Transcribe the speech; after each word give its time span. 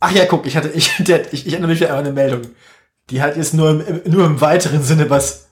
Ach 0.00 0.12
ja, 0.12 0.26
guck, 0.26 0.46
ich 0.46 0.56
hatte, 0.56 0.68
ich, 0.68 0.92
der, 0.98 1.32
ich, 1.32 1.46
ich 1.46 1.52
erinnere 1.52 1.70
mich 1.70 1.88
an 1.88 1.98
eine 1.98 2.12
Meldung. 2.12 2.42
Die 3.10 3.22
hat 3.22 3.36
jetzt 3.36 3.54
nur 3.54 3.70
im, 3.70 4.12
nur 4.12 4.26
im 4.26 4.40
weiteren 4.40 4.82
Sinne 4.82 5.08
was. 5.08 5.48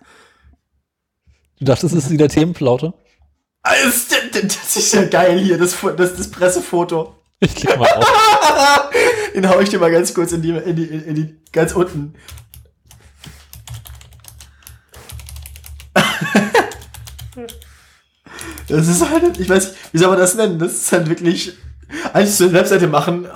Du 1.59 1.67
dachtest, 1.67 1.95
es 1.95 2.05
ist 2.05 2.11
wieder 2.11 2.29
Themenflaute? 2.29 2.93
Das, 3.63 4.09
das 4.33 4.77
ist 4.77 4.93
ja 4.93 5.05
geil 5.05 5.39
hier, 5.39 5.57
das, 5.57 5.77
das, 5.97 6.17
das 6.17 6.31
Pressefoto. 6.31 7.17
Ich 7.41 7.55
klicke 7.55 7.79
mal 7.79 7.89
auf. 7.89 8.91
Den 9.35 9.49
hau 9.49 9.61
ich 9.61 9.69
dir 9.69 9.79
mal 9.79 9.91
ganz 9.91 10.13
kurz 10.13 10.33
in 10.33 10.43
die, 10.43 10.51
in 10.51 10.77
die, 10.77 10.85
in 10.85 11.15
die 11.15 11.41
ganz 11.53 11.73
unten. 11.73 12.15
Das 18.67 18.89
ist 18.89 19.09
halt, 19.09 19.39
ich 19.39 19.49
weiß 19.49 19.69
nicht, 19.69 19.79
wie 19.93 19.99
soll 19.99 20.09
man 20.09 20.19
das 20.19 20.35
nennen? 20.37 20.59
Das 20.59 20.73
ist 20.73 20.91
halt 20.91 21.09
wirklich, 21.09 21.53
eigentlich 22.15 22.35
so 22.35 22.45
eine 22.45 22.55
Webseite 22.55 22.87
machen. 22.87 23.29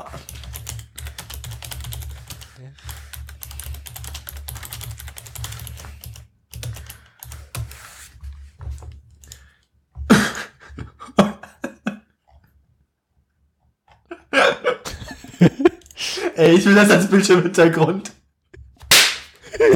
Ey, 16.38 16.54
ich 16.54 16.64
will 16.64 16.74
das 16.76 16.88
als 16.88 17.08
Bildschirmhintergrund. 17.08 18.12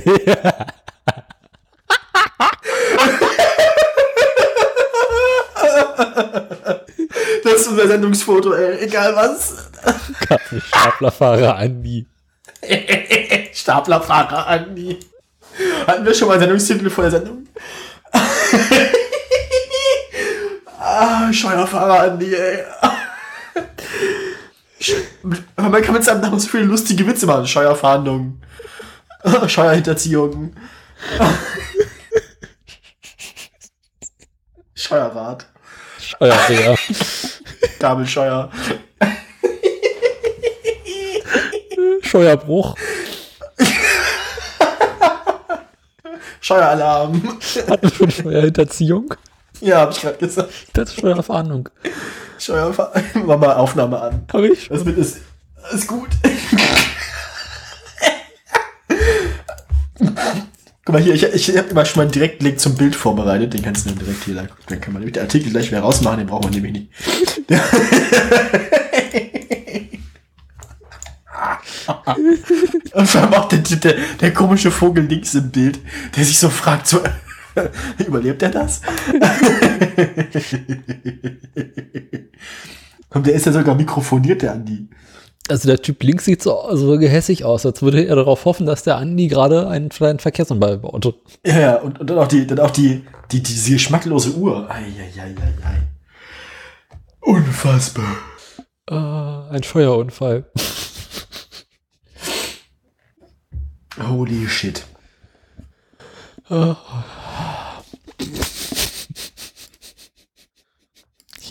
ja. 0.06 0.66
Das 7.42 7.62
ist 7.62 7.68
unser 7.68 7.88
Sendungsfoto, 7.88 8.52
ey. 8.52 8.84
Egal 8.84 9.16
was. 9.16 9.68
Staplerfahrer 10.68 11.56
Andi. 11.56 12.06
Staplerfahrer 13.52 14.46
Andi. 14.46 15.00
Hatten 15.86 16.06
wir 16.06 16.14
schon 16.14 16.28
mal 16.28 16.34
einen 16.34 16.42
Sendungstitel 16.42 16.88
vor 16.88 17.02
der 17.02 17.10
Sendung? 17.10 17.48
ah, 20.78 21.32
Scheuerfahrer 21.32 22.04
Andi, 22.04 22.32
ey. 22.32 22.64
Man 25.22 25.82
kann 25.82 25.94
mit 25.94 26.04
seinem 26.04 26.20
Namen 26.20 26.38
so 26.38 26.48
viele 26.48 26.64
lustige 26.64 27.06
Witze 27.06 27.26
machen. 27.26 27.46
Scheuerfahndung. 27.46 28.40
Scheuerhinterziehung. 29.46 30.54
Scheuerrad. 34.74 35.46
Scheuerwehr. 36.00 36.76
Gabelscheuer. 37.78 38.50
Scheuerbruch. 42.02 42.76
Scheueralarm. 46.40 47.38
Hatten 47.68 47.82
wir 47.82 47.90
schon 47.90 48.10
Steuerhinterziehung? 48.10 49.14
Ja, 49.62 49.80
hab 49.82 49.92
ich 49.92 50.00
gerade 50.00 50.18
gesagt. 50.18 50.50
Das 50.72 50.90
ist 50.90 50.98
Steuerfahndung. 50.98 51.68
Steuerfahndung. 52.36 53.04
Mach 53.26 53.38
mal 53.38 53.54
Aufnahme 53.54 54.00
an. 54.00 54.24
Hab 54.32 54.42
ich? 54.42 54.68
Das 54.68 54.84
mit 54.84 54.98
ist, 54.98 55.18
ist 55.72 55.86
gut. 55.86 56.08
Guck 60.84 60.94
mal 60.94 61.00
hier, 61.00 61.14
ich, 61.14 61.22
ich 61.22 61.56
habe 61.56 61.68
immer 61.68 61.84
schon 61.84 61.98
mal 61.98 62.02
einen 62.02 62.10
Direktlink 62.10 62.58
zum 62.58 62.74
Bild 62.74 62.96
vorbereitet. 62.96 63.54
Den 63.54 63.62
kannst 63.62 63.86
du 63.86 63.90
dann 63.90 64.00
direkt 64.00 64.24
hier, 64.24 64.34
dann 64.34 64.48
kann 64.80 64.92
man 64.92 65.02
nämlich 65.02 65.12
den 65.12 65.22
Artikel 65.22 65.52
gleich 65.52 65.70
wieder 65.70 65.82
rausmachen, 65.82 66.18
den 66.18 66.26
braucht 66.26 66.42
man 66.42 66.52
nämlich 66.52 66.72
nicht. 66.72 66.88
Und 72.94 73.08
vor 73.08 73.20
allem 73.20 73.34
auch 73.34 73.46
der, 73.48 73.58
der, 73.58 73.94
der 74.20 74.34
komische 74.34 74.72
Vogel 74.72 75.04
links 75.04 75.34
im 75.34 75.50
Bild, 75.50 75.78
der 76.16 76.24
sich 76.24 76.38
so 76.38 76.50
fragt, 76.50 76.88
so, 76.88 77.00
überlebt 78.06 78.42
er 78.42 78.50
das? 78.50 78.80
Und 83.10 83.26
der 83.26 83.34
ist 83.34 83.46
ja 83.46 83.52
sogar 83.52 83.74
mikrofoniert, 83.74 84.42
der 84.42 84.52
Andi. 84.52 84.88
Also 85.48 85.68
der 85.68 85.82
Typ 85.82 86.02
links 86.02 86.24
sieht 86.24 86.42
so 86.42 86.60
also 86.60 86.98
gehässig 86.98 87.44
aus, 87.44 87.66
als 87.66 87.82
würde 87.82 88.04
er 88.04 88.16
darauf 88.16 88.44
hoffen, 88.44 88.64
dass 88.64 88.84
der 88.84 88.96
Andi 88.96 89.26
gerade 89.26 89.68
einen 89.68 89.88
kleinen 89.88 90.18
Verkehrsunfall 90.18 90.78
baut. 90.78 91.14
Ja, 91.44 91.60
ja, 91.60 91.76
und, 91.76 92.00
und 92.00 92.08
dann 92.08 92.18
auch 92.18 92.28
die, 92.28 92.46
dann 92.46 92.60
auch 92.60 92.70
die, 92.70 93.04
die, 93.32 93.42
diese 93.42 93.72
geschmacklose 93.72 94.34
Uhr. 94.34 94.70
Eieieiei. 94.70 95.34
Unfassbar. 97.20 98.16
Äh, 98.88 98.94
ein 98.94 99.62
Feuerunfall. 99.62 100.50
Holy 103.98 104.48
shit. 104.48 104.84
Äh. 106.50 106.74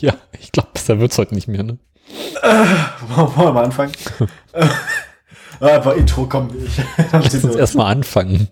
Ja, 0.01 0.15
ich 0.39 0.51
glaube, 0.51 0.69
besser 0.73 0.99
wird's 0.99 1.17
heute 1.19 1.35
nicht 1.35 1.47
mehr, 1.47 1.61
ne? 1.61 1.77
Äh, 2.41 2.65
wollen 3.15 3.35
wir 3.37 3.51
mal 3.53 3.65
anfangen? 3.65 3.91
äh, 4.51 5.65
einfach 5.65 5.95
Intro, 5.95 6.25
komm. 6.25 6.49
Ich, 6.65 6.81
Lass 7.11 7.43
uns 7.43 7.55
erstmal 7.55 7.91
anfangen. 7.91 8.47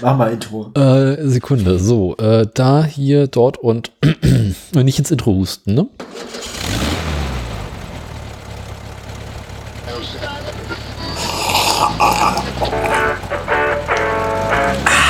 Mach 0.00 0.16
mal 0.16 0.32
Intro. 0.32 0.70
Äh, 0.76 1.16
Sekunde, 1.28 1.80
so, 1.80 2.16
äh, 2.18 2.46
da, 2.54 2.84
hier, 2.84 3.26
dort 3.26 3.58
und 3.58 3.90
nicht 4.72 4.98
ins 5.00 5.10
Intro 5.10 5.32
husten, 5.32 5.74
ne? 5.74 5.88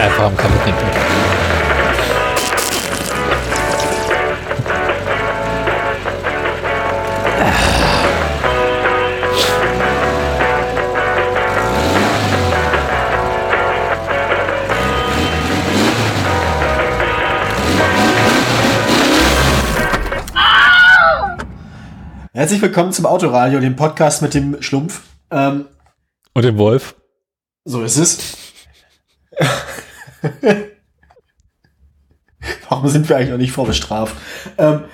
Einfach 0.00 0.24
am 0.24 0.36
Kaffee 0.36 0.70
trinken. 0.70 0.93
Herzlich 22.44 22.60
willkommen 22.60 22.92
zum 22.92 23.06
Autoradio, 23.06 23.58
dem 23.58 23.74
Podcast 23.74 24.20
mit 24.20 24.34
dem 24.34 24.60
Schlumpf. 24.60 25.00
Ähm, 25.30 25.64
Und 26.34 26.44
dem 26.44 26.58
Wolf. 26.58 26.94
so 27.64 27.82
ist 27.82 27.96
es. 27.96 28.36
Warum 32.68 32.88
sind 32.88 33.08
wir 33.08 33.16
eigentlich 33.16 33.30
noch 33.30 33.38
nicht 33.38 33.52
vorbestraft? 33.52 34.14
Ähm, 34.58 34.84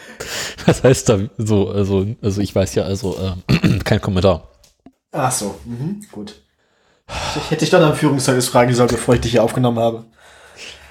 Was 0.64 0.84
heißt 0.84 1.08
da 1.08 1.18
so, 1.38 1.70
also, 1.70 2.06
also 2.22 2.40
ich 2.40 2.54
weiß 2.54 2.76
ja, 2.76 2.84
also 2.84 3.18
äh, 3.18 3.78
kein 3.84 4.00
Kommentar. 4.00 4.48
ach 5.10 5.32
so, 5.32 5.58
mhm, 5.64 6.06
gut. 6.12 6.40
Ich 7.34 7.50
hätte 7.50 7.64
dich 7.64 7.70
dann 7.70 7.82
am 7.82 7.96
Führungszeugnis 7.96 8.46
fragen 8.46 8.72
sollen, 8.74 8.90
bevor 8.90 9.16
ich 9.16 9.22
dich 9.22 9.32
hier 9.32 9.42
aufgenommen 9.42 9.80
habe. 9.80 10.04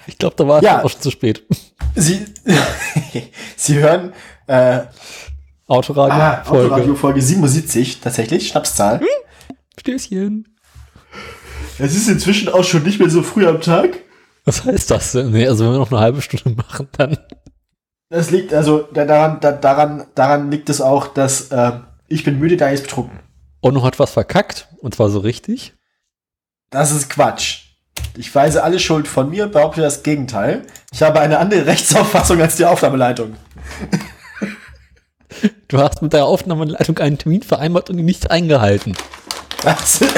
Ich 0.08 0.18
glaube, 0.18 0.36
da 0.36 0.46
war 0.46 0.62
Ja. 0.62 0.80
es 0.80 0.84
auch 0.84 0.90
schon 0.90 1.02
zu 1.04 1.12
spät. 1.12 1.42
Sie, 1.96 2.26
Sie 3.56 3.78
hören 3.80 4.12
äh, 4.48 4.82
Autoradio, 5.70 6.16
ah, 6.16 6.44
Folge. 6.44 6.74
Autoradio 6.74 6.96
Folge 6.96 7.22
77, 7.22 8.02
tatsächlich, 8.02 8.48
Schnapszahl. 8.48 9.02
Stößchen. 9.80 10.48
Es 11.78 11.96
ist 11.96 12.10
inzwischen 12.10 12.50
auch 12.50 12.64
schon 12.64 12.84
nicht 12.84 13.00
mehr 13.00 13.10
so 13.10 13.22
früh 13.22 13.48
am 13.48 13.62
Tag. 13.62 14.00
Was 14.46 14.66
heißt 14.66 14.90
das 14.90 15.12
denn? 15.12 15.32
Nee, 15.32 15.48
also 15.48 15.64
wenn 15.64 15.74
wir 15.74 15.78
noch 15.78 15.92
eine 15.92 16.02
halbe 16.02 16.22
Stunde 16.22 16.58
machen, 16.58 16.90
dann. 16.98 17.18
Das 18.10 18.32
liegt, 18.32 18.52
also 18.52 18.88
da, 18.92 19.06
daran, 19.06 19.40
da, 19.40 19.52
daran, 19.52 20.08
daran 20.16 20.50
liegt 20.50 20.70
es 20.70 20.82
auch, 20.82 21.08
dass 21.08 21.50
ähm, 21.52 21.84
ich 22.08 22.24
bin 22.24 22.40
müde, 22.40 22.58
da 22.58 22.70
ist 22.70 22.84
betrunken. 22.84 23.20
Ono 23.62 23.84
hat 23.84 24.00
was 24.00 24.12
verkackt. 24.12 24.68
Und 24.80 24.96
zwar 24.96 25.10
so 25.10 25.20
richtig. 25.20 25.76
Das 26.72 26.92
ist 26.92 27.10
Quatsch. 27.10 27.66
Ich 28.18 28.34
weise 28.34 28.64
alle 28.64 28.80
Schuld 28.80 29.08
von 29.08 29.30
mir, 29.30 29.48
behaupte 29.48 29.82
das 29.82 30.02
Gegenteil. 30.02 30.64
Ich 30.92 31.04
habe 31.04 31.20
eine 31.20 31.38
andere 31.38 31.66
Rechtsauffassung 31.68 32.42
als 32.42 32.56
die 32.56 32.66
Aufnahmeleitung. 32.66 33.36
Du 35.68 35.78
hast 35.78 36.02
mit 36.02 36.14
der 36.14 36.26
Aufnahmeleitung 36.26 36.98
einen 36.98 37.18
Termin 37.18 37.44
vereinbart 37.44 37.90
und 37.90 38.00
ihn 38.00 38.06
nicht 38.06 38.32
eingehalten. 38.32 38.94
Das, 39.64 40.00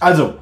also, 0.00 0.34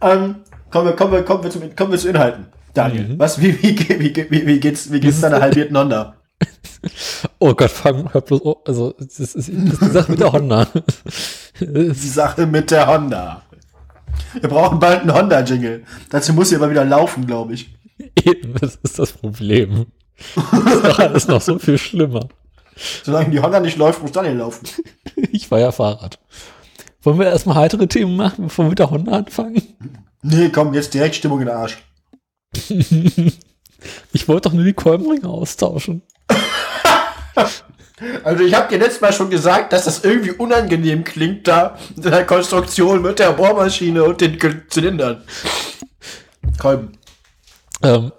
ähm, 0.00 0.36
kommen 0.70 0.86
wir, 0.86 0.96
kommen 0.96 1.12
wir, 1.12 1.22
kommen 1.24 1.44
wir, 1.44 1.50
zum, 1.50 1.76
kommen 1.76 1.92
wir 1.92 1.98
zu 1.98 2.08
Inhalten. 2.08 2.46
Daniel, 2.74 3.08
Mhm. 3.08 3.18
was, 3.18 3.40
wie, 3.40 3.62
wie, 3.62 3.78
wie, 3.78 4.00
wie, 4.14 4.30
wie, 4.30 4.46
wie 4.46 4.60
geht's, 4.60 4.90
wie 4.90 5.00
geht's 5.00 5.20
deiner 5.20 5.40
halbierten 5.40 5.76
Honda? 5.76 6.16
Oh 7.38 7.54
Gott, 7.54 7.70
fang 7.70 8.12
hör 8.12 8.20
bloß, 8.20 8.40
oh, 8.44 8.60
also, 8.66 8.92
das 8.98 9.20
ist, 9.20 9.36
das 9.36 9.48
ist 9.48 9.80
die 9.82 9.90
Sache 9.90 10.10
mit 10.10 10.20
der 10.20 10.32
Honda. 10.32 10.66
Die 11.60 11.92
Sache 11.94 12.46
mit 12.46 12.70
der 12.72 12.88
Honda. 12.88 13.42
Wir 14.40 14.48
brauchen 14.48 14.78
bald 14.78 15.00
einen 15.00 15.14
Honda-Jingle. 15.14 15.84
Dazu 16.10 16.32
muss 16.32 16.48
sie 16.50 16.56
aber 16.56 16.70
wieder 16.70 16.84
laufen, 16.84 17.26
glaube 17.26 17.54
ich. 17.54 17.74
Eben, 18.24 18.54
das 18.60 18.76
ist 18.82 18.98
das 18.98 19.12
Problem. 19.12 19.86
Das 20.34 20.74
ist 20.74 20.84
doch 20.84 20.98
alles 20.98 21.28
noch 21.28 21.40
so 21.40 21.58
viel 21.58 21.78
schlimmer. 21.78 22.28
Solange 23.02 23.30
die 23.30 23.40
Honda 23.40 23.60
nicht 23.60 23.76
läuft, 23.76 24.02
muss 24.02 24.12
Daniel 24.12 24.36
laufen. 24.36 24.66
Ich 25.30 25.50
war 25.50 25.58
ja 25.60 25.72
Fahrrad. 25.72 26.18
Wollen 27.02 27.18
wir 27.18 27.26
erstmal 27.26 27.56
heitere 27.56 27.86
Themen 27.86 28.16
machen, 28.16 28.44
bevor 28.44 28.64
wir 28.64 28.70
mit 28.70 28.78
der 28.78 28.90
Honda 28.90 29.12
anfangen? 29.12 29.62
Nee, 30.22 30.48
komm, 30.50 30.72
jetzt 30.72 30.94
direkt 30.94 31.16
Stimmung 31.16 31.40
in 31.40 31.46
den 31.46 31.56
Arsch. 31.56 31.78
Ich 34.12 34.28
wollte 34.28 34.48
doch 34.48 34.54
nur 34.54 34.64
die 34.64 34.74
Kolbenringe 34.74 35.28
austauschen. 35.28 36.02
Also 38.24 38.42
ich 38.42 38.54
habe 38.54 38.68
dir 38.68 38.78
letztes 38.78 39.00
Mal 39.00 39.12
schon 39.12 39.30
gesagt, 39.30 39.72
dass 39.72 39.84
das 39.84 40.02
irgendwie 40.02 40.32
unangenehm 40.32 41.04
klingt 41.04 41.46
da 41.46 41.78
in 41.96 42.02
der 42.02 42.24
Konstruktion 42.26 43.02
mit 43.02 43.18
der 43.18 43.32
Bohrmaschine 43.32 44.02
und 44.02 44.20
den 44.20 44.38
Zylindern. 44.68 45.22
Kolben. 46.58 46.98
Ähm, 47.82 48.12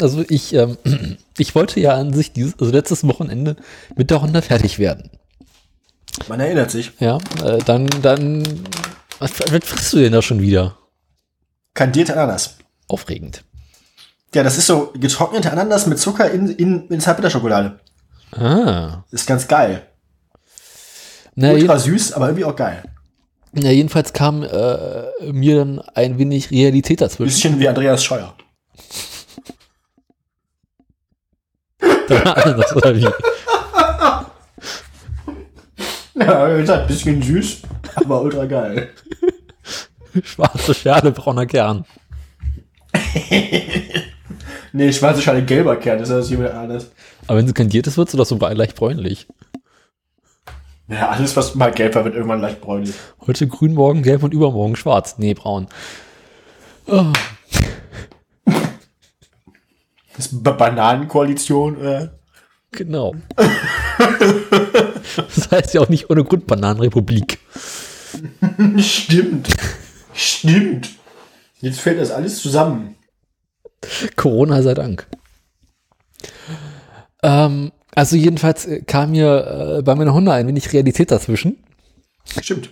also 0.00 0.24
ich, 0.28 0.54
ähm, 0.54 0.76
ich 1.38 1.54
wollte 1.54 1.80
ja 1.80 1.94
an 1.94 2.12
sich 2.12 2.32
dieses, 2.32 2.58
also 2.58 2.72
letztes 2.72 3.06
Wochenende 3.06 3.56
mit 3.96 4.10
der 4.10 4.22
Honda 4.22 4.40
fertig 4.42 4.78
werden. 4.78 5.10
Man 6.28 6.40
erinnert 6.40 6.70
sich. 6.70 6.92
Ja, 6.98 7.18
äh, 7.44 7.58
dann, 7.58 7.88
dann, 8.02 8.42
was, 9.18 9.32
was 9.38 9.64
frisst 9.64 9.92
du 9.92 9.98
denn 9.98 10.12
da 10.12 10.22
schon 10.22 10.40
wieder? 10.40 10.76
Kandierte 11.74 12.14
Ananas. 12.14 12.56
Aufregend. 12.88 13.44
Ja, 14.34 14.42
das 14.42 14.58
ist 14.58 14.66
so 14.66 14.92
getrocknete 14.94 15.50
Ananas 15.50 15.86
mit 15.86 15.98
Zucker 15.98 16.30
in, 16.30 16.48
in, 16.48 16.88
in 16.88 17.00
Zartbitterschokolade. 17.00 17.78
Ah. 18.32 19.04
Ist 19.10 19.26
ganz 19.26 19.46
geil. 19.48 19.82
Na, 21.34 21.52
Ultra 21.52 21.78
süß, 21.78 22.12
aber 22.12 22.26
irgendwie 22.26 22.44
auch 22.44 22.56
geil. 22.56 22.82
na, 23.52 23.70
jedenfalls 23.70 24.12
kam 24.12 24.42
äh, 24.42 25.32
mir 25.32 25.56
dann 25.56 25.80
ein 25.94 26.18
wenig 26.18 26.50
Realität 26.50 27.00
dazwischen. 27.00 27.34
Bisschen 27.34 27.60
wie 27.60 27.68
Andreas 27.68 28.04
Scheuer. 28.04 28.34
das 32.08 32.76
oder 32.76 32.94
wie? 32.94 33.08
Ja, 36.14 36.54
wie 36.54 36.60
gesagt, 36.60 36.88
bisschen 36.88 37.22
süß, 37.22 37.62
aber 37.94 38.20
ultra 38.20 38.44
geil. 38.44 38.90
Schwarze 40.24 40.74
Schale, 40.74 41.12
brauner 41.12 41.46
Kern. 41.46 41.84
Nee, 44.72 44.92
schwarze 44.92 45.20
Schale, 45.20 45.42
gelber 45.44 45.74
Kern, 45.74 45.98
das 45.98 46.10
ist 46.10 46.14
das 46.14 46.30
jemand 46.30 46.54
anders. 46.54 46.92
Aber 47.30 47.38
wenn 47.38 47.46
sie 47.46 47.52
kandiert 47.52 47.86
ist, 47.86 47.96
wird 47.96 48.10
sie 48.10 48.16
doch 48.16 48.26
so 48.26 48.38
leicht 48.38 48.74
bräunlich. 48.74 49.28
Ja, 50.88 51.10
alles, 51.10 51.36
was 51.36 51.54
mal 51.54 51.70
gelb 51.70 51.94
war, 51.94 52.04
wird 52.04 52.16
irgendwann 52.16 52.40
leicht 52.40 52.60
bräunlich. 52.60 52.92
Heute 53.24 53.46
grün, 53.46 53.72
morgen 53.74 54.02
gelb 54.02 54.24
und 54.24 54.34
übermorgen 54.34 54.74
schwarz. 54.74 55.14
Nee, 55.16 55.34
braun. 55.34 55.68
Oh, 56.88 57.12
Das 60.16 60.26
ist 60.26 60.42
Ba- 60.42 60.50
Bananenkoalition, 60.50 61.80
äh. 61.80 62.08
genau. 62.72 63.14
das 65.14 65.52
heißt 65.52 65.74
ja 65.74 65.82
auch 65.82 65.88
nicht 65.88 66.10
ohne 66.10 66.24
Grund 66.24 66.48
Bananenrepublik. 66.48 67.38
Stimmt. 68.78 69.50
Stimmt. 70.14 70.88
Jetzt 71.60 71.78
fällt 71.78 72.00
das 72.00 72.10
alles 72.10 72.42
zusammen. 72.42 72.96
Corona 74.16 74.62
sei 74.62 74.74
Dank. 74.74 75.06
Ähm, 77.22 77.72
also 77.94 78.16
jedenfalls 78.16 78.66
äh, 78.66 78.82
kam 78.82 79.10
mir 79.10 79.78
äh, 79.78 79.82
bei 79.82 79.94
meiner 79.94 80.14
Hunde 80.14 80.32
ein 80.32 80.46
wenig 80.46 80.72
Realität 80.72 81.10
dazwischen. 81.10 81.62
Stimmt. 82.40 82.70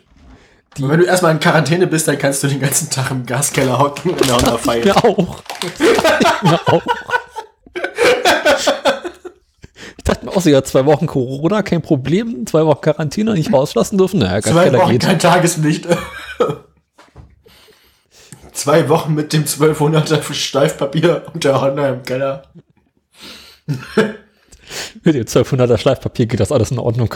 Und 0.79 0.89
wenn 0.91 1.01
du 1.01 1.07
erstmal 1.07 1.33
in 1.33 1.41
Quarantäne 1.41 1.87
bist, 1.87 2.07
dann 2.07 2.19
kannst 2.19 2.43
du 2.43 2.47
den 2.49 2.61
ganzen 2.61 2.89
Tag 2.91 3.11
im 3.11 3.27
Gaskeller 3.27 3.79
hocken 3.79 4.13
und 4.13 4.21
in 4.21 4.27
der 4.29 4.37
Honda 4.37 4.59
feiern. 4.59 4.85
Mir 4.85 4.97
auch. 4.97 5.43
auch. 6.67 6.83
Ich 9.97 10.05
dachte 10.05 10.25
mir 10.25 10.31
auch 10.37 10.41
so, 10.41 10.51
ja, 10.51 10.63
zwei 10.63 10.87
Wochen 10.87 11.07
Corona, 11.07 11.63
kein 11.63 11.83
Problem, 11.83 12.47
zwei 12.47 12.65
Wochen 12.65 12.81
Quarantäne, 12.81 13.35
nicht 13.35 13.53
rauslassen 13.53 13.99
dürfen. 13.99 14.21
Naja, 14.21 14.41
Zwei 14.41 14.73
Wochen 14.73 14.93
geht. 14.93 15.03
kein 15.03 15.19
Tageslicht. 15.19 15.87
Zwei 18.53 18.89
Wochen 18.89 19.15
mit 19.15 19.33
dem 19.33 19.45
1200er 19.45 20.33
Steifpapier 20.33 21.27
und 21.33 21.45
der 21.45 21.61
Honda 21.61 21.91
im 21.91 22.03
Keller. 22.03 22.43
Mit 25.03 25.15
dem 25.15 25.25
1200er 25.25 25.79
Schleifpapier 25.79 26.27
geht 26.27 26.41
das 26.41 26.53
alles 26.53 26.71
in 26.71 26.79
Ordnung. 26.79 27.15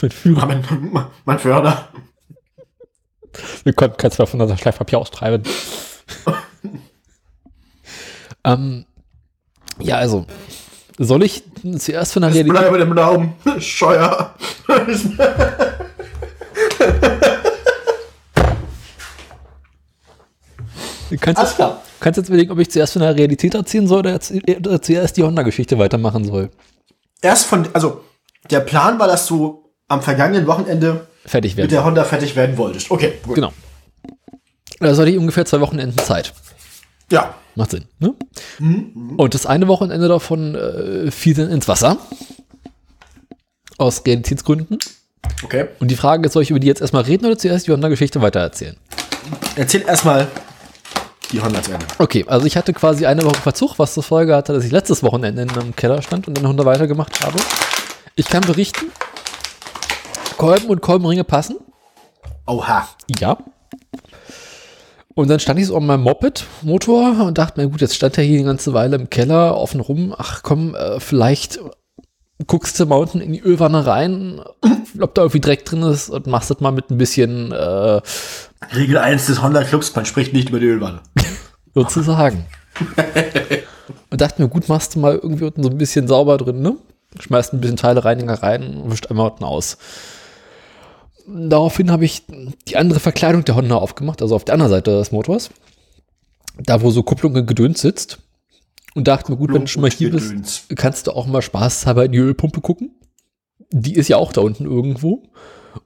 Den 0.00 0.10
Führer. 0.10 0.46
Man, 0.46 1.06
man 1.24 1.38
Förder. 1.38 1.88
Wir 3.64 3.72
konnten 3.72 3.96
kein 3.96 4.10
1200er 4.10 4.56
Schleifpapier 4.56 4.98
austreiben. 4.98 5.42
ähm, 8.44 8.86
ja, 9.78 9.96
also, 9.96 10.26
soll 10.98 11.22
ich 11.22 11.44
zuerst 11.78 12.12
von 12.12 12.22
der 12.22 12.34
Realität... 12.34 12.58
Bleibe 12.58 12.78
dem 12.78 12.92
Glauben. 12.92 13.34
Scheuer. 13.60 14.34
Du 21.10 21.16
kannst, 21.16 21.40
Alles 21.40 21.54
klar. 21.54 21.82
Kannst 22.00 22.18
jetzt 22.18 22.28
überlegen, 22.28 22.50
ob 22.50 22.58
ich 22.58 22.70
zuerst 22.70 22.94
von 22.94 23.02
der 23.02 23.16
Realität 23.16 23.54
erzählen 23.54 23.86
soll 23.86 24.00
oder, 24.00 24.12
jetzt, 24.12 24.32
oder 24.32 24.80
zuerst 24.82 25.16
die 25.16 25.22
Honda-Geschichte 25.22 25.78
weitermachen 25.78 26.24
soll. 26.24 26.50
Erst 27.22 27.46
von, 27.46 27.68
also, 27.72 28.02
der 28.50 28.60
Plan 28.60 28.98
war, 28.98 29.06
dass 29.06 29.26
du 29.26 29.64
am 29.88 30.02
vergangenen 30.02 30.46
Wochenende 30.46 31.06
Fertig 31.24 31.52
mit 31.52 31.58
werden. 31.58 31.70
der 31.70 31.84
Honda 31.84 32.04
fertig 32.04 32.36
werden 32.36 32.56
wolltest. 32.56 32.90
Okay, 32.90 33.14
gut. 33.22 33.34
Genau. 33.34 33.52
Da 34.80 34.96
hatte 34.96 35.10
ich 35.10 35.18
ungefähr 35.18 35.44
zwei 35.44 35.60
Wochenenden 35.60 35.98
Zeit. 35.98 36.32
Ja. 37.10 37.34
Macht 37.54 37.72
Sinn. 37.72 37.86
Ne? 37.98 38.14
Und 39.16 39.34
das 39.34 39.46
eine 39.46 39.66
Wochenende 39.66 40.06
davon 40.06 40.54
äh, 40.54 41.10
fiel 41.10 41.34
dann 41.34 41.50
ins 41.50 41.66
Wasser. 41.66 41.98
Aus 43.78 44.04
Realitätsgründen. 44.06 44.78
Okay. 45.42 45.66
Und 45.80 45.90
die 45.90 45.96
Frage 45.96 46.26
ist, 46.26 46.32
soll 46.34 46.42
ich 46.42 46.50
über 46.50 46.60
die 46.60 46.66
jetzt 46.66 46.80
erstmal 46.80 47.02
reden 47.02 47.26
oder 47.26 47.36
zuerst 47.36 47.66
die 47.66 47.72
Honda-Geschichte 47.72 48.20
weitererzählen? 48.20 48.76
Erzähl 49.56 49.82
erstmal 49.82 50.28
die 51.32 51.40
Honda 51.40 51.62
zu 51.62 51.72
Ende. 51.72 51.86
Okay, 51.98 52.24
also 52.26 52.46
ich 52.46 52.56
hatte 52.56 52.72
quasi 52.72 53.06
eine 53.06 53.22
Woche 53.24 53.40
Verzug, 53.40 53.78
was 53.78 53.94
zur 53.94 54.02
Folge 54.02 54.34
hatte, 54.34 54.52
dass 54.52 54.64
ich 54.64 54.72
letztes 54.72 55.02
Wochenende 55.02 55.42
in 55.42 55.50
einem 55.50 55.76
Keller 55.76 56.02
stand 56.02 56.28
und 56.28 56.36
dann 56.36 56.46
Honda 56.46 56.64
weitergemacht 56.64 57.24
habe. 57.24 57.38
Ich 58.16 58.26
kann 58.26 58.42
berichten, 58.42 58.90
Kolben 60.36 60.68
und 60.68 60.80
Kolbenringe 60.80 61.24
passen. 61.24 61.56
Oha. 62.46 62.88
Ja. 63.18 63.38
Und 65.14 65.28
dann 65.28 65.40
stand 65.40 65.58
ich 65.58 65.66
so 65.66 65.76
an 65.76 65.84
meinem 65.84 66.04
Moped-Motor 66.04 67.26
und 67.26 67.38
dachte 67.38 67.60
mir, 67.60 67.68
gut, 67.68 67.80
jetzt 67.80 67.96
stand 67.96 68.16
er 68.18 68.24
hier 68.24 68.38
die 68.38 68.44
ganze 68.44 68.72
Weile 68.72 68.94
im 68.94 69.10
Keller 69.10 69.56
offen 69.56 69.80
rum. 69.80 70.14
Ach 70.16 70.44
komm, 70.44 70.76
äh, 70.76 71.00
vielleicht 71.00 71.58
guckst 72.46 72.78
du 72.78 72.86
mal 72.86 72.96
unten 72.96 73.20
in 73.20 73.32
die 73.32 73.40
Ölwanne 73.40 73.86
rein, 73.86 74.40
ob 75.00 75.14
da 75.14 75.22
irgendwie 75.22 75.40
Dreck 75.40 75.64
drin 75.64 75.82
ist 75.82 76.08
und 76.08 76.26
machst 76.26 76.50
das 76.50 76.60
mal 76.60 76.70
mit 76.70 76.90
ein 76.90 76.98
bisschen 76.98 77.52
äh, 77.52 78.00
Regel 78.74 78.98
1 78.98 79.26
des 79.26 79.42
Honda 79.42 79.64
Clubs, 79.64 79.94
man 79.94 80.06
spricht 80.06 80.32
nicht 80.32 80.50
über 80.50 80.60
die 80.60 80.66
Ölwanne. 80.66 81.00
sozusagen. 81.74 82.46
und 84.10 84.20
dachte 84.20 84.42
mir, 84.42 84.48
gut, 84.48 84.68
machst 84.68 84.94
du 84.94 85.00
mal 85.00 85.14
irgendwie 85.14 85.44
unten 85.44 85.62
so 85.62 85.70
ein 85.70 85.78
bisschen 85.78 86.08
sauber 86.08 86.36
drin, 86.38 86.60
ne? 86.60 86.76
Schmeißt 87.18 87.54
ein 87.54 87.60
bisschen 87.60 87.76
Teile 87.76 88.04
Reiniger 88.04 88.34
rein 88.34 88.82
und 88.82 88.90
wischt 88.90 89.06
einmal 89.06 89.30
unten 89.30 89.44
aus. 89.44 89.78
Daraufhin 91.26 91.90
habe 91.90 92.04
ich 92.04 92.24
die 92.68 92.76
andere 92.76 93.00
Verkleidung 93.00 93.44
der 93.44 93.56
Honda 93.56 93.76
aufgemacht, 93.76 94.22
also 94.22 94.34
auf 94.34 94.44
der 94.44 94.54
anderen 94.54 94.70
Seite 94.70 94.92
des 94.92 95.12
Motors. 95.12 95.50
Da, 96.58 96.82
wo 96.82 96.90
so 96.90 97.02
Kupplung 97.02 97.34
und 97.34 97.46
Gedöns 97.46 97.80
sitzt. 97.80 98.18
Und 98.94 99.06
dachte 99.06 99.30
mir, 99.30 99.38
gut, 99.38 99.52
wenn 99.52 99.62
du 99.62 99.66
schon 99.66 99.82
mal 99.82 99.90
hier 99.90 100.10
bist, 100.10 100.74
kannst 100.76 101.06
du 101.06 101.12
auch 101.12 101.26
mal 101.26 101.42
spaßhalber 101.42 102.06
in 102.06 102.12
die 102.12 102.18
Ölpumpe 102.18 102.60
gucken. 102.60 102.90
Die 103.70 103.94
ist 103.94 104.08
ja 104.08 104.16
auch 104.16 104.32
da 104.32 104.40
unten 104.40 104.64
irgendwo. 104.64 105.24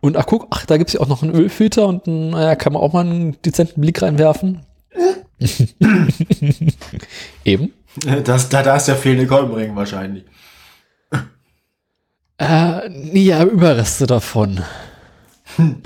Und 0.01 0.17
ach 0.17 0.27
guck, 0.27 0.47
ach, 0.51 0.65
da 0.67 0.77
gibt 0.77 0.91
es 0.91 0.95
ja 0.95 1.01
auch 1.01 1.09
noch 1.09 1.23
einen 1.23 1.35
Ölfilter 1.35 1.87
und 1.87 2.07
naja, 2.07 2.55
kann 2.55 2.73
man 2.73 2.83
auch 2.83 2.93
mal 2.93 3.05
einen 3.05 3.41
dezenten 3.43 3.81
Blick 3.81 4.01
reinwerfen. 4.01 4.65
Eben. 7.45 7.73
Das, 8.25 8.49
da, 8.49 8.63
da 8.63 8.77
ist 8.77 8.87
der 8.87 8.97
fehlende 8.97 9.27
Kolbenring 9.27 9.77
wahrscheinlich. 9.77 10.25
Äh, 12.39 12.89
nee, 12.89 13.25
ja, 13.25 13.45
Überreste 13.45 14.07
davon. 14.07 14.61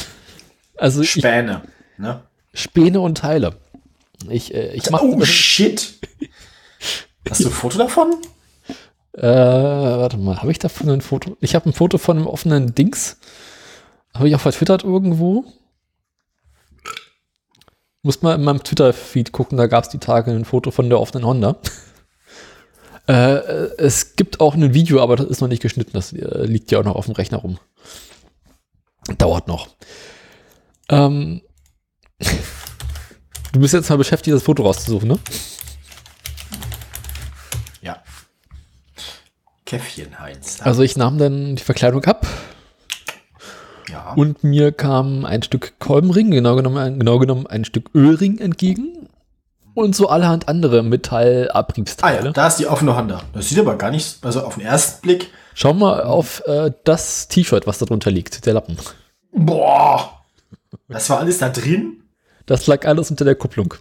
Also 0.79 1.01
ich, 1.01 1.13
Späne. 1.13 1.63
Ne? 1.97 2.21
Späne 2.53 3.01
und 3.01 3.17
Teile. 3.17 3.57
Ich, 4.29 4.55
äh, 4.55 4.75
ich 4.75 4.91
mache 4.91 5.07
Oh, 5.07 5.25
shit. 5.25 5.95
Hast 7.31 7.45
du 7.45 7.49
ein 7.49 7.53
Foto 7.53 7.79
davon? 7.79 8.15
Äh, 9.13 9.23
warte 9.23 10.19
mal, 10.19 10.39
habe 10.39 10.51
ich 10.51 10.59
davon 10.59 10.91
ein 10.91 11.01
Foto? 11.01 11.37
Ich 11.41 11.55
habe 11.55 11.69
ein 11.69 11.73
Foto 11.73 11.99
von 11.99 12.19
einem 12.19 12.27
offenen 12.27 12.75
Dings. 12.75 13.19
Habe 14.15 14.29
ich 14.29 14.35
auch 14.35 14.41
vertwittert 14.41 14.85
irgendwo. 14.85 15.45
Muss 18.03 18.23
mal 18.23 18.35
in 18.35 18.45
meinem 18.45 18.63
Twitter-Feed 18.63 19.33
gucken, 19.33 19.59
da 19.59 19.67
gab 19.67 19.85
es 19.85 19.91
die 19.91 19.99
Tage 19.99 20.31
ein 20.31 20.45
Foto 20.45 20.71
von 20.71 20.89
der 20.89 21.01
offenen 21.01 21.27
Honda. 21.27 21.57
äh, 23.09 23.35
äh, 23.35 23.71
es 23.79 24.17
gibt 24.17 24.41
auch 24.41 24.55
ein 24.55 24.75
Video, 24.75 25.03
aber 25.03 25.17
das 25.17 25.27
ist 25.27 25.41
noch 25.41 25.49
nicht 25.49 25.63
geschnitten. 25.63 25.93
Das 25.95 26.13
äh, 26.13 26.45
liegt 26.45 26.71
ja 26.71 26.79
auch 26.79 26.85
noch 26.85 26.95
auf 26.95 27.07
dem 27.07 27.15
Rechner 27.15 27.39
rum. 27.39 27.59
Dauert 29.19 29.49
noch. 29.49 29.69
Ähm, 30.89 31.43
du 33.53 33.61
bist 33.61 33.75
jetzt 33.75 33.91
mal 33.91 33.97
beschäftigt, 33.97 34.35
das 34.35 34.43
Foto 34.43 34.63
rauszusuchen, 34.63 35.09
ne? 35.09 35.19
Käffchen, 39.67 40.19
Heinz. 40.19 40.61
Also 40.63 40.83
ich 40.83 40.97
nahm 40.97 41.19
dann 41.19 41.57
die 41.57 41.63
Verkleidung 41.63 42.05
ab 42.05 42.27
ja. 43.91 44.13
und 44.15 44.45
mir 44.45 44.73
kam 44.73 45.25
ein 45.25 45.43
Stück 45.43 45.75
Kolbenring, 45.81 46.31
genau 46.31 46.57
genommen, 46.57 46.99
genau 46.99 47.19
genommen 47.19 47.47
ein 47.47 47.65
Stück 47.65 47.91
Ölring 47.95 48.39
entgegen 48.39 49.09
und 49.75 49.95
so 49.95 50.09
allerhand 50.09 50.49
andere 50.49 50.79
ah 50.79 50.83
Metallabriebsteile. 50.83 52.27
ja, 52.27 52.33
da 52.33 52.47
ist 52.47 52.57
die 52.57 52.67
offene 52.67 52.97
Honda. 52.97 53.23
Das 53.33 53.49
sieht 53.49 53.59
aber 53.59 53.77
gar 53.77 53.91
nicht, 53.91 54.25
also 54.25 54.43
auf 54.43 54.55
den 54.55 54.65
ersten 54.65 55.03
Blick. 55.03 55.31
Schau 55.55 55.75
mal 55.75 56.03
auf 56.03 56.43
äh, 56.47 56.71
das 56.85 57.29
T-Shirt, 57.29 57.67
was 57.67 57.79
da 57.79 57.87
drunter 57.87 58.11
liegt, 58.11 58.47
der 58.47 58.55
Lappen. 58.55 58.77
Boah! 59.33 60.23
Das 60.89 61.11
war 61.11 61.19
alles 61.19 61.39
da 61.39 61.49
drin? 61.49 62.03
Das 62.47 62.67
lag 62.67 62.87
alles 62.87 63.11
unter 63.11 63.25
der 63.25 63.35
Kupplung. 63.35 63.75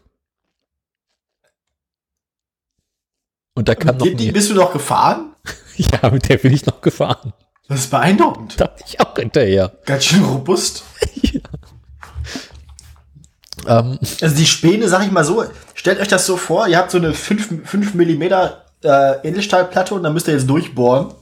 Und 3.54 3.70
da 3.70 3.75
kam 3.75 3.98
noch 3.98 4.06
Die, 4.06 4.15
die 4.15 4.32
bist 4.32 4.50
du 4.50 4.56
noch 4.56 4.74
gefahren? 4.74 5.35
Ja, 6.01 6.10
mit 6.10 6.29
der 6.29 6.38
bin 6.38 6.53
ich 6.53 6.65
noch 6.65 6.82
gefahren. 6.82 7.34
Das 7.67 7.79
ist 7.82 7.91
beeindruckend. 7.91 8.60
Dachte 8.60 8.84
ich 8.88 9.00
auch 9.00 9.15
hinterher. 9.15 9.72
Ganz 9.86 10.05
schön 10.05 10.24
robust. 10.24 10.84
Ähm, 13.67 13.98
Also 14.22 14.36
die 14.36 14.46
Späne, 14.46 14.88
sag 14.88 15.05
ich 15.05 15.12
mal 15.12 15.24
so, 15.24 15.44
stellt 15.74 16.00
euch 16.00 16.08
das 16.08 16.25
so 16.25 16.38
vor, 16.38 16.67
ihr 16.67 16.77
habt 16.77 16.91
so 16.91 16.98
eine 16.98 17.13
5, 17.13 17.67
5 17.67 17.94
mm 17.96 18.22
äh, 18.22 19.27
Edelstahlplatte 19.27 19.96
und 19.96 20.03
dann 20.03 20.13
müsst 20.13 20.27
ihr 20.27 20.34
jetzt 20.34 20.50
durchbohren. 20.50 21.13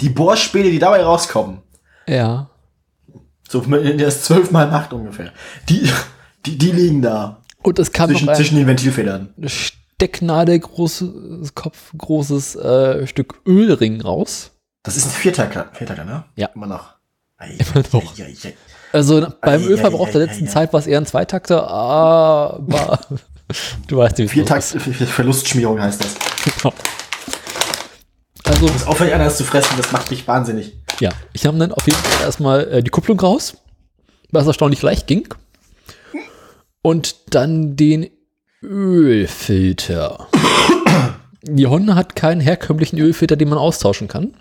Die 0.00 0.08
Bohrspäne, 0.08 0.70
die 0.70 0.78
dabei 0.78 1.02
rauskommen, 1.02 1.62
ja. 2.06 2.48
so 3.48 3.68
wenn 3.70 3.98
ihr 3.98 4.06
das 4.06 4.22
zwölfmal 4.22 4.70
macht 4.70 4.92
ungefähr, 4.92 5.32
die, 5.68 5.90
die, 6.46 6.56
die 6.56 6.72
liegen 6.72 7.02
da 7.02 7.42
Und 7.62 7.78
es 7.78 7.92
kam 7.92 8.08
zwischen, 8.10 8.26
noch 8.26 8.32
ein 8.32 8.36
zwischen 8.36 8.56
den 8.56 8.66
Ventilfedern. 8.66 9.34
Stecknadel 10.00 10.58
großes 10.58 11.54
Kopf, 11.54 11.92
großes 11.96 12.56
äh, 12.56 13.06
Stück 13.06 13.42
Ölring 13.46 14.00
raus. 14.00 14.52
Das 14.82 14.96
ist 14.96 15.04
ein 15.04 15.10
Viertaker, 15.10 15.68
Viertaker, 15.74 16.04
ne? 16.06 16.24
Ja. 16.36 16.46
Immer 16.54 16.68
noch. 16.68 16.94
Ei, 17.36 17.50
Immer 17.58 17.84
noch. 17.92 18.18
ei, 18.18 18.34
ei. 18.44 18.54
Also 18.92 19.26
beim 19.42 19.60
Ei, 19.62 19.66
Ölverbrauch 19.66 20.08
der 20.08 20.22
letzten 20.22 20.44
ei, 20.46 20.48
ei. 20.48 20.52
Zeit 20.52 20.72
war 20.72 20.80
es 20.80 20.86
eher 20.86 20.98
ein 20.98 21.04
Zweitakter, 21.04 21.68
aber 21.68 22.98
du 23.88 23.98
weißt 23.98 24.16
nicht, 24.18 24.30
wie 24.30 24.36
Viertakt, 24.36 24.64
Verlustschmierung 24.64 25.78
heißt 25.82 26.02
das. 26.02 26.14
Genau. 26.62 26.74
Also 28.44 28.66
Das 28.68 28.86
aufhören, 28.86 29.12
anders 29.12 29.36
zu 29.36 29.44
fressen, 29.44 29.74
das 29.76 29.92
macht 29.92 30.10
mich 30.10 30.26
wahnsinnig. 30.26 30.72
ja, 31.00 31.10
ich 31.34 31.44
habe 31.44 31.58
dann 31.58 31.72
auf 31.72 31.84
jeden 31.86 31.98
Fall 31.98 32.24
erstmal 32.24 32.66
äh, 32.72 32.82
die 32.82 32.90
Kupplung 32.90 33.20
raus, 33.20 33.54
was 34.30 34.46
erstaunlich 34.46 34.80
leicht 34.80 35.06
ging. 35.06 35.28
Und 36.82 37.34
dann 37.34 37.76
den 37.76 38.08
Ölfilter. 38.62 40.28
Die 41.42 41.66
Honda 41.66 41.94
hat 41.94 42.16
keinen 42.16 42.40
herkömmlichen 42.40 42.98
Ölfilter, 42.98 43.36
den 43.36 43.48
man 43.48 43.58
austauschen 43.58 44.08
kann, 44.08 44.34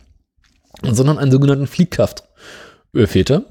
sondern 0.84 1.18
einen 1.18 1.32
sogenannten 1.32 1.68
Fliehkraft-Ölfilter, 1.68 3.44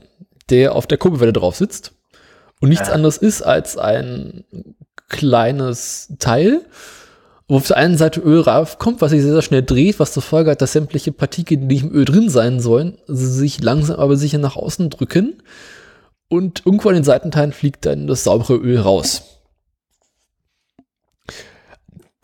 der 0.51 0.75
auf 0.75 0.87
der 0.87 0.99
Kurbelwelle 0.99 1.33
drauf 1.33 1.57
sitzt 1.57 1.93
und 2.61 2.69
nichts 2.69 2.89
Äh. 2.89 2.93
anderes 2.93 3.17
ist 3.17 3.43
als 3.43 3.79
ein 3.79 4.45
kleines 5.09 6.13
Teil, 6.19 6.61
wo 7.49 7.57
auf 7.57 7.67
der 7.67 7.79
einen 7.79 7.97
Seite 7.97 8.21
Öl 8.21 8.41
raufkommt, 8.41 9.01
was 9.01 9.11
sich 9.11 9.23
sehr, 9.23 9.33
sehr 9.33 9.43
schnell 9.43 9.63
dreht, 9.63 9.99
was 9.99 10.13
zur 10.13 10.23
Folge 10.23 10.51
hat, 10.51 10.61
dass 10.61 10.73
sämtliche 10.73 11.13
Partikel, 11.13 11.57
die 11.57 11.65
nicht 11.65 11.85
im 11.85 11.95
Öl 11.95 12.05
drin 12.05 12.29
sein 12.29 12.61
sollen, 12.61 12.99
sich 13.07 13.63
langsam 13.63 13.99
aber 13.99 14.19
sicher 14.19 14.39
nach 14.39 14.57
außen 14.57 14.91
drücken 14.91 15.43
und 16.29 16.67
irgendwo 16.67 16.91
an 16.91 16.97
den 16.97 17.05
Seitenteilen 17.05 17.53
fliegt 17.53 17.87
dann 17.87 18.07
das 18.07 18.25
saubere 18.25 18.57
Öl 18.57 18.79
raus. 18.79 19.38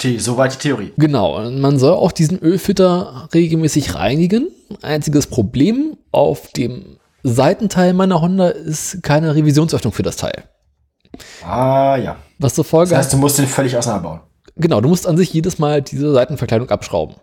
Die, 0.04 0.18
soweit 0.18 0.52
die 0.54 0.58
Theorie. 0.58 0.92
Genau, 0.98 1.50
man 1.50 1.78
soll 1.78 1.94
auch 1.94 2.12
diesen 2.12 2.38
Ölfilter 2.38 3.28
regelmäßig 3.32 3.94
reinigen. 3.94 4.48
Einziges 4.82 5.26
Problem 5.26 5.96
auf 6.12 6.52
dem 6.52 6.98
Seitenteil 7.22 7.94
meiner 7.94 8.20
Honda 8.20 8.48
ist 8.48 9.02
keine 9.02 9.34
Revisionsöffnung 9.34 9.94
für 9.94 10.02
das 10.02 10.16
Teil. 10.16 10.44
Ah, 11.42 11.96
ja. 11.96 12.16
Was 12.38 12.54
zur 12.54 12.64
Folge 12.64 12.90
Das 12.90 12.98
heißt, 12.98 13.12
du 13.14 13.16
musst 13.16 13.38
den 13.38 13.46
völlig 13.46 13.76
auseinanderbauen. 13.76 14.20
Genau, 14.56 14.82
du 14.82 14.90
musst 14.90 15.06
an 15.06 15.16
sich 15.16 15.32
jedes 15.32 15.58
Mal 15.58 15.80
diese 15.80 16.12
Seitenverkleidung 16.12 16.68
abschrauben. 16.68 17.16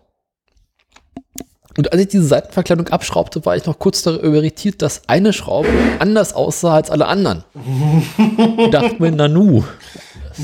Und 1.77 1.93
als 1.93 2.01
ich 2.01 2.07
diese 2.09 2.25
Seitenverkleidung 2.25 2.89
abschraubte, 2.89 3.45
war 3.45 3.55
ich 3.55 3.65
noch 3.65 3.79
kurz 3.79 4.01
darüber 4.01 4.37
irritiert, 4.37 4.81
dass 4.81 5.07
eine 5.07 5.31
Schraube 5.31 5.69
anders 5.99 6.33
aussah 6.33 6.75
als 6.75 6.89
alle 6.89 7.05
anderen. 7.05 7.43
Dachte 8.71 8.95
mir, 8.99 9.11
Nanu, 9.11 9.63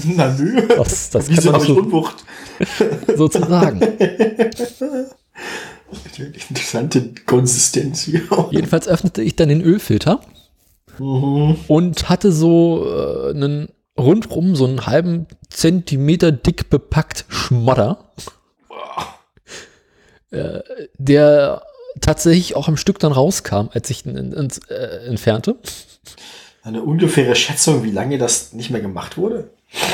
Na 0.06 0.34
nö. 0.34 0.68
das, 0.68 1.10
das 1.10 1.30
Wieso 1.30 1.54
habe 1.54 1.60
nicht 1.60 1.70
ich 1.70 1.76
so, 1.76 1.82
Unwucht? 1.82 2.26
sozusagen. 3.16 3.82
Interessante 6.50 7.14
Konsistenz 7.26 8.02
hier. 8.02 8.22
Jedenfalls 8.52 8.88
öffnete 8.88 9.22
ich 9.22 9.36
dann 9.36 9.50
den 9.50 9.62
Ölfilter 9.62 10.22
und 11.00 12.10
hatte 12.10 12.32
so 12.32 12.86
äh, 12.86 13.30
einen 13.32 13.70
rundrum 13.98 14.56
so 14.56 14.66
einen 14.66 14.86
halben 14.86 15.28
Zentimeter 15.50 16.32
dick 16.32 16.70
bepackt 16.70 17.26
Schmodder, 17.30 18.12
äh, 20.32 20.60
der 20.98 21.64
tatsächlich 22.02 22.56
auch 22.56 22.68
am 22.68 22.78
Stück 22.78 23.00
dann 23.00 23.12
rauskam, 23.12 23.70
als 23.72 23.90
ich 23.90 24.06
ihn 24.06 24.16
in, 24.16 24.34
ins, 24.34 24.60
äh, 24.70 25.08
entfernte. 25.08 25.58
Eine 26.64 26.84
ungefähre 26.84 27.36
Schätzung, 27.36 27.84
wie 27.84 27.92
lange 27.92 28.18
das 28.18 28.54
nicht 28.54 28.70
mehr 28.70 28.82
gemacht 28.82 29.18
wurde? 29.18 29.50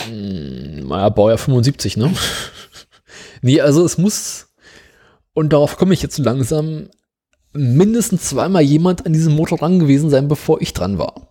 Naja, 0.09 1.09
Baujahr 1.09 1.37
75, 1.37 1.97
ne? 1.97 2.13
nee, 3.41 3.61
also 3.61 3.83
es 3.85 3.97
muss, 3.97 4.47
und 5.33 5.53
darauf 5.53 5.77
komme 5.77 5.93
ich 5.93 6.01
jetzt 6.01 6.17
langsam, 6.19 6.89
mindestens 7.53 8.29
zweimal 8.29 8.63
jemand 8.63 9.05
an 9.05 9.13
diesem 9.13 9.35
Motor 9.35 9.57
dran 9.57 9.79
gewesen 9.79 10.09
sein, 10.09 10.27
bevor 10.27 10.61
ich 10.61 10.73
dran 10.73 10.97
war. 10.97 11.27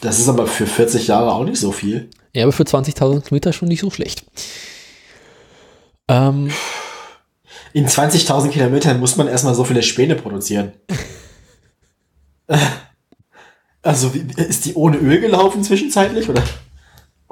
Das 0.00 0.18
ist 0.18 0.28
aber 0.28 0.46
für 0.46 0.66
40 0.66 1.06
Jahre 1.08 1.32
auch 1.32 1.44
nicht 1.44 1.60
so 1.60 1.70
viel. 1.70 2.10
Ja, 2.34 2.44
aber 2.44 2.52
für 2.52 2.64
20.000 2.64 3.22
Kilometer 3.22 3.52
schon 3.52 3.68
nicht 3.68 3.80
so 3.80 3.90
schlecht. 3.90 4.24
Ähm, 6.08 6.50
In 7.72 7.86
20.000 7.86 8.48
Kilometern 8.50 8.98
muss 8.98 9.16
man 9.16 9.28
erstmal 9.28 9.54
so 9.54 9.64
viele 9.64 9.82
Späne 9.82 10.16
produzieren. 10.16 10.72
also, 13.82 14.12
wie, 14.14 14.26
ist 14.42 14.64
die 14.64 14.74
ohne 14.74 14.96
Öl 14.96 15.20
gelaufen 15.20 15.62
zwischenzeitlich? 15.62 16.28
Oder, 16.28 16.42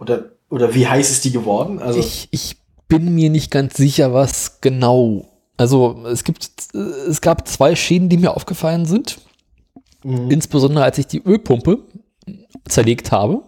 oder, 0.00 0.33
oder 0.49 0.75
wie 0.75 0.87
heiß 0.87 1.11
ist 1.11 1.25
die 1.25 1.30
geworden? 1.30 1.78
Also, 1.78 2.00
ich, 2.00 2.28
ich 2.30 2.57
bin 2.88 3.14
mir 3.14 3.30
nicht 3.30 3.50
ganz 3.50 3.76
sicher, 3.76 4.12
was 4.12 4.61
genau. 4.61 5.26
Also 5.57 6.04
es 6.07 6.25
gibt, 6.25 6.49
es 6.75 7.21
gab 7.21 7.47
zwei 7.47 7.76
Schäden, 7.76 8.09
die 8.09 8.16
mir 8.16 8.35
aufgefallen 8.35 8.87
sind. 8.87 9.19
Mhm. 10.02 10.30
Insbesondere 10.30 10.85
als 10.85 10.99
ich 10.99 11.07
die 11.07 11.23
Ölpumpe 11.23 11.78
zerlegt 12.66 13.12
habe 13.12 13.42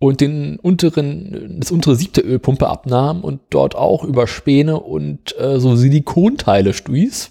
und 0.00 0.20
den 0.20 0.58
unteren, 0.58 1.60
das 1.60 1.70
untere 1.70 1.94
Sieb 1.94 2.12
der 2.14 2.26
Ölpumpe 2.26 2.68
abnahm 2.68 3.22
und 3.22 3.40
dort 3.50 3.76
auch 3.76 4.02
über 4.02 4.26
Späne 4.26 4.80
und 4.80 5.38
äh, 5.38 5.60
so 5.60 5.76
Silikonteile 5.76 6.72
stieß. 6.72 7.30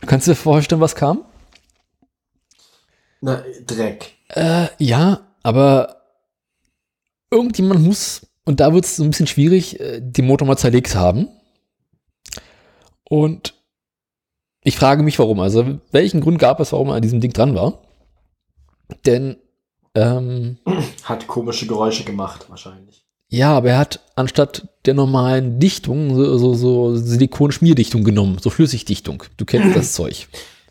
Du 0.00 0.06
kannst 0.06 0.26
dir 0.26 0.34
vorstellen, 0.34 0.80
was 0.80 0.96
kam? 0.96 1.24
na, 3.20 3.42
Dreck. 3.66 4.14
Äh, 4.28 4.68
ja, 4.78 5.20
aber 5.42 5.97
irgendjemand 7.30 7.82
muss, 7.82 8.26
und 8.44 8.60
da 8.60 8.72
wird 8.72 8.84
es 8.84 8.96
so 8.96 9.04
ein 9.04 9.10
bisschen 9.10 9.26
schwierig, 9.26 9.78
äh, 9.80 10.00
den 10.00 10.26
Motor 10.26 10.46
mal 10.48 10.56
zerlegt 10.56 10.94
haben. 10.94 11.28
Und 13.04 13.54
ich 14.62 14.76
frage 14.76 15.02
mich, 15.02 15.18
warum. 15.18 15.40
Also, 15.40 15.78
welchen 15.92 16.20
Grund 16.20 16.38
gab 16.38 16.60
es, 16.60 16.72
warum 16.72 16.88
er 16.88 16.94
an 16.96 17.02
diesem 17.02 17.20
Ding 17.20 17.32
dran 17.32 17.54
war? 17.54 17.82
Denn, 19.06 19.36
ähm, 19.94 20.58
Hat 21.04 21.26
komische 21.26 21.66
Geräusche 21.66 22.04
gemacht, 22.04 22.46
wahrscheinlich. 22.48 23.04
ja, 23.28 23.54
aber 23.56 23.70
er 23.70 23.78
hat 23.78 24.00
anstatt 24.16 24.68
der 24.86 24.94
normalen 24.94 25.58
Dichtung 25.60 26.14
so, 26.14 26.38
so, 26.38 26.54
so 26.54 26.96
Silikon-Schmierdichtung 26.96 28.04
genommen, 28.04 28.38
so 28.40 28.50
Flüssigdichtung. 28.50 29.24
Du 29.36 29.44
kennst 29.44 29.76
das 29.76 29.92
Zeug. 29.94 30.28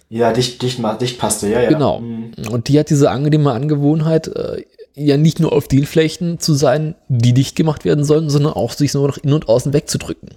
Ja, 0.09 0.31
dicht, 0.31 0.61
dicht, 0.61 0.79
ja, 0.79 1.61
ja. 1.61 1.69
Genau. 1.69 1.99
Mhm. 1.99 2.31
Und 2.49 2.69
die 2.69 2.79
hat 2.79 2.89
diese 2.89 3.11
angenehme 3.11 3.51
Angewohnheit, 3.51 4.27
äh, 4.27 4.63
ja 4.97 5.15
nicht 5.17 5.39
nur 5.39 5.53
auf 5.53 5.67
den 5.67 5.85
Flächen 5.85 6.39
zu 6.39 6.53
sein, 6.53 6.95
die 7.07 7.33
dicht 7.33 7.55
gemacht 7.55 7.85
werden 7.85 8.03
sollen, 8.03 8.29
sondern 8.29 8.53
auch 8.53 8.71
sich 8.73 8.91
so 8.91 9.05
nach 9.05 9.17
innen 9.17 9.33
und 9.33 9.47
außen 9.47 9.71
wegzudrücken. 9.73 10.29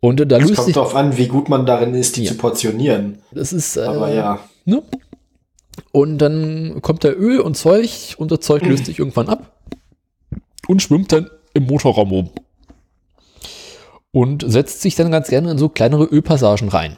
Und 0.00 0.20
da 0.30 0.36
Es 0.36 0.42
löst 0.42 0.54
kommt 0.56 0.66
sich, 0.66 0.74
darauf 0.74 0.94
an, 0.94 1.16
wie 1.16 1.28
gut 1.28 1.48
man 1.48 1.64
darin 1.66 1.94
ist, 1.94 2.16
die 2.16 2.24
Ja. 2.24 2.32
zu 2.32 2.38
portionieren. 2.38 3.18
das 3.32 3.52
ist, 3.52 3.76
äh, 3.76 3.82
Aber 3.82 4.12
ja. 4.12 4.40
ne? 4.64 4.82
Und 5.92 6.18
dann 6.18 6.80
kommt 6.82 7.04
da 7.04 7.08
Öl 7.10 7.40
und 7.40 7.56
Zeug 7.56 8.14
und 8.18 8.30
das 8.30 8.40
Zeug 8.40 8.62
löst 8.64 8.86
sich 8.86 8.98
irgendwann 8.98 9.28
ab 9.28 9.52
und 10.68 10.82
schwimmt 10.82 11.10
dann 11.12 11.28
im 11.52 11.64
Motorraum 11.64 12.12
um. 12.12 12.30
Und 14.12 14.44
setzt 14.46 14.80
sich 14.82 14.94
dann 14.94 15.10
ganz 15.10 15.28
gerne 15.28 15.50
in 15.50 15.58
so 15.58 15.68
kleinere 15.68 16.04
Ölpassagen 16.04 16.68
rein. 16.68 16.96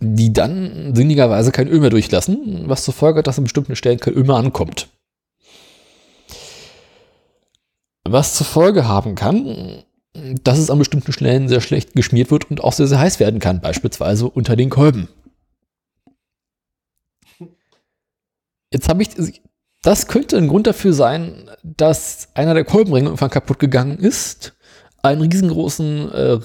Die 0.00 0.32
dann 0.32 0.94
sinnigerweise 0.94 1.52
kein 1.52 1.68
Öl 1.68 1.80
mehr 1.80 1.90
durchlassen, 1.90 2.68
was 2.68 2.84
zur 2.84 2.94
Folge 2.94 3.18
hat, 3.18 3.26
dass 3.26 3.36
an 3.36 3.44
bestimmten 3.44 3.76
Stellen 3.76 4.00
kein 4.00 4.14
Öl 4.14 4.24
mehr 4.24 4.36
ankommt. 4.36 4.88
Was 8.04 8.34
zur 8.34 8.46
Folge 8.46 8.88
haben 8.88 9.14
kann, 9.14 9.84
dass 10.42 10.58
es 10.58 10.70
an 10.70 10.78
bestimmten 10.78 11.12
Stellen 11.12 11.48
sehr 11.48 11.60
schlecht 11.60 11.94
geschmiert 11.94 12.30
wird 12.30 12.50
und 12.50 12.64
auch 12.64 12.72
sehr, 12.72 12.86
sehr 12.86 12.98
heiß 12.98 13.20
werden 13.20 13.40
kann, 13.40 13.60
beispielsweise 13.60 14.28
unter 14.28 14.56
den 14.56 14.70
Kolben. 14.70 15.08
Jetzt 18.72 18.88
habe 18.88 19.02
ich, 19.02 19.10
das 19.82 20.06
könnte 20.06 20.38
ein 20.38 20.48
Grund 20.48 20.66
dafür 20.66 20.92
sein, 20.92 21.50
dass 21.62 22.28
einer 22.34 22.54
der 22.54 22.64
Kolbenringe 22.64 23.08
irgendwann 23.08 23.30
kaputt 23.30 23.58
gegangen 23.58 23.98
ist, 23.98 24.54
einen 25.02 25.22
riesengroßen 25.22 26.12
äh, 26.12 26.40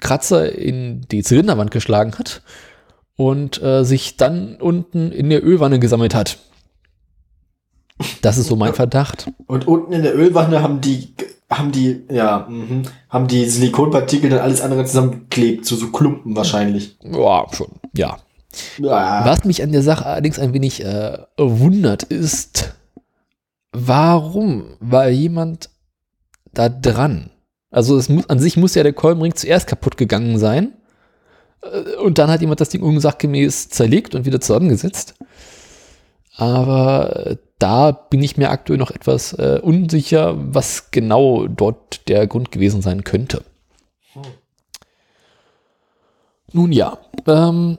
Kratzer 0.00 0.52
in 0.52 1.02
die 1.02 1.22
Zylinderwand 1.22 1.70
geschlagen 1.70 2.14
hat 2.18 2.42
und 3.16 3.62
äh, 3.62 3.84
sich 3.84 4.16
dann 4.16 4.56
unten 4.56 5.12
in 5.12 5.30
der 5.30 5.44
Ölwanne 5.44 5.78
gesammelt 5.78 6.14
hat. 6.14 6.38
Das 8.22 8.38
ist 8.38 8.48
so 8.48 8.56
mein 8.56 8.74
Verdacht. 8.74 9.30
Und 9.46 9.68
unten 9.68 9.92
in 9.92 10.02
der 10.02 10.16
Ölwanne 10.16 10.62
haben 10.62 10.80
die, 10.80 11.14
haben 11.48 11.70
die, 11.70 12.02
ja, 12.10 12.46
mhm, 12.48 12.82
haben 13.08 13.28
die 13.28 13.44
Silikonpartikel 13.44 14.30
dann 14.30 14.40
alles 14.40 14.60
andere 14.60 14.84
zusammengeklebt, 14.84 15.64
zu 15.64 15.76
so 15.76 15.90
Klumpen 15.92 16.34
wahrscheinlich. 16.34 16.96
Ja, 17.02 17.46
schon, 17.52 17.68
ja. 17.96 18.18
Ja. 18.78 19.24
Was 19.24 19.44
mich 19.44 19.62
an 19.62 19.72
der 19.72 19.82
Sache 19.82 20.06
allerdings 20.06 20.38
ein 20.38 20.52
wenig 20.52 20.84
äh, 20.84 21.18
wundert, 21.36 22.04
ist, 22.04 22.74
warum 23.72 24.76
war 24.80 25.08
jemand 25.08 25.70
da 26.52 26.68
dran? 26.68 27.30
Also 27.70 27.96
es 27.96 28.08
muss, 28.08 28.28
an 28.30 28.38
sich 28.38 28.56
muss 28.56 28.74
ja 28.74 28.82
der 28.82 28.92
Kolbenring 28.92 29.34
zuerst 29.34 29.66
kaputt 29.66 29.96
gegangen 29.96 30.38
sein. 30.38 30.72
Äh, 31.72 31.96
Und 31.96 32.18
dann 32.18 32.30
hat 32.30 32.40
jemand 32.40 32.60
das 32.60 32.68
Ding 32.68 32.82
unsachgemäß 32.82 33.68
zerlegt 33.68 34.14
und 34.14 34.24
wieder 34.26 34.40
zusammengesetzt. 34.40 35.14
Aber 36.36 37.26
äh, 37.26 37.36
da 37.58 37.92
bin 37.92 38.22
ich 38.22 38.36
mir 38.36 38.50
aktuell 38.50 38.78
noch 38.78 38.90
etwas 38.90 39.32
äh, 39.34 39.60
unsicher, 39.62 40.34
was 40.36 40.90
genau 40.90 41.46
dort 41.46 42.08
der 42.08 42.26
Grund 42.26 42.50
gewesen 42.50 42.82
sein 42.82 43.04
könnte. 43.04 43.44
Nun 46.52 46.70
ja, 46.72 46.98
ähm, 47.26 47.78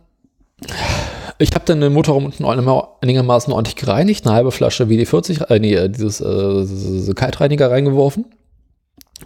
ich 1.38 1.52
habe 1.54 1.66
dann 1.66 1.82
den 1.82 1.94
Motorraum 1.94 2.26
unten 2.26 2.46
einigermaßen 2.46 3.54
ordentlich 3.54 3.76
gereinigt, 3.76 4.26
eine 4.26 4.36
halbe 4.36 4.52
Flasche 4.52 4.86
WD-40, 4.86 5.50
äh, 5.50 5.60
nee, 5.60 5.88
dieses 5.90 6.20
äh, 6.22 7.14
Kaltreiniger 7.14 7.72
reingeworfen 7.72 8.26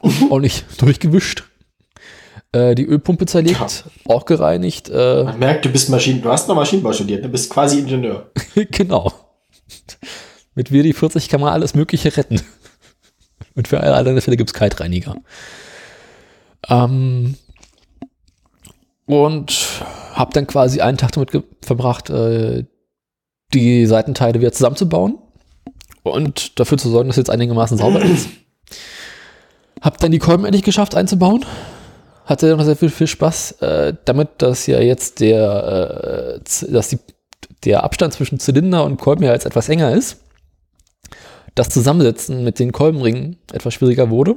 und 0.02 0.32
ordentlich 0.32 0.66
durchgewischt. 0.78 1.49
Äh, 2.52 2.74
die 2.74 2.86
Ölpumpe 2.86 3.28
zerlegt, 3.28 3.86
auch 4.06 4.26
gereinigt. 4.26 4.90
Äh, 4.90 5.24
Man 5.24 5.38
merkt, 5.38 5.66
du 5.66 5.70
bist 5.70 5.90
Maschinen, 5.90 6.22
du 6.22 6.30
hast 6.30 6.48
noch 6.48 6.56
Maschinenbau 6.56 6.92
studiert, 6.94 7.24
du 7.24 7.30
bist 7.30 7.50
quasi 7.50 7.80
Ingenieur. 7.80 8.32
genau. 8.72 9.12
Mit 10.56 10.72
WD-40 10.72 11.30
kann 11.30 11.42
man 11.42 11.54
alles 11.54 11.76
Mögliche 11.76 12.16
retten. 12.18 12.42
Und 13.56 13.68
für 13.68 13.82
alle 13.82 13.96
anderen 13.96 14.20
Fälle 14.22 14.36
gibt 14.36 14.50
es 14.50 14.54
Kaltreiniger. 14.56 15.16
Ähm, 16.70 17.36
und 19.06 19.84
habe 20.14 20.34
dann 20.34 20.48
quasi 20.48 20.82
einen 20.82 20.98
Tag 20.98 21.12
damit 21.12 21.32
verbracht, 21.62 22.10
äh, 22.10 22.66
die 23.54 23.86
Seitenteile 23.86 24.40
wieder 24.40 24.52
zusammenzubauen 24.52 25.20
und 26.04 26.60
dafür 26.60 26.78
zu 26.78 26.90
sorgen, 26.90 27.10
dass 27.10 27.18
jetzt 27.18 27.30
einigermaßen 27.30 27.78
sauber 27.78 28.02
ist. 28.04 28.30
Hab 29.82 30.00
dann 30.00 30.12
die 30.12 30.20
Kolben 30.20 30.46
endlich 30.46 30.64
geschafft 30.64 30.96
einzubauen. 30.96 31.46
Hatte 32.30 32.56
noch 32.56 32.64
sehr 32.64 32.76
viel, 32.76 32.90
viel 32.90 33.08
Spaß, 33.08 33.54
äh, 33.64 33.94
damit, 34.06 34.30
dass 34.38 34.68
ja 34.68 34.80
jetzt 34.80 35.20
der, 35.20 36.40
äh, 36.40 36.72
dass 36.72 36.90
die, 36.90 37.00
der 37.66 37.84
Abstand 37.84 38.14
zwischen 38.14 38.40
Zylinder 38.40 38.84
und 38.84 38.98
Kolben 39.02 39.24
ja 39.24 39.34
jetzt 39.34 39.48
etwas 39.48 39.68
enger 39.68 39.94
ist. 39.94 40.18
Das 41.56 41.70
Zusammensetzen 41.70 42.44
mit 42.44 42.60
den 42.60 42.72
Kolbenringen 42.72 43.38
etwas 43.52 43.74
schwieriger 43.74 44.12
wurde. 44.12 44.36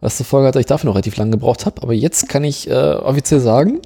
Was 0.00 0.16
zur 0.16 0.26
Folge 0.26 0.48
hat, 0.48 0.56
dass 0.56 0.60
ich 0.60 0.66
dafür 0.66 0.88
noch 0.88 0.96
relativ 0.96 1.16
lange 1.16 1.30
gebraucht 1.30 1.64
habe. 1.66 1.80
Aber 1.82 1.92
jetzt 1.92 2.28
kann 2.28 2.42
ich 2.42 2.68
äh, 2.68 2.72
offiziell 2.94 3.38
sagen, 3.38 3.80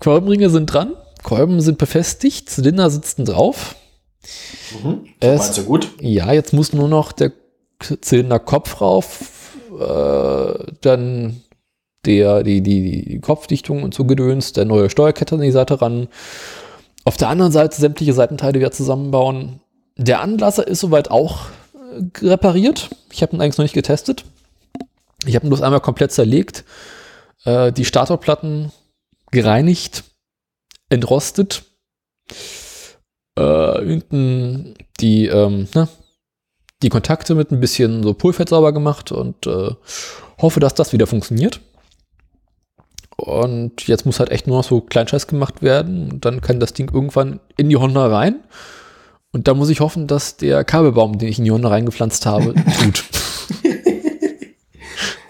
Kolbenringe 0.00 0.50
sind 0.50 0.66
dran, 0.66 0.94
Kolben 1.22 1.60
sind 1.60 1.78
befestigt, 1.78 2.50
Zylinder 2.50 2.90
sitzen 2.90 3.24
drauf. 3.24 3.76
Mhm. 4.82 5.04
Es- 5.20 5.38
Meinst 5.38 5.58
du 5.58 5.64
gut? 5.64 5.90
Ja, 6.00 6.32
jetzt 6.32 6.52
muss 6.52 6.72
nur 6.72 6.88
noch 6.88 7.12
der 7.12 7.30
Zylinderkopf 8.00 8.80
rauf, 8.80 9.52
äh, 9.78 10.72
dann 10.80 11.40
der, 12.06 12.42
die, 12.42 12.60
die, 12.60 13.04
die 13.04 13.20
Kopfdichtung 13.20 13.82
und 13.82 13.94
so 13.94 14.04
Gedöns, 14.04 14.52
der 14.52 14.64
neue 14.64 14.90
Steuerkette 14.90 15.34
an 15.34 15.40
die 15.40 15.50
Seite 15.50 15.80
ran. 15.80 16.08
Auf 17.04 17.16
der 17.16 17.28
anderen 17.28 17.52
Seite 17.52 17.80
sämtliche 17.80 18.14
Seitenteile 18.14 18.58
wieder 18.58 18.70
zusammenbauen. 18.70 19.60
Der 19.96 20.20
Anlasser 20.20 20.66
ist 20.66 20.80
soweit 20.80 21.10
auch 21.10 21.46
äh, 21.74 22.26
repariert. 22.26 22.90
Ich 23.12 23.22
habe 23.22 23.36
ihn 23.36 23.40
eigentlich 23.40 23.58
noch 23.58 23.64
nicht 23.64 23.74
getestet. 23.74 24.24
Ich 25.26 25.34
habe 25.34 25.46
ihn 25.46 25.50
bloß 25.50 25.62
einmal 25.62 25.80
komplett 25.80 26.12
zerlegt, 26.12 26.64
äh, 27.44 27.72
die 27.72 27.84
Statorplatten 27.84 28.72
gereinigt, 29.30 30.04
entrostet, 30.90 31.64
äh, 33.38 33.84
hinten 33.84 34.74
die, 35.00 35.26
ähm, 35.26 35.68
ne, 35.74 35.88
die 36.82 36.88
Kontakte 36.88 37.34
mit 37.34 37.50
ein 37.50 37.60
bisschen 37.60 38.02
so 38.02 38.14
Pulfett 38.14 38.50
sauber 38.50 38.72
gemacht 38.72 39.12
und 39.12 39.46
äh, 39.46 39.70
hoffe, 40.40 40.60
dass 40.60 40.74
das 40.74 40.92
wieder 40.92 41.06
funktioniert. 41.06 41.60
Und 43.24 43.86
jetzt 43.88 44.04
muss 44.04 44.18
halt 44.20 44.30
echt 44.30 44.46
nur 44.46 44.58
noch 44.58 44.64
so 44.64 44.82
Kleinscheiß 44.82 45.26
gemacht 45.28 45.62
werden. 45.62 46.12
Und 46.12 46.24
dann 46.26 46.42
kann 46.42 46.60
das 46.60 46.74
Ding 46.74 46.90
irgendwann 46.92 47.40
in 47.56 47.70
die 47.70 47.76
Honda 47.76 48.06
rein. 48.06 48.40
Und 49.32 49.48
da 49.48 49.54
muss 49.54 49.70
ich 49.70 49.80
hoffen, 49.80 50.06
dass 50.06 50.36
der 50.36 50.62
Kabelbaum, 50.62 51.16
den 51.18 51.28
ich 51.28 51.38
in 51.38 51.44
die 51.46 51.50
Honda 51.50 51.70
reingepflanzt 51.70 52.26
habe, 52.26 52.52
tut. 52.82 53.04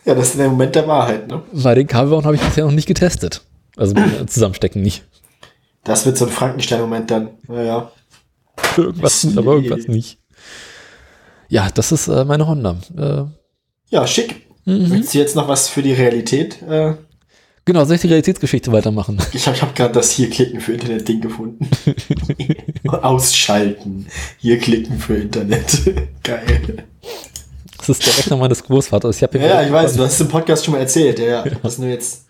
Ja, 0.04 0.14
das 0.14 0.30
ist 0.30 0.38
der 0.38 0.48
Moment 0.50 0.74
der 0.74 0.86
Wahrheit, 0.88 1.28
ne? 1.28 1.42
Weil 1.52 1.76
den 1.76 1.86
Kabelbaum 1.86 2.24
habe 2.24 2.34
ich 2.34 2.42
bisher 2.42 2.64
noch 2.64 2.72
nicht 2.72 2.88
getestet. 2.88 3.42
Also 3.76 3.94
zusammenstecken 4.26 4.82
nicht. 4.82 5.04
Das 5.84 6.04
wird 6.04 6.18
so 6.18 6.26
ein 6.26 6.32
Frankenstein-Moment 6.32 7.10
dann. 7.10 7.30
Naja. 7.46 7.92
Irgendwas, 8.76 9.26
aber 9.36 9.54
irgendwas 9.54 9.86
nicht. 9.86 10.18
Ja, 11.48 11.68
das 11.72 11.92
ist 11.92 12.08
äh, 12.08 12.24
meine 12.24 12.46
Honda. 12.48 12.76
Äh, 12.96 13.24
Ja, 13.90 14.06
schick. 14.06 14.46
mhm. 14.64 14.90
Willst 14.90 15.14
du 15.14 15.18
jetzt 15.18 15.36
noch 15.36 15.46
was 15.48 15.68
für 15.68 15.82
die 15.82 15.92
Realität? 15.92 16.60
Äh, 16.62 16.94
Genau, 17.66 17.84
soll 17.86 17.94
ich 17.96 18.02
die 18.02 18.08
Realitätsgeschichte 18.08 18.70
weitermachen? 18.72 19.18
ich 19.32 19.46
habe 19.46 19.58
hab 19.58 19.74
gerade 19.74 19.94
das 19.94 20.10
hier 20.10 20.28
klicken 20.28 20.60
für 20.60 20.74
Internet-Ding 20.74 21.22
gefunden. 21.22 21.66
Ausschalten. 22.88 24.06
Hier 24.38 24.58
klicken 24.58 24.98
für 24.98 25.16
Internet. 25.16 25.80
Geil. 26.22 26.84
Das 27.78 27.88
ist 27.88 28.06
der 28.06 28.18
Rechner 28.18 28.36
meines 28.36 28.62
Großvaters. 28.64 29.16
Ich 29.16 29.22
Ja, 29.22 29.40
ja, 29.40 29.62
ich 29.62 29.72
weiß, 29.72 29.94
du 29.94 30.02
hast 30.04 30.14
es 30.14 30.20
im 30.20 30.28
Podcast 30.28 30.64
schon 30.64 30.72
mal 30.72 30.80
erzählt. 30.80 31.18
Ja, 31.18 31.26
ja. 31.26 31.42
Ist 31.42 31.78
nur 31.78 31.88
jetzt 31.88 32.26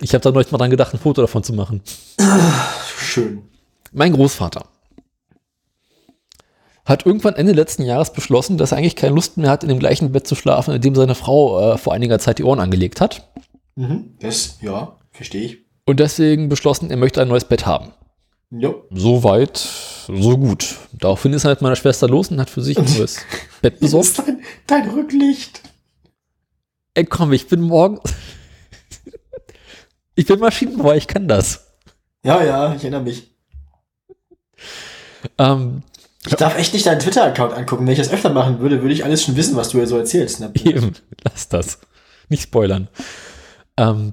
Ich 0.00 0.12
habe 0.12 0.22
da 0.22 0.30
neulich 0.30 0.50
mal 0.50 0.58
dran 0.58 0.70
gedacht, 0.70 0.92
ein 0.92 1.00
Foto 1.00 1.22
davon 1.22 1.42
zu 1.42 1.54
machen. 1.54 1.80
schön. 2.98 3.42
Mein 3.92 4.12
Großvater 4.12 4.66
hat 6.84 7.06
irgendwann 7.06 7.36
Ende 7.36 7.52
letzten 7.52 7.84
Jahres 7.84 8.12
beschlossen, 8.12 8.58
dass 8.58 8.72
er 8.72 8.78
eigentlich 8.78 8.96
keine 8.96 9.14
Lust 9.14 9.36
mehr 9.36 9.50
hat, 9.50 9.62
in 9.62 9.68
dem 9.68 9.78
gleichen 9.78 10.12
Bett 10.12 10.26
zu 10.26 10.34
schlafen, 10.34 10.74
in 10.74 10.82
dem 10.82 10.94
seine 10.94 11.14
Frau 11.14 11.74
äh, 11.74 11.78
vor 11.78 11.92
einiger 11.94 12.18
Zeit 12.18 12.38
die 12.38 12.44
Ohren 12.44 12.60
angelegt 12.60 13.00
hat. 13.00 13.30
Mhm. 13.80 14.14
Das, 14.20 14.58
ja, 14.60 14.98
verstehe 15.10 15.42
ich. 15.42 15.58
Und 15.86 16.00
deswegen 16.00 16.48
beschlossen, 16.48 16.90
er 16.90 16.96
möchte 16.98 17.22
ein 17.22 17.28
neues 17.28 17.44
Bett 17.46 17.64
haben. 17.66 17.92
Jo. 18.50 18.84
So 18.90 19.24
weit, 19.24 19.56
so 19.56 20.36
gut. 20.36 20.76
Daraufhin 20.92 21.32
ist 21.32 21.44
er 21.44 21.50
mit 21.50 21.62
meiner 21.62 21.76
Schwester 21.76 22.08
los 22.08 22.28
und 22.30 22.40
hat 22.40 22.50
für 22.50 22.62
sich 22.62 22.76
ein 22.78 22.84
neues 22.96 23.20
Bett 23.62 23.74
Das 23.74 23.80
besorgt. 23.80 24.06
ist 24.08 24.18
dein, 24.18 24.42
dein 24.66 24.90
Rücklicht. 24.90 25.62
Ey, 26.94 27.04
komm, 27.06 27.32
ich 27.32 27.46
bin 27.48 27.60
morgen. 27.62 28.00
ich 30.14 30.26
bin 30.26 30.38
Maschinenbauer, 30.40 30.96
ich 30.96 31.06
kann 31.06 31.26
das. 31.28 31.68
Ja, 32.24 32.42
ja, 32.44 32.74
ich 32.74 32.82
erinnere 32.82 33.02
mich. 33.02 33.30
Ähm, 35.38 35.82
Ich 36.26 36.34
darf 36.34 36.58
echt 36.58 36.74
nicht 36.74 36.84
deinen 36.86 36.98
Twitter-Account 37.00 37.54
angucken. 37.54 37.86
Wenn 37.86 37.92
ich 37.92 37.98
das 37.98 38.10
öfter 38.12 38.30
machen 38.30 38.58
würde, 38.60 38.82
würde 38.82 38.92
ich 38.94 39.04
alles 39.04 39.22
schon 39.22 39.36
wissen, 39.36 39.56
was 39.56 39.70
du 39.70 39.78
hier 39.78 39.86
so 39.86 39.96
erzählst. 39.96 40.40
Ne? 40.40 40.52
Eben, 40.64 40.92
lass 41.24 41.48
das. 41.48 41.78
Nicht 42.28 42.42
spoilern. 42.42 42.88
Ähm, 43.76 44.12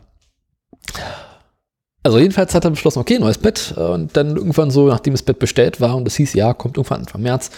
also 2.04 2.20
jedenfalls 2.20 2.54
hat 2.56 2.64
er 2.64 2.70
beschlossen, 2.72 3.00
okay, 3.00 3.20
neues 3.20 3.38
Bett. 3.38 3.74
Und 3.78 4.16
dann 4.16 4.38
irgendwann 4.38 4.72
so, 4.72 4.88
nachdem 4.88 5.14
das 5.14 5.24
Bett 5.24 5.40
bestellt 5.40 5.82
war 5.82 5.96
und 5.98 6.08
es 6.08 6.16
hieß, 6.16 6.34
ja, 6.34 6.54
kommt 6.54 6.78
irgendwann 6.78 7.02
Anfang 7.02 7.22
März, 7.22 7.52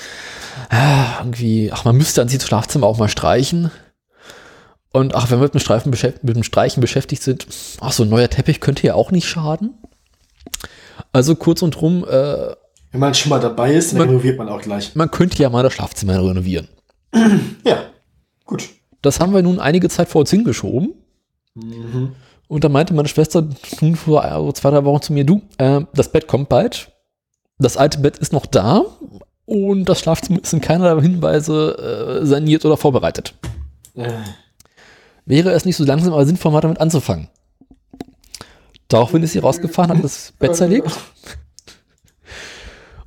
ah, 0.69 1.19
irgendwie, 1.19 1.71
ach, 1.71 1.85
man 1.85 1.95
müsste 1.97 2.21
an 2.21 2.29
sich 2.29 2.39
das 2.39 2.47
Schlafzimmer 2.47 2.87
auch 2.87 2.97
mal 2.97 3.09
streichen. 3.09 3.69
Und 4.91 5.13
ach, 5.13 5.29
wenn 5.29 5.37
wir 5.39 5.43
mit 5.43 5.53
dem, 5.53 5.59
Streifen 5.59 5.91
mit 5.91 6.35
dem 6.35 6.43
Streichen 6.43 6.81
beschäftigt 6.81 7.21
sind, 7.21 7.45
ach, 7.79 7.91
so 7.91 8.03
ein 8.03 8.09
neuer 8.09 8.29
Teppich 8.29 8.59
könnte 8.59 8.87
ja 8.87 8.95
auch 8.95 9.11
nicht 9.11 9.27
schaden. 9.27 9.77
Also 11.11 11.35
kurz 11.35 11.61
und 11.61 11.79
rum, 11.81 12.03
äh, 12.09 12.55
Wenn 12.91 12.99
man 12.99 13.13
schon 13.13 13.29
mal 13.29 13.39
dabei 13.39 13.73
ist, 13.73 13.91
dann 13.91 13.99
Man- 13.99 14.09
renoviert 14.09 14.37
man 14.39 14.49
auch 14.49 14.61
gleich. 14.61 14.95
man 14.95 15.11
könnte 15.11 15.41
ja 15.43 15.49
mal 15.51 15.61
das 15.61 15.73
Schlafzimmer 15.73 16.15
renovieren. 16.17 16.67
Ja, 17.63 17.83
gut. 18.45 18.67
Das 19.03 19.19
haben 19.19 19.33
wir 19.33 19.43
nun 19.43 19.59
einige 19.59 19.89
Zeit 19.89 20.09
vor 20.09 20.21
uns 20.21 20.31
hingeschoben. 20.31 20.93
Mhm. 21.55 22.15
Und 22.47 22.63
da 22.63 22.69
meinte 22.69 22.93
meine 22.93 23.07
Schwester 23.07 23.47
nun 23.81 23.95
vor 23.95 24.25
äh, 24.25 24.53
zwei, 24.53 24.71
drei 24.71 24.83
Wochen 24.83 25.01
zu 25.01 25.13
mir, 25.13 25.23
du, 25.23 25.41
äh, 25.57 25.81
das 25.93 26.11
Bett 26.11 26.27
kommt 26.27 26.49
bald. 26.49 26.91
Das 27.59 27.77
alte 27.77 27.99
Bett 27.99 28.17
ist 28.17 28.33
noch 28.33 28.45
da 28.45 28.83
und 29.45 29.85
das 29.85 29.99
Schlafzimmer 29.99 30.41
ist 30.41 30.53
in 30.53 30.61
keiner 30.61 30.99
Hinweise 31.01 32.21
äh, 32.21 32.25
saniert 32.25 32.65
oder 32.65 32.77
vorbereitet. 32.77 33.35
Äh, 33.95 34.11
wäre 35.25 35.51
es 35.51 35.65
nicht 35.65 35.75
so 35.75 35.83
langsam 35.83 36.13
aber 36.13 36.25
sinnvoll, 36.25 36.51
mal 36.51 36.61
damit 36.61 36.79
anzufangen. 36.79 37.27
Daraufhin 38.87 39.21
ist 39.21 39.33
sie 39.33 39.39
rausgefahren, 39.39 39.95
hat 39.95 40.03
das 40.03 40.33
Bett 40.39 40.55
zerlegt 40.55 40.91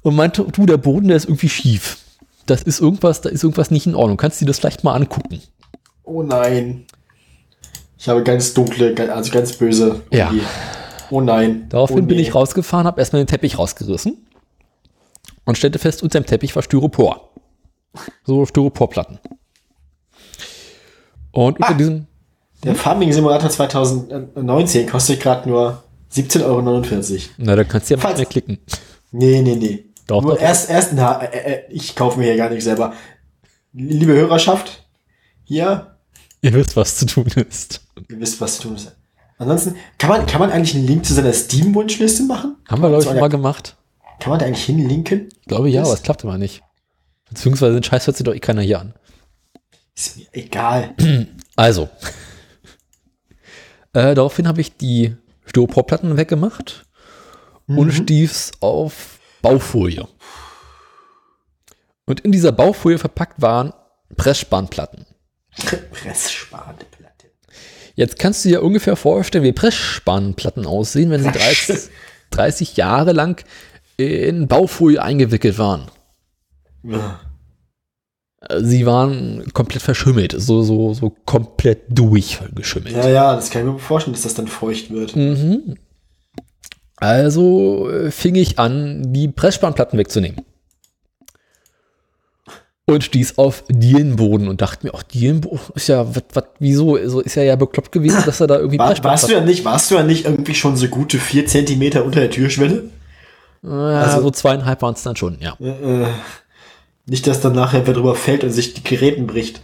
und 0.03 0.15
meinte, 0.15 0.45
du, 0.45 0.67
der 0.67 0.77
Boden, 0.77 1.09
der 1.09 1.17
ist 1.17 1.25
irgendwie 1.25 1.49
schief. 1.49 1.99
Das 2.47 2.63
ist 2.63 2.81
irgendwas, 2.81 3.21
da 3.21 3.29
ist 3.29 3.43
irgendwas 3.43 3.71
nicht 3.71 3.87
in 3.87 3.95
Ordnung. 3.95 4.17
Kannst 4.17 4.41
du 4.41 4.45
dir 4.45 4.51
das 4.51 4.59
vielleicht 4.59 4.85
mal 4.85 4.95
angucken? 4.95 5.41
Oh 6.05 6.23
nein. 6.23 6.87
Ich 8.03 8.09
habe 8.09 8.25
ganz 8.25 8.53
dunkle, 8.53 9.15
also 9.15 9.31
ganz 9.33 9.53
böse. 9.53 10.03
Ja. 10.11 10.29
Idee. 10.33 10.43
Oh 11.11 11.21
nein. 11.21 11.67
Daraufhin 11.69 12.01
oh 12.01 12.07
bin 12.07 12.17
nee. 12.17 12.23
ich 12.25 12.35
rausgefahren, 12.35 12.85
habe 12.85 13.01
erstmal 13.01 13.23
den 13.23 13.29
Teppich 13.29 13.61
rausgerissen 13.61 14.27
und 15.45 15.57
stellte 15.57 15.79
fest, 15.79 16.03
unter 16.03 16.19
dem 16.21 16.27
Teppich 16.27 16.57
war 16.57 16.65
Styropor. 16.65 17.31
So 18.25 18.45
Styroporplatten. 18.45 19.21
Und 21.31 21.59
unter 21.59 21.71
Ah. 21.71 21.75
diesem, 21.75 22.07
Der 22.65 22.75
Farming 22.75 23.13
Simulator 23.13 23.49
2019 23.51 24.89
kostet 24.89 25.21
gerade 25.21 25.49
nur 25.49 25.85
17,49 26.11 26.43
Euro. 26.45 27.31
na, 27.39 27.55
da 27.55 27.63
kannst 27.63 27.89
du 27.89 27.95
ja 27.95 27.99
mal 27.99 28.03
Falls- 28.03 28.15
schnell 28.17 28.27
klicken. 28.27 28.59
Nee, 29.13 29.43
nee, 29.43 29.55
nee. 29.55 29.85
Doch, 30.09 30.23
nur 30.23 30.35
doch. 30.35 30.41
erst, 30.43 30.71
erst, 30.71 30.93
na, 30.95 31.23
äh, 31.23 31.53
äh, 31.53 31.63
ich 31.71 31.95
kaufe 31.95 32.19
mir 32.19 32.25
hier 32.25 32.37
gar 32.37 32.51
nicht 32.51 32.65
selber. 32.65 32.95
Liebe 33.73 34.13
Hörerschaft, 34.13 34.85
hier, 35.45 35.92
Ihr 36.45 36.53
wisst, 36.55 36.77
was 36.77 36.97
zu 36.97 37.07
tun 37.07 37.27
ist. 37.49 37.81
ihr 38.09 38.19
wisst, 38.21 38.41
was 38.41 38.57
zu 38.57 38.63
tun 38.63 38.75
ist. 38.75 38.97
Ansonsten, 39.39 39.77
kann 39.97 40.11
man, 40.11 40.27
kann 40.27 40.41
man 40.41 40.51
eigentlich 40.51 40.75
einen 40.75 40.87
Link 40.87 41.07
zu 41.07 41.15
seiner 41.15 41.33
Steam-Wunschliste 41.33 42.25
machen? 42.25 42.57
Haben 42.69 42.83
wir, 42.83 42.89
glaube 42.89 43.05
ich, 43.05 43.21
mal 43.21 43.29
gemacht. 43.29 43.77
Kann 44.19 44.31
man 44.31 44.39
da 44.41 44.47
eigentlich 44.47 44.65
hinlinken? 44.65 45.29
Ich 45.41 45.47
glaube 45.47 45.69
ja, 45.69 45.83
aber 45.83 45.95
es 45.95 46.03
klappt 46.03 46.25
immer 46.25 46.39
nicht. 46.39 46.63
Beziehungsweise 47.29 47.75
den 47.75 47.83
Scheiß 47.83 48.07
hört 48.07 48.17
sich 48.17 48.25
doch 48.25 48.35
eh 48.35 48.41
keiner 48.41 48.63
hier 48.63 48.81
an. 48.81 48.95
Ist 49.95 50.17
mir 50.17 50.27
egal. 50.33 50.95
Also. 51.55 51.91
Äh, 53.93 54.15
daraufhin 54.15 54.49
habe 54.49 54.63
ich 54.63 54.75
die 54.75 55.15
Styroporplatten 55.45 56.17
weggemacht 56.17 56.87
und 57.67 57.93
stieß 57.93 58.53
auf 58.61 59.19
Baufolie. 59.43 60.09
Und 62.07 62.21
in 62.21 62.33
dieser 62.33 62.53
Baufolie 62.53 62.99
verpackt 62.99 63.43
waren 63.43 63.75
Pressspanplatten. 64.17 65.05
Pressspanplatte. 65.93 67.31
Jetzt 67.95 68.19
kannst 68.19 68.45
du 68.45 68.49
dir 68.49 68.63
ungefähr 68.63 68.97
vorstellen, 68.97 69.45
wie 69.45 69.53
Pressspanplatten 69.53 70.67
aussehen, 70.67 71.11
wenn 71.11 71.23
sie 71.23 71.31
30, 71.31 71.91
30 72.31 72.77
Jahre 72.77 73.13
lang 73.13 73.45
in 73.97 74.49
Baufolie 74.49 75.03
eingewickelt 75.03 75.59
waren. 75.59 75.91
Sie 78.61 78.87
waren 78.87 79.45
komplett 79.53 79.83
verschimmelt, 79.83 80.35
so, 80.37 80.63
so, 80.63 80.95
so 80.95 81.11
komplett 81.27 81.85
durchgeschimmelt. 81.89 82.97
Ja, 82.97 83.09
ja, 83.09 83.37
das 83.37 83.51
kann 83.51 83.67
ich 83.67 83.73
mir 83.73 83.79
vorstellen, 83.79 84.15
dass 84.15 84.23
das 84.23 84.35
dann 84.35 84.49
feucht 84.49 84.91
wird. 84.91 85.15
Mhm. 85.15 85.77
Also 86.97 87.91
äh, 87.91 88.11
fing 88.11 88.35
ich 88.35 88.59
an, 88.59 89.13
die 89.13 89.29
Pressspanplatten 89.29 89.99
wegzunehmen. 89.99 90.45
Und 92.95 93.05
stieß 93.05 93.39
auf 93.39 93.65
Dielenboden 93.69 94.49
und 94.49 94.61
dachte 94.61 94.87
mir, 94.87 94.95
auch 94.95 95.03
Dielenboden 95.03 95.61
ist 95.75 95.89
ja, 95.89 96.15
wat, 96.15 96.25
wat, 96.35 96.47
wieso? 96.59 96.97
Also 96.97 97.21
ist 97.21 97.35
ja 97.35 97.43
ja 97.43 97.57
bekloppt 97.57 97.93
gewesen, 97.93 98.23
dass 98.27 98.41
er 98.41 98.47
da 98.47 98.57
irgendwie 98.57 98.79
War, 98.79 99.03
warst, 99.05 99.29
du 99.29 99.33
ja 99.33 99.41
nicht, 99.41 99.65
warst 99.65 99.91
du 99.91 99.95
ja 99.97 100.03
nicht 100.03 100.25
irgendwie 100.25 100.55
schon 100.55 100.77
so 100.77 100.89
gute 100.89 101.19
vier 101.19 101.47
Zentimeter 101.47 102.05
unter 102.05 102.21
der 102.21 102.31
Türschwelle? 102.31 102.85
Ja, 103.63 103.71
also- 104.03 104.23
so 104.23 104.31
zweieinhalb 104.31 104.83
waren 104.83 104.95
es 104.95 105.03
dann 105.03 105.17
schon, 105.17 105.39
ja. 105.41 105.57
Äh, 105.61 106.03
äh, 106.03 106.07
nicht, 107.07 107.27
dass 107.27 107.41
dann 107.41 107.55
nachher 107.55 107.87
wer 107.87 107.95
drüber 107.95 108.15
fällt 108.15 108.45
und 108.45 108.51
sich 108.51 108.75
die 108.75 108.83
Geräten 108.85 109.27
bricht. 109.27 109.61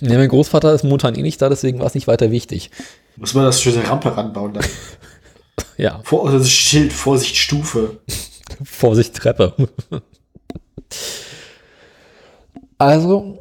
ja. 0.00 0.16
Mein 0.18 0.28
Großvater 0.28 0.72
ist 0.74 0.84
momentan 0.84 1.14
eh 1.14 1.22
nicht 1.22 1.40
da, 1.40 1.48
deswegen 1.48 1.78
war 1.78 1.86
es 1.86 1.94
nicht 1.94 2.06
weiter 2.06 2.30
wichtig. 2.30 2.70
Muss 3.16 3.34
man 3.34 3.44
das 3.44 3.62
schöne 3.62 3.86
Rampe 3.88 4.16
ranbauen 4.16 4.54
dann. 4.54 4.64
Ja, 5.78 6.00
Vor, 6.04 6.26
also 6.26 6.38
das 6.38 6.50
Schild, 6.50 6.92
Vorsicht, 6.92 7.36
Stufe. 7.36 7.98
Vorsicht, 8.64 9.14
Treppe. 9.14 9.54
Also 12.78 13.38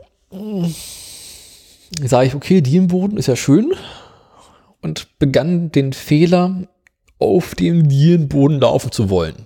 sage 2.01 2.27
ich, 2.27 2.35
okay, 2.35 2.61
Dielenboden 2.61 3.17
ist 3.17 3.27
ja 3.27 3.35
schön 3.35 3.73
und 4.81 5.17
begann 5.19 5.71
den 5.71 5.93
Fehler, 5.93 6.67
auf 7.17 7.55
dem 7.55 7.87
Dielenboden 7.87 8.59
laufen 8.59 8.91
zu 8.91 9.09
wollen. 9.09 9.45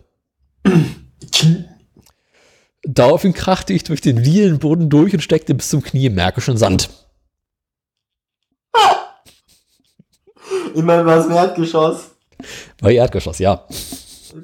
Daraufhin 2.84 3.34
krachte 3.34 3.74
ich 3.74 3.84
durch 3.84 4.02
den 4.02 4.24
Dielenboden 4.24 4.90
durch 4.90 5.14
und 5.14 5.22
steckte 5.22 5.54
bis 5.54 5.70
zum 5.70 5.84
Knie 5.84 6.08
im 6.08 6.16
märkischen 6.16 6.58
Sand. 6.58 6.90
Immerhin 10.74 11.06
war 11.06 11.18
es 11.18 11.28
ein 11.28 11.36
Erdgeschoss. 11.36 12.12
War 12.82 12.92
Erdgeschoss, 12.92 13.40
ja. 13.40 13.66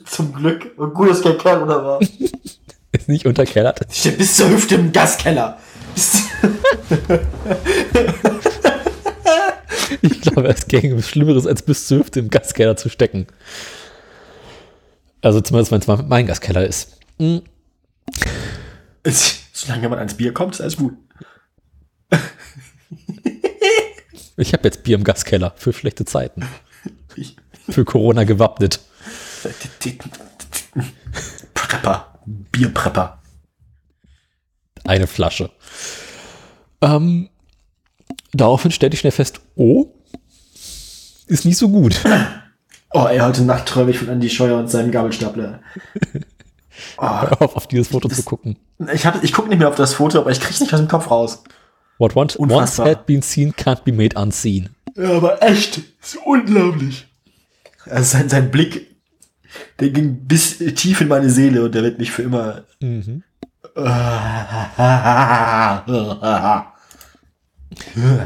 Zum 0.05 0.33
Glück. 0.33 0.73
Und 0.77 0.93
gut, 0.93 1.09
dass 1.09 1.21
kein 1.21 1.37
Kerl 1.37 1.63
oder 1.63 1.83
war. 1.83 1.99
Ist 3.05 3.09
nicht 3.09 3.27
unterkellert. 3.27 3.81
Ich 3.91 4.17
bis 4.17 4.35
zur 4.35 4.49
Hüfte 4.49 4.73
im 4.73 4.91
Gaskeller. 4.91 5.59
Ich 10.01 10.21
glaube, 10.21 10.47
es 10.47 10.67
gäbe 10.67 11.03
Schlimmeres, 11.03 11.45
als 11.45 11.61
bis 11.61 11.85
zur 11.85 11.99
Hüfte 11.99 12.19
im 12.19 12.29
Gaskeller 12.29 12.75
zu 12.75 12.89
stecken. 12.89 13.27
Also 15.21 15.39
zumindest, 15.41 15.71
wenn 15.71 15.81
es 15.81 16.05
mein 16.07 16.25
Gaskeller 16.25 16.65
ist. 16.65 16.97
Hm. 17.19 17.43
Solange 19.53 19.89
man 19.89 19.99
ans 19.99 20.15
Bier 20.15 20.33
kommt, 20.33 20.55
ist 20.55 20.61
alles 20.61 20.77
gut. 20.77 20.93
Ich 24.37 24.51
habe 24.51 24.63
jetzt 24.63 24.83
Bier 24.83 24.95
im 24.97 25.03
Gaskeller 25.03 25.53
für 25.55 25.71
schlechte 25.71 26.05
Zeiten. 26.05 26.45
Für 27.69 27.85
Corona 27.85 28.23
gewappnet. 28.25 28.79
Prepper. 31.53 32.14
Bierprepper. 32.25 33.19
Eine 34.83 35.07
Flasche. 35.07 35.49
Ähm, 36.81 37.29
daraufhin 38.33 38.71
stellte 38.71 38.95
ich 38.95 38.99
schnell 38.99 39.11
fest, 39.11 39.41
oh, 39.55 39.87
ist 41.27 41.45
nicht 41.45 41.57
so 41.57 41.69
gut. 41.69 41.99
Oh, 42.91 43.07
ey, 43.07 43.19
heute 43.19 43.43
Nacht 43.43 43.65
träume 43.65 43.91
ich 43.91 43.99
von 43.99 44.09
Andy 44.09 44.29
Scheuer 44.29 44.57
und 44.57 44.69
seinem 44.69 44.91
Gabelstapler. 44.91 45.61
Oh, 46.97 47.01
Hör 47.21 47.41
auf, 47.41 47.55
auf 47.55 47.67
dieses 47.67 47.87
Foto 47.89 48.07
zu 48.09 48.23
gucken. 48.23 48.57
ich 48.93 49.05
hab, 49.05 49.23
ich 49.23 49.33
gucke 49.33 49.49
nicht 49.49 49.59
mehr 49.59 49.69
auf 49.69 49.75
das 49.75 49.93
Foto, 49.95 50.19
aber 50.19 50.31
ich 50.31 50.39
krieg's 50.39 50.59
nicht 50.61 50.73
aus 50.73 50.79
dem 50.79 50.87
Kopf 50.87 51.09
raus. 51.09 51.43
What 51.97 52.15
once, 52.15 52.37
once 52.37 52.77
had 52.77 53.05
been 53.05 53.21
seen 53.21 53.53
can't 53.53 53.83
be 53.83 53.91
made 53.91 54.19
unseen. 54.19 54.69
Ja, 54.95 55.11
aber 55.17 55.41
echt. 55.41 55.77
ist 56.01 56.17
unglaublich. 56.25 57.07
Also 57.85 58.17
sein, 58.17 58.29
sein 58.29 58.51
Blick, 58.51 58.94
der 59.79 59.89
ging 59.89 60.25
bis 60.25 60.57
tief 60.75 61.01
in 61.01 61.07
meine 61.07 61.29
Seele 61.29 61.63
und 61.63 61.75
der 61.75 61.83
wird 61.83 61.99
mich 61.99 62.11
für 62.11 62.23
immer. 62.23 62.63
Mhm. 62.81 63.23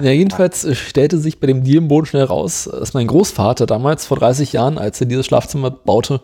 Ja, 0.02 0.12
jedenfalls 0.12 0.64
äh, 0.64 0.76
stellte 0.76 1.18
sich 1.18 1.40
bei 1.40 1.48
dem 1.48 1.64
Dielenboden 1.64 2.06
schnell 2.06 2.24
raus, 2.24 2.70
dass 2.72 2.94
mein 2.94 3.08
Großvater 3.08 3.66
damals 3.66 4.06
vor 4.06 4.18
30 4.18 4.54
Jahren, 4.54 4.78
als 4.78 5.02
er 5.02 5.08
dieses 5.08 5.26
Schlafzimmer 5.26 5.72
baute, 5.72 6.22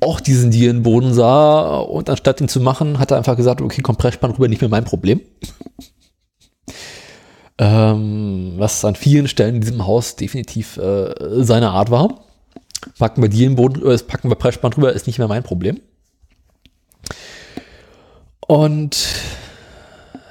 auch 0.00 0.20
diesen 0.20 0.50
Dielenboden 0.50 1.12
sah 1.12 1.78
und 1.78 2.08
anstatt 2.08 2.40
ihn 2.40 2.48
zu 2.48 2.60
machen, 2.60 2.98
hat 2.98 3.10
er 3.10 3.18
einfach 3.18 3.36
gesagt, 3.36 3.60
okay, 3.60 3.82
Kompressspann 3.82 4.30
rüber, 4.30 4.48
nicht 4.48 4.60
mehr 4.60 4.70
mein 4.70 4.84
Problem. 4.84 5.20
ähm, 7.58 8.54
was 8.56 8.84
an 8.84 8.94
vielen 8.94 9.28
Stellen 9.28 9.56
in 9.56 9.60
diesem 9.60 9.86
Haus 9.86 10.16
definitiv 10.16 10.76
äh, 10.76 11.14
seine 11.44 11.70
Art 11.70 11.90
war. 11.90 12.24
Packen 12.98 13.22
wir 13.22 13.28
Dielenboden, 13.28 13.84
äh, 13.86 13.98
packen 13.98 14.30
wir 14.30 14.36
Pressspann 14.36 14.72
rüber, 14.72 14.92
ist 14.92 15.06
nicht 15.06 15.18
mehr 15.18 15.28
mein 15.28 15.42
Problem. 15.42 15.80
Und 18.46 19.06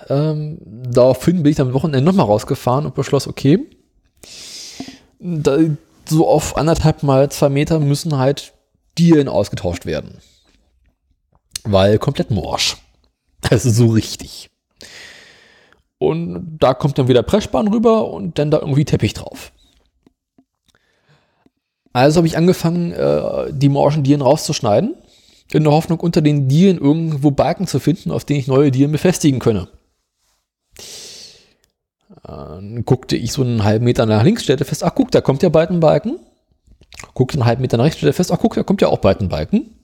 ähm, 0.09 0.59
daraufhin 0.65 1.43
bin 1.43 1.51
ich 1.51 1.57
dann 1.57 1.67
am 1.67 1.73
Wochenende 1.73 2.03
nochmal 2.03 2.25
rausgefahren 2.25 2.85
und 2.85 2.95
beschloss, 2.95 3.27
okay, 3.27 3.59
da, 5.19 5.57
so 6.05 6.27
auf 6.27 6.57
anderthalb 6.57 7.03
mal 7.03 7.31
zwei 7.31 7.49
Meter 7.49 7.79
müssen 7.79 8.17
halt 8.17 8.53
Dielen 8.97 9.27
ausgetauscht 9.27 9.85
werden. 9.85 10.19
Weil 11.63 11.97
komplett 11.97 12.29
morsch. 12.29 12.77
Also 13.49 13.69
so 13.69 13.87
richtig. 13.87 14.49
Und 15.97 16.57
da 16.59 16.73
kommt 16.73 16.97
dann 16.97 17.07
wieder 17.07 17.23
Pressspan 17.23 17.69
rüber 17.69 18.09
und 18.09 18.37
dann 18.37 18.51
da 18.51 18.59
irgendwie 18.59 18.83
Teppich 18.83 19.13
drauf. 19.13 19.52
Also 21.93 22.17
habe 22.17 22.27
ich 22.27 22.37
angefangen, 22.37 22.91
äh, 22.91 23.53
die 23.53 23.69
morschen 23.69 24.03
Dielen 24.03 24.21
rauszuschneiden, 24.21 24.95
in 25.51 25.63
der 25.63 25.71
Hoffnung, 25.71 25.99
unter 25.99 26.21
den 26.21 26.47
Dielen 26.47 26.79
irgendwo 26.79 27.29
Balken 27.29 27.67
zu 27.67 27.79
finden, 27.79 28.11
auf 28.11 28.25
denen 28.25 28.39
ich 28.39 28.47
neue 28.47 28.71
Dielen 28.71 28.91
befestigen 28.91 29.39
könne. 29.39 29.67
Dann 32.23 32.83
guckte 32.85 33.15
ich 33.15 33.31
so 33.31 33.43
einen 33.43 33.63
halben 33.63 33.85
Meter 33.85 34.05
nach 34.05 34.23
links, 34.23 34.43
stellte 34.43 34.65
fest, 34.65 34.83
ach 34.83 34.95
guck, 34.95 35.11
da 35.11 35.21
kommt 35.21 35.43
ja 35.43 35.49
bald 35.49 35.69
ein 35.69 35.79
Balken. 35.79 36.19
Guckte 37.13 37.37
einen 37.37 37.45
halben 37.45 37.61
Meter 37.61 37.77
nach 37.77 37.85
rechts, 37.85 37.97
stellte 37.97 38.15
fest, 38.15 38.31
ach 38.31 38.39
guck, 38.39 38.55
da 38.55 38.63
kommt 38.63 38.81
ja 38.81 38.87
auch 38.87 38.99
bald 38.99 39.21
ein 39.21 39.29
Balken. 39.29 39.75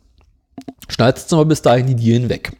Schneidest 0.87 1.31
mal 1.31 1.45
bis 1.45 1.61
dahin 1.61 1.85
die 1.85 1.95
Dielen 1.95 2.29
weg. 2.29 2.53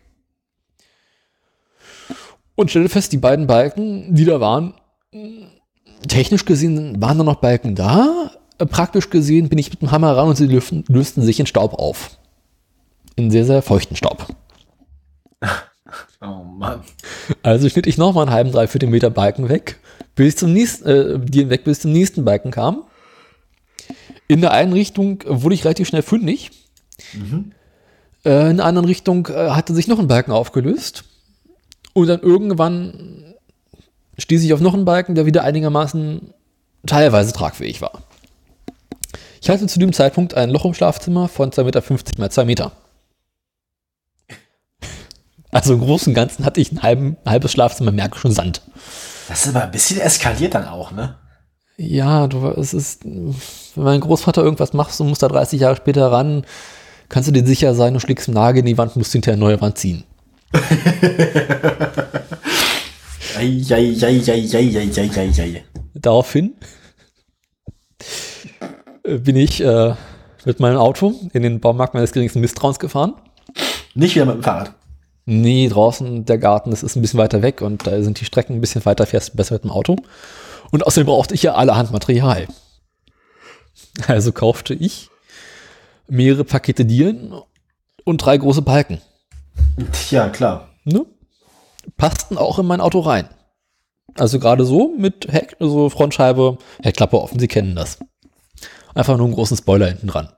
Und 2.55 2.69
stellte 2.69 2.89
fest, 2.89 3.11
die 3.13 3.17
beiden 3.17 3.47
Balken, 3.47 4.13
die 4.13 4.25
da 4.25 4.39
waren, 4.39 4.73
technisch 6.07 6.45
gesehen 6.45 7.01
waren 7.01 7.17
da 7.17 7.23
noch 7.23 7.35
Balken 7.35 7.73
da. 7.73 8.31
Äh, 8.59 8.65
Praktisch 8.65 9.09
gesehen 9.09 9.49
bin 9.49 9.57
ich 9.57 9.71
mit 9.71 9.81
dem 9.81 9.91
Hammer 9.91 10.15
ran 10.15 10.27
und 10.27 10.35
sie 10.35 10.45
lösten, 10.45 10.83
lösten 10.87 11.23
sich 11.23 11.39
in 11.39 11.47
Staub 11.47 11.73
auf. 11.73 12.17
In 13.15 13.31
sehr, 13.31 13.45
sehr 13.45 13.61
feuchten 13.61 13.95
Staub. 13.95 14.27
Oh 16.21 16.43
Mann. 16.43 16.81
Also 17.43 17.69
schnitt 17.69 17.87
ich 17.87 17.97
nochmal 17.97 18.23
einen 18.25 18.33
halben, 18.33 18.51
dreiviertel 18.51 18.89
Meter 18.89 19.09
Balken 19.09 19.47
weg, 19.47 19.79
bis 20.15 20.35
zum 20.35 20.51
nächsten, 20.51 20.85
äh, 20.85 21.17
die 21.17 21.49
weg 21.49 21.63
bis 21.63 21.79
zum 21.79 21.93
nächsten 21.93 22.25
Balken 22.25 22.51
kam. 22.51 22.83
In 24.27 24.41
der 24.41 24.51
einen 24.51 24.73
Richtung 24.73 25.23
wurde 25.25 25.55
ich 25.55 25.63
relativ 25.63 25.87
schnell 25.87 26.01
fündig. 26.01 26.51
Äh, 28.25 28.49
in 28.49 28.57
der 28.57 28.65
anderen 28.65 28.85
Richtung 28.85 29.27
äh, 29.27 29.51
hatte 29.51 29.73
sich 29.73 29.87
noch 29.87 29.97
ein 29.97 30.09
Balken 30.09 30.31
aufgelöst. 30.31 31.05
Und 31.93 32.07
dann 32.07 32.19
irgendwann 32.19 33.33
stieß 34.17 34.43
ich 34.43 34.53
auf 34.53 34.59
noch 34.59 34.73
einen 34.73 34.83
Balken, 34.85 35.15
der 35.15 35.25
wieder 35.25 35.45
einigermaßen 35.45 36.33
teilweise 36.85 37.31
tragfähig 37.31 37.81
war. 37.81 38.03
Ich 39.41 39.49
hatte 39.49 39.67
zu 39.67 39.79
dem 39.79 39.93
Zeitpunkt 39.93 40.35
ein 40.35 40.49
Loch 40.49 40.65
im 40.65 40.73
Schlafzimmer 40.73 41.27
von 41.27 41.51
2,50 41.51 41.63
Meter 41.63 41.83
mal 42.17 42.31
2 42.31 42.45
Meter. 42.45 42.71
Also 45.51 45.73
im 45.73 45.79
Großen 45.79 46.11
und 46.11 46.15
Ganzen 46.15 46.45
hatte 46.45 46.61
ich 46.61 46.71
ein, 46.71 46.83
halben, 46.83 47.17
ein 47.23 47.31
halbes 47.31 47.51
Schlafzimmer, 47.51 47.91
merke 47.91 48.19
schon 48.19 48.31
Sand. 48.31 48.61
Das 49.27 49.45
ist 49.45 49.55
aber 49.55 49.65
ein 49.65 49.71
bisschen 49.71 49.99
eskaliert 49.99 50.55
dann 50.55 50.67
auch, 50.67 50.91
ne? 50.91 51.15
Ja, 51.77 52.27
du, 52.27 52.47
es 52.49 52.73
ist, 52.73 53.05
wenn 53.05 53.35
mein 53.75 54.01
Großvater 54.01 54.43
irgendwas 54.43 54.73
macht, 54.73 54.99
du 54.99 55.05
musst 55.05 55.23
da 55.23 55.27
30 55.27 55.61
Jahre 55.61 55.77
später 55.77 56.11
ran, 56.11 56.45
kannst 57.07 57.29
du 57.29 57.31
dir 57.31 57.45
sicher 57.45 57.73
sein, 57.73 57.93
du 57.93 57.99
schlägst 57.99 58.27
einen 58.27 58.35
Nagel 58.35 58.59
in 58.59 58.65
die 58.65 58.77
Wand, 58.77 58.95
musst 58.95 59.13
hinterher 59.13 59.35
eine 59.35 59.45
neue 59.45 59.61
Wand 59.61 59.77
ziehen. 59.77 60.03
Eieieiei. 63.37 65.63
Daraufhin 65.93 66.47
äh, 66.47 66.51
bin 69.03 69.35
ich 69.35 69.61
äh, 69.61 69.93
mit 70.45 70.59
meinem 70.59 70.77
Auto 70.77 71.13
in 71.33 71.43
den 71.43 71.59
Baumarkt 71.59 71.93
meines 71.93 72.11
geringsten 72.11 72.41
Misstrauens 72.41 72.79
gefahren. 72.79 73.13
Nicht 73.93 74.15
wieder 74.15 74.25
mit 74.25 74.35
dem 74.35 74.43
Fahrrad. 74.43 74.73
Nee, 75.25 75.69
draußen 75.69 76.25
der 76.25 76.37
Garten, 76.37 76.71
das 76.71 76.81
ist 76.81 76.95
ein 76.95 77.01
bisschen 77.01 77.19
weiter 77.19 77.41
weg 77.41 77.61
und 77.61 77.85
da 77.85 78.01
sind 78.01 78.19
die 78.19 78.25
Strecken 78.25 78.55
ein 78.55 78.61
bisschen 78.61 78.85
weiter, 78.85 79.05
fährst 79.05 79.33
du 79.33 79.37
besser 79.37 79.55
mit 79.55 79.63
dem 79.63 79.71
Auto. 79.71 79.97
Und 80.71 80.85
außerdem 80.85 81.05
brauchte 81.05 81.35
ich 81.35 81.43
ja 81.43 81.53
allerhand 81.53 81.91
Material. 81.91 82.47
Also 84.07 84.31
kaufte 84.31 84.73
ich 84.73 85.09
mehrere 86.07 86.43
Pakete 86.43 86.85
Dielen 86.85 87.33
und 88.05 88.17
drei 88.17 88.37
große 88.37 88.61
Balken. 88.61 89.01
Ja, 90.09 90.29
klar. 90.29 90.69
Ne? 90.83 91.05
Passten 91.97 92.37
auch 92.37 92.59
in 92.59 92.65
mein 92.65 92.81
Auto 92.81 92.99
rein. 92.99 93.29
Also 94.15 94.39
gerade 94.39 94.65
so 94.65 94.93
mit 94.97 95.31
Heck, 95.31 95.55
so 95.59 95.89
Frontscheibe, 95.89 96.57
Heckklappe 96.81 97.21
offen, 97.21 97.39
Sie 97.39 97.47
kennen 97.47 97.75
das. 97.75 97.99
Einfach 98.93 99.17
nur 99.17 99.27
einen 99.27 99.35
großen 99.35 99.57
Spoiler 99.57 99.87
hinten 99.87 100.07
dran. 100.07 100.29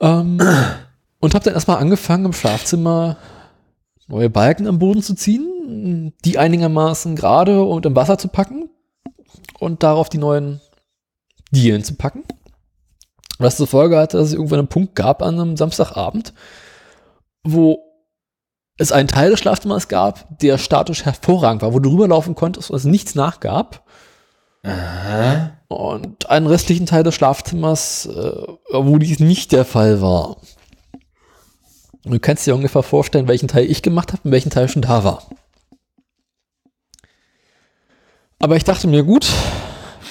Ähm, 0.00 0.40
und 1.20 1.34
habe 1.34 1.44
dann 1.44 1.54
erstmal 1.54 1.78
angefangen 1.78 2.26
im 2.26 2.32
Schlafzimmer 2.32 3.16
neue 4.08 4.30
Balken 4.30 4.66
am 4.66 4.78
Boden 4.78 5.02
zu 5.02 5.14
ziehen, 5.14 6.12
die 6.24 6.38
einigermaßen 6.38 7.16
gerade 7.16 7.62
und 7.62 7.86
im 7.86 7.96
Wasser 7.96 8.18
zu 8.18 8.28
packen 8.28 8.70
und 9.58 9.82
darauf 9.82 10.08
die 10.08 10.18
neuen 10.18 10.60
Dielen 11.50 11.84
zu 11.84 11.94
packen. 11.94 12.22
Was 13.38 13.56
zur 13.56 13.66
Folge 13.66 13.98
hatte, 13.98 14.16
dass 14.16 14.28
es 14.28 14.34
irgendwann 14.34 14.60
einen 14.60 14.68
Punkt 14.68 14.94
gab 14.94 15.22
an 15.22 15.40
einem 15.40 15.56
Samstagabend, 15.56 16.32
wo 17.44 17.82
es 18.78 18.92
einen 18.92 19.08
Teil 19.08 19.30
des 19.30 19.40
Schlafzimmers 19.40 19.88
gab, 19.88 20.38
der 20.38 20.58
statisch 20.58 21.04
hervorragend 21.04 21.62
war, 21.62 21.72
wo 21.72 21.78
du 21.78 21.90
rüberlaufen 21.90 22.34
konntest 22.34 22.70
und 22.70 22.76
es 22.76 22.84
nichts 22.84 23.14
nachgab. 23.14 23.84
Aha. 24.62 25.55
Und 25.68 26.30
einen 26.30 26.46
restlichen 26.46 26.86
Teil 26.86 27.02
des 27.02 27.14
Schlafzimmers, 27.14 28.06
äh, 28.06 28.32
wo 28.72 28.98
dies 28.98 29.18
nicht 29.18 29.52
der 29.52 29.64
Fall 29.64 30.00
war. 30.00 30.36
Du 32.04 32.20
kannst 32.20 32.46
dir 32.46 32.54
ungefähr 32.54 32.84
vorstellen, 32.84 33.26
welchen 33.26 33.48
Teil 33.48 33.68
ich 33.68 33.82
gemacht 33.82 34.12
habe 34.12 34.22
und 34.24 34.30
welchen 34.30 34.50
Teil 34.50 34.68
schon 34.68 34.82
da 34.82 35.02
war. 35.02 35.28
Aber 38.38 38.56
ich 38.56 38.64
dachte 38.64 38.86
mir, 38.86 39.02
gut, 39.02 39.26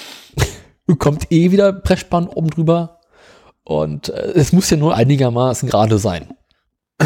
kommt 0.99 1.31
eh 1.31 1.51
wieder 1.51 1.71
Pressspann 1.71 2.27
oben 2.27 2.49
drüber 2.49 2.99
und 3.63 4.09
äh, 4.09 4.33
es 4.35 4.51
muss 4.51 4.69
ja 4.69 4.77
nur 4.77 4.95
einigermaßen 4.95 5.69
gerade 5.69 5.99
sein. 5.99 6.33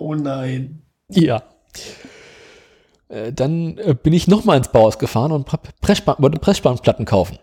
Oh 0.00 0.14
nein. 0.14 0.82
Ja. 1.10 1.42
Äh, 3.10 3.32
dann 3.32 3.76
äh, 3.78 3.94
bin 3.94 4.12
ich 4.12 4.28
nochmal 4.28 4.56
ins 4.56 4.68
Bauhaus 4.68 4.98
gefahren 4.98 5.32
und 5.32 5.46
Pressspan 5.80 6.16
wollte 6.18 6.38
Pressspannplatten 6.38 7.04
kaufen. 7.04 7.38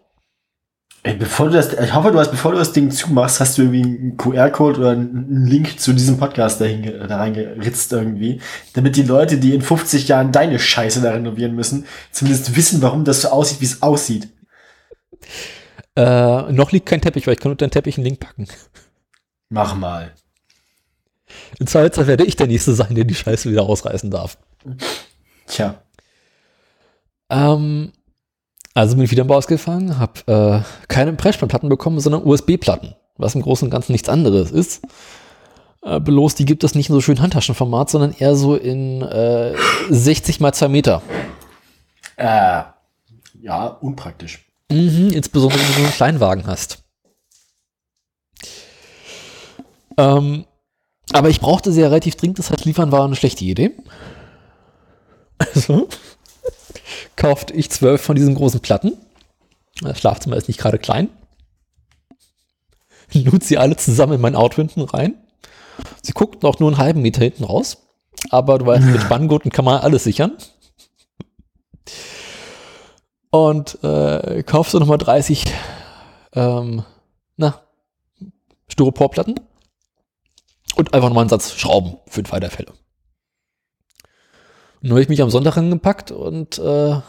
Ey, 1.04 1.16
bevor 1.16 1.48
du 1.48 1.54
das, 1.54 1.74
ich 1.74 1.94
hoffe, 1.94 2.12
du 2.12 2.20
hast, 2.20 2.32
bevor 2.32 2.52
du 2.52 2.58
das 2.58 2.74
Ding 2.74 2.90
zumachst, 2.92 3.40
hast 3.40 3.58
du 3.58 3.64
irgendwie 3.64 3.84
einen 3.84 4.18
QR-Code 4.18 4.80
oder 4.80 4.90
einen 4.92 5.46
Link 5.46 5.80
zu 5.80 5.94
diesem 5.94 6.18
Podcast 6.18 6.60
dahin, 6.60 6.84
da 7.08 7.18
reingeritzt 7.18 7.94
irgendwie, 7.94 8.42
damit 8.74 8.96
die 8.96 9.04
Leute, 9.04 9.38
die 9.38 9.54
in 9.54 9.62
50 9.62 10.08
Jahren 10.08 10.32
deine 10.32 10.60
Scheiße 10.60 11.02
da 11.02 11.12
renovieren 11.12 11.56
müssen, 11.56 11.86
zumindest 12.12 12.56
wissen, 12.56 12.82
warum 12.82 13.06
das 13.06 13.22
so 13.22 13.30
aussieht, 13.30 13.62
wie 13.62 13.66
es 13.66 13.82
aussieht. 13.82 14.30
Äh, 15.96 16.52
noch 16.52 16.72
liegt 16.72 16.88
kein 16.88 17.02
Teppich, 17.02 17.26
weil 17.28 17.36
ich 17.36 17.40
kann 17.40 17.52
unter 17.52 17.66
den 17.66 17.72
Teppich 17.72 17.98
einen 17.98 18.06
Link 18.06 18.20
packen. 18.20 18.48
Mach 19.50 19.76
mal. 19.76 20.14
In 21.60 21.68
Zweifelsfall 21.68 22.08
werde 22.08 22.26
ich 22.26 22.36
der 22.36 22.48
Nächste 22.48 22.74
sein, 22.74 22.96
der 22.96 23.06
die 23.06 23.16
Scheiße 23.16 23.50
wieder 23.50 23.64
ausreißen 23.64 24.12
darf. 24.12 24.38
Tja. 25.48 25.82
Ähm, 27.30 27.92
also 28.74 28.96
bin 28.96 29.06
ich 29.06 29.12
wieder 29.12 29.24
im 29.24 29.28
Bauhaus 29.28 29.48
gefahren, 29.48 29.98
habe 29.98 30.64
äh, 30.64 30.88
keine 30.88 31.14
Pressspannplatten 31.14 31.70
bekommen, 31.70 32.00
sondern 32.00 32.24
USB-Platten, 32.24 32.96
was 33.18 33.36
im 33.36 33.42
Großen 33.42 33.66
und 33.66 33.72
Ganzen 33.72 33.92
nichts 33.92 34.10
anderes 34.10 34.52
ist. 34.52 34.84
Äh, 35.82 36.00
bloß 36.00 36.36
die 36.36 36.46
gibt 36.46 36.64
es 36.64 36.76
nicht 36.76 36.90
in 36.90 36.96
so 36.96 37.02
schön 37.02 37.22
Handtaschenformat, 37.22 37.90
sondern 37.90 38.14
eher 38.14 38.36
so 38.36 38.56
in 38.56 39.02
äh, 39.02 39.56
60 39.90 40.40
mal 40.40 40.54
2 40.54 40.68
Meter. 40.68 41.02
Äh, 42.18 42.64
ja, 43.42 43.68
unpraktisch. 43.82 44.46
Mhm, 44.72 45.12
insbesondere 45.12 45.60
wenn 45.62 45.76
du 45.76 45.84
einen 45.84 45.94
Kleinwagen 45.94 46.46
hast. 46.46 46.84
Ähm, 49.98 50.46
aber 51.14 51.30
ich 51.30 51.40
brauchte 51.40 51.72
sie 51.72 51.82
ja 51.82 51.88
relativ 51.88 52.16
dringend, 52.16 52.40
das 52.40 52.52
heißt, 52.52 52.66
liefern 52.66 52.92
war 52.92 53.06
eine 53.06 53.16
schlechte 53.16 53.46
Idee. 53.46 53.72
Also 55.38 55.88
kaufte 57.16 57.54
ich 57.54 57.70
zwölf 57.70 58.02
von 58.02 58.16
diesen 58.16 58.36
großen 58.36 58.60
Platten. 58.60 58.94
Das 59.82 60.00
Schlafzimmer 60.00 60.36
ist 60.36 60.48
nicht 60.48 60.60
gerade 60.60 60.80
klein. 60.80 61.10
Lud 63.14 63.44
sie 63.44 63.58
alle 63.58 63.78
zusammen 63.78 64.14
in 64.14 64.22
mein 64.22 64.36
Auto 64.36 64.56
hinten 64.56 64.82
rein. 64.82 65.16
Sie 66.02 66.14
guckten 66.14 66.48
auch 66.48 66.60
nur 66.60 66.70
einen 66.70 66.78
halben 66.78 67.02
Meter 67.02 67.22
hinten 67.22 67.44
raus. 67.44 67.78
Aber 68.30 68.58
du 68.58 68.66
weißt, 68.66 68.86
mit 68.86 69.02
Spanngurten 69.02 69.52
kann 69.52 69.66
man 69.66 69.80
alles 69.80 70.04
sichern. 70.04 70.38
Und 73.30 73.84
äh, 73.84 74.44
kaufst 74.44 74.74
du 74.74 74.80
nochmal 74.80 74.98
30 74.98 75.46
ähm, 76.34 76.84
na, 77.36 77.62
Styroporplatten 78.68 79.40
und 80.76 80.94
einfach 80.94 81.10
nochmal 81.10 81.24
einen 81.24 81.30
Satz 81.30 81.54
Schrauben 81.54 81.98
für 82.08 82.24
den 82.24 82.28
Fall 82.28 82.40
der 82.40 82.52
Fälle. 82.52 82.74
Und 84.82 84.90
nun 84.90 84.92
habe 84.92 85.02
ich 85.02 85.10
mich 85.10 85.22
am 85.22 85.30
Sonntag 85.30 85.58
angepackt 85.58 86.12
und 86.12 86.60
äh, 86.60 87.00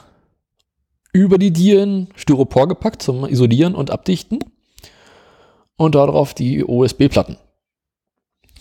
über 1.13 1.39
die 1.39 1.53
Dielen 1.53 2.09
Styropor 2.17 2.69
gepackt 2.69 3.03
zum 3.03 3.27
Isolieren 3.27 3.75
und 3.75 3.91
Abdichten 3.91 4.39
und 5.77 5.95
darauf 5.95 6.35
die 6.35 6.65
USB-Platten. 6.65 7.37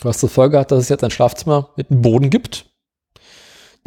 Was 0.01 0.19
zur 0.19 0.29
Folge 0.29 0.59
hat, 0.59 0.71
dass 0.71 0.79
es 0.79 0.89
jetzt 0.89 1.03
ein 1.03 1.11
Schlafzimmer 1.11 1.69
mit 1.75 1.89
einem 1.89 2.01
Boden 2.01 2.29
gibt, 2.29 2.65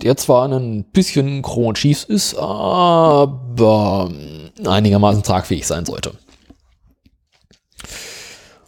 der 0.03 0.17
zwar 0.17 0.49
ein 0.49 0.85
bisschen 0.85 1.43
und 1.43 1.79
schief 1.79 2.05
ist, 2.05 2.35
aber 2.37 4.11
einigermaßen 4.67 5.23
tragfähig 5.23 5.67
sein 5.67 5.85
sollte. 5.85 6.13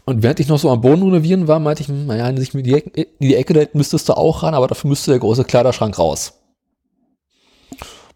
Und 0.04 0.22
während 0.22 0.40
ich 0.40 0.48
noch 0.48 0.58
so 0.58 0.70
am 0.70 0.80
Boden 0.80 1.02
renovieren 1.02 1.48
war, 1.48 1.60
meinte 1.60 1.82
ich, 1.82 1.88
naja, 1.88 2.28
in 2.28 2.36
die, 2.36 2.62
die, 2.62 2.74
Ecke, 2.74 2.90
in 3.02 3.28
die 3.28 3.36
Ecke 3.36 3.54
da 3.54 3.62
müsstest 3.72 4.08
du 4.08 4.14
auch 4.14 4.42
ran, 4.42 4.54
aber 4.54 4.66
dafür 4.66 4.88
müsste 4.88 5.12
der 5.12 5.20
große 5.20 5.44
Kleiderschrank 5.44 5.98
raus. 5.98 6.41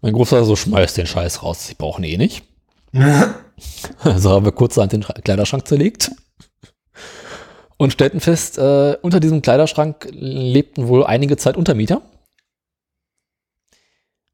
Mein 0.07 0.15
Großvater 0.15 0.45
so, 0.45 0.55
schmeiß 0.55 0.95
den 0.95 1.09
Scheiß 1.09 1.43
raus, 1.43 1.69
ich 1.69 1.79
brauche 1.79 2.01
ihn 2.01 2.05
eh 2.05 2.17
nicht. 2.17 2.45
Also 4.05 4.31
haben 4.31 4.45
wir 4.45 4.53
kurzerhand 4.53 4.93
den 4.93 5.03
Kleiderschrank 5.03 5.67
zerlegt 5.67 6.13
und 7.79 7.93
stellten 7.93 8.21
fest, 8.21 8.59
äh, 8.59 8.97
unter 9.03 9.19
diesem 9.19 9.43
Kleiderschrank 9.43 10.07
lebten 10.13 10.87
wohl 10.89 11.05
einige 11.05 11.39
Zeit 11.39 11.57
Untermieter. 11.57 12.03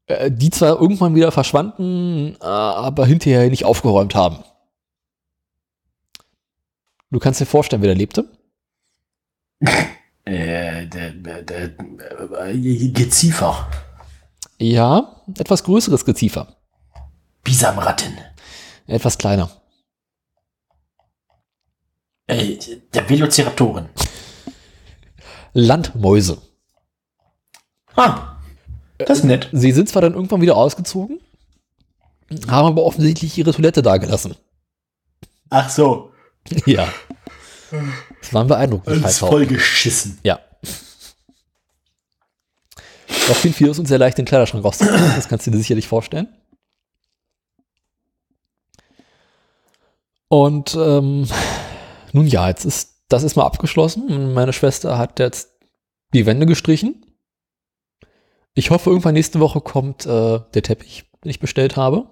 Äh, 0.05 0.29
die 0.29 0.49
zwar 0.51 0.79
irgendwann 0.79 1.15
wieder 1.15 1.31
verschwanden, 1.31 2.35
äh, 2.39 2.43
aber 2.45 3.05
hinterher 3.07 3.49
nicht 3.49 3.65
aufgeräumt 3.65 4.13
haben. 4.13 4.43
Du 7.09 7.17
kannst 7.17 7.39
dir 7.39 7.45
vorstellen, 7.45 7.81
wer 7.81 7.93
da 7.93 7.97
lebte? 7.97 8.25
Äh, 10.25 10.85
Geziefer. 12.91 13.67
Ja, 14.63 15.21
etwas 15.37 15.65
größeres 15.65 16.05
Geziefer. 16.05 16.55
Bisamratten. 17.43 18.17
Etwas 18.87 19.17
kleiner. 19.17 19.49
Äh, 22.27 22.57
der 22.93 23.09
Velociraptoren. 23.09 23.89
Landmäuse. 25.51 26.41
Ah, 27.97 28.37
das 28.99 29.19
ist 29.19 29.25
nett. 29.25 29.49
Sie 29.51 29.73
sind 29.73 29.89
zwar 29.89 30.01
dann 30.01 30.13
irgendwann 30.13 30.39
wieder 30.39 30.55
ausgezogen, 30.55 31.19
haben 32.47 32.67
aber 32.67 32.85
offensichtlich 32.85 33.37
ihre 33.37 33.51
Toilette 33.51 33.81
dagelassen. 33.81 34.35
Ach 35.49 35.69
so, 35.69 36.13
Ja. 36.65 36.87
Das 38.21 38.33
war 38.33 38.43
ein 38.43 38.47
beeindruckendes 38.47 39.17
voll 39.17 39.45
geschissen. 39.45 40.19
Ja. 40.23 40.39
Doch 43.27 43.35
fiel 43.35 43.53
viel 43.53 43.69
uns 43.69 43.87
sehr 43.87 43.97
leicht 43.97 44.17
den 44.17 44.25
Kleiderschrank 44.25 44.63
rauszuholen. 44.63 44.99
Das 45.15 45.27
kannst 45.29 45.47
du 45.47 45.51
dir 45.51 45.57
sicherlich 45.57 45.87
vorstellen. 45.87 46.27
Und 50.27 50.75
ähm, 50.75 51.27
nun 52.11 52.27
ja, 52.27 52.49
jetzt 52.49 52.65
ist 52.65 52.93
das 53.07 53.23
ist 53.23 53.35
mal 53.35 53.45
abgeschlossen. 53.45 54.33
Meine 54.33 54.53
Schwester 54.53 54.97
hat 54.97 55.19
jetzt 55.19 55.51
die 56.13 56.25
Wände 56.25 56.45
gestrichen. 56.47 57.05
Ich 58.55 58.71
hoffe, 58.71 58.89
irgendwann 58.89 59.13
nächste 59.13 59.39
Woche 59.39 59.61
kommt 59.61 60.05
äh, 60.05 60.39
der 60.53 60.63
Teppich, 60.63 61.05
den 61.23 61.29
ich 61.29 61.39
bestellt 61.39 61.75
habe. 61.75 62.07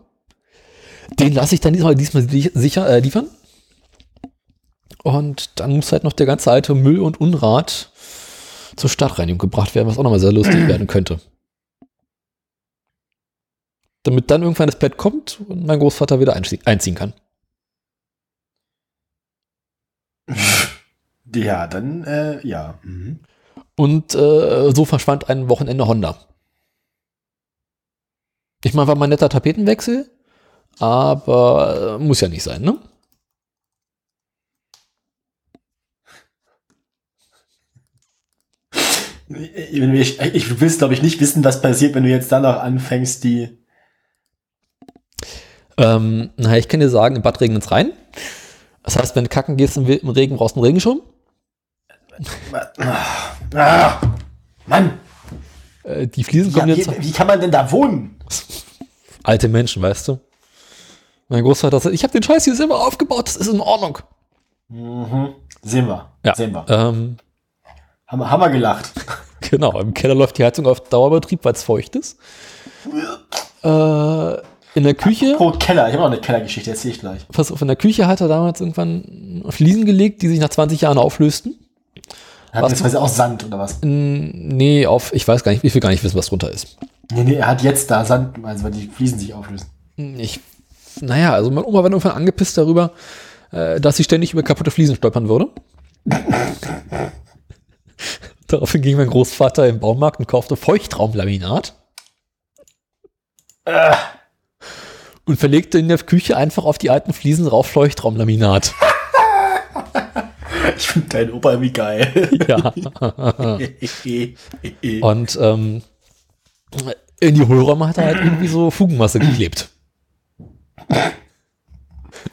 Den 1.20 1.34
lasse 1.34 1.56
ich 1.56 1.62
dann 1.62 1.74
diesmal, 1.74 1.96
diesmal 1.96 2.30
si- 2.30 2.52
sicher 2.54 2.88
äh, 2.88 3.00
liefern. 3.00 3.28
Und 5.04 5.60
dann 5.60 5.76
muss 5.76 5.92
halt 5.92 6.04
noch 6.04 6.14
der 6.14 6.28
ganze 6.28 6.52
alte 6.52 6.76
Müll 6.76 7.00
und 7.00 7.20
Unrat 7.20 7.91
zur 8.76 8.90
Stadtreinigung 8.90 9.40
gebracht 9.40 9.76
werden, 9.76 9.88
was 9.88 9.98
auch 9.98 10.04
nochmal 10.04 10.20
sehr 10.20 10.32
lustig 10.32 10.68
werden 10.68 10.88
könnte. 10.88 11.20
Damit 14.04 14.32
dann 14.32 14.42
irgendwann 14.42 14.68
das 14.68 14.80
Bett 14.80 14.98
kommt 14.98 15.42
und 15.48 15.66
mein 15.66 15.80
Großvater 15.80 16.20
wieder 16.20 16.36
einzie- 16.36 16.66
einziehen 16.66 16.96
kann. 16.96 17.14
Ja, 21.34 21.66
dann, 21.66 22.04
äh, 22.04 22.46
ja. 22.46 22.78
Mhm. 22.84 23.20
Und 23.78 24.14
äh, 24.16 24.72
so 24.76 24.84
verschwand 24.84 25.30
ein 25.30 25.48
Wochenende 25.48 25.88
Honda. 25.88 26.18
Ich 28.66 28.74
meine, 28.74 28.88
war 28.90 28.96
mal 28.96 29.06
ein 29.06 29.12
netter 29.12 29.30
Tapetenwechsel, 29.30 30.12
aber 30.80 31.98
äh, 32.00 32.04
muss 32.04 32.20
ja 32.20 32.28
nicht 32.28 32.44
sein, 32.44 32.64
ne? 32.64 32.78
Ich, 39.36 40.20
ich, 40.20 40.48
du 40.50 40.60
willst, 40.62 40.80
glaube 40.80 40.94
ich, 40.94 41.02
nicht 41.02 41.20
wissen, 41.20 41.44
was 41.44 41.62
passiert, 41.62 41.96
wenn 41.96 42.04
du 42.04 42.10
jetzt 42.10 42.32
dann 42.32 42.44
noch 42.44 42.58
anfängst, 42.58 43.24
die. 43.24 43.58
Ähm, 45.78 46.32
naja, 46.38 46.58
ich 46.58 46.68
kann 46.68 46.80
dir 46.80 46.90
sagen, 46.90 47.16
im 47.16 47.22
Bad 47.22 47.42
regnet 47.42 47.64
es 47.64 47.72
rein. 47.72 47.94
Das 48.84 48.98
heißt, 48.98 49.16
wenn 49.16 49.24
du 49.26 49.30
kacken 49.30 49.58
gehst 49.58 49.78
im, 49.78 49.88
im 49.88 50.10
Regen, 50.10 50.38
brauchst 50.38 50.56
du 50.56 50.60
einen 50.60 50.66
Regenschirm. 50.66 51.02
Ah, 53.56 54.00
Mann! 54.66 55.00
Äh, 55.84 56.08
die 56.08 56.24
Fliesen 56.24 56.52
Ja, 56.52 56.60
kommen 56.60 56.76
wie, 56.76 56.80
jetzt. 56.80 57.02
wie 57.04 57.12
kann 57.12 57.28
man 57.28 57.40
denn 57.40 57.52
da 57.52 57.72
wohnen? 57.72 58.20
Alte 59.24 59.48
Menschen, 59.48 59.82
weißt 59.82 60.08
du? 60.10 60.20
Mein 61.30 61.44
Großvater 61.44 61.80
sagt, 61.80 61.96
ich 61.96 62.04
habe 62.04 62.14
den 62.14 62.24
Scheiß 62.24 62.44
hier 62.44 62.56
selber 62.56 62.86
aufgebaut, 62.86 63.28
das 63.28 63.38
ist 63.38 63.48
in 63.48 63.62
Ordnung. 63.62 64.00
Mhm. 64.68 65.30
Sehen 65.62 65.88
wir. 65.88 66.12
Ja. 66.26 66.36
Sehen 66.36 66.52
wir. 66.54 66.66
Ähm, 66.68 67.18
Haben, 68.12 68.42
wir 68.42 68.50
gelacht. 68.50 68.92
genau, 69.50 69.80
im 69.80 69.94
Keller 69.94 70.16
läuft 70.16 70.38
die 70.38 70.44
Heizung 70.44 70.68
auf 70.68 70.82
Dauerbetrieb, 70.82 71.46
weil 71.46 71.54
es 71.54 71.64
feucht 71.64 71.96
ist. 71.96 72.18
Äh, 73.64 74.34
in 74.74 74.84
der 74.84 74.94
Küche, 74.96 75.36
Pro 75.38 75.52
Keller. 75.52 75.88
Ich 75.88 75.94
habe 75.94 76.04
noch 76.04 76.12
eine 76.12 76.20
Kellergeschichte, 76.20 76.72
erzähle 76.72 76.94
ich 76.94 77.00
gleich. 77.00 77.28
pass 77.30 77.52
auf, 77.52 77.62
in 77.62 77.68
der 77.68 77.78
Küche 77.78 78.08
hat 78.08 78.20
er 78.20 78.28
damals 78.28 78.60
irgendwann 78.60 79.44
Fliesen 79.50 79.86
gelegt, 79.86 80.22
die 80.22 80.28
sich 80.28 80.40
nach 80.40 80.50
20 80.50 80.82
Jahren 80.82 80.98
auflösten. 80.98 81.56
Hat 82.52 82.64
Was 82.64 82.80
jetzt 82.82 82.96
auch 82.98 83.08
Sand 83.08 83.46
oder 83.46 83.60
was? 83.60 83.80
Nee, 83.82 84.86
auf, 84.86 85.14
ich 85.14 85.26
weiß 85.26 85.44
gar 85.44 85.54
nicht, 85.54 85.64
ich 85.64 85.74
will 85.74 85.82
gar 85.82 85.90
nicht 85.90 86.04
wissen, 86.04 86.18
was 86.18 86.28
drunter 86.28 86.52
ist. 86.52 86.78
Nee, 87.14 87.24
nee, 87.24 87.36
er 87.36 87.48
hat 87.48 87.62
jetzt 87.64 87.90
da 87.92 88.04
Sand, 88.04 88.44
also 88.44 88.66
weil 88.66 88.72
die 88.72 88.88
Fliesen 88.88 89.20
sich 89.20 89.34
auflösen. 89.34 89.68
Ich, 89.96 90.42
naja, 91.00 91.34
also 91.34 91.50
meine 91.50 91.66
Oma 91.66 91.84
war 91.84 91.90
irgendwann 91.90 92.12
angepisst 92.12 92.58
darüber, 92.58 92.92
äh, 93.52 93.80
dass 93.80 93.96
sie 93.96 94.04
ständig 94.04 94.34
über 94.34 94.44
kaputte 94.44 94.72
Fliesen 94.72 94.98
stolpern 94.98 95.30
würde. 95.30 95.48
Daraufhin 98.48 98.82
ging 98.82 98.98
mein 98.98 99.08
Großvater 99.10 99.68
im 99.68 99.80
Baumarkt 99.80 100.20
und 100.20 100.28
kaufte 100.28 100.56
Feuchtraumlaminat 100.56 101.74
Äh, 103.66 103.96
und 105.26 105.38
verlegte 105.38 105.80
in 105.80 105.88
der 105.88 105.98
Küche 106.00 106.36
einfach 106.36 106.66
auf 106.66 106.78
die 106.78 106.90
alten 106.90 107.14
Fliesen 107.14 107.46
drauf 107.46 107.68
Feuchtraumlaminat. 107.68 108.74
ich 110.78 110.88
finde 110.88 111.10
deinen 111.10 111.32
Opa 111.34 111.52
irgendwie 111.52 111.72
geil. 111.74 112.30
ja. 112.48 112.74
Und 115.02 115.38
ähm, 115.42 115.82
in 117.20 117.36
die 117.36 117.48
Hohlräume 117.48 117.88
hat 117.88 117.98
er 117.98 118.06
halt 118.06 118.18
irgendwie 118.18 118.48
so 118.48 118.72
Fugenmasse 118.72 119.20
geklebt. 119.20 119.70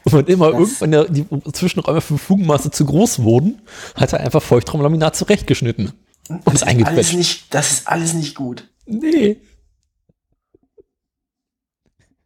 Und 0.03 0.13
wenn 0.13 0.25
immer 0.27 0.51
Das- 0.51 0.81
irgendwann 0.81 1.13
die 1.13 1.51
Zwischenräume 1.53 2.01
für 2.01 2.17
Fugenmasse 2.17 2.71
zu 2.71 2.85
groß 2.85 3.23
wurden, 3.23 3.61
hat 3.95 4.13
er 4.13 4.19
einfach 4.19 4.41
Feuchtraumlaminat 4.41 5.15
zurechtgeschnitten. 5.15 5.93
Und 6.29 6.53
ist 6.53 6.63
alles 6.63 7.13
nicht, 7.13 7.53
das 7.53 7.71
ist 7.71 7.87
alles 7.87 8.13
nicht 8.13 8.35
gut. 8.35 8.67
Nee. 8.85 9.37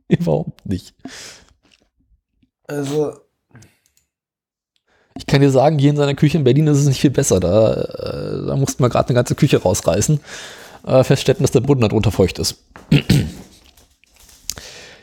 Überhaupt 0.08 0.66
nicht. 0.66 0.94
Also, 2.68 3.14
Ich 5.16 5.28
kann 5.28 5.42
dir 5.42 5.52
sagen, 5.52 5.78
hier 5.78 5.92
in 5.92 5.96
seiner 5.96 6.16
Küche 6.16 6.38
in 6.40 6.44
Berlin 6.44 6.66
ist 6.68 6.80
es 6.80 6.88
nicht 6.88 7.00
viel 7.00 7.12
besser. 7.12 7.40
Da, 7.40 7.74
äh, 7.74 8.48
da 8.48 8.56
mussten 8.56 8.84
wir 8.84 8.90
gerade 8.90 9.10
eine 9.10 9.16
ganze 9.16 9.36
Küche 9.36 9.62
rausreißen. 9.62 10.20
Äh, 10.86 11.04
feststellen, 11.04 11.42
dass 11.42 11.52
der 11.52 11.62
Boden 11.62 11.82
darunter 11.82 12.12
feucht 12.12 12.40
ist. 12.40 12.64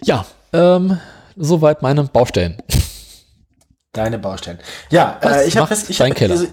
ja, 0.04 0.26
ähm, 0.52 0.98
soweit 1.36 1.82
meine 1.82 2.04
Baustellen. 2.04 2.62
deine 3.92 4.18
Baustellen. 4.18 4.58
Ja, 4.90 5.18
äh, 5.22 5.46
ich 5.46 5.56
habe 5.56 5.66
fest, 5.66 5.90
ich, 5.90 6.00
hab, 6.00 6.14
Keller? 6.14 6.34
Also, 6.34 6.46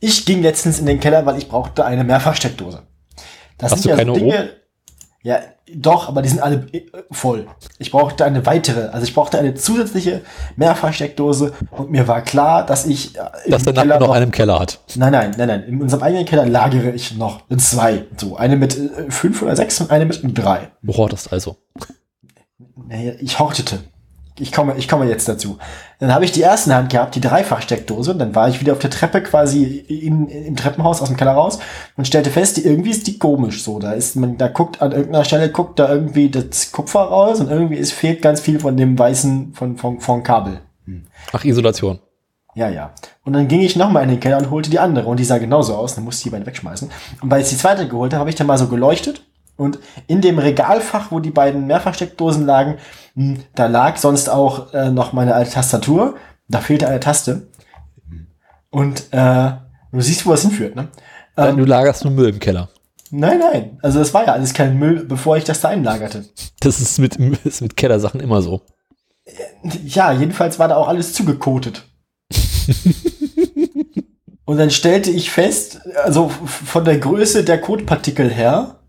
ich 0.00 0.26
ging 0.26 0.42
letztens 0.42 0.78
in 0.78 0.86
den 0.86 1.00
Keller, 1.00 1.24
weil 1.26 1.38
ich 1.38 1.48
brauchte 1.48 1.84
eine 1.84 2.04
Mehrfachsteckdose. 2.04 2.82
Das 3.58 3.72
Hast 3.72 3.84
du 3.84 3.94
keine 3.94 4.12
O? 4.12 4.32
Ja, 5.24 5.38
doch, 5.72 6.08
aber 6.08 6.20
die 6.20 6.28
sind 6.28 6.42
alle 6.42 6.66
äh, 6.72 6.82
voll. 7.12 7.46
Ich 7.78 7.92
brauchte 7.92 8.24
eine 8.24 8.44
weitere, 8.44 8.88
also 8.88 9.04
ich 9.04 9.14
brauchte 9.14 9.38
eine 9.38 9.54
zusätzliche 9.54 10.22
Mehrfachsteckdose 10.56 11.52
und 11.70 11.90
mir 11.92 12.08
war 12.08 12.22
klar, 12.22 12.66
dass 12.66 12.86
ich 12.86 13.16
äh, 13.16 13.20
Dass 13.48 13.62
der 13.62 13.72
Nachbar 13.72 14.00
noch 14.00 14.10
einen 14.10 14.26
im 14.26 14.30
Keller 14.32 14.58
hat. 14.58 14.80
Nein, 14.96 15.12
nein, 15.12 15.32
nein, 15.38 15.46
nein. 15.46 15.62
In 15.62 15.80
unserem 15.80 16.02
eigenen 16.02 16.24
Keller 16.24 16.46
lagere 16.46 16.90
ich 16.90 17.16
noch 17.16 17.42
zwei. 17.56 18.06
So, 18.16 18.36
eine 18.36 18.56
mit 18.56 18.76
äh, 18.76 19.10
fünf 19.10 19.42
oder 19.42 19.54
sechs 19.54 19.80
und 19.80 19.92
eine 19.92 20.06
mit 20.06 20.20
drei. 20.36 20.72
Du 20.82 20.92
hortest 20.92 21.32
also. 21.32 21.56
Naja, 22.88 23.12
ich 23.20 23.38
hortete. 23.38 23.78
Ich 24.38 24.50
komme, 24.50 24.74
ich 24.78 24.88
komme 24.88 25.06
jetzt 25.06 25.28
dazu. 25.28 25.58
Dann 25.98 26.14
habe 26.14 26.24
ich 26.24 26.32
die 26.32 26.40
erste 26.40 26.74
Hand 26.74 26.90
gehabt, 26.90 27.14
die 27.14 27.20
Dreifachsteckdose. 27.20 28.12
Und 28.12 28.18
dann 28.18 28.34
war 28.34 28.48
ich 28.48 28.60
wieder 28.60 28.72
auf 28.72 28.78
der 28.78 28.90
Treppe 28.90 29.22
quasi 29.22 29.64
in, 29.64 30.28
im 30.28 30.56
Treppenhaus 30.56 31.02
aus 31.02 31.08
dem 31.08 31.16
Keller 31.16 31.32
raus 31.32 31.58
und 31.96 32.06
stellte 32.06 32.30
fest, 32.30 32.56
die, 32.56 32.64
irgendwie 32.64 32.90
ist 32.90 33.06
die 33.06 33.18
komisch 33.18 33.62
so. 33.62 33.78
Da 33.78 33.92
ist 33.92 34.16
man, 34.16 34.38
da 34.38 34.48
guckt 34.48 34.80
an 34.80 34.92
irgendeiner 34.92 35.24
Stelle 35.24 35.50
guckt 35.50 35.78
da 35.78 35.92
irgendwie 35.92 36.30
das 36.30 36.72
Kupfer 36.72 37.00
raus 37.00 37.40
und 37.40 37.50
irgendwie 37.50 37.78
es 37.78 37.92
fehlt 37.92 38.22
ganz 38.22 38.40
viel 38.40 38.58
von 38.58 38.76
dem 38.76 38.98
weißen, 38.98 39.52
von, 39.54 39.76
von, 39.76 40.00
von 40.00 40.22
Kabel. 40.22 40.60
Ach, 41.32 41.44
Isolation. 41.44 42.00
Ja, 42.54 42.68
ja. 42.68 42.92
Und 43.24 43.32
dann 43.32 43.48
ging 43.48 43.60
ich 43.60 43.76
nochmal 43.76 44.02
in 44.02 44.10
den 44.10 44.20
Keller 44.20 44.38
und 44.38 44.50
holte 44.50 44.70
die 44.70 44.78
andere 44.78 45.06
und 45.06 45.18
die 45.18 45.24
sah 45.24 45.38
genauso 45.38 45.74
aus. 45.74 45.94
Dann 45.94 46.04
musste 46.04 46.20
ich 46.20 46.24
die 46.24 46.30
beiden 46.30 46.46
wegschmeißen. 46.46 46.90
Und 47.22 47.30
weil 47.30 47.42
ich 47.42 47.48
die 47.48 47.56
zweite 47.56 47.88
geholt 47.88 48.12
habe, 48.12 48.20
habe 48.20 48.30
ich 48.30 48.36
dann 48.36 48.46
mal 48.46 48.58
so 48.58 48.68
geleuchtet. 48.68 49.24
Und 49.56 49.78
in 50.06 50.20
dem 50.20 50.38
Regalfach, 50.38 51.10
wo 51.10 51.20
die 51.20 51.30
beiden 51.30 51.66
Mehrfachsteckdosen 51.66 52.46
lagen, 52.46 52.78
mh, 53.14 53.40
da 53.54 53.66
lag 53.66 53.96
sonst 53.96 54.28
auch 54.28 54.72
äh, 54.72 54.90
noch 54.90 55.12
meine 55.12 55.34
alte 55.34 55.52
Tastatur. 55.52 56.16
Da 56.48 56.60
fehlte 56.60 56.88
eine 56.88 57.00
Taste. 57.00 57.48
Und 58.70 59.12
äh, 59.12 59.52
du 59.92 60.00
siehst, 60.00 60.26
wo 60.26 60.30
das 60.30 60.42
hinführt, 60.42 60.74
ne? 60.74 60.88
Äh, 61.36 61.52
du 61.52 61.64
lagerst 61.64 62.04
nur 62.04 62.12
Müll 62.12 62.30
im 62.30 62.38
Keller. 62.38 62.68
Nein, 63.10 63.40
nein. 63.40 63.78
Also 63.82 63.98
das 63.98 64.14
war 64.14 64.26
ja 64.26 64.32
alles 64.32 64.54
kein 64.54 64.78
Müll, 64.78 65.04
bevor 65.04 65.36
ich 65.36 65.44
das 65.44 65.60
da 65.60 65.68
einlagerte. 65.68 66.24
Das 66.60 66.80
ist 66.80 66.98
mit, 66.98 67.16
ist 67.44 67.60
mit 67.60 67.76
Kellersachen 67.76 68.20
immer 68.20 68.40
so. 68.40 68.62
Ja, 69.84 70.12
jedenfalls 70.12 70.58
war 70.58 70.68
da 70.68 70.76
auch 70.76 70.88
alles 70.88 71.12
zugekotet. 71.12 71.84
Und 74.44 74.56
dann 74.58 74.70
stellte 74.70 75.10
ich 75.10 75.30
fest, 75.30 75.80
also 76.04 76.28
von 76.28 76.84
der 76.84 76.98
Größe 76.98 77.44
der 77.44 77.60
Kotpartikel 77.60 78.30
her, 78.30 78.76
äh, 78.76 78.81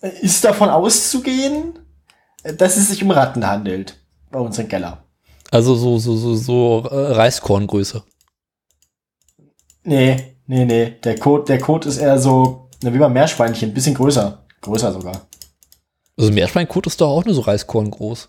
ist 0.00 0.44
davon 0.44 0.68
auszugehen, 0.68 1.78
äh, 2.42 2.54
dass 2.54 2.76
es 2.76 2.88
sich 2.88 3.02
um 3.02 3.10
Ratten 3.10 3.46
handelt 3.46 4.00
bei 4.30 4.38
uns 4.38 4.58
im 4.58 4.68
Keller. 4.68 5.04
Also 5.50 5.74
so, 5.74 5.98
so, 5.98 6.16
so, 6.16 6.34
so 6.34 6.88
äh, 6.90 7.12
Reiskorngröße. 7.12 8.02
Nee, 9.84 10.36
nee, 10.46 10.64
nee. 10.64 10.96
Der 11.02 11.18
Kot, 11.18 11.48
der 11.48 11.58
Kot 11.58 11.86
ist 11.86 11.98
eher 11.98 12.18
so, 12.18 12.68
na, 12.82 12.92
wie 12.92 12.98
beim 12.98 13.12
Meerschweinchen, 13.12 13.70
ein 13.70 13.74
bisschen 13.74 13.94
größer. 13.94 14.44
Größer 14.60 14.92
sogar. 14.92 15.28
Also 16.18 16.32
Meerschweinkot 16.32 16.86
ist 16.86 17.00
doch 17.00 17.08
auch 17.08 17.24
nur 17.24 17.34
so 17.34 17.42
Reiskorn 17.42 17.90
groß. 17.90 18.28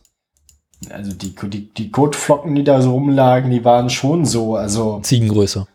Also 0.90 1.12
die, 1.12 1.36
die, 1.36 1.74
die 1.74 1.92
Kotflocken, 1.92 2.56
die 2.56 2.64
da 2.64 2.82
so 2.82 2.92
rumlagen, 2.92 3.52
die 3.52 3.66
waren 3.66 3.90
schon 3.90 4.26
so, 4.26 4.56
also, 4.56 5.02
Ziegengröße. 5.02 5.68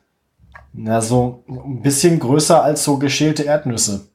na, 0.73 1.03
so 1.03 1.45
ein 1.49 1.83
bisschen 1.83 2.19
größer 2.19 2.63
als 2.63 2.85
so 2.85 2.97
geschälte 2.99 3.43
Erdnüsse. 3.43 4.09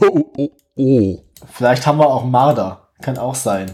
Oh, 0.00 0.32
oh, 0.36 0.50
oh. 0.76 1.18
Vielleicht 1.52 1.86
haben 1.86 1.98
wir 1.98 2.08
auch 2.08 2.24
Marder. 2.24 2.88
Kann 3.00 3.18
auch 3.18 3.34
sein. 3.34 3.72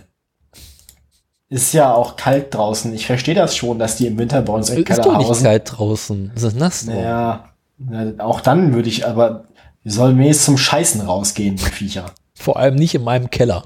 Ist 1.48 1.72
ja 1.72 1.94
auch 1.94 2.16
kalt 2.16 2.54
draußen. 2.54 2.92
Ich 2.94 3.06
verstehe 3.06 3.34
das 3.34 3.56
schon, 3.56 3.78
dass 3.78 3.96
die 3.96 4.08
im 4.08 4.18
Winter 4.18 4.42
bei 4.42 4.52
uns 4.52 4.70
im 4.70 4.78
Ist 4.78 4.86
Keller 4.86 5.02
doch 5.02 5.18
nicht 5.18 5.42
kalt 5.42 5.78
draußen. 5.78 6.32
Es 6.34 6.42
ist 6.42 6.56
nass. 6.58 6.84
draußen. 6.84 6.94
Naja, 6.94 7.50
na, 7.78 8.12
auch 8.24 8.40
dann 8.40 8.74
würde 8.74 8.88
ich, 8.88 9.06
aber 9.06 9.44
wir 9.82 9.92
sollen 9.92 10.18
wenigstens 10.18 10.46
zum 10.46 10.58
Scheißen 10.58 11.02
rausgehen, 11.02 11.56
die 11.56 11.62
Viecher. 11.62 12.06
Vor 12.34 12.56
allem 12.56 12.74
nicht 12.74 12.94
in 12.94 13.04
meinem 13.04 13.30
Keller. 13.30 13.64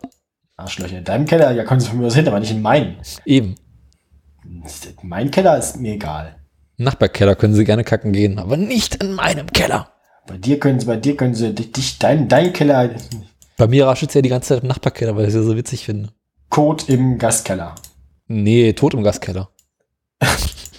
Arschlöcher. 0.57 0.99
In 0.99 1.05
deinem 1.05 1.27
Keller, 1.27 1.53
ja, 1.53 1.65
können 1.65 1.81
sie 1.81 1.89
von 1.89 1.99
mir 1.99 2.07
aus 2.07 2.15
hin, 2.15 2.29
aber 2.29 2.41
nicht 2.41 2.51
in 2.51 2.61
meinen. 2.61 2.97
Eben. 3.25 3.55
Mein 5.03 5.31
Keller 5.31 5.57
ist 5.57 5.79
mir 5.79 5.95
egal. 5.95 6.37
Nachbarkeller 6.77 7.37
können 7.37 7.55
sie 7.55 7.65
gerne 7.65 7.85
kacken 7.85 8.13
gehen, 8.13 8.39
aber 8.39 8.57
nicht 8.57 8.97
in 9.03 9.15
meinem 9.15 9.47
Keller. 9.53 9.91
Bei 10.31 10.37
dir 10.39 10.61
können 10.61 10.79
sie, 10.79 10.87
bei 10.87 10.97
dir 10.97 11.17
können 11.17 11.35
sie 11.35 11.53
dich, 11.53 11.99
dein, 11.99 12.29
dein 12.29 12.53
Keller, 12.53 12.91
Bei 13.57 13.67
mir 13.67 13.85
raschelt 13.89 14.11
es 14.11 14.15
ja 14.15 14.23
die 14.23 14.29
ganze 14.29 14.51
Zeit 14.55 14.63
im 14.63 14.69
Nachbarkeller, 14.69 15.17
weil 15.17 15.25
ich 15.25 15.31
es 15.31 15.35
ja 15.35 15.43
so 15.43 15.57
witzig 15.57 15.85
finde. 15.85 16.11
Kot 16.51 16.89
im 16.89 17.19
Gastkeller. 17.19 17.75
Nee, 18.29 18.73
tot 18.75 18.95
im 18.95 19.03
Gastkeller. 19.03 19.51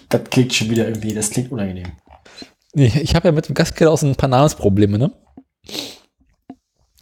Das 0.07 0.23
klingt 0.29 0.53
schon 0.53 0.69
wieder 0.69 0.87
irgendwie, 0.89 1.13
das 1.13 1.29
klingt 1.29 1.51
unangenehm. 1.53 1.87
Nee, 2.73 2.91
Ich 3.01 3.15
habe 3.15 3.29
ja 3.29 3.31
mit 3.31 3.47
dem 3.47 3.55
Gastkeller 3.55 3.91
auch 3.91 3.97
so 3.97 4.05
ein 4.07 4.15
paar 4.15 4.27
Namensprobleme, 4.27 4.97
ne? 4.97 5.11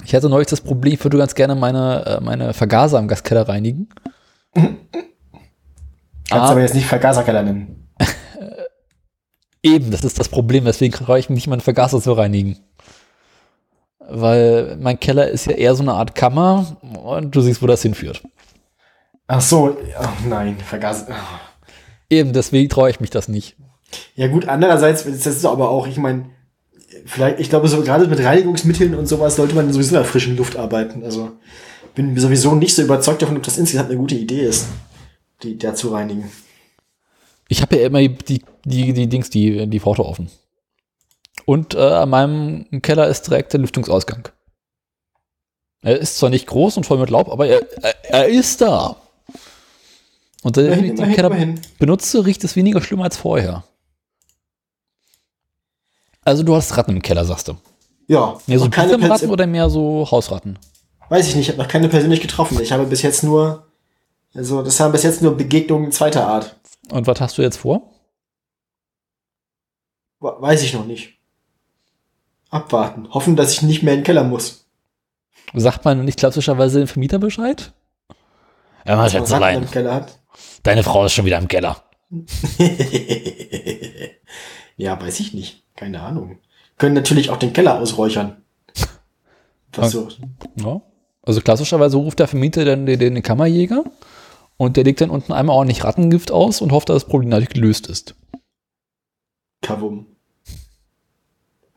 Ich 0.06 0.14
hatte 0.14 0.30
neulich 0.30 0.48
das 0.48 0.62
Problem, 0.62 0.94
ich 0.94 1.04
würde 1.04 1.18
ganz 1.18 1.34
gerne 1.34 1.56
meine, 1.56 2.06
äh, 2.06 2.20
meine 2.24 2.54
Vergaser 2.54 3.00
im 3.00 3.08
Gastkeller 3.08 3.48
reinigen. 3.50 3.90
Kannst 4.54 4.90
Ah. 6.32 6.50
aber 6.52 6.62
jetzt 6.62 6.76
nicht 6.76 6.86
Vergaserkeller 6.86 7.42
nennen. 7.42 7.79
Eben, 9.62 9.92
das 9.92 10.04
ist 10.04 10.20
das 10.20 10.30
Problem, 10.30 10.66
deswegen 10.66 10.94
traue 10.94 11.20
ich 11.20 11.30
mich 11.30 11.36
nicht, 11.36 11.48
meine 11.48 11.62
Vergaser 11.62 12.02
zu 12.02 12.14
reinigen. 12.14 12.58
Weil 14.00 14.78
mein 14.80 15.00
Keller 15.00 15.28
ist 15.30 15.46
ja 15.46 15.54
eher 15.54 15.76
so 15.76 15.84
eine 15.84 15.94
Art 15.94 16.16
Kammer 16.16 16.78
und 17.04 17.36
du 17.36 17.42
siehst, 17.42 17.62
wo 17.62 17.68
das 17.68 17.82
hinführt. 17.82 18.24
Ach 19.28 19.42
so, 19.42 19.78
ach 19.98 20.14
nein, 20.28 20.58
Vergaser. 20.58 21.08
Eben, 22.10 22.34
deswegen 22.34 22.70
traue 22.70 22.90
ich 22.90 23.00
mich 23.00 23.12
das 23.12 23.28
nicht. 23.28 23.56
Ja 24.16 24.28
gut, 24.28 24.48
andererseits, 24.48 25.04
das 25.04 25.28
ist 25.28 25.46
aber 25.46 25.70
auch, 25.70 25.88
ich 25.88 25.98
meine, 25.98 26.30
vielleicht, 27.06 27.40
ich 27.40 27.50
glaube, 27.50 27.68
so 27.68 27.82
gerade 27.82 28.08
mit 28.08 28.24
Reinigungsmitteln 28.24 28.96
und 28.96 29.08
sowas 29.08 29.36
sollte 29.36 29.56
man 29.56 29.72
sowieso 29.72 29.90
in 29.90 30.02
der 30.02 30.06
frischen 30.06 30.38
Luft 30.38 30.58
arbeiten. 30.58 31.04
Also 31.04 31.32
bin 31.96 32.18
sowieso 32.18 32.56
nicht 32.56 32.76
so 32.76 32.82
überzeugt 32.82 33.22
davon, 33.22 33.38
ob 33.38 33.44
das 33.44 33.58
insgesamt 33.58 33.90
eine 33.90 34.00
gute 34.00 34.16
Idee 34.16 34.42
ist, 34.42 34.68
die 35.44 35.58
da 35.58 35.76
zu 35.76 35.90
reinigen. 35.90 36.32
Ich 37.48 37.62
habe 37.62 37.78
ja 37.78 37.88
immer 37.88 38.08
die, 38.08 38.44
die, 38.66 38.94
die 38.94 39.08
Dings, 39.08 39.30
die, 39.30 39.68
die 39.68 39.80
Pforte 39.80 40.06
offen. 40.06 40.30
Und 41.46 41.74
äh, 41.74 41.80
an 41.80 42.10
meinem 42.10 42.82
Keller 42.82 43.08
ist 43.08 43.24
direkt 43.24 43.54
der 43.54 43.60
Lüftungsausgang. 43.60 44.30
Er 45.82 45.98
ist 45.98 46.18
zwar 46.18 46.30
nicht 46.30 46.48
groß 46.48 46.78
und 46.78 46.86
voll 46.86 46.98
mit 46.98 47.10
Laub, 47.10 47.30
aber 47.30 47.48
er, 47.48 47.62
er, 47.82 47.96
er 48.12 48.28
ist 48.28 48.62
da. 48.62 48.98
Und 50.44 50.58
wenn 50.58 50.72
ich 50.72 50.80
den 50.80 50.98
immerhin, 50.98 51.16
Keller 51.16 51.28
immerhin. 51.28 51.62
benutze, 51.80 52.26
riecht 52.26 52.44
es 52.44 52.56
weniger 52.56 52.82
schlimm 52.82 53.02
als 53.02 53.18
vorher. 53.18 53.64
Also 56.24 56.44
du 56.44 56.56
hast 56.56 56.76
Ratten 56.78 56.92
im 56.92 57.02
Keller, 57.02 57.26
sagst 57.26 57.48
du. 57.48 57.56
Ja, 58.08 58.38
Mehr 58.48 58.60
so 58.60 58.70
keine 58.70 59.10
Ratten 59.10 59.30
oder 59.30 59.48
mehr 59.48 59.70
so 59.70 60.08
Hausratten? 60.10 60.58
weiß 61.10 61.28
ich 61.28 61.36
nicht, 61.36 61.48
ich 61.48 61.54
habe 61.54 61.64
noch 61.64 61.68
keine 61.70 61.90
persönlich 61.90 62.22
getroffen. 62.22 62.60
Ich 62.62 62.72
habe 62.72 62.86
bis 62.86 63.02
jetzt 63.02 63.24
nur, 63.24 63.66
also 64.34 64.62
das 64.62 64.80
haben 64.80 64.92
bis 64.92 65.04
jetzt 65.04 65.22
nur 65.22 65.36
Begegnungen 65.36 65.92
zweiter 65.92 66.28
Art. 66.28 66.56
Und 66.92 67.08
was 67.08 67.20
hast 67.20 67.38
du 67.38 67.42
jetzt 67.42 67.58
vor? 67.58 67.82
We- 70.20 70.36
Weiß 70.40 70.64
ich 70.64 70.74
noch 70.74 70.86
nicht. 70.86 71.14
Abwarten. 72.50 73.10
Hoffen, 73.12 73.36
dass 73.36 73.52
ich 73.54 73.62
nicht 73.62 73.84
mehr 73.84 73.94
in 73.94 74.00
den 74.00 74.06
Keller 74.06 74.24
muss. 74.24 74.66
Sagt 75.54 75.86
man 75.86 76.04
nicht 76.06 76.20
klassischerweise 76.20 76.80
dem 76.80 76.88
Vermieter 76.88 77.20
Bescheid? 77.20 77.74
Ratten 79.54 79.64
im 79.64 79.72
Keller 79.72 79.94
hat. 79.94 80.20
Deine 80.64 80.84
Frau 80.84 81.06
ist 81.06 81.14
schon 81.14 81.26
wieder 81.26 81.38
im 81.38 81.48
Keller. 81.48 81.84
ja, 84.78 85.00
weiß 85.00 85.20
ich 85.20 85.34
nicht. 85.34 85.64
Keine 85.76 86.02
Ahnung. 86.02 86.40
Können 86.78 86.96
natürlich 86.96 87.30
auch 87.30 87.38
den 87.38 87.54
Keller 87.54 87.80
ausräuchern. 87.80 88.38
Was 89.74 89.92
so. 89.92 90.08
Ja. 90.56 90.82
Also 91.24 91.42
klassischerweise 91.42 91.98
ruft 91.98 92.20
der 92.20 92.28
Vermieter 92.28 92.66
dann 92.66 92.86
den, 92.86 93.00
den 93.00 93.22
Kammerjäger 93.22 93.84
und 94.58 94.78
der 94.78 94.84
legt 94.84 95.02
dann 95.02 95.10
unten 95.12 95.32
einmal 95.34 95.56
ordentlich 95.56 95.84
Rattengift 95.84 96.32
aus 96.32 96.62
und 96.62 96.72
hofft, 96.72 96.90
dass 96.90 97.04
das 97.04 97.10
Problem 97.10 97.30
dadurch 97.30 97.50
gelöst 97.50 97.88
ist. 97.88 98.16
Kavum. 99.62 100.08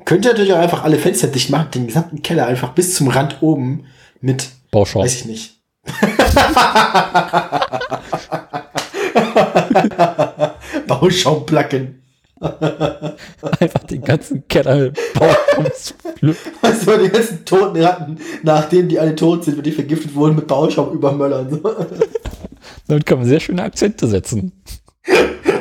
Könnt 0.05 0.25
ihr 0.25 0.33
natürlich 0.33 0.53
auch 0.53 0.59
einfach 0.59 0.85
alle 0.85 0.99
Fenster 0.99 1.29
dicht 1.29 1.51
machen, 1.51 1.71
den 1.73 1.87
gesamten 1.87 2.23
Keller 2.23 2.47
einfach 2.47 2.75
bis 2.75 2.95
zum 2.95 3.09
Rand 3.09 3.39
oben 3.41 3.87
mit, 4.21 4.51
Bauschaum. 4.71 5.03
weiß 5.03 5.15
ich 5.17 5.25
nicht. 5.27 5.59
Bauschaumplacken. 10.87 12.03
Einfach 12.41 13.85
den 13.85 14.03
ganzen 14.03 14.47
Keller 14.49 14.77
mit 14.77 14.99
Bauschaum 15.15 15.67
Weißt 16.61 16.87
du, 16.87 16.99
die 16.99 17.09
ganzen 17.09 17.45
toten 17.45 17.83
Ratten, 17.83 18.19
nachdem 18.43 18.89
die 18.89 18.99
alle 18.99 19.15
tot 19.15 19.45
sind, 19.45 19.57
wenn 19.57 19.65
die 19.65 19.73
vergiftet 19.73 20.15
wurden, 20.15 20.37
mit 20.37 20.47
Bauschaum 20.47 20.93
übermöllern. 20.93 21.51
So. 21.51 21.61
Damit 22.89 23.07
kann 23.07 23.19
man 23.19 23.29
sehr 23.29 23.41
schöne 23.41 23.63
Akzente 23.63 24.07
setzen. 24.09 24.53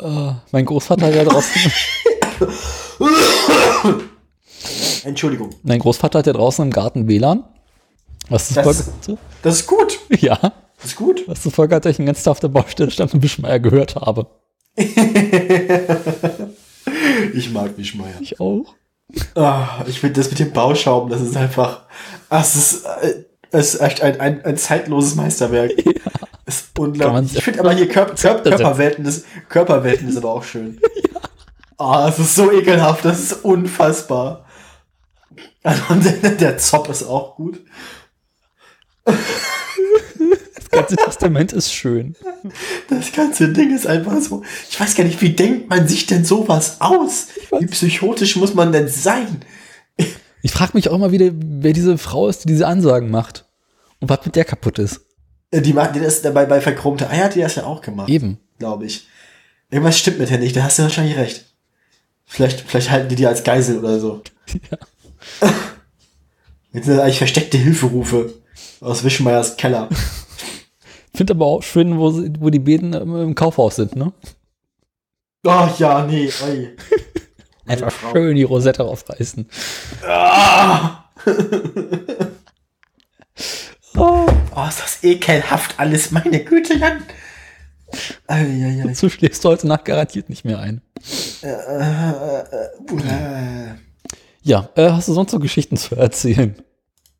Äh, 0.00 0.32
mein 0.52 0.64
Großvater 0.66 1.06
hat 1.06 1.14
ja 1.14 1.24
draußen, 1.24 1.72
Entschuldigung. 5.04 5.54
mein 5.62 5.78
Großvater 5.78 6.18
hat 6.18 6.26
ja 6.26 6.32
draußen 6.34 6.64
im 6.66 6.70
Garten 6.70 7.08
WLAN. 7.08 7.44
Was 8.28 8.48
zur 8.48 8.62
Das- 8.62 8.82
Folge, 9.04 9.18
Das 9.42 9.54
ist 9.60 9.66
gut. 9.66 9.98
ja, 10.20 10.36
Das 10.36 10.86
ist 10.86 10.96
gut. 10.96 11.22
was 11.26 11.40
zur 11.42 11.52
Folge 11.52 11.76
hat, 11.76 11.84
dass 11.84 11.92
ich 11.92 11.96
den 11.98 12.06
ganzen 12.06 12.24
Tag 12.24 12.32
auf 12.32 12.40
der 12.40 12.48
Baustelle 12.48 12.90
stand 12.90 13.14
und 13.14 13.22
Wischmeier 13.22 13.58
gehört 13.60 13.94
habe. 13.96 14.26
Ich 17.34 17.50
mag 17.50 17.76
Wischmeier. 17.76 18.14
Ich 18.20 18.40
auch. 18.40 18.74
Ah, 19.34 19.84
ich 19.86 20.00
finde 20.00 20.20
das 20.20 20.30
mit 20.30 20.38
dem 20.38 20.52
Bauschaum, 20.52 21.08
das 21.08 21.20
ist 21.20 21.36
einfach. 21.36 21.82
ah, 22.28 22.40
Es 22.40 22.56
ist, 22.56 22.84
äh, 22.84 23.24
es 23.50 23.74
ist 23.74 23.80
echt 23.80 24.02
ein, 24.02 24.20
ein, 24.20 24.44
ein 24.44 24.56
zeitloses 24.56 25.14
Meisterwerk. 25.14 25.72
Ist 26.48 26.76
Kann 26.76 26.84
man 26.84 26.90
unglaublich. 26.92 27.36
Ich 27.36 27.42
finde 27.42 27.58
aber 27.58 27.72
hier 27.72 27.88
Körper, 27.88 28.16
setzen. 28.16 28.44
Körperwelten, 28.44 29.04
ist, 29.04 29.26
Körperwelten 29.48 30.08
ist 30.08 30.16
aber 30.16 30.30
auch 30.30 30.44
schön. 30.44 30.80
Ah, 31.78 32.08
es 32.08 32.18
ist 32.18 32.34
so 32.34 32.50
ekelhaft, 32.50 33.04
das 33.04 33.20
ist 33.20 33.44
unfassbar. 33.44 34.46
Also, 35.62 35.82
der 36.40 36.56
Zopf 36.56 36.88
ist 36.88 37.02
auch 37.02 37.36
gut. 37.36 37.60
Das 39.04 40.70
ganze 40.70 40.96
Testament 40.96 41.52
ist 41.52 41.70
schön. 41.74 42.16
Das 42.88 43.12
ganze 43.12 43.52
Ding 43.52 43.74
ist 43.74 43.86
einfach 43.86 44.20
so. 44.20 44.42
Ich 44.70 44.78
weiß 44.78 44.94
gar 44.94 45.04
nicht, 45.04 45.20
wie 45.22 45.30
denkt 45.30 45.68
man 45.68 45.86
sich 45.88 46.06
denn 46.06 46.24
sowas 46.24 46.76
aus? 46.80 47.28
Wie 47.58 47.66
psychotisch 47.66 48.36
muss 48.36 48.54
man 48.54 48.72
denn 48.72 48.88
sein? 48.88 49.42
Ich 50.42 50.52
frage 50.52 50.72
mich 50.74 50.88
auch 50.88 50.94
immer 50.94 51.10
wieder, 51.12 51.30
wer 51.34 51.72
diese 51.72 51.98
Frau 51.98 52.28
ist, 52.28 52.44
die 52.44 52.48
diese 52.48 52.66
Ansagen 52.66 53.10
macht. 53.10 53.44
Und 54.00 54.08
was 54.10 54.24
mit 54.24 54.36
der 54.36 54.44
kaputt 54.44 54.78
ist. 54.78 55.00
Äh, 55.50 55.60
Die 55.62 55.72
macht 55.72 55.96
die 55.96 56.00
das 56.00 56.22
dabei 56.22 56.44
bei 56.46 56.60
verchromte 56.60 57.08
Eier, 57.10 57.24
hat 57.24 57.34
die 57.34 57.40
das 57.40 57.54
ja 57.56 57.64
auch 57.64 57.80
gemacht. 57.80 58.08
Eben. 58.08 58.38
glaube 58.58 58.84
ich. 58.86 59.06
Irgendwas 59.70 59.98
stimmt 59.98 60.18
mit 60.20 60.30
der 60.30 60.38
nicht, 60.38 60.54
da 60.56 60.62
hast 60.64 60.78
du 60.78 60.82
wahrscheinlich 60.84 61.16
recht. 61.16 61.46
Vielleicht, 62.26 62.60
vielleicht 62.60 62.90
halten 62.90 63.08
die 63.08 63.16
die 63.16 63.26
als 63.26 63.42
Geisel 63.44 63.78
oder 63.78 63.98
so. 64.00 64.22
Ja. 64.70 65.48
Jetzt 66.72 66.84
sind 66.86 66.96
das 66.96 67.02
eigentlich 67.04 67.18
versteckte 67.18 67.56
Hilferufe 67.58 68.34
aus 68.80 69.02
Wischmeiers 69.02 69.56
Keller. 69.56 69.88
Finde 71.16 71.32
aber 71.34 71.46
auch 71.46 71.62
schön, 71.62 71.98
wo, 71.98 72.10
sie, 72.10 72.32
wo 72.38 72.50
die 72.50 72.58
Beten 72.58 72.92
im, 72.92 73.34
Kaufhaus 73.34 73.76
sind, 73.76 73.96
ne? 73.96 74.12
Oh 75.44 75.68
ja, 75.78 76.04
nee, 76.04 76.30
oi. 76.44 76.76
Einfach 77.66 77.92
schön 78.12 78.36
die 78.36 78.42
Rosette 78.42 78.84
aufreißen. 78.84 79.48
Ah! 80.06 81.04
Oh, 83.96 84.26
Oh, 84.58 84.66
ist 84.66 84.80
das 84.80 85.04
ekelhaft 85.04 85.78
alles, 85.78 86.10
meine 86.12 86.42
Güte, 86.42 86.78
Jan. 86.78 87.02
Eieiei. 88.26 88.94
so 88.94 89.10
schläfst 89.10 89.44
du 89.44 89.50
heute 89.50 89.66
Nacht 89.68 89.84
garantiert 89.84 90.30
nicht 90.30 90.46
mehr 90.46 90.58
ein. 90.58 90.80
Äh, 91.42 91.48
äh, 91.48 92.40
äh, 92.90 93.74
Ja, 94.42 94.70
äh, 94.74 94.90
hast 94.90 95.08
du 95.08 95.12
sonst 95.12 95.32
noch 95.32 95.40
Geschichten 95.40 95.76
zu 95.76 95.94
erzählen? 95.94 96.56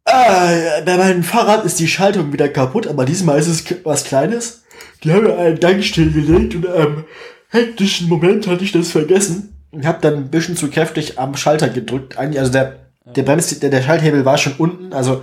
Äh, 0.06 0.82
bei 0.84 0.96
meinem 0.96 1.22
Fahrrad 1.22 1.64
ist 1.64 1.80
die 1.80 1.88
Schaltung 1.88 2.32
wieder 2.32 2.48
kaputt, 2.48 2.86
aber 2.86 3.04
diesmal 3.04 3.38
ist 3.38 3.48
es 3.48 3.64
was 3.84 4.04
Kleines. 4.04 4.62
die 5.02 5.12
haben 5.12 5.28
ja 5.28 5.36
einen 5.36 5.60
Gang 5.60 5.82
stillgelegt 5.82 6.54
und 6.54 6.64
ähm, 6.64 7.04
hektischen 7.48 8.08
Moment 8.08 8.46
hatte 8.46 8.64
ich 8.64 8.72
das 8.72 8.90
vergessen 8.90 9.56
und 9.72 9.84
habe 9.84 9.98
dann 10.00 10.14
ein 10.14 10.30
bisschen 10.30 10.56
zu 10.56 10.70
kräftig 10.70 11.18
am 11.18 11.36
Schalter 11.36 11.68
gedrückt. 11.68 12.18
Eigentlich, 12.18 12.38
also 12.40 12.52
der, 12.52 12.76
der 13.04 13.22
Brems, 13.24 13.58
der, 13.58 13.70
der 13.70 13.82
Schalthebel 13.82 14.24
war 14.24 14.38
schon 14.38 14.54
unten, 14.58 14.92
also 14.92 15.22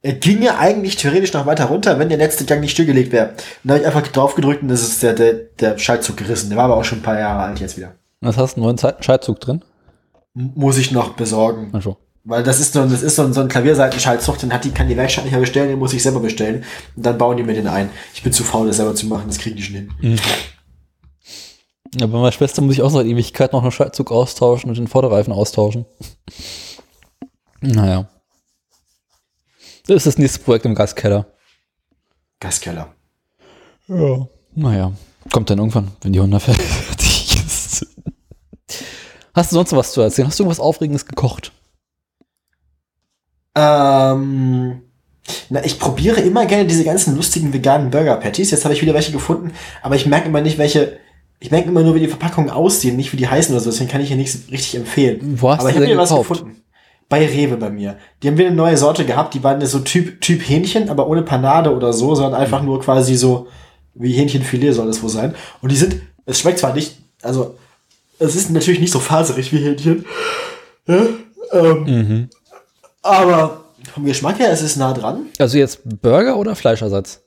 er 0.00 0.14
ginge 0.14 0.58
eigentlich 0.58 0.96
theoretisch 0.96 1.32
noch 1.32 1.46
weiter 1.46 1.66
runter, 1.66 1.98
wenn 1.98 2.08
der 2.08 2.18
letzte 2.18 2.44
Gang 2.44 2.60
nicht 2.60 2.72
stillgelegt 2.72 3.12
wäre. 3.12 3.28
Und 3.28 3.38
da 3.64 3.74
habe 3.74 3.82
ich 3.82 3.86
einfach 3.86 4.08
drauf 4.08 4.34
gedrückt 4.34 4.62
und 4.62 4.68
das 4.68 4.82
ist 4.82 5.02
der, 5.02 5.12
der, 5.12 5.34
der 5.60 5.78
Schaltzug 5.78 6.16
gerissen. 6.16 6.48
Der 6.48 6.58
war 6.58 6.64
aber 6.64 6.76
auch 6.76 6.84
schon 6.84 6.98
ein 6.98 7.02
paar 7.02 7.18
Jahre 7.18 7.42
alt 7.42 7.60
jetzt 7.60 7.76
wieder. 7.76 7.94
Was 8.20 8.36
hast 8.36 8.56
du 8.56 8.66
einen 8.66 8.76
neuen 8.76 8.94
Schaltzug 9.00 9.40
drin? 9.40 9.62
Muss 10.34 10.78
ich 10.78 10.90
noch 10.92 11.10
besorgen. 11.10 11.70
Ach 11.72 11.82
so. 11.82 11.98
Weil 12.24 12.42
das 12.44 12.60
ist 12.60 12.72
so, 12.72 12.80
ein- 12.82 12.90
das 12.90 13.02
ist 13.02 13.16
so 13.16 13.22
ein, 13.22 13.32
so 13.32 13.40
ein 13.40 13.48
Klavierseitenschaltzug, 13.48 14.38
den 14.38 14.52
hat 14.52 14.64
die, 14.64 14.70
kann 14.70 14.88
die 14.88 14.96
Werkstatt 14.96 15.24
nicht 15.24 15.32
mehr 15.32 15.40
bestellen, 15.40 15.68
den 15.70 15.78
muss 15.78 15.92
ich 15.92 16.02
selber 16.02 16.20
bestellen. 16.20 16.64
Und 16.96 17.04
dann 17.04 17.18
bauen 17.18 17.36
die 17.36 17.42
mir 17.42 17.54
den 17.54 17.66
ein. 17.66 17.90
Ich 18.14 18.22
bin 18.22 18.32
zu 18.32 18.44
faul, 18.44 18.68
das 18.68 18.76
selber 18.76 18.94
zu 18.94 19.06
machen, 19.06 19.24
das 19.26 19.38
kriegen 19.38 19.56
die 19.56 19.62
schon 19.62 19.74
hin. 19.74 20.20
Ja, 21.94 22.06
bei 22.06 22.16
meiner 22.18 22.32
Schwester 22.32 22.62
muss 22.62 22.74
ich 22.74 22.82
auch 22.82 22.90
seit 22.90 23.06
Ewigkeit 23.06 23.52
noch 23.52 23.62
einen 23.62 23.72
Schaltzug 23.72 24.10
austauschen 24.12 24.70
und 24.70 24.78
den 24.78 24.86
Vorderreifen 24.86 25.32
austauschen. 25.32 25.84
Naja. 27.60 28.08
Das 29.86 29.96
ist 29.96 30.06
das 30.06 30.18
nächste 30.18 30.38
Projekt 30.38 30.64
im 30.64 30.74
Gaskeller. 30.74 31.26
Gaskeller. 32.40 32.94
Ja. 33.88 34.28
Naja. 34.54 34.92
Kommt 35.32 35.50
dann 35.50 35.58
irgendwann, 35.58 35.90
wenn 36.02 36.12
die 36.12 36.20
Honda 36.20 36.38
fertig 36.38 37.34
ist. 37.46 37.86
Hast 39.34 39.50
du 39.52 39.56
sonst 39.56 39.72
was 39.72 39.92
zu 39.92 40.00
erzählen? 40.00 40.28
Hast 40.28 40.38
du 40.38 40.44
irgendwas 40.44 40.60
Aufregendes 40.60 41.04
gekocht? 41.06 41.52
Ähm, 43.54 44.82
na, 45.50 45.64
ich 45.64 45.78
probiere 45.78 46.20
immer 46.20 46.46
gerne 46.46 46.66
diese 46.66 46.84
ganzen 46.84 47.16
lustigen 47.16 47.52
veganen 47.52 47.90
Burger 47.90 48.16
Patties. 48.16 48.50
Jetzt 48.50 48.64
habe 48.64 48.74
ich 48.74 48.82
wieder 48.82 48.94
welche 48.94 49.12
gefunden, 49.12 49.52
aber 49.82 49.96
ich 49.96 50.06
merke 50.06 50.28
immer 50.28 50.40
nicht, 50.40 50.58
welche. 50.58 50.98
Ich 51.38 51.50
merke 51.50 51.68
immer 51.68 51.82
nur, 51.82 51.94
wie 51.96 52.00
die 52.00 52.06
Verpackungen 52.08 52.50
aussehen, 52.50 52.96
nicht 52.96 53.12
wie 53.12 53.16
die 53.16 53.26
heißen 53.26 53.52
oder 53.52 53.62
so. 53.62 53.70
Deswegen 53.70 53.90
kann 53.90 54.00
ich 54.00 54.08
hier 54.08 54.16
nichts 54.16 54.38
richtig 54.50 54.76
empfehlen. 54.76 55.38
Wo 55.40 55.50
hast 55.50 55.60
aber 55.60 55.70
ich 55.70 55.74
du 55.74 55.80
habe 55.80 55.86
denn 55.88 55.96
mir 55.96 56.02
was 56.02 56.10
gekauft? 56.10 56.28
gefunden. 56.30 56.56
Bei 57.08 57.26
Rewe 57.26 57.56
bei 57.56 57.68
mir. 57.68 57.96
Die 58.22 58.28
haben 58.28 58.38
wieder 58.38 58.46
eine 58.48 58.56
neue 58.56 58.76
Sorte 58.76 59.04
gehabt. 59.04 59.34
Die 59.34 59.42
waren 59.42 59.60
so 59.66 59.80
Typ, 59.80 60.20
typ 60.20 60.40
Hähnchen, 60.48 60.88
aber 60.88 61.08
ohne 61.08 61.22
Panade 61.22 61.74
oder 61.74 61.92
so, 61.92 62.14
sondern 62.14 62.40
einfach 62.40 62.62
nur 62.62 62.80
quasi 62.80 63.16
so 63.16 63.48
wie 63.94 64.12
Hähnchenfilet 64.12 64.72
soll 64.72 64.88
es 64.88 65.02
wohl 65.02 65.10
sein. 65.10 65.34
Und 65.60 65.72
die 65.72 65.76
sind, 65.76 65.96
es 66.26 66.38
schmeckt 66.38 66.60
zwar 66.60 66.74
nicht, 66.74 66.96
also 67.22 67.56
es 68.20 68.36
ist 68.36 68.50
natürlich 68.50 68.80
nicht 68.80 68.92
so 68.92 69.00
faserig 69.00 69.52
wie 69.52 69.58
Hähnchen. 69.58 70.04
Ja, 70.86 71.06
ähm, 71.52 71.84
Mhm. 71.84 72.28
Aber 73.02 73.64
vom 73.92 74.04
Geschmack 74.04 74.38
her 74.38 74.52
ist 74.52 74.62
es 74.62 74.76
nah 74.76 74.92
dran. 74.92 75.26
Also 75.38 75.58
jetzt 75.58 75.80
Burger 76.02 76.36
oder 76.38 76.54
Fleischersatz? 76.54 77.20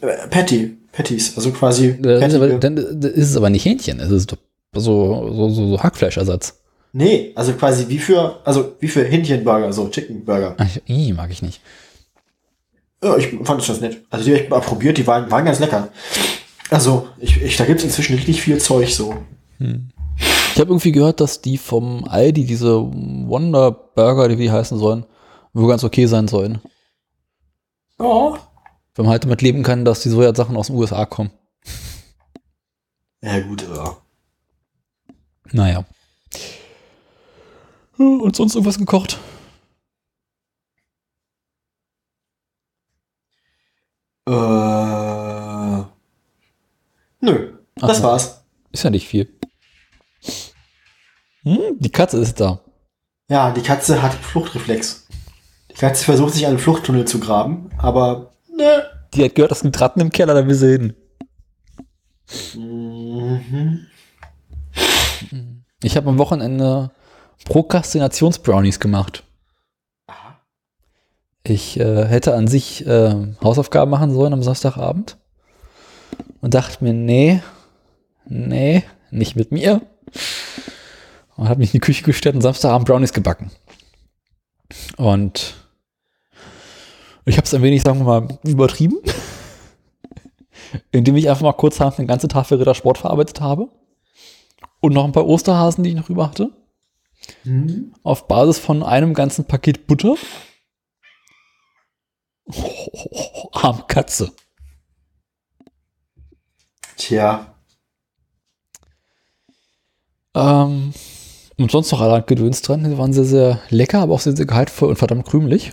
Äh, 0.00 0.28
Patty, 0.28 0.76
Patties, 0.92 1.36
also 1.36 1.50
quasi 1.52 1.88
Äh, 1.88 1.96
Das 2.02 2.32
ist, 2.32 2.38
Patty. 2.40 2.52
aber, 2.52 2.58
dann 2.60 2.76
ist 2.76 3.30
es 3.30 3.36
aber 3.36 3.50
nicht 3.50 3.64
Hähnchen, 3.64 3.98
es 4.00 4.10
ist 4.10 4.30
so, 4.74 5.32
so, 5.32 5.48
so, 5.50 5.68
so 5.68 5.82
Hackfleischersatz. 5.82 6.60
nee, 6.92 7.32
also 7.34 7.52
quasi 7.54 7.88
wie 7.88 7.98
für, 7.98 8.38
also 8.44 8.76
wie 8.80 8.88
für 8.88 9.04
Hähnchenburger, 9.04 9.72
so 9.72 9.88
Chicken 9.88 10.24
Burger. 10.24 10.54
Ach, 10.58 10.68
ih, 10.86 11.12
mag 11.12 11.30
ich 11.30 11.42
nicht. 11.42 11.60
Ja, 13.02 13.16
ich 13.16 13.28
fand 13.44 13.62
es 13.62 13.66
ganz 13.68 13.80
nett. 13.80 14.02
Also 14.10 14.24
die 14.26 14.32
habe 14.34 14.42
ich 14.44 14.50
mal 14.50 14.60
probiert, 14.60 14.98
die 14.98 15.06
waren, 15.06 15.30
waren 15.30 15.44
ganz 15.44 15.58
lecker. 15.58 15.88
Also, 16.68 17.08
ich, 17.18 17.40
ich, 17.42 17.56
da 17.56 17.64
gibt's 17.64 17.82
inzwischen 17.82 18.14
richtig 18.14 18.42
viel 18.42 18.58
Zeug 18.58 18.90
so. 18.94 19.14
Ich 20.20 20.60
habe 20.60 20.70
irgendwie 20.70 20.92
gehört, 20.92 21.20
dass 21.20 21.40
die 21.40 21.56
vom 21.58 22.04
Aldi, 22.04 22.44
diese 22.44 22.76
Wonder 22.80 23.70
Burger, 23.70 24.28
die 24.28 24.38
wie 24.38 24.44
die 24.44 24.50
heißen 24.50 24.78
sollen, 24.78 25.06
wohl 25.52 25.68
ganz 25.68 25.84
okay 25.84 26.06
sein 26.06 26.28
sollen. 26.28 26.60
Ja. 27.98 28.38
Wenn 28.94 29.04
man 29.04 29.08
halt 29.12 29.24
damit 29.24 29.42
leben 29.42 29.62
kann, 29.62 29.84
dass 29.84 30.02
die 30.02 30.08
Sojasachen 30.10 30.56
aus 30.56 30.66
den 30.66 30.76
USA 30.76 31.06
kommen. 31.06 31.30
Ja, 33.22 33.40
gut, 33.40 33.62
ja. 33.62 33.96
Naja. 35.52 35.84
Ja, 37.98 38.04
Und 38.06 38.34
sonst 38.36 38.54
irgendwas 38.54 38.78
gekocht? 38.78 39.18
Äh, 44.26 44.32
nö, 47.20 47.58
das 47.76 47.90
Ach 47.90 47.94
so. 47.94 48.02
war's. 48.02 48.44
Ist 48.72 48.82
ja 48.84 48.90
nicht 48.90 49.08
viel. 49.08 49.28
Hm, 51.42 51.78
die 51.78 51.90
Katze 51.90 52.18
ist 52.18 52.40
da. 52.40 52.60
Ja, 53.28 53.50
die 53.50 53.62
Katze 53.62 54.02
hat 54.02 54.12
Fluchtreflex. 54.14 55.06
Die 55.70 55.74
Katze 55.74 56.04
versucht 56.04 56.34
sich 56.34 56.46
einen 56.46 56.58
Fluchttunnel 56.58 57.06
zu 57.06 57.20
graben, 57.20 57.70
aber 57.78 58.32
ne. 58.56 58.82
Die 59.14 59.24
hat 59.24 59.34
gehört, 59.34 59.50
das 59.50 59.60
sind 59.60 59.80
Ratten 59.80 60.00
im 60.00 60.10
Keller, 60.10 60.34
da 60.34 60.46
will 60.46 60.54
sie 60.54 60.72
hin. 60.72 60.94
Mhm. 62.54 63.86
Ich 65.82 65.96
habe 65.96 66.08
am 66.08 66.18
Wochenende 66.18 66.90
Prokrastinations-Brownies 67.46 68.80
gemacht. 68.80 69.24
Aha. 70.06 70.40
Ich 71.42 71.80
äh, 71.80 72.04
hätte 72.06 72.34
an 72.34 72.48
sich 72.48 72.86
äh, 72.86 73.14
Hausaufgaben 73.42 73.90
machen 73.90 74.12
sollen 74.12 74.32
am 74.32 74.42
Samstagabend 74.42 75.16
und 76.40 76.54
dachte 76.54 76.84
mir, 76.84 76.92
nee, 76.92 77.42
nee, 78.26 78.84
nicht 79.10 79.36
mit 79.36 79.52
mir. 79.52 79.80
Und 81.40 81.48
habe 81.48 81.60
mich 81.60 81.70
in 81.70 81.80
die 81.80 81.80
Küche 81.80 82.04
gestellt 82.04 82.34
und 82.34 82.42
Samstagabend 82.42 82.86
Brownies 82.86 83.14
gebacken. 83.14 83.50
Und 84.98 85.54
ich 87.24 87.38
habe 87.38 87.46
es 87.46 87.54
ein 87.54 87.62
wenig, 87.62 87.82
sagen 87.82 88.00
wir 88.00 88.04
mal, 88.20 88.38
übertrieben, 88.44 88.98
indem 90.92 91.16
ich 91.16 91.30
einfach 91.30 91.40
mal 91.40 91.54
kurzerhand 91.54 91.98
eine 91.98 92.06
ganze 92.06 92.28
Tafel 92.28 92.58
Rittersport 92.58 92.98
verarbeitet 92.98 93.40
habe 93.40 93.70
und 94.80 94.92
noch 94.92 95.06
ein 95.06 95.12
paar 95.12 95.26
Osterhasen, 95.26 95.82
die 95.82 95.90
ich 95.90 95.96
noch 95.96 96.10
über 96.10 96.28
hatte 96.28 96.52
Mhm. 97.44 97.94
auf 98.02 98.28
Basis 98.28 98.58
von 98.58 98.82
einem 98.82 99.14
ganzen 99.14 99.46
Paket 99.46 99.86
Butter. 99.86 100.16
Oh, 102.44 103.48
arme 103.52 103.84
Katze. 103.88 104.32
Tja. 106.96 107.54
Ähm, 110.34 110.92
und 111.62 111.70
sonst 111.70 111.92
noch 111.92 112.00
allerhand 112.00 112.26
Gedöns 112.26 112.62
dran. 112.62 112.84
Die 112.84 112.98
waren 112.98 113.12
sehr, 113.12 113.24
sehr 113.24 113.60
lecker, 113.70 114.00
aber 114.00 114.14
auch 114.14 114.20
sehr, 114.20 114.36
sehr 114.36 114.46
gehaltvoll 114.46 114.88
und 114.88 114.96
verdammt 114.96 115.26
krümelig. 115.26 115.72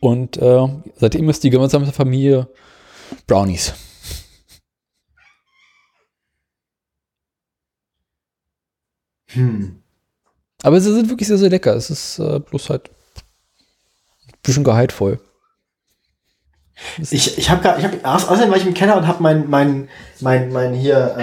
Und 0.00 0.36
äh, 0.38 0.68
seitdem 0.96 1.28
ist 1.28 1.44
die 1.44 1.50
gemeinsame 1.50 1.92
Familie 1.92 2.48
Brownies. 3.26 3.74
Hm. 9.28 9.82
Aber 10.62 10.80
sie 10.80 10.92
sind 10.92 11.08
wirklich 11.08 11.28
sehr, 11.28 11.38
sehr 11.38 11.50
lecker. 11.50 11.74
Es 11.74 11.90
ist 11.90 12.18
äh, 12.18 12.40
bloß 12.40 12.70
halt 12.70 12.90
ein 14.26 14.38
bisschen 14.42 14.64
gehaltvoll. 14.64 15.20
Ich, 16.98 17.36
ich 17.36 17.50
habe 17.50 17.60
gerade, 17.62 17.78
ich 17.78 17.84
hab, 17.84 18.04
aus- 18.04 18.26
außerdem 18.26 18.50
war 18.50 18.56
ich 18.56 18.66
im 18.66 18.74
Keller 18.74 18.96
und 18.96 19.06
habe 19.06 19.22
mein, 19.22 19.48
mein, 19.50 19.88
mein, 20.20 20.50
mein 20.50 20.72
hier, 20.72 21.14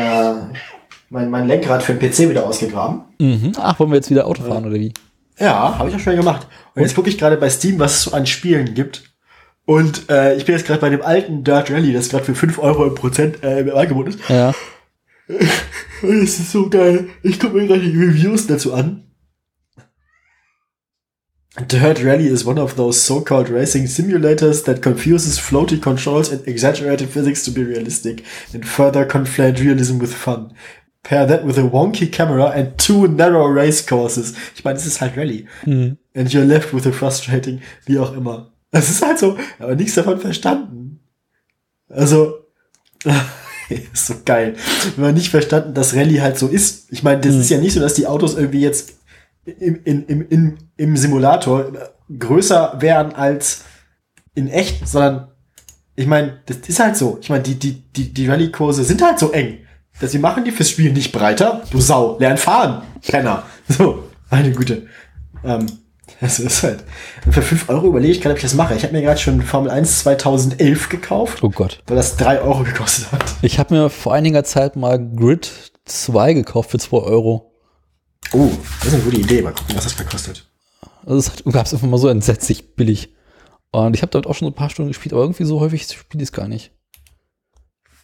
äh, 0.54 0.77
mein, 1.10 1.30
mein 1.30 1.48
Lenkrad 1.48 1.84
für 1.84 1.94
den 1.94 2.10
PC 2.10 2.30
wieder 2.30 2.46
ausgegraben. 2.46 3.02
Mhm. 3.20 3.54
Ach, 3.58 3.80
wollen 3.80 3.92
wir 3.92 3.98
jetzt 3.98 4.10
wieder 4.10 4.28
Auto 4.28 4.44
fahren 4.44 4.66
oder 4.66 4.76
wie? 4.76 4.94
Ja, 5.40 5.78
habe 5.78 5.90
ich 5.90 5.96
auch 5.96 6.00
schon 6.00 6.16
gemacht. 6.16 6.48
Und 6.76 6.82
jetzt 6.82 6.96
gucke 6.96 7.10
ich 7.10 7.18
gerade 7.18 7.38
bei 7.38 7.50
Steam, 7.50 7.80
was 7.80 7.94
es 7.94 8.04
so 8.04 8.12
an 8.12 8.26
Spielen 8.26 8.74
gibt. 8.74 9.04
Und 9.66 10.10
äh, 10.10 10.36
ich 10.36 10.46
bin 10.46 10.56
jetzt 10.56 10.66
gerade 10.66 10.80
bei 10.80 10.90
dem 10.90 11.02
alten 11.02 11.44
Dirt 11.44 11.70
Rally, 11.70 11.94
das 11.94 12.10
gerade 12.10 12.24
für 12.24 12.36
5 12.36 12.58
Euro 12.60 12.86
im 12.86 12.96
Prozent 12.96 13.44
äh, 13.44 13.60
im 13.60 13.76
Angebot 13.76 14.08
ist. 14.08 14.20
Ja. 14.30 14.54
Und 15.28 15.38
es 16.24 16.40
ist 16.40 16.52
so 16.52 16.70
geil. 16.70 17.10
Ich 17.22 17.40
gucke 17.40 17.58
mir 17.58 17.68
gerade 17.68 17.82
die 17.82 17.98
Reviews 17.98 18.48
dazu 18.48 18.74
an. 18.74 19.04
Dirt 21.66 22.04
Rally 22.04 22.28
is 22.28 22.46
one 22.46 22.60
of 22.60 22.76
those 22.76 23.02
so-called 23.02 23.50
racing 23.50 23.88
simulators 23.88 24.64
that 24.66 24.84
confuses 24.84 25.40
floaty 25.40 25.82
controls 25.82 26.32
and 26.32 26.48
exaggerated 26.48 27.10
physics 27.10 27.44
to 27.46 27.52
be 27.52 27.64
realistic 27.64 28.24
and 28.54 28.64
further 28.64 29.06
conflate 29.06 29.60
realism 29.60 29.98
with 29.98 30.14
fun. 30.14 30.54
Pair 31.08 31.26
that 31.28 31.46
with 31.48 31.58
a 31.58 31.62
wonky 31.62 32.12
camera 32.12 32.50
and 32.50 32.78
two 32.78 33.08
narrow 33.08 33.46
race 33.48 33.86
courses. 33.86 34.34
Ich 34.56 34.64
meine, 34.66 34.78
es 34.78 34.86
ist 34.86 35.00
halt 35.00 35.16
Rally. 35.16 35.46
Mhm. 35.66 35.98
And 36.14 36.30
you're 36.30 36.44
left 36.44 36.74
with 36.74 36.86
a 36.86 36.92
frustrating, 36.92 37.62
wie 37.86 37.98
auch 37.98 38.14
immer. 38.14 38.52
Es 38.72 38.90
ist 38.90 39.06
halt 39.06 39.18
so, 39.18 39.38
aber 39.60 39.76
nichts 39.76 39.96
davon 39.96 40.20
verstanden. 40.20 41.00
Also, 41.88 42.40
ist 43.70 44.08
so 44.08 44.16
geil. 44.26 44.56
Wenn 44.98 45.06
man 45.06 45.14
nicht 45.14 45.30
verstanden, 45.30 45.74
dass 45.74 45.96
Rallye 45.96 46.20
halt 46.22 46.38
so 46.38 46.48
ist. 46.48 46.92
Ich 46.92 47.04
meine, 47.04 47.22
das 47.22 47.34
Hm. 47.34 47.42
ist 47.42 47.50
ja 47.52 47.58
nicht 47.60 47.74
so, 47.74 47.80
dass 47.80 47.94
die 47.94 48.08
Autos 48.08 48.36
irgendwie 48.36 48.62
jetzt 48.62 48.96
im, 49.46 49.80
im, 49.86 50.28
im, 50.30 50.58
im 50.76 50.98
Simulator 50.98 51.72
größer 52.20 52.76
wären 52.80 53.14
als 53.14 53.64
in 54.36 54.50
echt, 54.50 54.88
sondern 54.88 55.30
ich 55.96 56.06
meine, 56.06 56.42
das 56.48 56.58
ist 56.68 56.80
halt 56.82 56.98
so. 56.98 57.18
Ich 57.22 57.30
meine, 57.30 57.44
die, 57.44 57.56
die, 57.56 57.82
die, 57.96 58.14
die 58.14 58.28
Rallye-Kurse 58.28 58.84
sind 58.84 59.02
halt 59.02 59.20
so 59.20 59.32
eng. 59.32 59.60
Dass 60.00 60.12
sie 60.12 60.20
machen 60.20 60.44
die 60.46 60.52
fürs 60.52 60.70
Spiel 60.70 60.94
nicht 60.94 61.12
breiter. 61.12 61.64
Du 61.72 61.82
Sau, 61.82 62.18
lern 62.20 62.38
fahren, 62.38 62.84
Penner. 63.08 63.44
So, 63.68 64.04
meine 64.30 64.52
Güte. 64.52 64.88
Ähm, 65.44 65.66
Das 66.22 66.40
ist 66.40 66.64
halt. 66.64 66.84
Und 67.26 67.34
für 67.34 67.42
5 67.42 67.70
Euro 67.70 67.88
überlege 67.88 68.14
ich 68.14 68.22
gerade, 68.22 68.32
ob 68.34 68.38
ich 68.38 68.44
das 68.44 68.54
mache. 68.56 68.74
Ich 68.76 68.84
habe 68.84 68.94
mir 68.94 69.02
gerade 69.02 69.20
schon 69.20 69.42
Formel 69.42 69.70
1 69.70 70.00
2011 70.00 70.90
gekauft, 70.90 71.44
Oh 71.44 71.50
Gott. 71.50 71.84
weil 71.88 71.98
das 71.98 72.16
3 72.18 72.42
Euro 72.42 72.64
gekostet 72.64 73.12
hat. 73.12 73.24
Ich 73.42 73.60
habe 73.60 73.76
mir 73.76 73.90
vor 73.90 74.14
einiger 74.14 74.44
Zeit 74.44 74.76
mal 74.76 74.98
Grid 75.16 75.52
2 75.86 76.34
gekauft 76.34 76.72
für 76.72 76.80
2 76.80 76.98
Euro. 76.98 77.54
Oh, 78.34 78.50
das 78.80 78.88
ist 78.88 78.94
eine 78.96 79.04
gute 79.04 79.18
Idee. 79.18 79.42
Mal 79.42 79.54
gucken, 79.54 79.76
was 79.76 79.84
das 79.84 79.98
gekostet. 79.98 80.46
Also 81.06 81.18
es 81.20 81.44
gab 81.54 81.66
es 81.66 81.74
einfach 81.74 81.88
mal 81.88 81.98
so 81.98 82.08
entsetzlich 82.08 82.76
billig. 82.76 83.14
Und 83.72 83.94
ich 83.96 84.02
habe 84.02 84.10
damit 84.12 84.28
auch 84.28 84.34
schon 84.36 84.48
so 84.48 84.52
ein 84.52 84.56
paar 84.56 84.70
Stunden 84.70 84.90
gespielt, 84.92 85.14
aber 85.14 85.22
irgendwie 85.24 85.44
so 85.46 85.60
häufig 85.60 85.84
spiele 85.88 86.24
ich 86.24 86.30
es 86.30 86.34
gar 86.34 86.48
nicht. 86.48 86.72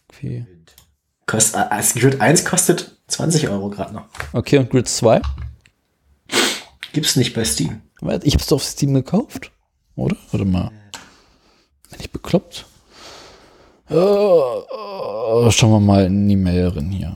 Okay. 0.09 0.45
Kost, 1.26 1.55
äh, 1.55 1.63
das 1.69 1.93
Grid 1.93 2.19
1 2.21 2.45
kostet 2.45 2.97
20 3.07 3.49
Euro 3.49 3.69
gerade 3.69 3.93
noch. 3.93 4.05
Okay, 4.34 4.57
und 4.57 4.69
Grid 4.69 4.88
2? 4.88 5.21
Gibt's 6.91 7.15
nicht 7.15 7.34
bei 7.34 7.43
Steam. 7.45 7.82
Ich 8.01 8.34
habe 8.34 8.41
es 8.41 8.47
doch 8.47 8.57
auf 8.57 8.63
Steam 8.63 8.93
gekauft, 8.93 9.51
oder? 9.95 10.15
Warte 10.32 10.45
mal. 10.45 10.71
Bin 11.89 11.99
ich 11.99 12.11
bekloppt? 12.11 12.65
Äh, 13.89 13.95
äh, 13.95 15.51
schauen 15.51 15.71
wir 15.71 15.80
mal 15.80 16.05
in 16.05 16.28
die 16.28 16.36
Mail 16.36 16.67
rein 16.69 16.89
hier. 16.91 17.15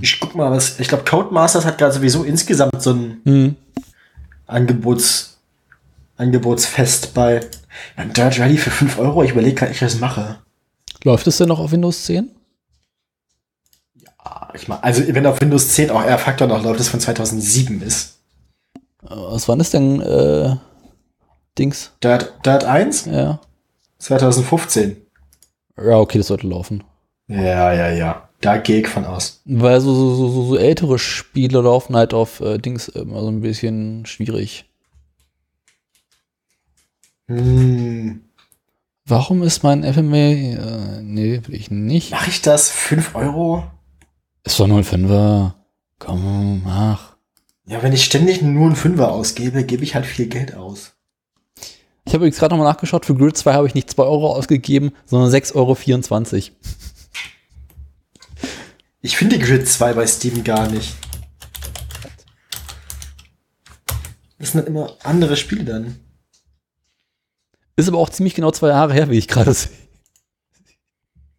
Ich 0.00 0.18
guck 0.20 0.34
mal, 0.34 0.50
was. 0.50 0.80
Ich 0.80 0.88
glaube, 0.88 1.04
Codemasters 1.04 1.64
hat 1.64 1.78
gerade 1.78 1.92
sowieso 1.92 2.24
insgesamt 2.24 2.80
so 2.82 2.92
ein 2.92 3.20
Hm. 3.24 3.56
Angebots, 4.46 5.38
Angebotsfest 6.16 7.14
bei 7.14 7.40
ja, 7.96 8.04
Dirt 8.04 8.38
Rally 8.40 8.56
für 8.56 8.70
5 8.70 8.98
Euro. 8.98 9.22
Ich 9.22 9.30
überlege 9.32 9.54
gerade, 9.54 9.72
ich 9.72 9.78
das 9.80 9.98
mache. 10.00 10.38
Läuft 11.04 11.26
es 11.26 11.38
denn 11.38 11.48
noch 11.48 11.60
auf 11.60 11.72
Windows 11.72 12.04
10? 12.04 12.30
Ah, 14.30 14.52
Ich 14.54 14.68
mach, 14.68 14.82
also, 14.82 15.02
wenn 15.12 15.26
auf 15.26 15.40
Windows 15.40 15.70
10 15.70 15.90
auch 15.90 16.02
R-Factor 16.04 16.46
noch 16.46 16.62
läuft, 16.62 16.78
das 16.80 16.88
von 16.88 17.00
2007 17.00 17.82
ist. 17.82 18.20
Äh, 19.02 19.08
Was 19.10 19.48
wann 19.48 19.58
ist 19.60 19.74
denn 19.74 20.00
äh, 20.00 20.56
Dings? 21.58 21.90
Dirt, 22.02 22.34
Dirt 22.46 22.64
1? 22.64 23.06
Ja. 23.06 23.40
2015. 23.98 24.96
Ja, 25.76 25.96
okay, 25.98 26.18
das 26.18 26.28
sollte 26.28 26.46
laufen. 26.46 26.84
Ja, 27.26 27.72
ja, 27.72 27.90
ja. 27.90 28.28
Da 28.40 28.56
gehe 28.56 28.80
ich 28.80 28.88
von 28.88 29.04
aus. 29.04 29.42
Weil 29.44 29.80
so, 29.80 29.94
so, 29.94 30.14
so, 30.30 30.44
so 30.46 30.56
ältere 30.56 30.98
Spiele 30.98 31.60
laufen 31.60 31.96
halt 31.96 32.14
auf 32.14 32.40
äh, 32.40 32.58
Dings 32.58 32.88
immer 32.88 33.20
so 33.20 33.28
ein 33.28 33.40
bisschen 33.40 34.06
schwierig. 34.06 34.64
Hm. 37.28 38.22
Warum 39.06 39.42
ist 39.42 39.62
mein 39.62 39.82
FMA? 39.82 40.16
Äh, 40.16 41.02
nee, 41.02 41.40
will 41.46 41.54
ich 41.54 41.70
nicht. 41.70 42.12
Mache 42.12 42.30
ich 42.30 42.42
das? 42.42 42.70
5 42.70 43.14
Euro? 43.14 43.64
Ist 44.44 44.58
doch 44.58 44.66
nur 44.66 44.78
ein 44.78 44.84
Fünfer. 44.84 45.54
Komm, 45.98 46.62
mach. 46.64 47.16
Ja, 47.66 47.82
wenn 47.82 47.92
ich 47.92 48.04
ständig 48.04 48.42
nur 48.42 48.66
einen 48.66 48.76
Fünfer 48.76 49.12
ausgebe, 49.12 49.64
gebe 49.64 49.84
ich 49.84 49.94
halt 49.94 50.06
viel 50.06 50.26
Geld 50.26 50.54
aus. 50.54 50.92
Ich 52.04 52.14
habe 52.14 52.24
übrigens 52.24 52.38
gerade 52.38 52.54
nochmal 52.54 52.72
nachgeschaut, 52.72 53.06
für 53.06 53.14
Grid 53.14 53.36
2 53.36 53.52
habe 53.52 53.66
ich 53.66 53.74
nicht 53.74 53.90
2 53.90 54.02
Euro 54.02 54.34
ausgegeben, 54.34 54.92
sondern 55.04 55.30
6,24 55.30 55.54
Euro. 55.54 56.56
Ich 59.02 59.16
finde 59.16 59.38
Grid 59.38 59.68
2 59.68 59.92
bei 59.92 60.06
Steam 60.06 60.42
gar 60.42 60.68
nicht. 60.68 60.94
Das 64.38 64.52
sind 64.52 64.60
halt 64.60 64.68
immer 64.68 64.96
andere 65.02 65.36
Spiele 65.36 65.64
dann. 65.64 66.00
Ist 67.76 67.88
aber 67.88 67.98
auch 67.98 68.10
ziemlich 68.10 68.34
genau 68.34 68.50
zwei 68.50 68.68
Jahre 68.68 68.92
her, 68.94 69.10
wie 69.10 69.18
ich 69.18 69.28
gerade 69.28 69.54
sehe. 69.54 69.70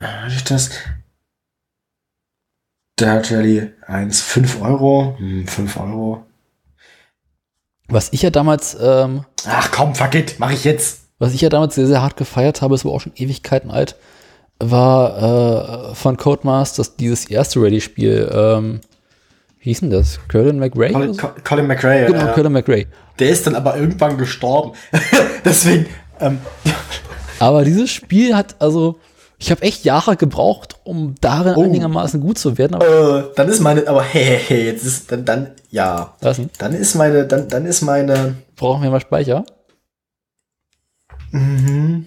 das? 0.00 0.70
Dirt 2.98 3.30
Rally 3.32 3.70
1, 3.86 4.20
5 4.20 4.62
Euro. 4.62 5.14
Hm, 5.18 5.46
5 5.46 5.76
Euro. 5.78 6.24
Was 7.88 8.12
ich 8.12 8.22
ja 8.22 8.30
damals, 8.30 8.76
ähm, 8.80 9.24
Ach 9.46 9.70
komm, 9.72 9.94
fuck 9.94 10.14
it, 10.14 10.36
mach 10.38 10.52
ich 10.52 10.64
jetzt. 10.64 11.00
was 11.18 11.34
ich 11.34 11.40
ja 11.40 11.48
damals 11.48 11.74
sehr, 11.74 11.86
sehr 11.86 12.02
hart 12.02 12.16
gefeiert 12.16 12.62
habe, 12.62 12.74
ist 12.74 12.84
aber 12.84 12.94
auch 12.94 13.00
schon 13.00 13.12
Ewigkeiten 13.16 13.70
alt, 13.70 13.96
war 14.60 15.90
äh, 15.90 15.94
von 15.94 16.16
Codemasters 16.16 16.96
dieses 16.96 17.24
erste 17.26 17.60
Ready-Spiel. 17.60 18.30
Ähm, 18.32 18.80
wie 19.58 19.70
hieß 19.70 19.80
denn 19.80 19.90
das? 19.90 20.20
Colin 20.30 20.58
McRae? 20.58 20.92
Colin, 20.92 21.14
so? 21.14 21.20
Co- 21.20 21.34
Colin 21.42 21.66
McRae. 21.66 22.06
Genau, 22.06 22.26
ja. 22.26 22.32
Colin 22.32 22.52
McRae. 22.52 22.86
Der 23.18 23.30
ist 23.30 23.46
dann 23.46 23.54
aber 23.56 23.76
irgendwann 23.76 24.16
gestorben. 24.18 24.72
Deswegen, 25.44 25.86
ähm, 26.20 26.38
Aber 27.38 27.64
dieses 27.64 27.90
Spiel 27.90 28.36
hat, 28.36 28.54
also, 28.60 29.00
ich 29.40 29.50
habe 29.50 29.62
echt 29.62 29.84
Jahre 29.84 30.16
gebraucht, 30.16 30.76
um 30.84 31.14
darin 31.20 31.54
Oh. 31.56 31.62
einigermaßen 31.62 32.20
gut 32.20 32.36
zu 32.38 32.58
werden. 32.58 32.78
Äh, 32.80 33.24
dann 33.34 33.48
ist 33.48 33.60
meine, 33.60 33.88
aber 33.88 34.02
hey, 34.02 34.22
hey, 34.22 34.38
hey, 34.46 34.64
jetzt 34.66 34.84
ist, 34.84 35.10
dann, 35.10 35.24
dann, 35.24 35.52
ja. 35.70 36.14
was 36.20 36.36
denn? 36.36 36.50
Dann 36.58 36.74
ist 36.74 36.94
meine, 36.94 37.26
dann, 37.26 37.48
dann 37.48 37.64
ist 37.64 37.80
meine, 37.80 38.36
Brauchen 38.56 38.82
wir 38.82 38.90
mal 38.90 39.00
Speicher? 39.00 39.44
mhm. 41.32 42.04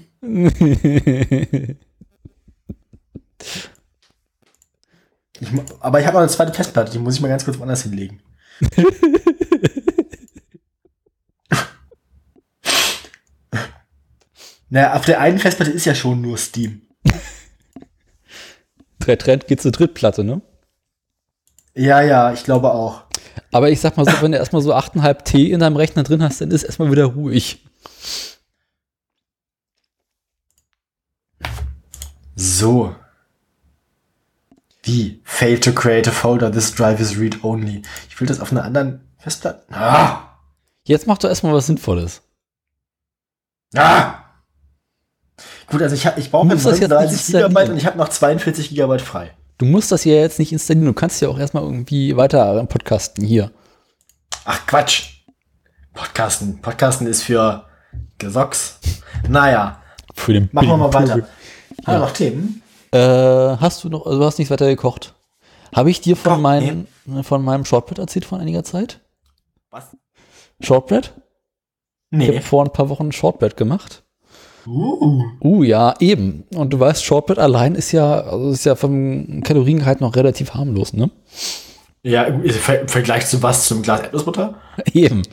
Ich, 5.40 5.48
aber 5.80 6.00
ich 6.00 6.06
habe 6.06 6.14
noch 6.16 6.22
eine 6.22 6.30
zweite 6.30 6.54
Festplatte, 6.54 6.92
die 6.92 7.00
muss 7.00 7.16
ich 7.16 7.22
mal 7.22 7.28
ganz 7.30 7.44
kurz 7.44 7.58
woanders 7.58 7.82
hinlegen. 7.84 8.22
naja, 14.70 14.94
auf 14.94 15.06
der 15.06 15.20
einen 15.20 15.40
Festplatte 15.40 15.72
ist 15.72 15.86
ja 15.86 15.96
schon 15.96 16.22
nur 16.22 16.38
Steam. 16.38 16.84
Der 19.06 19.18
Trend 19.18 19.48
geht 19.48 19.62
zur 19.62 19.72
Drittplatte, 19.72 20.24
ne? 20.24 20.42
Ja, 21.76 22.02
ja, 22.02 22.32
ich 22.34 22.44
glaube 22.44 22.72
auch. 22.72 23.04
Aber 23.52 23.70
ich 23.70 23.82
sag 23.82 23.98
mal 23.98 24.06
so, 24.06 24.22
wenn 24.22 24.32
du 24.32 24.38
erstmal 24.38 24.62
so 24.62 24.74
8,5 24.74 25.24
T 25.24 25.52
in 25.52 25.60
deinem 25.60 25.76
Rechner 25.76 26.04
drin 26.04 26.24
hast, 26.24 26.42
dann 26.42 26.52
ist 26.52 26.64
erstmal 26.64 26.92
wieder 26.92 27.06
ruhig. 27.06 27.64
So. 32.36 32.96
Wie? 34.84 35.22
Fail 35.24 35.60
to 35.60 35.72
create 35.72 36.08
a 36.08 36.12
folder, 36.12 36.52
this 36.52 36.74
drive 36.74 37.00
is 37.00 37.18
read 37.18 37.44
only. 37.44 37.82
Ich 38.10 38.20
will 38.20 38.28
das 38.28 38.40
auf 38.40 38.52
einer 38.52 38.64
anderen 38.64 39.02
Festplatte. 39.18 39.64
Ah! 39.72 40.38
Jetzt 40.84 41.08
mach 41.08 41.18
doch 41.18 41.30
erstmal 41.30 41.54
was 41.54 41.68
Sinnvolles. 41.68 42.22
Ah! 43.76 44.23
Gut, 45.74 45.82
also 45.82 45.96
ich, 45.96 46.06
ich 46.18 46.32
brauche 46.32 46.48
jetzt 46.48 46.62
35 46.64 47.12
nicht 47.12 47.26
Gigabyte 47.28 47.50
installieren. 47.52 47.72
und 47.72 47.78
ich 47.78 47.86
habe 47.86 47.98
noch 47.98 48.08
42 48.10 48.70
Gigabyte 48.70 49.02
frei. 49.02 49.32
Du 49.58 49.66
musst 49.66 49.92
das 49.92 50.04
hier 50.04 50.16
jetzt 50.22 50.40
nicht 50.40 50.52
installieren, 50.54 50.86
du 50.86 50.94
kannst 50.94 51.22
ja 51.22 51.28
auch 51.30 51.38
erstmal 51.38 51.64
irgendwie 51.64 52.16
weiter 52.16 52.66
podcasten 52.68 53.26
hier. 53.26 53.52
Ach 54.46 54.66
Quatsch. 54.66 55.24
Podcasten. 55.94 56.62
Podcasten 56.62 57.08
ist 57.08 57.24
für 57.24 57.66
Gesocks. 58.18 58.80
Naja, 59.28 59.82
Für 60.16 60.34
den 60.34 60.50
machen 60.52 60.68
wir 60.70 60.78
mal 60.78 60.94
weiter. 60.94 61.14
Haben 61.14 61.28
wir 61.86 62.00
noch 62.00 62.12
Themen? 62.14 62.62
Äh, 62.92 62.98
hast 63.00 63.84
du 63.84 63.90
noch, 63.90 64.06
also 64.06 64.20
du 64.20 64.26
hast 64.26 64.38
nicht 64.40 64.52
weiter 64.52 64.68
gekocht. 64.68 65.14
Habe 65.76 65.90
ich 65.90 66.02
dir 66.02 66.16
von, 66.16 66.34
Koch, 66.34 66.40
meinem 66.40 66.88
von 67.24 67.44
meinem 67.44 67.66
Shortbread 67.66 67.98
erzählt 68.00 68.26
vor 68.26 68.40
einiger 68.40 68.64
Zeit? 68.64 69.00
Was? 69.72 69.86
Shortbread? 70.62 71.14
Ich 72.12 72.20
habe 72.28 72.34
Nee. 72.34 72.42
vor 72.42 72.64
ein 72.64 72.72
paar 72.72 72.90
Wochen 72.90 73.12
Shortbread 73.12 73.58
gemacht. 73.58 74.03
Uh. 74.66 75.24
Uh, 75.42 75.64
ja, 75.64 75.94
eben. 76.00 76.44
Und 76.56 76.72
du 76.72 76.80
weißt, 76.80 77.04
Shortbread 77.04 77.40
allein 77.40 77.76
ist 77.76 77.92
ja, 77.92 78.22
also 78.22 78.52
ist 78.52 78.66
ja 78.66 78.76
vom 78.76 79.42
Kaloriengehalt 79.44 80.00
noch 80.02 80.16
relativ 80.16 80.54
harmlos, 80.54 80.94
ne? 80.94 81.10
Ja, 82.04 82.24
im 82.24 82.44
Ver- 82.50 82.82
im 82.82 82.88
Vergleich 82.88 83.26
zu 83.28 83.42
was? 83.44 83.68
Zum 83.68 83.82
Glas 83.82 84.02
Erdnussbutter? 84.02 84.56
Eben. 84.94 85.24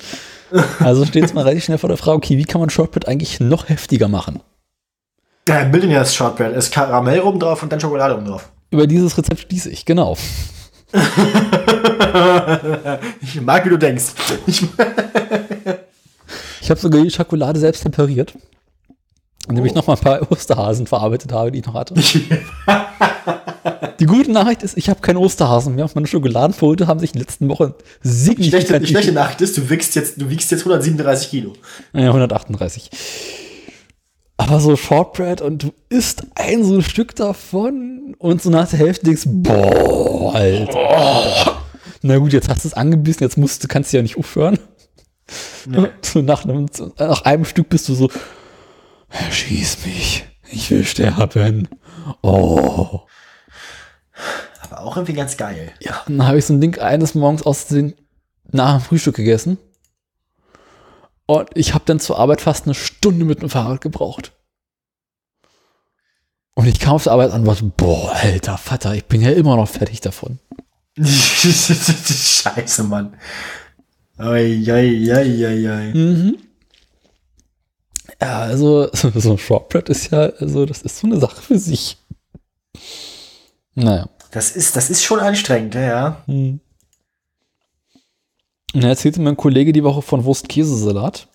Also 0.81 1.05
steht 1.07 1.25
es 1.25 1.33
mal 1.35 1.43
relativ 1.43 1.65
schnell 1.65 1.79
vor 1.79 1.89
der 1.89 1.97
Frage, 1.99 2.17
okay, 2.17 2.37
wie 2.39 2.45
kann 2.45 2.61
man 2.61 2.71
Shortbread 2.71 3.07
eigentlich 3.07 3.39
noch 3.41 3.69
heftiger 3.69 4.09
machen? 4.09 4.41
Ja, 5.49 5.65
Millionaires 5.65 6.15
Shortbread. 6.15 6.53
Es 6.57 6.67
ist 6.67 6.73
Karamell 6.75 7.21
oben 7.21 7.39
drauf 7.41 7.63
und 7.63 7.71
dann 7.73 7.81
Schokolade 7.81 8.17
oben 8.17 8.25
drauf. 8.27 8.51
Über 8.71 8.87
dieses 8.87 9.17
Rezept 9.17 9.41
schließe 9.41 9.71
ich, 9.71 9.85
genau. 9.85 10.17
Ich 13.23 13.41
mag, 13.41 13.65
wie 13.65 13.69
du 13.71 13.77
denkst. 13.79 14.07
Ich, 14.47 14.63
Ich 16.61 16.71
habe 16.71 16.81
sogar 16.81 17.03
die 17.03 17.11
Schokolade 17.11 17.59
selbst 17.61 17.83
temperiert. 17.83 18.35
Indem 19.51 19.67
ich 19.67 19.75
noch 19.75 19.87
mal 19.87 19.95
ein 19.95 20.01
paar 20.01 20.33
Osterhasen 20.33 20.87
verarbeitet 20.87 21.33
habe, 21.33 21.51
die 21.51 21.59
ich 21.59 21.67
noch 21.67 21.75
hatte. 21.75 21.95
Die 23.99 24.07
gute 24.07 24.31
Nachricht 24.31 24.63
ist, 24.63 24.79
ich 24.79 24.89
habe 24.89 25.01
keine 25.01 25.19
Osterhasen 25.19 25.75
mehr. 25.75 25.91
Meine 25.95 26.07
Schokoladenprodukte 26.07 26.87
haben 26.87 27.01
sich 27.01 27.11
in 27.11 27.19
den 27.19 27.27
letzten 27.27 27.49
Wochen 27.49 27.75
die, 28.03 28.09
schlechte, 28.09 28.43
signifikant 28.43 28.83
die 28.83 28.87
schlechte 28.87 29.13
Nachricht 29.13 29.41
ist, 29.43 29.59
du 29.59 29.69
wiegst 29.69 29.95
jetzt, 29.95 30.21
du 30.21 30.31
wiegst 30.31 30.51
jetzt 30.51 30.61
137 30.61 31.29
Kilo. 31.31 31.53
Ja, 31.93 32.07
138. 32.07 32.91
Aber 34.39 34.61
so 34.61 34.75
Shortbread 34.75 35.43
und 35.43 35.65
du 35.65 35.73
isst 35.91 36.23
ein 36.35 36.65
so 36.65 36.77
ein 36.77 36.83
Stück 36.83 37.15
davon 37.15 38.15
und 38.19 38.41
so 38.41 38.49
nach 38.49 38.71
der 38.71 38.79
Hälfte 38.79 39.05
denkst, 39.05 39.25
boah, 39.27 40.35
Alter. 40.35 41.59
Na 42.01 42.17
gut, 42.17 42.33
jetzt 42.33 42.49
hast 42.49 42.65
du 42.65 42.69
es 42.69 42.75
angebissen, 42.75 43.23
jetzt 43.23 43.37
musst 43.37 43.63
du, 43.63 43.69
kannst 43.69 43.93
du 43.93 43.99
ja 43.99 44.03
nicht 44.03 44.17
aufhören. 44.17 44.59
So 46.03 46.23
nach, 46.23 46.43
einem, 46.45 46.67
nach 46.99 47.23
einem 47.23 47.45
Stück 47.45 47.69
bist 47.69 47.89
du 47.89 47.95
so, 47.95 48.11
schieß 49.31 49.87
mich, 49.87 50.25
ich 50.51 50.71
will 50.71 50.85
sterben. 50.85 51.69
Oh. 52.23 53.01
Aber 54.63 54.81
auch 54.81 54.97
irgendwie 54.97 55.15
ganz 55.15 55.37
geil. 55.37 55.73
Ja, 55.81 56.03
dann 56.07 56.27
habe 56.27 56.39
ich 56.39 56.47
so 56.47 56.55
ein 56.55 56.61
Ding 56.61 56.79
eines 56.79 57.15
Morgens 57.15 57.43
aus 57.43 57.67
den 57.67 57.95
nach 58.53 58.79
dem 58.79 58.85
Frühstück 58.85 59.17
gegessen. 59.17 59.59
Und 61.27 61.49
ich 61.55 61.75
habe 61.75 61.85
dann 61.87 62.01
zur 62.01 62.19
Arbeit 62.19 62.41
fast 62.41 62.65
eine 62.65 62.75
Stunde 62.75 63.25
mit 63.25 63.43
dem 63.43 63.51
Fahrrad 63.51 63.81
gebraucht. 63.81 64.33
Und 66.55 66.67
ich 66.67 66.81
kam 66.81 66.95
auf 66.95 67.05
der 67.05 67.13
Arbeit 67.13 67.31
an 67.31 67.43
und 67.43 67.47
dachte, 67.47 67.73
boah, 67.77 68.13
alter 68.13 68.59
Vater, 68.59 68.95
ich 68.95 69.05
bin 69.05 69.21
ja 69.21 69.31
immer 69.31 69.57
noch 69.57 69.69
fertig 69.69 70.01
davon. 70.01 70.41
Scheiße, 71.01 72.83
Mann. 72.85 73.17
Oi, 74.19 74.71
oi, 74.71 75.13
oi, 75.13 75.47
oi, 75.47 75.69
oi. 75.71 75.95
Mhm. 75.95 76.37
Ja, 78.21 78.41
also 78.41 78.89
so 78.93 79.33
ein 79.33 79.39
Shortbread 79.39 79.89
ist 79.89 80.11
ja, 80.11 80.21
also 80.39 80.67
das 80.67 80.83
ist 80.83 80.99
so 80.99 81.07
eine 81.07 81.21
Sache 81.21 81.41
für 81.41 81.59
sich. 81.59 81.97
Naja. 83.75 84.09
Das 84.31 84.53
ist, 84.53 84.77
das 84.77 84.91
ist 84.91 85.03
schon 85.03 85.21
anstrengend, 85.21 85.75
ja, 85.75 85.81
ja. 85.81 86.23
Hm. 86.27 86.61
Dann 88.73 88.85
erzählte 88.85 89.21
mein 89.21 89.37
Kollege 89.37 89.73
die 89.73 89.83
Woche 89.83 90.03
von 90.03 90.25
Wurst-Käsesalat. 90.25 91.27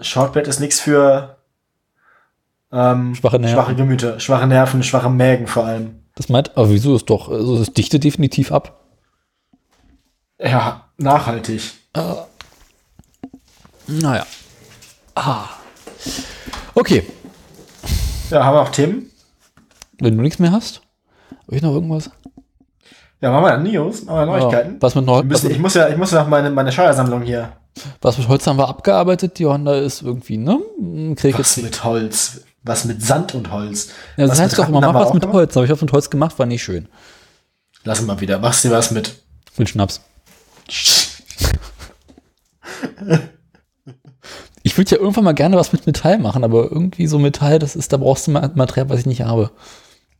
Shortbread 0.00 0.48
ist 0.48 0.58
nichts 0.58 0.80
für 0.80 1.36
ähm, 2.72 3.14
Schwache 3.14 3.38
Nerven. 3.38 3.54
schwache 3.54 3.74
Gemüter, 3.76 4.20
schwache 4.20 4.46
Nerven, 4.46 4.82
schwache 4.82 5.08
Mägen 5.08 5.46
vor 5.46 5.64
allem. 5.64 6.02
Das 6.16 6.28
meint, 6.28 6.56
aber 6.56 6.70
wieso 6.70 6.96
ist 6.96 7.08
doch, 7.08 7.28
also 7.28 7.58
das 7.58 7.72
dichtet 7.72 8.02
definitiv 8.02 8.50
ab. 8.50 8.80
Ja, 10.40 10.88
nachhaltig. 10.96 11.62
Naja. 13.86 14.26
Ah. 15.14 15.48
Okay, 16.74 17.04
Ja, 18.30 18.44
haben 18.44 18.56
wir 18.56 18.62
auch 18.62 18.68
Themen? 18.70 19.10
wenn 20.00 20.16
du 20.16 20.22
nichts 20.22 20.38
mehr 20.38 20.52
hast, 20.52 20.82
habe 21.46 21.56
ich 21.56 21.62
noch 21.62 21.72
irgendwas? 21.72 22.10
Ja, 23.20 23.30
machen 23.30 23.44
wir 23.44 23.50
dann 23.52 23.62
News, 23.62 24.04
machen 24.04 24.18
wir 24.18 24.26
Neuigkeiten. 24.26 24.72
Ja, 24.74 24.82
was 24.82 24.94
mit 24.94 25.06
Neu 25.06 25.22
müssen, 25.22 25.50
ich 25.50 25.58
muss 25.58 25.74
ja, 25.74 25.88
ich 25.88 25.96
muss 25.96 26.10
ja 26.10 26.20
noch 26.22 26.28
meine, 26.28 26.50
meine 26.50 26.70
Steuersammlung 26.70 27.22
hier. 27.22 27.52
was 28.02 28.18
mit 28.18 28.28
Holz 28.28 28.46
haben 28.46 28.58
wir 28.58 28.68
abgearbeitet? 28.68 29.38
Die 29.38 29.46
Honda 29.46 29.76
ist 29.76 30.02
irgendwie, 30.02 30.36
ne? 30.36 30.58
Krieg 31.16 31.38
Was 31.38 31.56
mit 31.56 31.82
Holz? 31.84 32.42
Was 32.62 32.84
mit 32.84 33.02
Sand 33.02 33.34
und 33.34 33.50
Holz? 33.52 33.88
ja, 34.16 34.26
das 34.26 34.32
was 34.32 34.40
heißt 34.40 34.58
doch 34.58 34.68
immer, 34.68 34.80
mach 34.80 34.94
was 34.94 35.12
mit 35.14 35.22
gemacht? 35.22 35.34
Holz. 35.36 35.56
Habe 35.56 35.66
ich 35.66 35.72
was 35.72 35.80
mit 35.80 35.92
Holz 35.92 36.10
gemacht, 36.10 36.38
war 36.38 36.46
nicht 36.46 36.62
schön. 36.62 36.88
Lass 37.84 38.02
mal 38.02 38.20
wieder. 38.20 38.38
Machst 38.38 38.64
du 38.64 38.70
was 38.70 38.90
mit? 38.90 39.14
Mit 39.56 39.68
Schnaps. 39.70 40.02
Ich 44.66 44.76
würde 44.76 44.90
ja 44.90 44.96
irgendwann 45.00 45.22
mal 45.22 45.32
gerne 45.32 45.54
was 45.56 45.72
mit 45.72 45.86
Metall 45.86 46.18
machen, 46.18 46.42
aber 46.42 46.64
irgendwie 46.64 47.06
so 47.06 47.20
Metall, 47.20 47.60
das 47.60 47.76
ist, 47.76 47.92
da 47.92 47.98
brauchst 47.98 48.26
du 48.26 48.32
Ma- 48.32 48.50
Material, 48.56 48.88
was 48.88 48.98
ich 48.98 49.06
nicht 49.06 49.22
habe. 49.22 49.52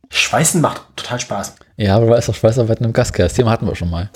Schweißen 0.09 0.61
macht 0.61 0.83
total 0.95 1.19
Spaß. 1.19 1.55
Ja, 1.75 1.97
aber 1.97 2.17
ist 2.17 2.29
doch 2.29 2.33
Schweißarbeit 2.35 2.79
im 2.79 2.93
Gaskeller. 2.93 3.27
Das 3.27 3.35
Thema 3.35 3.51
hatten 3.51 3.67
wir 3.67 3.75
schon 3.75 3.89
mal. 3.89 4.09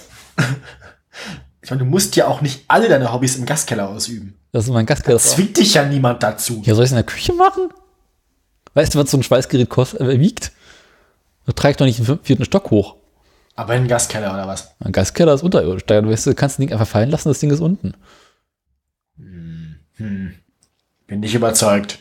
Ich 1.62 1.70
meine, 1.70 1.80
du 1.84 1.86
musst 1.86 2.16
ja 2.16 2.28
auch 2.28 2.40
nicht 2.40 2.64
alle 2.70 2.88
deine 2.88 3.12
Hobbys 3.12 3.36
im 3.36 3.46
Gaskeller 3.46 3.90
ausüben. 3.90 4.38
Das 4.54 4.64
ist 4.64 4.72
mein 4.72 4.86
Gaskeller. 4.86 5.20
Zwingt 5.20 5.58
dich 5.58 5.74
ja 5.74 5.84
niemand 5.84 6.24
dazu. 6.24 6.62
Ja, 6.64 6.76
soll 6.76 6.86
ich 6.86 6.88
es 6.88 6.92
in 6.94 6.96
der 6.96 7.04
Küche 7.04 7.34
machen? 7.34 7.68
Weißt 8.74 8.96
du, 8.96 9.00
was 9.00 9.12
so 9.12 9.18
ein 9.18 9.24
Schweißgerät 9.24 9.68
kost, 9.68 10.00
äh, 10.00 10.18
wiegt? 10.18 10.54
Das 11.46 11.56
trage 11.56 11.72
ich 11.72 11.78
doch 11.78 11.86
nicht 11.86 12.00
den 12.08 12.20
vierten 12.24 12.46
Stock 12.46 12.72
hoch. 12.72 12.96
Aber 13.58 13.76
in 13.76 13.84
den 13.84 13.90
Gaskeller 13.90 14.34
oder 14.34 14.48
was? 14.48 14.72
Ein 14.80 14.94
Gaskeller 14.94 15.34
ist 15.34 15.44
unterirdisch. 15.44 15.86
Da 15.88 16.08
weißt 16.08 16.28
du, 16.28 16.36
kannst 16.36 16.54
das 16.58 16.66
Ding 16.66 16.72
einfach 16.72 16.88
fallen 16.88 17.10
lassen, 17.10 17.28
das 17.28 17.40
Ding 17.40 17.52
ist 17.52 17.60
unten. 17.60 17.96
Hm. 20.02 20.34
Bin 21.08 21.20
nicht 21.20 21.36
überzeugt. 21.36 22.00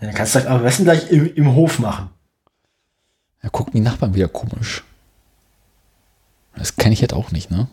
Ja, 0.00 0.08
dann 0.08 0.14
kannst 0.14 0.34
du 0.34 0.40
das 0.40 0.48
am 0.48 0.62
besten 0.62 0.84
gleich 0.84 1.10
im, 1.10 1.34
im 1.34 1.54
Hof 1.54 1.78
machen. 1.78 2.10
Ja, 3.42 3.48
gucken 3.48 3.72
die 3.74 3.80
Nachbarn 3.80 4.14
wieder 4.14 4.28
komisch. 4.28 4.82
Das 6.56 6.76
kann 6.76 6.92
ich 6.92 7.00
jetzt 7.00 7.14
auch 7.14 7.30
nicht, 7.30 7.50
ne? 7.50 7.68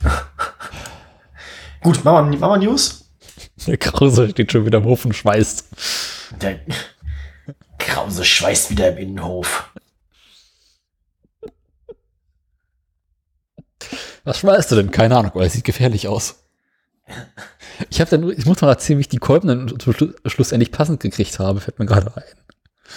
Gut, 1.82 2.04
machen 2.04 2.30
wir, 2.30 2.38
machen 2.38 2.60
wir 2.60 2.68
News. 2.68 3.04
Der 3.66 3.76
Krause 3.76 4.30
steht 4.30 4.52
schon 4.52 4.66
wieder 4.66 4.78
im 4.78 4.84
Hof 4.84 5.04
und 5.04 5.14
schweißt. 5.14 5.68
Der 6.40 6.60
Krause 7.78 8.24
schweißt 8.24 8.70
wieder 8.70 8.90
im 8.90 8.98
Innenhof. 8.98 9.69
Was 14.24 14.38
schweißt 14.38 14.70
du 14.70 14.76
denn? 14.76 14.90
Keine 14.90 15.16
Ahnung, 15.16 15.32
weil 15.34 15.46
es 15.46 15.54
sieht 15.54 15.64
gefährlich 15.64 16.08
aus. 16.08 16.44
Ich 17.88 18.00
habe 18.00 18.10
dann, 18.10 18.30
ich 18.30 18.46
muss 18.46 18.60
noch 18.60 18.68
erzählen, 18.68 18.98
wie 18.98 19.02
ich 19.02 19.08
die 19.08 19.18
Kolben 19.18 19.48
dann 19.48 19.80
Schlu 19.80 20.12
schlussendlich 20.26 20.70
passend 20.70 21.00
gekriegt 21.00 21.38
habe, 21.38 21.60
fällt 21.60 21.78
mir 21.78 21.86
gerade 21.86 22.14
ein. 22.16 22.22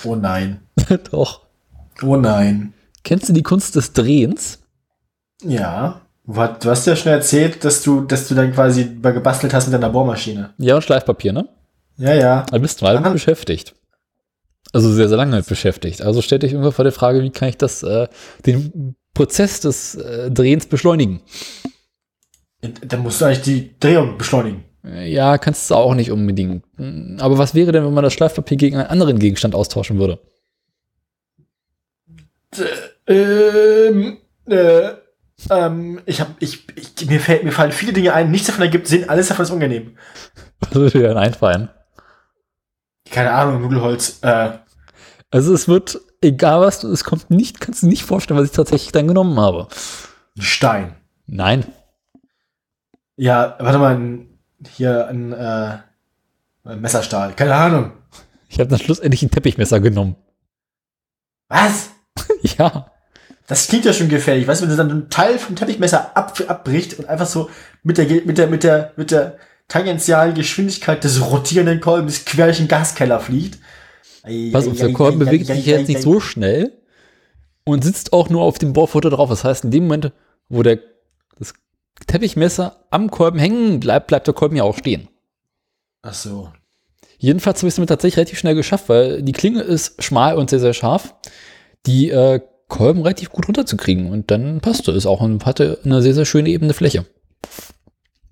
Oh 0.03 0.15
nein. 0.15 0.61
Doch. 1.11 1.41
Oh 2.01 2.15
nein. 2.15 2.73
Kennst 3.03 3.29
du 3.29 3.33
die 3.33 3.43
Kunst 3.43 3.75
des 3.75 3.93
Drehens? 3.93 4.59
Ja. 5.43 6.01
Du 6.25 6.69
hast 6.69 6.87
ja 6.87 6.95
schon 6.95 7.11
erzählt, 7.11 7.65
dass 7.65 7.83
du, 7.83 8.01
dass 8.01 8.27
du 8.27 8.35
dann 8.35 8.53
quasi 8.53 8.85
mal 9.01 9.13
gebastelt 9.13 9.53
hast 9.53 9.67
mit 9.67 9.73
deiner 9.73 9.89
Bohrmaschine. 9.89 10.53
Ja, 10.57 10.75
und 10.75 10.83
Schleifpapier, 10.83 11.33
ne? 11.33 11.49
Ja, 11.97 12.13
ja. 12.13 12.45
Da 12.49 12.57
bist 12.57 12.81
du 12.81 12.85
mal 12.85 12.97
Aha. 12.97 13.09
beschäftigt. 13.09 13.75
Also 14.71 14.91
sehr, 14.91 15.09
sehr 15.09 15.17
lange 15.17 15.41
beschäftigt. 15.43 16.01
Also 16.01 16.21
stell 16.21 16.39
dich 16.39 16.53
irgendwann 16.53 16.71
vor 16.71 16.83
der 16.83 16.93
Frage, 16.93 17.21
wie 17.21 17.29
kann 17.29 17.49
ich 17.49 17.57
das, 17.57 17.83
äh, 17.83 18.07
den 18.45 18.95
Prozess 19.13 19.59
des 19.59 19.95
äh, 19.95 20.31
Drehens 20.31 20.65
beschleunigen? 20.65 21.21
Dann 22.61 23.01
musst 23.03 23.19
du 23.21 23.25
eigentlich 23.25 23.41
die 23.41 23.79
Drehung 23.79 24.17
beschleunigen. 24.17 24.63
Äh, 24.85 25.11
Ja, 25.11 25.37
kannst 25.37 25.69
du 25.69 25.75
auch 25.75 25.95
nicht 25.95 26.11
unbedingt. 26.11 26.63
Mm, 26.77 27.17
Aber 27.19 27.37
was 27.37 27.53
wäre 27.55 27.71
denn, 27.71 27.85
wenn 27.85 27.93
man 27.93 28.03
das 28.03 28.13
Schleifpapier 28.13 28.57
gegen 28.57 28.77
einen 28.77 28.87
anderen 28.89 29.19
Gegenstand 29.19 29.53
austauschen 29.55 29.99
würde? 29.99 30.19
Ähm, 33.07 34.17
äh, 34.45 34.89
ähm, 35.49 36.01
ich 36.05 36.21
hab, 36.21 36.35
ich, 36.39 36.65
ich, 36.75 37.09
mir 37.09 37.19
fällt, 37.19 37.43
mir 37.43 37.51
fallen 37.51 37.71
viele 37.71 37.93
Dinge 37.93 38.13
ein, 38.13 38.31
nichts 38.31 38.47
davon 38.47 38.61
ergibt 38.63 38.87
Sinn, 38.87 39.09
alles 39.09 39.27
davon 39.27 39.43
ist 39.43 39.51
unangenehm. 39.51 39.97
Was 40.59 40.73
würde 40.75 40.99
dir 40.99 41.07
denn 41.09 41.17
einfallen? 41.17 41.69
Keine 43.09 43.31
Ahnung, 43.31 43.61
Nudelholz, 43.61 44.19
äh, 44.21 44.51
Also 45.31 45.53
es 45.53 45.67
wird, 45.67 45.99
egal 46.23 46.61
was 46.61 46.79
du, 46.79 46.91
es 46.91 47.03
kommt 47.03 47.29
nicht, 47.29 47.59
kannst 47.59 47.83
du 47.83 47.87
nicht 47.87 48.03
vorstellen, 48.03 48.39
was 48.39 48.47
ich 48.47 48.55
tatsächlich 48.55 48.91
dann 48.91 49.07
genommen 49.07 49.39
habe. 49.39 49.67
ein 50.37 50.41
Stein. 50.41 50.95
Nein. 51.27 51.65
Ja, 53.15 53.55
warte 53.59 53.77
mal, 53.77 54.25
hier 54.69 55.07
ein, 55.07 55.33
äh, 55.33 55.77
ein 56.63 56.81
Messerstahl. 56.81 57.33
Keine 57.33 57.55
Ahnung. 57.55 57.91
Ich 58.49 58.59
habe 58.59 58.69
dann 58.69 58.79
schlussendlich 58.79 59.21
ein 59.23 59.31
Teppichmesser 59.31 59.79
genommen. 59.79 60.15
Was? 61.49 61.89
Ja. 62.57 62.91
Das 63.47 63.67
klingt 63.67 63.85
ja 63.85 63.93
schon 63.93 64.09
gefährlich. 64.09 64.47
Weißt 64.47 64.61
du, 64.61 64.65
wenn 64.65 64.71
du 64.71 64.77
dann 64.77 64.91
einen 64.91 65.09
Teil 65.09 65.37
vom 65.37 65.55
Teppichmesser 65.55 66.15
ab, 66.15 66.33
abbricht 66.47 66.97
und 66.99 67.07
einfach 67.07 67.25
so 67.25 67.49
mit 67.83 67.97
der, 67.97 68.05
mit 68.25 68.37
der, 68.37 68.47
mit 68.47 68.63
der, 68.63 68.93
mit 68.95 69.11
der 69.11 69.37
tangentialen 69.67 70.33
Geschwindigkeit 70.33 71.03
des 71.03 71.21
rotierenden 71.21 71.81
Kolbens 71.81 72.25
quer 72.25 72.45
durch 72.45 72.57
den 72.57 72.67
Gaskeller 72.67 73.19
fliegt. 73.19 73.59
Pass 74.51 74.67
auf, 74.67 74.77
der 74.77 74.93
Kolben 74.93 75.19
bewegt 75.19 75.47
sich 75.47 75.65
jetzt 75.65 75.89
nicht 75.89 76.01
so 76.01 76.19
schnell 76.19 76.71
und 77.65 77.83
sitzt 77.83 78.13
auch 78.13 78.29
nur 78.29 78.41
auf 78.41 78.57
dem 78.57 78.73
Bohrfutter 78.73 79.09
drauf. 79.09 79.29
Das 79.29 79.43
heißt, 79.43 79.65
in 79.65 79.71
dem 79.71 79.83
Moment, 79.83 80.11
wo 80.49 80.63
der, 80.63 80.79
das 81.37 81.53
Teppichmesser 82.07 82.85
am 82.89 83.11
Kolben 83.11 83.37
hängen 83.37 83.79
bleibt, 83.79 84.07
bleibt 84.07 84.27
der 84.27 84.33
Kolben 84.33 84.55
ja 84.55 84.63
auch 84.63 84.77
stehen. 84.77 85.09
Ach 86.01 86.13
so. 86.13 86.51
Jedenfalls 87.17 87.59
habe 87.59 87.67
ich 87.67 87.71
es 87.71 87.75
damit 87.75 87.89
tatsächlich 87.89 88.17
relativ 88.17 88.39
schnell 88.39 88.55
geschafft, 88.55 88.89
weil 88.89 89.21
die 89.21 89.31
Klinge 89.31 89.61
ist 89.61 90.01
schmal 90.03 90.37
und 90.37 90.49
sehr, 90.49 90.59
sehr 90.59 90.73
scharf. 90.73 91.15
Die 91.85 92.09
äh, 92.09 92.39
Kolben 92.67 93.01
relativ 93.01 93.29
gut 93.29 93.47
runterzukriegen 93.47 94.09
und 94.09 94.31
dann 94.31 94.61
passte 94.61 94.91
es 94.91 95.05
auch 95.05 95.21
und 95.21 95.45
hatte 95.45 95.79
eine 95.83 96.01
sehr, 96.01 96.13
sehr 96.13 96.25
schöne 96.25 96.49
ebene 96.49 96.73
Fläche. 96.73 97.05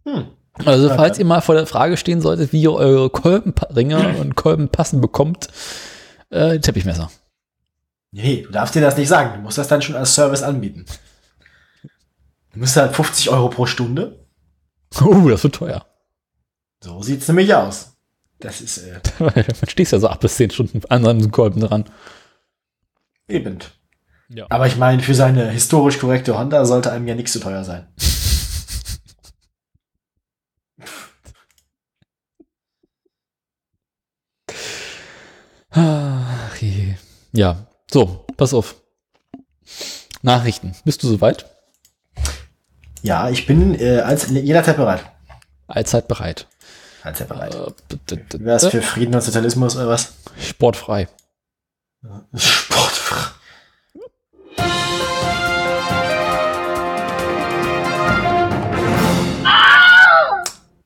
Hm. 0.06 0.26
Also, 0.66 0.90
falls 0.90 1.20
ihr 1.20 1.26
mal 1.26 1.42
vor 1.42 1.56
der 1.56 1.68
Frage 1.68 1.98
stehen 1.98 2.22
solltet, 2.22 2.54
wie 2.54 2.62
ihr 2.62 2.74
eure 2.74 3.10
Kolbenringe 3.10 4.18
und 4.20 4.36
Kolben 4.36 4.70
passen 4.70 5.02
bekommt, 5.02 5.48
äh, 6.30 6.60
Teppichmesser. 6.60 7.10
Nee, 8.12 8.44
du 8.44 8.52
darfst 8.52 8.76
dir 8.76 8.82
das 8.82 8.98
nicht 8.98 9.08
sagen. 9.08 9.36
Du 9.36 9.42
musst 9.42 9.58
das 9.58 9.68
dann 9.68 9.82
schon 9.82 9.96
als 9.96 10.14
Service 10.14 10.44
anbieten. 10.44 10.86
Du 12.54 12.60
musst 12.60 12.76
halt 12.76 12.96
50 12.96 13.30
Euro 13.30 13.50
pro 13.50 13.66
Stunde. 13.66 14.26
Oh, 15.02 15.30
das 15.30 15.44
wird 15.44 15.56
teuer. 15.56 15.86
So 16.84 17.02
sieht's 17.02 17.28
nämlich 17.28 17.54
aus. 17.54 17.96
Das 18.40 18.60
ist 18.60 18.80
äh, 18.80 19.00
Man 19.20 19.34
stehst 19.68 19.94
ja 19.94 20.00
so 20.00 20.10
acht 20.10 20.20
bis 20.20 20.36
zehn 20.36 20.50
Stunden 20.50 20.82
an 20.90 21.04
seinem 21.04 21.32
Kolben 21.32 21.62
dran. 21.62 21.86
eben. 23.28 23.60
Ja. 24.34 24.46
Aber 24.50 24.66
ich 24.66 24.78
meine, 24.78 25.02
für 25.02 25.14
seine 25.14 25.50
historisch 25.50 26.00
korrekte 26.00 26.38
Honda 26.38 26.66
sollte 26.66 26.92
einem 26.92 27.08
ja 27.08 27.16
nichts 27.16 27.34
zu 27.34 27.40
teuer 27.40 27.64
sein. 27.64 27.88
Ach 35.72 36.56
je. 36.58 36.96
Ja, 37.32 37.66
so, 37.90 38.26
pass 38.38 38.54
auf. 38.54 38.76
Nachrichten. 40.22 40.76
Bist 40.84 41.02
du 41.04 41.08
soweit? 41.08 41.46
Ja, 43.02 43.30
ich 43.30 43.48
bin 43.48 43.80
äh, 43.80 44.00
als 44.02 44.30
jederzeit 44.30 44.78
bereit. 44.78 45.04
Allzeit 45.68 46.08
bereit. 46.08 46.48
Allzeit 47.04 47.30
bereit. 47.30 47.56
Äh, 47.56 48.18
Wäre 48.40 48.58
es 48.58 48.68
für 48.68 48.82
Frieden 48.82 49.16
und 49.16 49.22
Sozialismus 49.22 49.76
oder 49.76 49.88
was? 49.88 50.14
Sportfrei. 50.40 51.08
Sportfrei. 52.36 53.32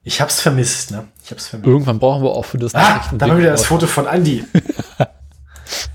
Ich 0.08 0.22
hab's 0.22 0.40
vermisst, 0.40 0.92
ne? 0.92 1.08
Ich 1.24 1.32
hab's 1.32 1.48
vermisst. 1.48 1.68
Irgendwann 1.68 1.98
brauchen 2.00 2.24
wir 2.24 2.30
auch 2.30 2.46
für 2.46 2.60
das 2.60 2.74
Ah, 2.76 3.02
da 3.18 3.28
war 3.28 3.38
wieder 3.38 3.52
das 3.52 3.66
Foto 3.66 3.88
von 3.88 4.08
Andi. 4.08 4.46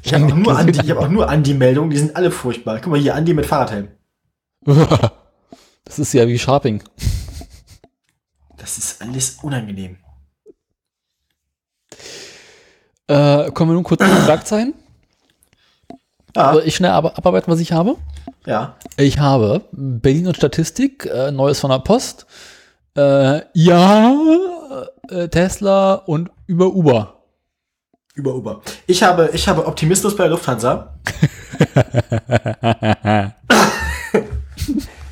Ich 0.03 0.13
habe 0.13 0.27
auch 0.27 0.35
nur 0.35 0.59
Andi, 0.59 0.81
ich 0.83 0.91
habe 0.91 1.01
auch 1.01 1.09
nur 1.09 1.29
Andi-Meldungen, 1.29 1.91
die 1.91 1.99
sind 1.99 2.17
alle 2.17 2.33
furchtbar. 2.33 2.81
Guck 2.81 2.89
mal 2.91 2.99
hier, 2.99 3.15
Andi 3.15 3.33
mit 3.35 3.47
Fahrradhelm. 3.47 3.89
Das 5.85 5.99
ist 5.99 6.13
ja 6.13 6.27
wie 6.29 6.39
Sharping. 6.39 6.83
Das 8.57 8.79
ist 8.79 9.01
alles 9.03 9.39
unangenehm. 9.43 9.97
Äh, 13.09 13.51
kommen 13.51 13.71
wir 13.71 13.75
nun 13.75 13.83
kurz 13.85 14.01
zu 14.03 14.07
den 14.09 14.23
Schlagzeilen. 14.25 14.75
Ja, 16.37 16.43
Aber 16.43 16.65
ich 16.65 16.77
schnell 16.77 16.93
ab 16.93 17.17
abarbeiten, 17.19 17.51
was 17.53 17.59
ich 17.61 17.73
habe. 17.73 17.97
ja. 18.47 18.77
Ich 18.97 19.19
habe 19.19 19.65
Berlin 19.73 20.29
und 20.29 20.37
Statistik, 20.37 21.07
äh, 21.07 21.33
Neues 21.33 21.59
von 21.61 21.71
der 21.71 21.79
Post. 21.81 22.27
Äh, 22.97 23.41
ja, 23.55 24.15
äh, 25.11 25.29
Tesla 25.29 25.95
und 25.95 26.31
über 26.47 26.67
Uber. 26.75 27.15
Über 28.15 28.35
Uber. 28.35 28.61
Ich 28.87 29.03
habe, 29.03 29.31
ich 29.33 29.47
habe 29.49 29.67
Optimismus 29.67 30.17
bei 30.17 30.27
Lufthansa. 30.27 30.95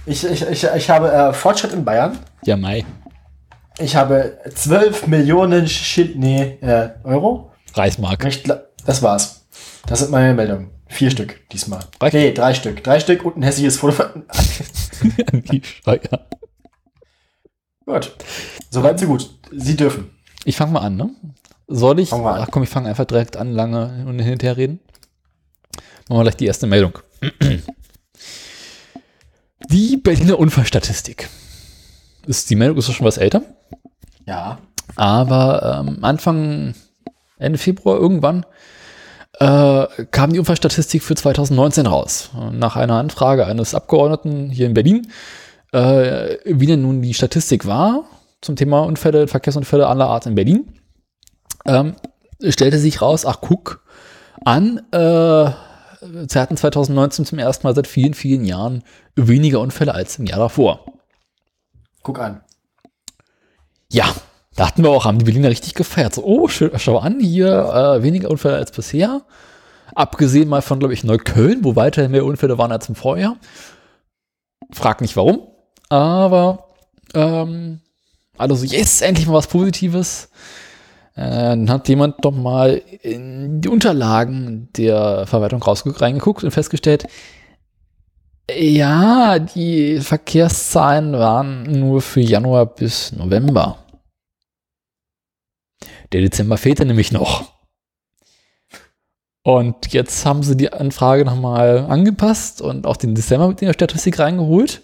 Ich, 0.07 0.24
ich, 0.24 0.41
ich, 0.43 0.64
ich 0.64 0.91
habe 0.91 1.12
äh, 1.12 1.33
Fortschritt 1.35 1.74
in 1.74 1.85
Bayern. 1.85 2.18
Ja, 2.45 2.57
Mai. 2.57 2.87
Ich 3.79 3.95
habe 3.95 4.39
12 4.55 5.07
Millionen 5.07 5.68
Schild, 5.68 6.16
nee, 6.18 6.57
äh, 6.62 6.89
Euro. 7.05 7.53
Reismark. 7.74 8.26
Das 8.87 9.03
war's. 9.03 9.45
Das 9.87 9.99
sind 9.99 10.11
meine 10.11 10.33
Meldungen. 10.33 10.70
Vier 10.87 11.11
Stück 11.11 11.47
diesmal. 11.51 11.81
Reicht. 12.01 12.14
Nee, 12.14 12.33
drei 12.33 12.55
Stück. 12.55 12.83
Drei 12.83 13.01
Stück 13.01 13.22
und 13.26 13.37
ein 13.37 13.43
hässliches 13.43 13.76
Foto. 13.76 13.93
von- 13.93 14.24
Die 15.53 15.62
Steuer. 15.62 16.01
Gut. 17.89 18.12
Soweit 18.70 19.01
so 19.01 19.07
gut. 19.07 19.30
Sie 19.51 19.76
dürfen. 19.76 20.11
Ich 20.45 20.57
fange 20.57 20.72
mal 20.72 20.80
an, 20.80 20.97
ne? 20.97 21.11
Soll 21.66 21.99
ich? 22.01 22.12
Ach 22.12 22.49
komm, 22.51 22.62
ich 22.62 22.68
fange 22.68 22.89
einfach 22.89 23.05
direkt 23.05 23.36
an, 23.36 23.53
lange 23.53 24.05
und 24.07 24.18
hinterher 24.18 24.57
reden. 24.57 24.80
Machen 26.09 26.20
wir 26.20 26.22
gleich 26.24 26.36
die 26.36 26.47
erste 26.47 26.66
Meldung. 26.66 26.99
Die 29.70 29.99
Berliner 29.99 30.39
Unfallstatistik. 30.39 31.28
Ist, 32.26 32.49
die 32.49 32.57
Meldung 32.57 32.78
ist 32.78 32.89
doch 32.89 32.95
schon 32.95 33.07
was 33.07 33.18
älter. 33.18 33.43
Ja. 34.24 34.59
Aber 34.97 35.84
ähm, 35.86 36.03
Anfang, 36.03 36.74
Ende 37.39 37.59
Februar 37.59 37.99
irgendwann 37.99 38.47
äh, 39.41 39.86
kam 40.11 40.32
die 40.32 40.39
Unfallstatistik 40.39 41.03
für 41.03 41.14
2019 41.14 41.86
raus. 41.86 42.30
Nach 42.53 42.76
einer 42.76 42.95
Anfrage 42.95 43.47
eines 43.47 43.74
Abgeordneten 43.74 44.49
hier 44.49 44.66
in 44.66 44.74
Berlin, 44.74 45.09
äh, 45.73 46.39
wie 46.45 46.66
denn 46.66 46.83
nun 46.83 47.03
die 47.03 47.14
Statistik 47.14 47.66
war 47.66 48.05
zum 48.41 48.57
Thema 48.57 48.81
Unfälle, 48.81 49.29
Verkehrsunfälle 49.29 49.87
aller 49.87 50.07
Art 50.07 50.27
in 50.27 50.35
Berlin, 50.35 50.73
ähm, 51.66 51.97
stellte 52.43 52.79
sich 52.79 53.03
raus, 53.03 53.27
ach 53.27 53.41
guck 53.41 53.85
an, 54.45 54.79
äh, 54.93 55.51
sie 56.29 56.39
hatten 56.39 56.57
2019 56.57 57.25
zum 57.25 57.39
ersten 57.39 57.66
Mal 57.66 57.75
seit 57.75 57.87
vielen, 57.87 58.14
vielen 58.14 58.45
Jahren 58.45 58.85
weniger 59.16 59.61
Unfälle 59.61 59.95
als 59.95 60.19
im 60.19 60.27
Jahr 60.27 60.39
davor. 60.39 60.87
Guck 62.03 62.21
an. 62.21 62.43
Ja, 63.91 64.14
da 64.55 64.66
hatten 64.66 64.83
wir 64.83 64.91
auch, 64.91 65.05
haben 65.05 65.19
die 65.19 65.25
Berliner 65.25 65.49
richtig 65.49 65.75
gefeiert. 65.75 66.14
So, 66.14 66.25
oh, 66.25 66.49
schau, 66.49 66.69
schau 66.77 66.99
an, 66.99 67.21
hier 67.21 67.49
äh, 67.49 68.03
weniger 68.03 68.31
Unfälle 68.31 68.57
als 68.57 68.73
bisher. 68.73 69.23
Abgesehen 69.95 70.49
mal 70.49 70.62
von, 70.62 70.79
glaube 70.79 70.95
ich, 70.95 71.05
Neukölln, 71.05 71.64
wo 71.64 71.75
weiterhin 71.75 72.11
mehr 72.11 72.25
Unfälle 72.25 72.59
waren 72.59 72.73
als 72.73 72.89
im 72.89 72.95
Vorjahr. 72.95 73.37
Frag 74.71 75.01
nicht 75.01 75.16
warum, 75.16 75.49
aber 75.89 76.68
ähm, 77.14 77.80
alle 78.36 78.55
so, 78.57 78.64
yes, 78.64 79.01
endlich 79.01 79.26
mal 79.26 79.34
was 79.34 79.47
Positives. 79.49 80.30
Äh, 81.14 81.28
dann 81.30 81.70
hat 81.70 81.89
jemand 81.89 82.24
doch 82.24 82.32
mal 82.32 82.80
in 83.03 83.61
die 83.61 83.68
Unterlagen 83.68 84.68
der 84.76 85.26
Verwaltung 85.26 85.62
reingeguckt 85.62 86.45
und 86.45 86.51
festgestellt, 86.51 87.07
ja, 88.51 89.39
die 89.39 90.01
Verkehrszahlen 90.01 91.12
waren 91.12 91.64
nur 91.64 92.01
für 92.01 92.20
Januar 92.20 92.66
bis 92.66 93.12
November. 93.12 93.84
Der 96.12 96.22
Dezember 96.22 96.57
fehlte 96.57 96.86
nämlich 96.86 97.12
noch. 97.12 97.53
Und 99.43 99.93
jetzt 99.93 100.24
haben 100.24 100.43
sie 100.43 100.57
die 100.57 100.72
Anfrage 100.72 101.24
nochmal 101.24 101.86
angepasst 101.89 102.62
und 102.62 102.86
auch 102.86 102.97
den 102.97 103.14
Dezember 103.14 103.49
mit 103.49 103.61
in 103.61 103.66
der 103.66 103.74
Statistik 103.74 104.18
reingeholt. 104.18 104.82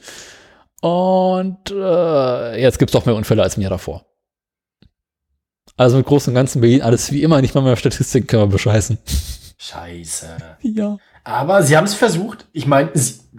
Und 0.85 1.71
äh, 1.71 2.61
jetzt 2.61 2.79
gibt 2.79 2.91
es 2.91 2.93
doch 2.93 3.07
mehr 3.07 3.15
Unfälle 3.15 3.43
als 3.43 3.57
im 3.57 3.63
Jahr 3.63 3.71
davor. 3.71 4.05
Also 5.79 5.97
mit 5.97 6.05
Großen 6.05 6.31
und 6.31 6.35
Ganzen 6.35 6.61
Berlin 6.61 6.83
alles 6.83 7.11
wie 7.11 7.23
immer, 7.23 7.41
nicht 7.41 7.55
mal 7.55 7.63
mehr 7.63 7.77
Statistik 7.77 8.29
können 8.29 8.43
wir 8.43 8.49
bescheißen. 8.49 8.99
Scheiße. 9.57 10.37
Ja. 10.61 10.99
Aber 11.25 11.63
sie 11.63 11.75
haben 11.75 11.87
es 11.87 11.95
versucht. 11.95 12.47
Ich 12.53 12.67
meine, 12.67 12.93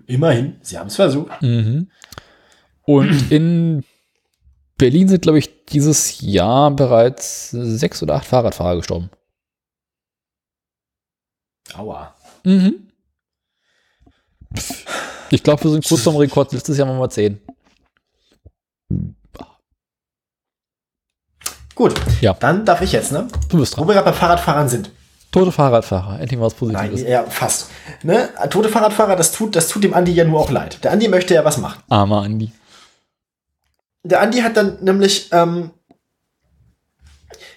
immerhin, 0.08 0.56
sie 0.64 0.80
haben 0.80 0.88
es 0.88 0.96
versucht. 0.96 1.40
Mhm. 1.44 1.92
Und 2.82 3.32
in 3.32 3.84
Berlin 4.80 5.08
sind, 5.08 5.22
glaube 5.22 5.38
ich, 5.38 5.66
dieses 5.66 6.22
Jahr 6.22 6.72
bereits 6.72 7.52
sechs 7.52 8.02
oder 8.02 8.16
acht 8.16 8.26
Fahrradfahrer 8.26 8.78
gestorben. 8.78 9.12
Aua. 11.76 12.16
Mhm. 12.44 12.90
Ich 15.30 15.44
glaube, 15.44 15.64
wir 15.64 15.72
sind 15.72 15.88
kurz 15.88 16.02
vorm 16.02 16.16
Rekord. 16.18 16.52
Letztes 16.54 16.78
Jahr 16.78 16.88
waren 16.88 17.00
wir 17.00 17.10
zehn. 17.10 17.40
Gut. 21.74 21.94
Ja. 22.22 22.34
Dann 22.40 22.64
darf 22.66 22.82
ich 22.82 22.92
jetzt, 22.94 23.12
ne? 23.12 23.28
Du 23.50 23.60
bist 23.60 23.74
Wo 23.74 23.80
dran. 23.82 23.88
wir 23.90 23.94
gerade 23.96 24.06
bei 24.12 24.14
Fahrradfahrern 24.14 24.70
sind. 24.70 24.92
Tote 25.32 25.52
Fahrradfahrer. 25.52 26.20
Endlich 26.22 26.40
mal 26.40 26.46
was 26.46 26.62
Nein, 26.62 26.90
Positives. 26.92 27.10
ja, 27.10 27.24
fast. 27.24 27.70
Ne? 28.04 28.30
Tote 28.50 28.70
Fahrradfahrer, 28.70 29.18
das 29.18 29.34
tut, 29.34 29.56
das 29.56 29.68
tut 29.68 29.84
dem 29.84 29.94
Andi 29.94 30.14
ja 30.14 30.24
nur 30.24 30.40
auch 30.40 30.50
leid. 30.50 30.82
Der 30.84 30.92
Andi 30.92 31.10
möchte 31.10 31.34
ja 31.34 31.44
was 31.44 31.58
machen. 31.58 31.84
Armer 31.90 32.22
Andi. 32.22 32.52
Der 34.04 34.22
Andi 34.22 34.40
hat 34.40 34.56
dann 34.56 34.78
nämlich 34.82 35.30
ähm, 35.34 35.72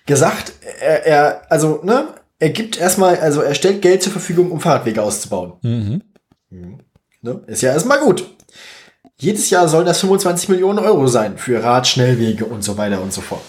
gesagt, 0.06 0.52
er, 0.80 1.06
er, 1.06 1.52
also, 1.52 1.80
ne, 1.84 2.08
er 2.40 2.50
gibt 2.50 2.78
erstmal, 2.78 3.16
also 3.20 3.42
er 3.42 3.54
stellt 3.54 3.82
Geld 3.82 4.02
zur 4.02 4.10
Verfügung, 4.12 4.50
um 4.50 4.60
Fahrradwege 4.60 5.00
auszubauen. 5.02 5.52
Mhm. 5.62 6.02
Ne? 7.22 7.40
Ist 7.46 7.62
ja 7.62 7.72
erstmal 7.72 8.00
gut. 8.00 8.26
Jedes 9.16 9.50
Jahr 9.50 9.68
sollen 9.68 9.86
das 9.86 10.00
25 10.00 10.48
Millionen 10.48 10.78
Euro 10.78 11.08
sein 11.08 11.38
für 11.38 11.62
Radschnellwege 11.62 12.44
und 12.44 12.62
so 12.62 12.78
weiter 12.78 13.02
und 13.02 13.12
so 13.12 13.20
fort. 13.20 13.42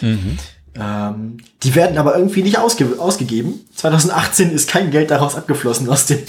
Mhm. 0.00 0.38
Ähm, 0.78 1.38
die 1.62 1.74
werden 1.74 1.98
aber 1.98 2.16
irgendwie 2.16 2.42
nicht 2.42 2.58
ausge 2.58 2.98
ausgegeben. 2.98 3.66
2018 3.74 4.52
ist 4.52 4.68
kein 4.68 4.90
Geld 4.90 5.10
daraus 5.10 5.34
abgeflossen 5.34 5.88
aus 5.88 6.06
dem, 6.06 6.20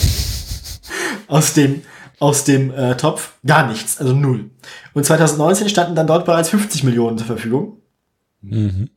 aus 1.28 1.54
dem, 1.54 1.84
aus 2.20 2.46
dem 2.46 2.74
äh, 2.74 2.96
Topf. 2.98 3.34
Gar 3.46 3.68
nichts, 3.68 4.00
also 4.00 4.14
null. 4.14 4.50
Und 4.94 5.06
2019 5.06 5.70
standen 5.70 5.96
dann 5.96 6.08
dort 6.08 6.26
bereits 6.26 6.50
50 6.50 6.84
Millionen 6.84 7.18
zur 7.18 7.28
Verfügung. 7.28 7.78
Mhm. 8.42 8.90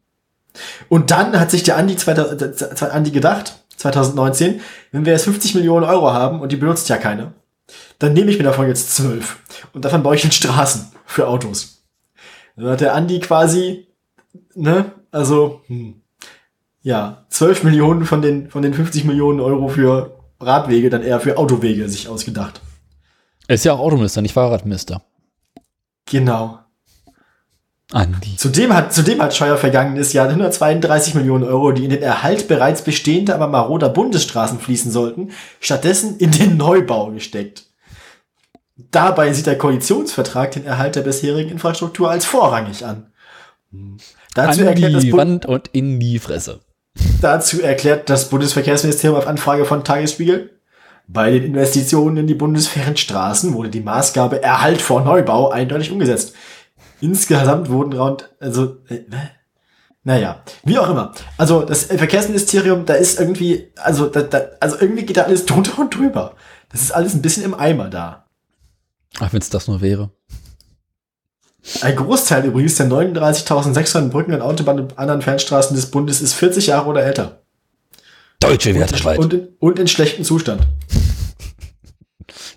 Und 0.88 1.10
dann 1.10 1.38
hat 1.38 1.50
sich 1.50 1.62
der 1.62 1.76
Andi, 1.76 1.96
2000, 1.96 2.82
Andi 2.82 3.10
gedacht, 3.10 3.54
2019, 3.76 4.60
wenn 4.92 5.04
wir 5.04 5.12
jetzt 5.12 5.24
50 5.24 5.54
Millionen 5.54 5.84
Euro 5.84 6.12
haben 6.12 6.40
und 6.40 6.52
die 6.52 6.56
benutzt 6.56 6.88
ja 6.88 6.96
keine, 6.96 7.32
dann 7.98 8.12
nehme 8.12 8.30
ich 8.30 8.38
mir 8.38 8.44
davon 8.44 8.66
jetzt 8.66 8.94
12. 8.96 9.38
Und 9.72 9.84
davon 9.84 10.02
baue 10.02 10.16
ich 10.16 10.24
in 10.24 10.32
Straßen 10.32 10.92
für 11.06 11.28
Autos. 11.28 11.84
Dann 12.56 12.66
hat 12.66 12.80
der 12.80 12.94
Andi 12.94 13.20
quasi, 13.20 13.88
ne, 14.54 14.92
also, 15.10 15.62
hm, 15.66 16.02
ja, 16.82 17.26
12 17.28 17.64
Millionen 17.64 18.04
von 18.04 18.22
den, 18.22 18.50
von 18.50 18.62
den 18.62 18.74
50 18.74 19.04
Millionen 19.04 19.40
Euro 19.40 19.68
für 19.68 20.18
Radwege 20.40 20.90
dann 20.90 21.02
eher 21.02 21.20
für 21.20 21.36
Autowege 21.36 21.88
sich 21.88 22.08
ausgedacht. 22.08 22.60
Er 23.46 23.54
ist 23.54 23.64
ja 23.64 23.72
auch 23.72 23.80
Autominister, 23.80 24.22
nicht 24.22 24.32
Fahrradminister. 24.32 25.02
Genau. 26.06 26.60
Andi. 27.92 28.36
Zudem 28.36 28.74
hat, 28.74 28.92
zudem 28.94 29.20
hat 29.20 29.34
Scheuer 29.34 29.56
vergangenes 29.56 30.12
Jahr 30.12 30.28
132 30.28 31.14
Millionen 31.14 31.44
Euro, 31.44 31.72
die 31.72 31.84
in 31.84 31.90
den 31.90 32.02
Erhalt 32.02 32.46
bereits 32.48 32.82
bestehender, 32.82 33.34
aber 33.34 33.48
maroder 33.48 33.88
Bundesstraßen 33.88 34.60
fließen 34.60 34.92
sollten, 34.92 35.30
stattdessen 35.60 36.16
in 36.18 36.30
den 36.30 36.56
Neubau 36.56 37.10
gesteckt. 37.10 37.64
Dabei 38.90 39.32
sieht 39.32 39.46
der 39.46 39.58
Koalitionsvertrag 39.58 40.52
den 40.52 40.64
Erhalt 40.64 40.96
der 40.96 41.02
bisherigen 41.02 41.50
Infrastruktur 41.50 42.10
als 42.10 42.24
vorrangig 42.24 42.84
an. 42.84 43.06
Dazu 44.34 44.60
An 44.60 44.66
erklärt, 44.68 44.94
das 44.94 45.04
Bu- 45.10 45.16
Wand 45.16 45.46
und 45.46 45.68
in 45.72 46.00
die 46.00 46.18
Fresse. 46.18 46.60
dazu 47.20 47.60
erklärt 47.60 48.08
das 48.08 48.28
Bundesverkehrsministerium 48.30 49.18
auf 49.18 49.26
Anfrage 49.26 49.64
von 49.64 49.84
Tagesspiegel, 49.84 50.50
bei 51.12 51.32
den 51.32 51.42
Investitionen 51.44 52.18
in 52.18 52.26
die 52.28 52.34
Bundesfernstraßen 52.34 53.52
wurde 53.54 53.68
die 53.68 53.80
Maßgabe 53.80 54.42
Erhalt 54.44 54.80
vor 54.80 55.02
Neubau 55.02 55.50
eindeutig 55.50 55.90
umgesetzt. 55.90 56.34
Insgesamt 57.00 57.68
wurden 57.68 57.92
rund, 57.92 58.30
also, 58.40 58.78
äh, 58.88 59.00
naja, 60.02 60.42
wie 60.64 60.78
auch 60.78 60.88
immer. 60.88 61.12
Also 61.36 61.62
das 61.62 61.84
Verkehrsministerium, 61.84 62.86
da 62.86 62.94
ist 62.94 63.18
irgendwie, 63.18 63.72
also, 63.76 64.06
da, 64.06 64.22
da, 64.22 64.42
also 64.60 64.76
irgendwie 64.80 65.04
geht 65.04 65.16
da 65.16 65.22
alles 65.22 65.46
drunter 65.46 65.78
und 65.78 65.94
drüber. 65.94 66.36
Das 66.70 66.80
ist 66.82 66.92
alles 66.92 67.14
ein 67.14 67.22
bisschen 67.22 67.44
im 67.44 67.54
Eimer 67.54 67.88
da. 67.88 68.26
Ach, 69.18 69.32
wenn 69.32 69.40
es 69.40 69.50
das 69.50 69.68
nur 69.68 69.80
wäre. 69.80 70.10
Ein 71.82 71.96
Großteil 71.96 72.46
übrigens 72.46 72.76
der 72.76 72.86
39.600 72.86 74.08
Brücken 74.08 74.32
an 74.32 74.40
Autobahnen 74.40 74.84
und 74.84 74.98
anderen 74.98 75.20
Fernstraßen 75.20 75.76
des 75.76 75.90
Bundes 75.90 76.20
ist 76.22 76.34
40 76.34 76.68
Jahre 76.68 76.88
oder 76.88 77.02
älter. 77.02 77.42
Deutsche 78.40 78.74
Wertschweit. 78.74 79.18
Und 79.18 79.34
in, 79.34 79.48
und 79.58 79.78
in 79.78 79.88
schlechtem 79.88 80.24
Zustand. 80.24 80.66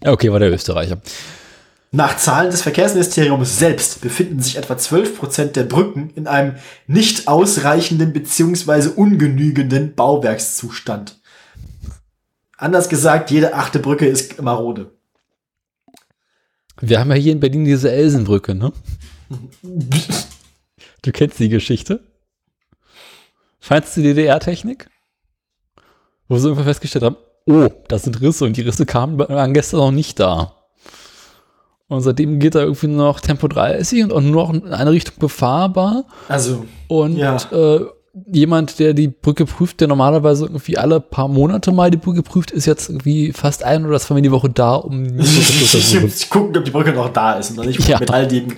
Ja, 0.04 0.12
okay, 0.12 0.30
war 0.32 0.40
der 0.40 0.52
Österreicher. 0.52 0.98
Nach 1.96 2.18
Zahlen 2.18 2.50
des 2.50 2.64
Verkehrsministeriums 2.64 3.60
selbst 3.60 4.02
befinden 4.02 4.42
sich 4.42 4.56
etwa 4.56 4.74
12% 4.74 5.52
der 5.52 5.64
Brücken 5.64 6.10
in 6.16 6.26
einem 6.26 6.56
nicht 6.88 7.28
ausreichenden 7.28 8.14
bzw. 8.14 8.90
ungenügenden 8.96 9.94
Bauwerkszustand. 9.94 11.22
Anders 12.58 12.90
gesagt, 12.90 13.30
jede 13.30 13.54
achte 13.54 13.78
Brücke 13.78 14.08
ist 14.08 14.42
marode. 14.42 14.90
Wir 16.82 17.00
haben 17.00 17.12
ja 17.12 17.16
hier 17.16 17.32
in 17.32 17.40
Berlin 17.40 17.64
diese 17.64 17.92
Elsenbrücke, 17.92 18.56
ne? 18.56 18.74
Du 21.04 21.12
kennst 21.12 21.38
die 21.38 21.50
Geschichte? 21.50 22.04
Feinste 23.60 24.02
DDR-Technik? 24.02 24.90
Wo 26.28 26.40
sie 26.40 26.48
irgendwann 26.48 26.66
festgestellt 26.66 27.04
haben, 27.04 27.18
oh, 27.46 27.70
das 27.88 28.02
sind 28.02 28.20
Risse 28.20 28.46
und 28.46 28.58
die 28.58 28.62
Risse 28.62 28.88
kamen 28.88 29.20
waren 29.20 29.54
gestern 29.54 29.80
noch 29.80 29.92
nicht 29.92 30.20
da. 30.20 30.63
Und 31.94 32.02
seitdem 32.02 32.40
geht 32.40 32.56
da 32.56 32.60
irgendwie 32.62 32.88
nur 32.88 33.06
noch 33.08 33.20
Tempo 33.20 33.48
30 33.48 34.04
und 34.04 34.12
auch 34.14 34.22
nur 34.22 34.32
noch 34.48 34.54
in 34.54 34.74
eine 34.74 34.92
Richtung 34.92 35.16
befahrbar. 35.20 36.06
Also, 36.28 36.66
Und 36.88 37.18
Ja. 37.18 37.38
äh, 37.52 37.82
jemand, 38.32 38.78
der 38.80 38.94
die 38.94 39.08
Brücke 39.08 39.46
prüft, 39.46 39.80
der 39.82 39.88
normalerweise 39.88 40.46
irgendwie 40.46 40.78
alle 40.78 41.00
paar 41.00 41.28
Monate 41.28 41.72
mal 41.72 41.90
die 41.90 41.98
Brücke 41.98 42.22
prüft, 42.22 42.52
ist 42.52 42.66
jetzt 42.68 42.90
irgendwie 42.90 43.32
fast 43.34 43.64
ein 43.64 43.86
oder 43.86 44.00
zweimal 44.00 44.22
die 44.22 44.32
Woche 44.32 44.50
da, 44.50 44.76
um 44.76 45.04
die 45.08 45.12
Brücke 45.14 45.32
zu 45.66 45.78
untersuchen. 45.78 46.30
gucken, 46.30 46.58
ob 46.58 46.66
die 46.66 46.72
Brücke 46.72 46.92
noch 46.94 47.10
da 47.10 47.34
ist 47.34 47.52
und 47.52 47.58
dann 47.58 47.66
nicht 47.68 47.88
Ja. 47.88 48.00
mit 48.00 48.12
all 48.12 48.28
dem. 48.28 48.50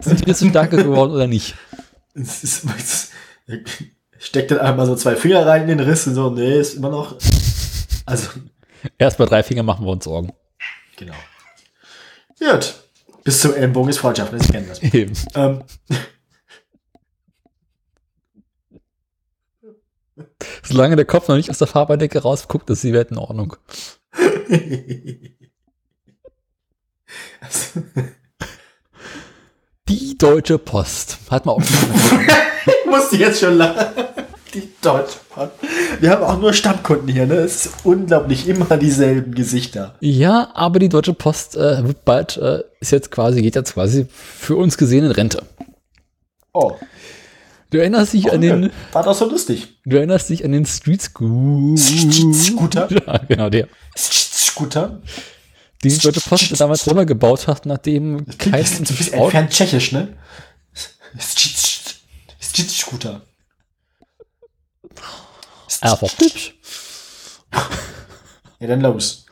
Sind 0.00 0.20
die 0.20 0.24
Risse 0.24 0.48
stärker 0.48 0.76
geworden 0.76 1.12
oder 1.12 1.26
nicht? 1.26 1.54
Es 2.14 2.44
ist, 2.44 2.66
es 2.86 3.10
steckt 4.18 4.50
dann 4.50 4.58
einmal 4.58 4.86
so 4.86 4.94
zwei 4.96 5.16
Finger 5.16 5.46
rein 5.46 5.62
in 5.68 5.78
den 5.78 5.80
Riss 5.80 6.06
und 6.06 6.14
so, 6.14 6.30
nee, 6.30 6.58
ist 6.60 6.74
immer 6.74 6.90
noch. 6.90 7.16
Also, 8.06 8.28
Erst 8.98 9.16
bei 9.18 9.24
drei 9.24 9.42
Fingern 9.42 9.64
machen 9.64 9.84
wir 9.86 9.92
uns 9.92 10.04
Sorgen. 10.04 10.32
genau. 10.96 11.14
Gut. 12.38 12.74
Bis 13.24 13.40
zum 13.40 13.54
Ellenbogen 13.54 13.90
ist 13.90 13.98
Freundschaft, 13.98 14.32
ne? 14.32 14.38
Sie 14.40 14.52
kennen 14.52 14.68
das. 14.68 14.82
Eben. 14.82 15.14
Ähm, 15.34 15.62
Solange 20.62 20.96
der 20.96 21.04
Kopf 21.04 21.28
noch 21.28 21.36
nicht 21.36 21.50
aus 21.50 21.58
der 21.58 21.66
Fahrbahndecke 21.66 22.22
rausguckt, 22.22 22.70
ist 22.70 22.84
die 22.84 22.92
Welt 22.92 23.10
in 23.10 23.18
Ordnung. 23.18 23.56
Die 29.88 30.16
Deutsche 30.16 30.58
Post. 30.58 31.18
Hat 31.30 31.46
man 31.46 31.56
auch 31.56 31.62
ich 32.66 32.86
musste 32.86 33.16
jetzt 33.16 33.40
schon 33.40 33.54
lachen. 33.58 33.86
Die 34.54 34.68
Deutsche 34.80 35.18
Post. 35.30 35.50
Wir 36.00 36.10
haben 36.10 36.22
auch 36.22 36.38
nur 36.38 36.52
Stammkunden 36.52 37.08
hier, 37.08 37.26
ne? 37.26 37.34
Es 37.34 37.66
ist 37.66 37.74
unglaublich, 37.84 38.46
immer 38.48 38.76
dieselben 38.76 39.34
Gesichter. 39.34 39.96
Ja, 40.00 40.50
aber 40.54 40.78
die 40.78 40.88
Deutsche 40.88 41.12
Post 41.14 41.56
äh, 41.56 41.84
wird 41.86 42.04
bald, 42.04 42.36
äh, 42.36 42.62
ist 42.80 42.92
jetzt 42.92 43.10
quasi, 43.10 43.42
geht 43.42 43.56
jetzt 43.56 43.74
quasi 43.74 44.06
für 44.10 44.56
uns 44.56 44.78
gesehen 44.78 45.04
in 45.04 45.10
Rente. 45.10 45.42
Oh, 46.52 46.76
Du 47.70 47.80
erinnerst 47.80 48.12
dich 48.12 48.30
an 48.30 48.40
den, 48.40 48.70
war 48.92 49.02
doch 49.02 49.14
so 49.14 49.28
lustig. 49.28 49.80
du 49.84 49.96
erinnerst 49.96 50.30
dich 50.30 50.44
an 50.44 50.52
den 50.52 50.64
Street 50.64 51.02
Scooter. 51.02 52.32
Scooter? 52.32 52.88
Ja, 53.04 53.18
genau, 53.26 53.50
der. 53.50 53.66
Scooter? 53.96 55.00
Den 55.82 55.90
die 55.90 55.98
Deutsche 55.98 56.20
Post 56.20 56.60
damals 56.60 56.84
selber 56.84 57.04
gebaut 57.04 57.48
hat, 57.48 57.66
nachdem 57.66 58.24
kein 58.38 58.64
Du 58.84 58.94
bist 58.94 59.12
entfernt 59.12 59.50
tschechisch, 59.50 59.90
ne? 59.90 60.16
Scooter. 62.68 63.22
Einfach 65.80 66.08
hübsch. 66.18 66.54
Ja, 68.60 68.66
dann 68.68 68.80
los. 68.80 69.26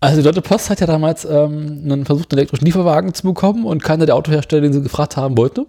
Also 0.00 0.18
die 0.18 0.22
Deutsche 0.22 0.42
Post 0.42 0.68
hat 0.70 0.80
ja 0.80 0.86
damals 0.86 1.24
ähm, 1.24 1.82
einen 1.84 2.04
versucht, 2.06 2.30
einen 2.32 2.38
elektrischen 2.38 2.66
Lieferwagen 2.66 3.14
zu 3.14 3.22
bekommen 3.22 3.64
und 3.64 3.82
keiner 3.82 4.06
der 4.06 4.16
Autohersteller, 4.16 4.62
den 4.62 4.72
sie 4.72 4.82
gefragt 4.82 5.16
haben 5.16 5.36
wollte. 5.38 5.66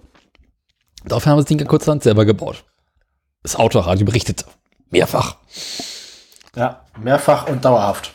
Daraufhin 1.05 1.31
haben 1.31 1.39
sie 1.39 1.43
das 1.43 1.57
Ding 1.57 1.67
kurzerhand 1.67 2.03
selber 2.03 2.25
gebaut. 2.25 2.63
Das 3.43 3.55
Autoradio 3.55 4.05
berichtete. 4.05 4.45
Mehrfach. 4.89 5.37
Ja, 6.55 6.81
mehrfach 6.99 7.47
und 7.47 7.63
dauerhaft. 7.63 8.13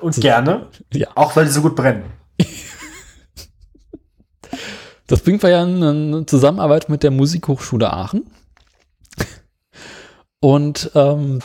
Und 0.00 0.16
gerne, 0.16 0.68
Ja. 0.92 1.08
auch 1.14 1.34
weil 1.36 1.44
die 1.44 1.50
so 1.50 1.60
gut 1.60 1.76
brennen. 1.76 2.04
Das 5.06 5.20
bringt 5.20 5.42
wir 5.42 5.50
ja 5.50 5.64
in 5.64 5.82
eine 5.82 6.26
Zusammenarbeit 6.26 6.88
mit 6.88 7.02
der 7.02 7.10
Musikhochschule 7.10 7.92
Aachen. 7.92 8.30
Und 10.40 10.90
ähm, 10.94 11.40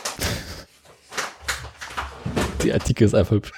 die 2.62 2.72
Artikel 2.72 3.04
ist 3.04 3.14
einfach 3.14 3.36
hübsch. 3.36 3.52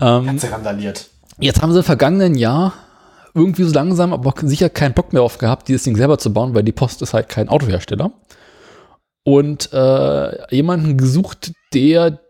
Ähm, 0.00 0.38
randaliert. 0.42 1.08
Jetzt 1.38 1.62
haben 1.62 1.72
sie 1.72 1.78
im 1.78 1.84
vergangenen 1.84 2.34
Jahr 2.34 2.72
irgendwie 3.34 3.64
so 3.64 3.74
langsam, 3.74 4.12
aber 4.12 4.32
sicher 4.42 4.70
keinen 4.70 4.94
Bock 4.94 5.12
mehr 5.12 5.22
auf 5.22 5.38
gehabt, 5.38 5.68
dieses 5.68 5.82
Ding 5.82 5.96
selber 5.96 6.18
zu 6.18 6.32
bauen, 6.32 6.54
weil 6.54 6.62
die 6.62 6.72
Post 6.72 7.02
ist 7.02 7.14
halt 7.14 7.28
kein 7.28 7.48
Autohersteller. 7.48 8.12
Und 9.24 9.72
äh, 9.72 10.54
jemanden 10.54 10.96
gesucht, 10.96 11.52
der 11.72 12.20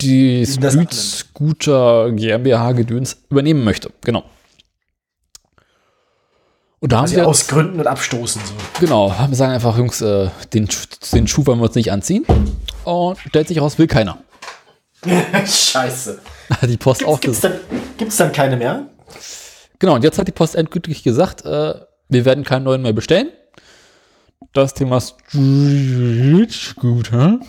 die 0.00 0.46
Street. 0.46 0.92
Scooter 0.94 2.10
GmbH 2.12 2.72
Gedöns 2.72 3.18
übernehmen 3.28 3.64
möchte. 3.64 3.90
Genau. 4.02 4.24
Und 6.80 6.92
da 6.92 6.96
haben 6.98 7.02
Also 7.04 7.14
sie 7.14 7.22
aus 7.22 7.46
Gründen 7.46 7.78
und 7.78 7.86
Abstoßen 7.86 8.40
so. 8.44 8.54
genau, 8.80 9.12
haben 9.16 9.34
sagen 9.34 9.52
einfach, 9.52 9.76
Jungs, 9.76 10.00
äh, 10.00 10.30
den, 10.54 10.66
Schuh- 10.68 10.86
den 11.12 11.28
Schuh 11.28 11.44
wollen 11.46 11.58
wir 11.58 11.66
uns 11.66 11.74
nicht 11.74 11.92
anziehen. 11.92 12.24
Und 12.84 13.18
stellt 13.18 13.48
sich 13.48 13.60
raus, 13.60 13.78
will 13.78 13.86
keiner. 13.86 14.18
Scheiße. 15.46 16.20
Die 16.62 16.76
Post 16.76 17.04
auch 17.04 17.20
Gibt's 17.20 17.40
gesagt. 17.42 17.60
dann, 17.70 17.80
gibt's 17.98 18.16
dann 18.16 18.32
keine 18.32 18.56
mehr? 18.56 18.86
Genau, 19.78 19.94
und 19.94 20.04
jetzt 20.04 20.18
hat 20.18 20.26
die 20.28 20.32
Post 20.32 20.54
endgültig 20.56 21.02
gesagt, 21.02 21.44
äh, 21.44 21.74
wir 22.08 22.24
werden 22.24 22.44
keinen 22.44 22.64
neuen 22.64 22.82
mehr 22.82 22.92
bestellen. 22.92 23.28
Das 24.52 24.74
Thema 24.74 25.00
Street 25.00 26.50
Scooter 26.52 27.40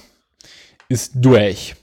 ist 0.89 1.13
durch. 1.15 1.75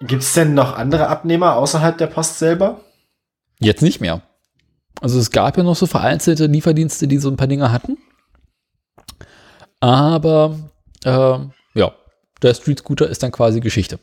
Gibt's 0.00 0.32
denn 0.32 0.54
noch 0.54 0.74
andere 0.76 1.08
Abnehmer 1.08 1.56
außerhalb 1.56 1.98
der 1.98 2.06
Post 2.06 2.38
selber? 2.38 2.80
Jetzt 3.58 3.82
nicht 3.82 4.00
mehr. 4.00 4.22
Also 5.00 5.18
es 5.18 5.30
gab 5.30 5.56
ja 5.56 5.62
noch 5.62 5.76
so 5.76 5.86
vereinzelte 5.86 6.46
Lieferdienste, 6.46 7.08
die 7.08 7.18
so 7.18 7.28
ein 7.30 7.36
paar 7.36 7.46
Dinge 7.46 7.72
hatten. 7.72 7.96
Aber 9.80 10.56
äh, 11.04 11.38
ja, 11.74 11.92
der 12.42 12.54
Street 12.54 12.80
Scooter 12.80 13.08
ist 13.08 13.22
dann 13.22 13.32
quasi 13.32 13.60
Geschichte. 13.60 13.98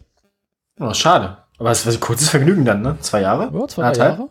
Oh, 0.79 0.93
schade. 0.93 1.37
Aber 1.59 1.71
es 1.71 1.85
war 1.85 1.93
ein 1.93 1.99
kurzes 1.99 2.29
Vergnügen 2.29 2.65
dann, 2.65 2.81
ne? 2.81 2.97
Zwei 3.01 3.21
Jahre? 3.21 3.51
Ja, 3.53 3.67
zwei? 3.67 3.93
Jahre. 3.93 4.29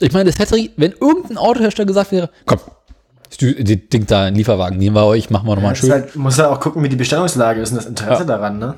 Ich 0.00 0.12
meine, 0.12 0.30
das 0.30 0.38
hätte, 0.38 0.56
wenn 0.76 0.92
irgendein 0.92 1.38
Autohersteller 1.38 1.86
gesagt 1.86 2.12
wäre, 2.12 2.30
komm, 2.46 2.58
die 3.40 3.88
Ding 3.88 4.06
da 4.06 4.28
in 4.28 4.34
Lieferwagen, 4.34 4.78
nehmen 4.78 4.96
wir 4.96 5.04
euch, 5.06 5.30
machen 5.30 5.46
wir 5.46 5.54
nochmal 5.54 5.72
Ja, 5.72 5.76
schön. 5.76 5.90
halt, 5.90 6.16
muss 6.16 6.38
halt 6.38 6.48
auch 6.48 6.60
gucken, 6.60 6.82
wie 6.82 6.88
die 6.88 6.96
Bestellungslage 6.96 7.60
ist 7.60 7.70
und 7.70 7.76
das 7.76 7.86
Interesse 7.86 8.20
Ja. 8.22 8.24
daran, 8.26 8.58
ne? 8.58 8.74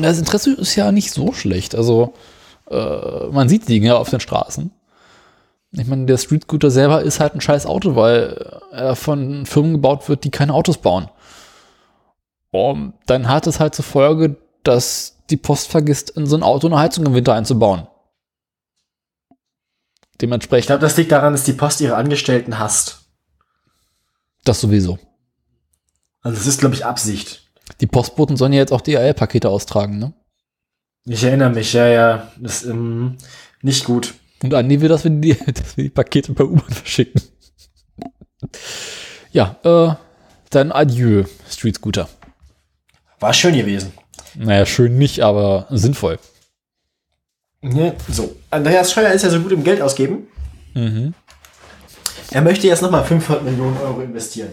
Das 0.00 0.18
Interesse 0.18 0.52
ist 0.54 0.74
ja 0.74 0.90
nicht 0.90 1.12
so 1.12 1.32
schlecht. 1.32 1.74
Also, 1.76 2.14
äh, 2.70 3.26
man 3.30 3.48
sieht 3.48 3.68
die 3.68 3.74
Dinge 3.74 3.96
auf 3.96 4.10
den 4.10 4.18
Straßen. 4.20 4.72
Ich 5.78 5.86
meine, 5.86 6.06
der 6.06 6.16
Street 6.16 6.44
Scooter 6.44 6.70
selber 6.70 7.02
ist 7.02 7.20
halt 7.20 7.34
ein 7.34 7.40
scheiß 7.40 7.66
Auto, 7.66 7.96
weil 7.96 8.60
er 8.72 8.96
von 8.96 9.44
Firmen 9.44 9.72
gebaut 9.72 10.08
wird, 10.08 10.24
die 10.24 10.30
keine 10.30 10.54
Autos 10.54 10.78
bauen. 10.78 11.10
Und 12.50 12.94
dann 13.04 13.28
hat 13.28 13.46
es 13.46 13.60
halt 13.60 13.74
zur 13.74 13.84
Folge, 13.84 14.36
dass 14.62 15.18
die 15.28 15.36
Post 15.36 15.68
vergisst, 15.68 16.10
in 16.10 16.26
so 16.26 16.36
ein 16.36 16.42
Auto 16.42 16.66
eine 16.66 16.78
Heizung 16.78 17.04
im 17.04 17.14
Winter 17.14 17.34
einzubauen. 17.34 17.86
Ich 20.12 20.18
Dementsprechend 20.22 20.68
glaube, 20.68 20.80
das 20.80 20.96
liegt 20.96 21.12
daran, 21.12 21.34
dass 21.34 21.44
die 21.44 21.52
Post 21.52 21.82
ihre 21.82 21.96
Angestellten 21.96 22.58
hasst. 22.58 23.00
das 24.44 24.60
sowieso. 24.60 24.98
Also 26.22 26.40
es 26.40 26.46
ist, 26.46 26.60
glaube 26.60 26.74
ich, 26.74 26.86
Absicht. 26.86 27.50
Die 27.82 27.86
Postboten 27.86 28.38
sollen 28.38 28.54
ja 28.54 28.60
jetzt 28.60 28.72
auch 28.72 28.80
DHL-Pakete 28.80 29.50
austragen, 29.50 29.98
ne? 29.98 30.14
Ich 31.04 31.22
erinnere 31.22 31.50
mich, 31.50 31.72
ja, 31.74 31.86
ja. 31.86 32.32
Das 32.38 32.62
ist 32.62 32.70
ähm, 32.70 33.18
nicht 33.60 33.84
gut. 33.84 34.14
Und 34.42 34.54
Andi 34.54 34.80
will, 34.80 34.88
dass 34.88 35.04
wir 35.04 35.10
die, 35.10 35.34
dass 35.52 35.76
wir 35.76 35.84
die 35.84 35.90
Pakete 35.90 36.32
per 36.32 36.46
U-Bahn 36.46 36.70
verschicken. 36.70 37.20
ja, 39.32 39.56
äh, 39.64 39.94
dann 40.50 40.72
adieu, 40.72 41.24
Street 41.48 41.76
Scooter. 41.76 42.08
War 43.20 43.32
schön 43.32 43.56
gewesen. 43.56 43.92
Naja, 44.34 44.66
schön 44.66 44.98
nicht, 44.98 45.20
aber 45.20 45.66
sinnvoll. 45.70 46.18
Ne? 47.62 47.94
So. 48.08 48.36
Andreas 48.50 48.92
Scheuer 48.92 49.12
ist 49.12 49.22
ja 49.22 49.30
so 49.30 49.40
gut 49.40 49.52
im 49.52 49.64
Geld 49.64 49.80
ausgeben. 49.80 50.28
Mhm. 50.74 51.14
Er 52.30 52.42
möchte 52.42 52.66
jetzt 52.66 52.82
nochmal 52.82 53.04
500 53.04 53.44
Millionen 53.44 53.76
Euro 53.78 54.00
investieren. 54.00 54.50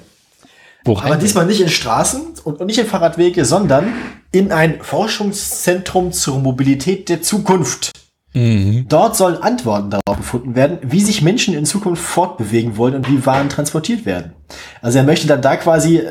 Worein? 0.86 1.12
Aber 1.12 1.18
diesmal 1.18 1.46
nicht 1.46 1.62
in 1.62 1.70
Straßen 1.70 2.40
und 2.44 2.60
nicht 2.62 2.78
in 2.78 2.86
Fahrradwege, 2.86 3.46
sondern 3.46 3.94
in 4.32 4.52
ein 4.52 4.82
Forschungszentrum 4.82 6.12
zur 6.12 6.40
Mobilität 6.40 7.10
der 7.10 7.22
Zukunft. 7.22 7.92
Mhm. 8.34 8.88
Dort 8.90 9.16
sollen 9.16 9.38
Antworten 9.38 9.92
darauf 9.92 10.18
gefunden 10.18 10.56
werden, 10.56 10.80
wie 10.82 11.02
sich 11.02 11.22
Menschen 11.22 11.54
in 11.54 11.66
Zukunft 11.66 12.04
fortbewegen 12.04 12.78
wollen 12.78 12.96
und 12.96 13.10
wie 13.10 13.26
Waren 13.26 13.50
transportiert 13.50 14.06
werden. 14.06 14.34
Also 14.82 14.98
er 14.98 15.04
möchte 15.04 15.28
dann 15.28 15.42
da 15.42 15.56
quasi 15.56 16.02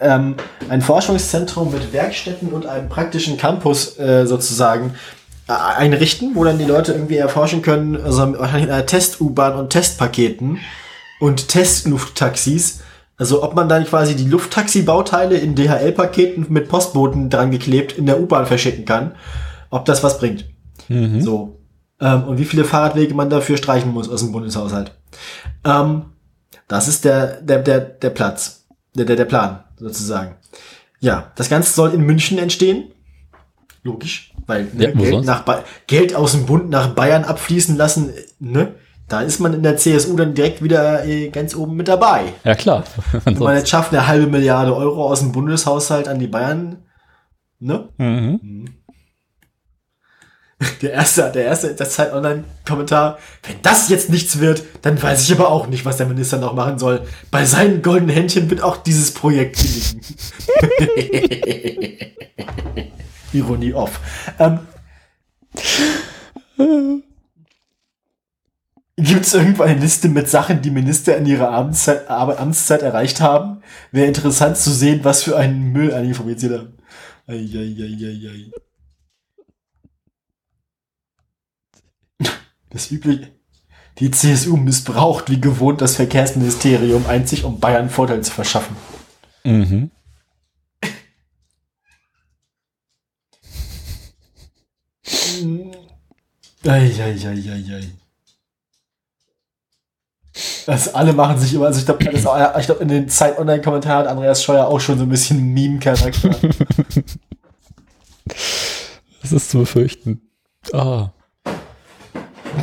ähm, 0.00 0.36
ein 0.68 0.82
Forschungszentrum 0.82 1.72
mit 1.72 1.92
Werkstätten 1.92 2.48
und 2.52 2.66
einem 2.66 2.88
praktischen 2.88 3.36
Campus 3.36 3.98
äh, 3.98 4.26
sozusagen 4.26 4.94
äh, 5.48 5.52
einrichten, 5.52 6.32
wo 6.34 6.44
dann 6.44 6.58
die 6.58 6.64
Leute 6.64 6.92
irgendwie 6.92 7.16
erforschen 7.16 7.62
können, 7.62 8.00
also 8.00 8.38
wahrscheinlich 8.38 8.68
in 8.68 8.74
einer 8.74 8.86
Test-U-Bahn 8.86 9.56
und 9.56 9.70
Testpaketen 9.70 10.58
und 11.20 11.48
Testlufttaxis. 11.48 12.80
Also 13.16 13.42
ob 13.42 13.54
man 13.54 13.68
dann 13.68 13.84
quasi 13.84 14.16
die 14.16 14.24
Lufttaxi-Bauteile 14.24 15.36
in 15.36 15.54
DHL-Paketen 15.54 16.46
mit 16.48 16.68
Postboten 16.68 17.30
dran 17.30 17.50
geklebt 17.50 17.92
in 17.92 18.06
der 18.06 18.20
U-Bahn 18.20 18.46
verschicken 18.46 18.84
kann, 18.84 19.14
ob 19.70 19.84
das 19.84 20.02
was 20.02 20.18
bringt. 20.18 20.46
Mhm. 20.88 21.20
So. 21.22 21.61
Ähm, 22.02 22.24
und 22.24 22.38
wie 22.38 22.44
viele 22.44 22.64
Fahrradwege 22.64 23.14
man 23.14 23.30
dafür 23.30 23.56
streichen 23.56 23.92
muss 23.92 24.10
aus 24.10 24.20
dem 24.20 24.32
Bundeshaushalt. 24.32 24.92
Ähm, 25.64 26.06
das 26.68 26.88
ist 26.88 27.04
der, 27.04 27.40
der, 27.40 27.60
der, 27.60 27.80
der 27.80 28.10
Platz. 28.10 28.66
Der, 28.94 29.04
der, 29.06 29.16
der 29.16 29.24
Plan, 29.24 29.64
sozusagen. 29.76 30.34
Ja, 31.00 31.32
das 31.36 31.48
Ganze 31.48 31.72
soll 31.72 31.94
in 31.94 32.02
München 32.02 32.38
entstehen. 32.38 32.90
Logisch, 33.84 34.32
weil 34.46 34.64
ne, 34.74 34.84
Ja, 34.84 34.90
Geld, 34.92 35.24
nach 35.24 35.42
Ba- 35.42 35.64
Geld 35.86 36.14
aus 36.14 36.32
dem 36.32 36.46
Bund 36.46 36.68
nach 36.70 36.88
Bayern 36.88 37.24
abfließen 37.24 37.76
lassen, 37.76 38.10
ne? 38.38 38.74
Da 39.08 39.20
ist 39.20 39.40
man 39.40 39.52
in 39.52 39.62
der 39.62 39.76
CSU 39.76 40.16
dann 40.16 40.34
direkt 40.34 40.62
wieder 40.62 41.04
äh, 41.04 41.28
ganz 41.30 41.54
oben 41.56 41.74
mit 41.76 41.88
dabei. 41.88 42.32
Ja, 42.44 42.54
klar. 42.54 42.84
Wenn 43.24 43.36
man 43.38 43.56
jetzt 43.56 43.68
schafft, 43.68 43.92
eine 43.92 44.06
halbe 44.06 44.26
Milliarde 44.28 44.74
Euro 44.76 45.04
aus 45.06 45.18
dem 45.20 45.32
Bundeshaushalt 45.32 46.06
an 46.08 46.18
die 46.18 46.28
Bayern, 46.28 46.78
ne? 47.58 47.88
Mhm. 47.98 48.66
Der 50.82 50.92
erste, 50.92 51.30
der 51.32 51.44
erste, 51.44 51.74
das 51.74 51.94
Zeit 51.94 52.12
Online-Kommentar. 52.12 53.18
Wenn 53.42 53.56
das 53.62 53.88
jetzt 53.88 54.10
nichts 54.10 54.38
wird, 54.38 54.62
dann 54.82 55.00
weiß 55.00 55.24
ich 55.24 55.32
aber 55.32 55.50
auch 55.50 55.66
nicht, 55.66 55.84
was 55.84 55.96
der 55.96 56.06
Minister 56.06 56.38
noch 56.38 56.54
machen 56.54 56.78
soll. 56.78 57.06
Bei 57.30 57.44
seinen 57.44 57.82
goldenen 57.82 58.14
Händchen 58.14 58.50
wird 58.50 58.62
auch 58.62 58.76
dieses 58.76 59.12
Projekt 59.12 59.62
liegen. 59.62 60.00
Ironie 63.32 63.72
off. 63.72 64.00
Ähm, 64.38 64.60
Gibt 68.96 69.24
es 69.24 69.34
irgendwo 69.34 69.62
eine 69.62 69.80
Liste 69.80 70.08
mit 70.08 70.28
Sachen, 70.28 70.60
die 70.60 70.70
Minister 70.70 71.16
in 71.16 71.26
ihrer 71.26 71.50
Amtszeit, 71.50 72.08
Amtszeit 72.08 72.82
erreicht 72.82 73.20
haben? 73.20 73.62
Wäre 73.90 74.06
interessant 74.06 74.58
zu 74.58 74.70
sehen, 74.70 75.00
was 75.02 75.22
für 75.22 75.36
einen 75.36 75.72
Müll 75.72 75.94
einige 75.94 76.14
fabriziert 76.14 76.52
haben. 76.52 76.74
Eieieiei. 77.26 78.50
Das 82.72 82.90
übliche. 82.90 83.30
Die 83.98 84.10
CSU 84.10 84.56
missbraucht 84.56 85.28
wie 85.30 85.40
gewohnt 85.40 85.82
das 85.82 85.96
Verkehrsministerium 85.96 87.06
einzig, 87.06 87.44
um 87.44 87.60
Bayern 87.60 87.90
Vorteil 87.90 88.22
zu 88.22 88.32
verschaffen. 88.32 88.74
Mhm. 89.44 89.90
Eieieiei. 96.64 97.90
Das 100.64 100.94
alle 100.94 101.12
machen 101.12 101.38
sich 101.38 101.52
immer, 101.54 101.66
also 101.66 101.80
ich 101.80 101.84
glaube, 101.84 102.04
ich 102.04 102.22
glaube, 102.66 102.82
in 102.82 102.88
den 102.88 103.08
Zeit-Online-Kommentaren 103.08 104.06
hat 104.06 104.06
Andreas 104.06 104.42
Scheuer 104.42 104.68
auch 104.68 104.80
schon 104.80 104.96
so 104.96 105.04
ein 105.04 105.10
bisschen 105.10 105.52
Meme-Charakter. 105.52 106.36
Das 109.20 109.30
ist 109.30 109.50
zu 109.50 109.58
befürchten. 109.58 110.20
Ah. 110.72 111.10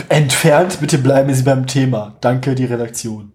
Entfernt, 0.10 0.80
bitte 0.80 0.98
bleiben 0.98 1.34
Sie 1.34 1.44
beim 1.44 1.68
Thema. 1.68 2.18
Danke, 2.22 2.56
die 2.56 2.66
Redaktion. 2.66 3.34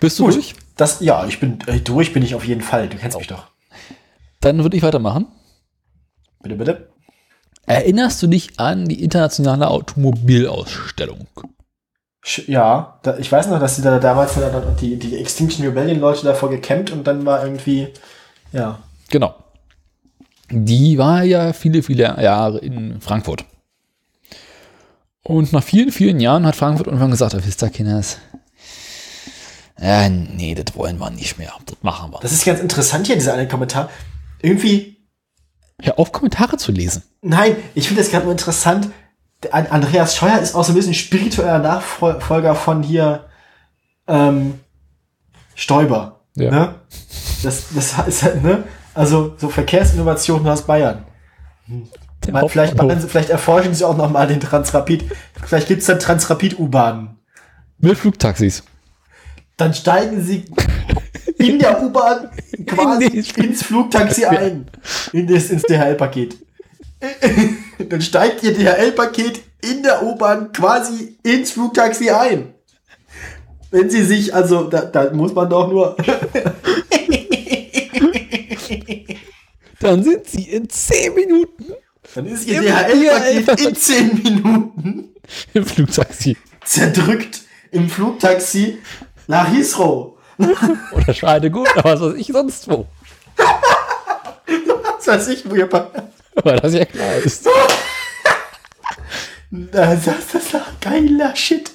Bist 0.00 0.18
du 0.18 0.24
Gut. 0.26 0.34
durch? 0.34 0.54
Das, 0.76 1.00
ja, 1.00 1.26
ich 1.26 1.40
bin, 1.40 1.58
äh, 1.66 1.80
durch 1.80 2.12
bin 2.12 2.22
ich 2.22 2.34
auf 2.34 2.44
jeden 2.44 2.60
Fall. 2.60 2.88
Du 2.88 2.96
kennst 2.96 3.18
mich 3.18 3.26
doch. 3.26 3.48
Dann 4.40 4.62
würde 4.62 4.76
ich 4.76 4.82
weitermachen. 4.82 5.26
Bitte, 6.40 6.54
bitte. 6.54 6.88
Erinnerst 7.66 8.22
du 8.22 8.28
dich 8.28 8.58
an 8.60 8.86
die 8.86 9.02
internationale 9.02 9.68
Automobilausstellung? 9.68 11.26
Ja, 12.46 12.98
da, 13.02 13.18
ich 13.18 13.30
weiß 13.30 13.48
noch, 13.48 13.58
dass 13.58 13.76
die 13.76 13.82
da 13.82 13.98
damals 13.98 14.34
die, 14.80 14.96
die 14.96 15.16
Extinction 15.18 15.66
Rebellion 15.66 16.00
Leute 16.00 16.24
davor 16.24 16.50
gecampt 16.50 16.90
und 16.90 17.04
dann 17.06 17.26
war 17.26 17.42
irgendwie, 17.42 17.88
ja. 18.52 18.78
Genau. 19.10 19.34
Die 20.50 20.96
war 20.98 21.22
ja 21.24 21.52
viele, 21.52 21.82
viele 21.82 22.02
Jahre 22.22 22.58
in 22.58 23.00
Frankfurt. 23.00 23.44
Und 25.22 25.52
nach 25.52 25.62
vielen, 25.62 25.92
vielen 25.92 26.20
Jahren 26.20 26.46
hat 26.46 26.56
Frankfurt 26.56 26.86
irgendwann 26.86 27.10
gesagt, 27.10 27.34
"Oh, 27.34 27.40
wisst 27.44 27.62
ihr, 27.62 27.68
Kinders, 27.68 28.16
ja, 29.80 30.08
nee, 30.08 30.54
das 30.54 30.74
wollen 30.74 30.98
wir 30.98 31.10
nicht 31.10 31.38
mehr. 31.38 31.52
Das 31.66 31.76
machen 31.82 32.10
wir. 32.12 32.18
Das 32.20 32.32
ist 32.32 32.44
ganz 32.44 32.60
interessant 32.60 33.06
hier, 33.06 33.16
dieser 33.16 33.34
eine 33.34 33.46
Kommentar. 33.46 33.90
Irgendwie, 34.40 34.96
Hör 35.80 35.98
auf, 35.98 36.10
Kommentare 36.10 36.56
zu 36.56 36.72
lesen. 36.72 37.02
nein, 37.22 37.56
ich 37.74 37.86
finde 37.86 38.02
das 38.02 38.10
gerade 38.10 38.24
nur 38.24 38.32
interessant. 38.32 38.90
Andreas 39.52 40.16
Scheuer 40.16 40.40
ist 40.40 40.56
auch 40.56 40.64
so 40.64 40.72
ein 40.72 40.74
bisschen 40.74 40.94
spiritueller 40.94 41.60
Nachfolger 41.60 42.56
von 42.56 42.82
hier, 42.82 43.26
ähm, 44.08 44.58
Stoiber. 45.54 46.20
Ja. 46.34 46.50
Ne? 46.50 46.74
Das, 47.44 47.66
das 47.72 47.94
ist 48.08 48.22
halt, 48.24 48.42
ne? 48.42 48.64
Also, 48.98 49.36
so 49.38 49.48
Verkehrsinnovationen 49.48 50.48
aus 50.48 50.62
Bayern. 50.62 51.04
Mal, 52.32 52.48
vielleicht, 52.48 52.76
machen 52.76 53.00
sie, 53.00 53.06
vielleicht 53.06 53.30
erforschen 53.30 53.72
sie 53.72 53.84
auch 53.84 53.96
noch 53.96 54.10
mal 54.10 54.26
den 54.26 54.40
Transrapid. 54.40 55.04
Vielleicht 55.46 55.68
gibt 55.68 55.82
es 55.82 55.86
dann 55.86 56.00
Transrapid-U-Bahnen. 56.00 57.16
Mit 57.78 57.96
Flugtaxis. 57.96 58.64
Dann 59.56 59.72
steigen 59.72 60.20
sie 60.20 60.46
in 61.38 61.60
der 61.60 61.80
U-Bahn 61.80 62.30
quasi 62.66 63.04
ins 63.36 63.62
Flugtaxi 63.62 64.24
ein. 64.24 64.68
In 65.12 65.28
das, 65.28 65.50
ins 65.50 65.62
DHL-Paket. 65.62 66.36
Dann 67.88 68.00
steigt 68.00 68.42
ihr 68.42 68.52
DHL-Paket 68.52 69.42
in 69.62 69.84
der 69.84 70.02
U-Bahn 70.02 70.50
quasi 70.50 71.16
ins 71.22 71.52
Flugtaxi 71.52 72.10
ein. 72.10 72.52
Wenn 73.70 73.90
sie 73.90 74.02
sich, 74.02 74.34
also 74.34 74.64
da, 74.64 74.80
da 74.80 75.12
muss 75.12 75.32
man 75.34 75.48
doch 75.48 75.68
nur. 75.70 75.96
Dann 79.80 80.02
sind 80.02 80.26
sie 80.26 80.42
in 80.42 80.68
10 80.68 81.14
Minuten 81.14 81.72
Dann 82.14 82.26
ist 82.26 82.46
ihr 82.46 82.60
DHL-Paket 82.62 83.58
DHL. 83.60 83.68
in 83.68 83.76
10 83.76 84.22
Minuten 84.22 85.14
im 85.54 85.64
Flugtaxi. 85.64 86.36
zerdrückt 86.64 87.40
im 87.70 87.88
Flugtaxi 87.88 88.78
nach 89.26 89.50
Heathrow. 89.52 90.14
Oder 90.92 91.14
schade 91.14 91.50
gut, 91.50 91.68
aber 91.76 91.94
was 91.94 92.00
weiß 92.00 92.14
ich 92.14 92.28
sonst 92.28 92.68
wo. 92.68 92.86
Was 94.96 95.06
weiß 95.06 95.28
ich, 95.28 95.48
wo 95.48 95.54
ihr 95.54 95.68
Weil 95.70 96.58
das 96.60 96.74
ja 96.74 96.84
klar 96.84 97.14
ist. 97.16 97.46
Das, 99.50 100.04
das, 100.04 100.26
das 100.32 100.44
ist 100.44 100.56
geiler 100.80 101.34
Shit. 101.34 101.70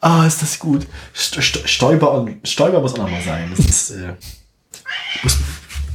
Ah, 0.00 0.26
ist 0.26 0.42
das 0.42 0.58
gut. 0.58 0.86
St 1.14 1.42
St 1.42 1.68
Stäuber, 1.68 2.26
Stäuber 2.44 2.80
muss 2.80 2.94
auch 2.94 2.98
noch 2.98 3.10
mal 3.10 3.22
sein. 3.22 3.52
Das 3.56 3.64
ist, 3.64 3.90
äh, 3.90 4.14
muss, 5.22 5.38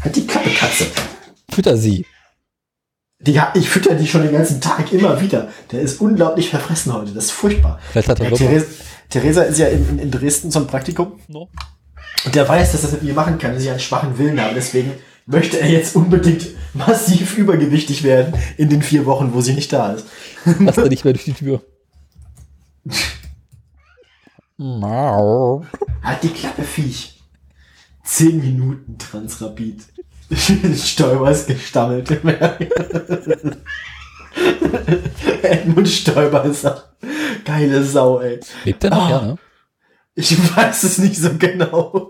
halt 0.03 0.15
die 0.15 0.25
Klappe, 0.25 0.49
Katze. 0.51 0.87
Fütter 1.49 1.77
sie. 1.77 2.05
Die, 3.21 3.39
ich 3.55 3.69
fütter 3.69 3.95
die 3.95 4.07
schon 4.07 4.21
den 4.21 4.31
ganzen 4.31 4.61
Tag 4.61 4.93
immer 4.93 5.19
wieder. 5.19 5.49
Der 5.71 5.81
ist 5.81 5.99
unglaublich 5.99 6.49
verfressen 6.49 6.93
heute. 6.93 7.11
Das 7.11 7.25
ist 7.25 7.31
furchtbar. 7.31 7.79
Vielleicht 7.91 8.07
hat 8.07 8.19
er 8.21 8.29
Ja. 8.29 8.37
Theresa, 8.37 8.65
Theresa 9.09 9.41
ist 9.43 9.59
ja 9.59 9.67
in, 9.67 9.89
in, 9.89 9.99
in 9.99 10.11
Dresden 10.11 10.51
zum 10.51 10.67
Praktikum. 10.67 11.19
No. 11.27 11.49
Und 12.25 12.35
der 12.35 12.47
weiß, 12.47 12.71
dass 12.71 12.81
er 12.83 12.89
das 12.89 12.91
mit 12.93 13.03
mir 13.03 13.13
machen 13.13 13.37
kann, 13.37 13.53
dass 13.53 13.63
ich 13.63 13.69
einen 13.69 13.79
schwachen 13.79 14.17
Willen 14.17 14.39
habe. 14.39 14.53
Deswegen 14.55 14.93
möchte 15.25 15.59
er 15.59 15.69
jetzt 15.69 15.95
unbedingt 15.95 16.47
massiv 16.73 17.37
übergewichtig 17.37 18.03
werden 18.03 18.33
in 18.57 18.69
den 18.69 18.81
vier 18.81 19.05
Wochen, 19.05 19.33
wo 19.33 19.41
sie 19.41 19.53
nicht 19.53 19.71
da 19.73 19.93
ist. 19.93 20.05
Lass 20.59 20.77
er 20.77 20.87
nicht 20.87 21.03
mehr 21.03 21.13
durch 21.13 21.25
die 21.25 21.33
Tür. 21.33 21.61
Halt 26.03 26.23
die 26.23 26.29
Klappe, 26.29 26.63
Viech. 26.63 27.21
Zehn 28.03 28.39
Minuten 28.39 28.97
Transrapid. 28.97 29.83
Stoiber 30.75 31.31
ist 31.31 31.47
gestammelt. 31.47 32.09
Edmund 35.41 35.87
Stoiber 35.89 36.43
ist 36.45 36.65
auch 36.65 36.83
geile 37.45 37.83
Sau, 37.83 38.19
ey. 38.19 38.39
Lebt 38.63 38.83
der 38.83 38.91
noch? 38.91 39.05
Ah. 39.05 39.09
Ja, 39.09 39.21
ne? 39.21 39.35
Ich 40.15 40.55
weiß 40.55 40.83
es 40.83 40.97
nicht 40.99 41.15
so 41.17 41.29
genau. 41.37 42.09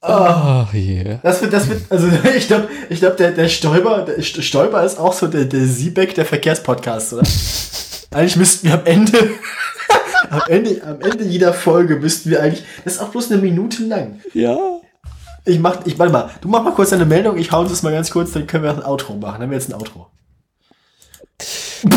Ah. 0.00 0.64
Ach 0.68 0.74
je. 0.74 1.18
Das 1.22 1.40
wird, 1.40 1.52
das 1.52 1.68
wird, 1.68 1.90
also 1.90 2.08
ich 2.36 2.46
glaube, 2.46 2.68
ich 2.90 2.98
glaube, 2.98 3.16
der, 3.16 3.32
der 3.32 3.48
Stolper, 3.48 4.02
der 4.04 4.18
St- 4.18 4.42
Stolper 4.42 4.84
ist 4.84 4.98
auch 4.98 5.12
so 5.14 5.26
der, 5.28 5.44
der 5.46 5.64
Siebeck 5.66 6.14
der 6.14 6.26
Verkehrspodcasts, 6.26 7.12
oder? 7.14 7.22
eigentlich 8.10 8.36
müssten 8.36 8.68
wir 8.68 8.74
am 8.74 8.84
Ende, 8.86 9.30
am 10.30 10.42
Ende, 10.48 10.82
am 10.84 11.00
Ende 11.00 11.24
jeder 11.24 11.52
Folge 11.52 11.96
müssten 11.96 12.30
wir 12.30 12.42
eigentlich, 12.42 12.64
das 12.84 12.94
ist 12.94 13.00
auch 13.00 13.08
bloß 13.08 13.32
eine 13.32 13.40
Minute 13.42 13.84
lang. 13.84 14.20
Ja. 14.32 14.56
Ich 15.44 15.58
mach, 15.58 15.84
ich, 15.84 15.98
warte 15.98 16.12
mal, 16.12 16.30
du 16.40 16.48
mach 16.48 16.62
mal 16.62 16.72
kurz 16.72 16.90
deine 16.90 17.04
Meldung, 17.04 17.36
ich 17.36 17.52
hau 17.52 17.64
das 17.64 17.82
mal 17.82 17.92
ganz 17.92 18.10
kurz, 18.10 18.32
dann 18.32 18.46
können 18.46 18.64
wir 18.64 18.70
ein 18.70 18.82
Outro 18.84 19.14
machen. 19.14 19.34
Dann 19.34 19.42
haben 19.42 19.50
wir 19.50 19.58
jetzt 19.58 19.68
ein 19.70 19.74
Outro. 19.74 20.06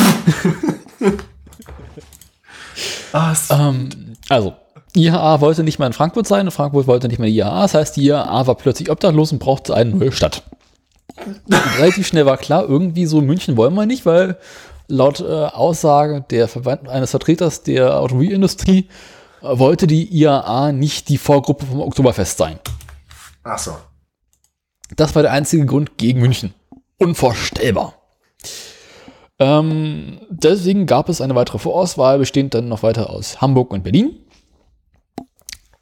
ah, 3.14 3.34
ähm, 3.52 3.90
also, 4.28 4.54
IHA 4.96 5.40
wollte 5.42 5.64
nicht 5.64 5.80
mehr 5.80 5.88
in 5.88 5.94
Frankfurt 5.94 6.28
sein 6.28 6.46
und 6.46 6.52
Frankfurt 6.52 6.88
wollte 6.88 7.08
nicht 7.08 7.20
mehr 7.20 7.30
in 7.30 7.36
IHA. 7.36 7.62
Das 7.62 7.74
heißt, 7.74 7.96
die 7.96 8.08
IHA 8.08 8.48
war 8.48 8.56
plötzlich 8.56 8.92
obdachlos 8.92 9.32
und 9.32 9.40
brauchte 9.40 9.74
eine 9.76 9.92
neue 9.92 10.12
Stadt. 10.12 10.44
relativ 11.80 12.08
schnell 12.08 12.26
war 12.26 12.38
klar, 12.38 12.66
irgendwie 12.68 13.06
so 13.06 13.22
München 13.22 13.58
wollen 13.58 13.74
wir 13.74 13.86
nicht, 13.86 14.06
weil 14.06 14.38
laut 14.88 15.20
äh, 15.20 15.24
Aussage 15.26 16.26
der 16.30 16.48
Verband 16.48 16.88
eines 16.90 17.12
Vertreters 17.12 17.64
der 17.64 18.00
Automobilindustrie 18.00 18.88
äh, 19.42 19.60
wollte 19.60 19.88
die 19.88 20.08
IAA 20.16 20.72
nicht 20.72 21.10
die 21.10 21.18
Vorgruppe 21.18 21.66
vom 21.66 21.82
Oktoberfest 21.82 22.38
sein. 22.38 22.60
Ach 23.44 23.58
so. 23.58 23.76
Das 24.96 25.16
war 25.16 25.22
der 25.22 25.32
einzige 25.32 25.66
Grund 25.66 25.98
gegen 25.98 26.22
München. 26.22 26.54
Unvorstellbar. 26.98 27.94
Ähm, 29.40 30.20
deswegen 30.30 30.86
gab 30.86 31.10
es 31.10 31.22
eine 31.22 31.36
weitere 31.36 31.60
Vorauswahl, 31.60 32.18
bestehend 32.18 32.54
dann 32.54 32.70
noch 32.70 32.84
weiter 32.84 33.10
aus 33.10 33.40
Hamburg 33.42 33.72
und 33.72 33.84
Berlin. 33.84 34.18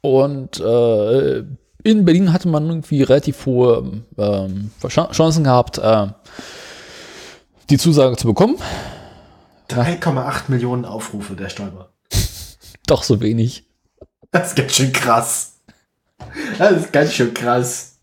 Und 0.02 0.60
äh, 0.60 1.38
in 1.82 2.04
Berlin 2.04 2.32
hatte 2.32 2.48
man 2.48 2.68
irgendwie 2.68 3.02
relativ 3.02 3.46
hohe 3.46 4.02
ähm, 4.18 4.70
Chancen 4.88 5.44
gehabt, 5.44 5.78
äh, 5.78 6.08
die 7.70 7.78
Zusage 7.78 8.16
zu 8.16 8.26
bekommen. 8.26 8.56
3,8 9.68 10.44
Millionen 10.48 10.84
Aufrufe, 10.84 11.34
der 11.34 11.48
Stolper. 11.48 11.90
Doch 12.86 13.02
so 13.02 13.20
wenig. 13.20 13.64
Das 14.30 14.48
ist 14.48 14.56
ganz 14.56 14.72
schön 14.72 14.92
krass. 14.92 15.60
Das 16.58 16.72
ist 16.72 16.92
ganz 16.92 17.12
schön 17.12 17.34
krass. 17.34 17.98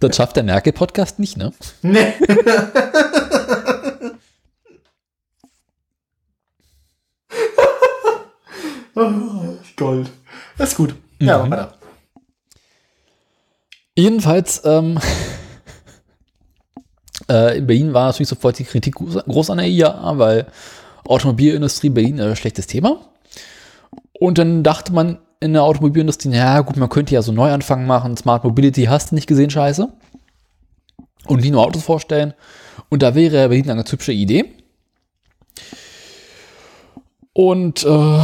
Das 0.00 0.16
schafft 0.16 0.36
der 0.36 0.44
Merkel-Podcast 0.44 1.18
nicht, 1.18 1.36
ne? 1.36 1.52
Nee. 1.82 2.12
Gold. 9.76 10.10
Das 10.56 10.70
ist 10.70 10.76
gut. 10.76 10.94
Ja, 11.18 11.44
mhm. 11.44 11.50
weiter. 11.50 11.74
Jedenfalls, 13.96 14.62
ähm, 14.64 14.98
äh, 17.28 17.58
in 17.58 17.66
Berlin 17.66 17.92
war 17.92 18.06
natürlich 18.06 18.28
sofort 18.28 18.58
die 18.58 18.64
Kritik 18.64 18.94
groß 18.94 19.50
an 19.50 19.58
der 19.58 19.68
IAA, 19.68 20.18
weil 20.18 20.46
Automobilindustrie 21.06 21.90
Berlin 21.90 22.20
ein 22.20 22.36
schlechtes 22.36 22.66
Thema. 22.66 23.00
Und 24.18 24.38
dann 24.38 24.62
dachte 24.62 24.92
man 24.92 25.18
in 25.40 25.52
der 25.52 25.62
Automobilindustrie, 25.62 26.30
ja 26.30 26.60
gut, 26.60 26.76
man 26.76 26.88
könnte 26.88 27.14
ja 27.14 27.22
so 27.22 27.32
Neuanfang 27.32 27.86
machen, 27.86 28.16
Smart 28.16 28.44
Mobility 28.44 28.84
hast 28.84 29.10
du 29.10 29.14
nicht 29.14 29.26
gesehen, 29.26 29.50
scheiße. 29.50 29.88
Und 31.26 31.40
nicht 31.40 31.52
nur 31.52 31.62
Autos 31.62 31.84
vorstellen. 31.84 32.34
Und 32.88 33.02
da 33.02 33.14
wäre 33.14 33.48
Berlin 33.48 33.64
eine 33.64 33.76
ganz 33.76 33.92
hübsche 33.92 34.12
Idee. 34.12 34.44
Und 37.32 37.84
äh, 37.84 38.20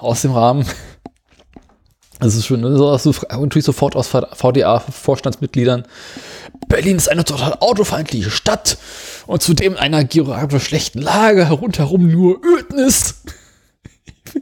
aus 0.00 0.22
dem 0.22 0.32
Rahmen 0.32 0.64
das 2.20 2.34
ist 2.34 2.46
schön, 2.46 2.62
du 2.62 2.68
natürlich 2.68 3.64
sofort 3.64 3.96
aus 3.96 4.08
VDA-Vorstandsmitgliedern. 4.08 5.84
Berlin 6.68 6.96
ist 6.96 7.10
eine 7.10 7.24
total 7.24 7.54
autofeindliche 7.60 8.30
Stadt 8.30 8.78
und 9.26 9.42
zudem 9.42 9.72
in 9.72 9.78
einer 9.78 10.04
geografisch 10.04 10.64
schlechten 10.64 11.00
Lage, 11.00 11.48
rundherum 11.48 12.10
nur 12.10 12.40
Ödnis. 12.44 13.22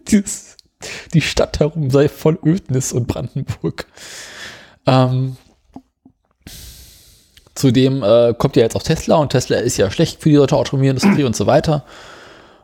die 1.15 1.21
Stadt 1.21 1.61
herum 1.61 1.91
sei 1.91 2.09
voll 2.09 2.39
Ödnis 2.45 2.93
und 2.93 3.07
Brandenburg. 3.07 3.87
Ähm, 4.87 5.37
zudem 7.55 8.03
äh, 8.03 8.35
kommt 8.37 8.57
ja 8.57 8.63
jetzt 8.63 8.77
auch 8.77 8.83
Tesla 8.83 9.17
und 9.17 9.31
Tesla 9.31 9.59
ist 9.59 9.77
ja 9.77 9.91
schlecht 9.91 10.23
für 10.23 10.29
die 10.29 10.37
deutsche 10.37 10.57
Automobilindustrie 10.57 11.25
und 11.25 11.37
so 11.37 11.47
weiter. 11.47 11.85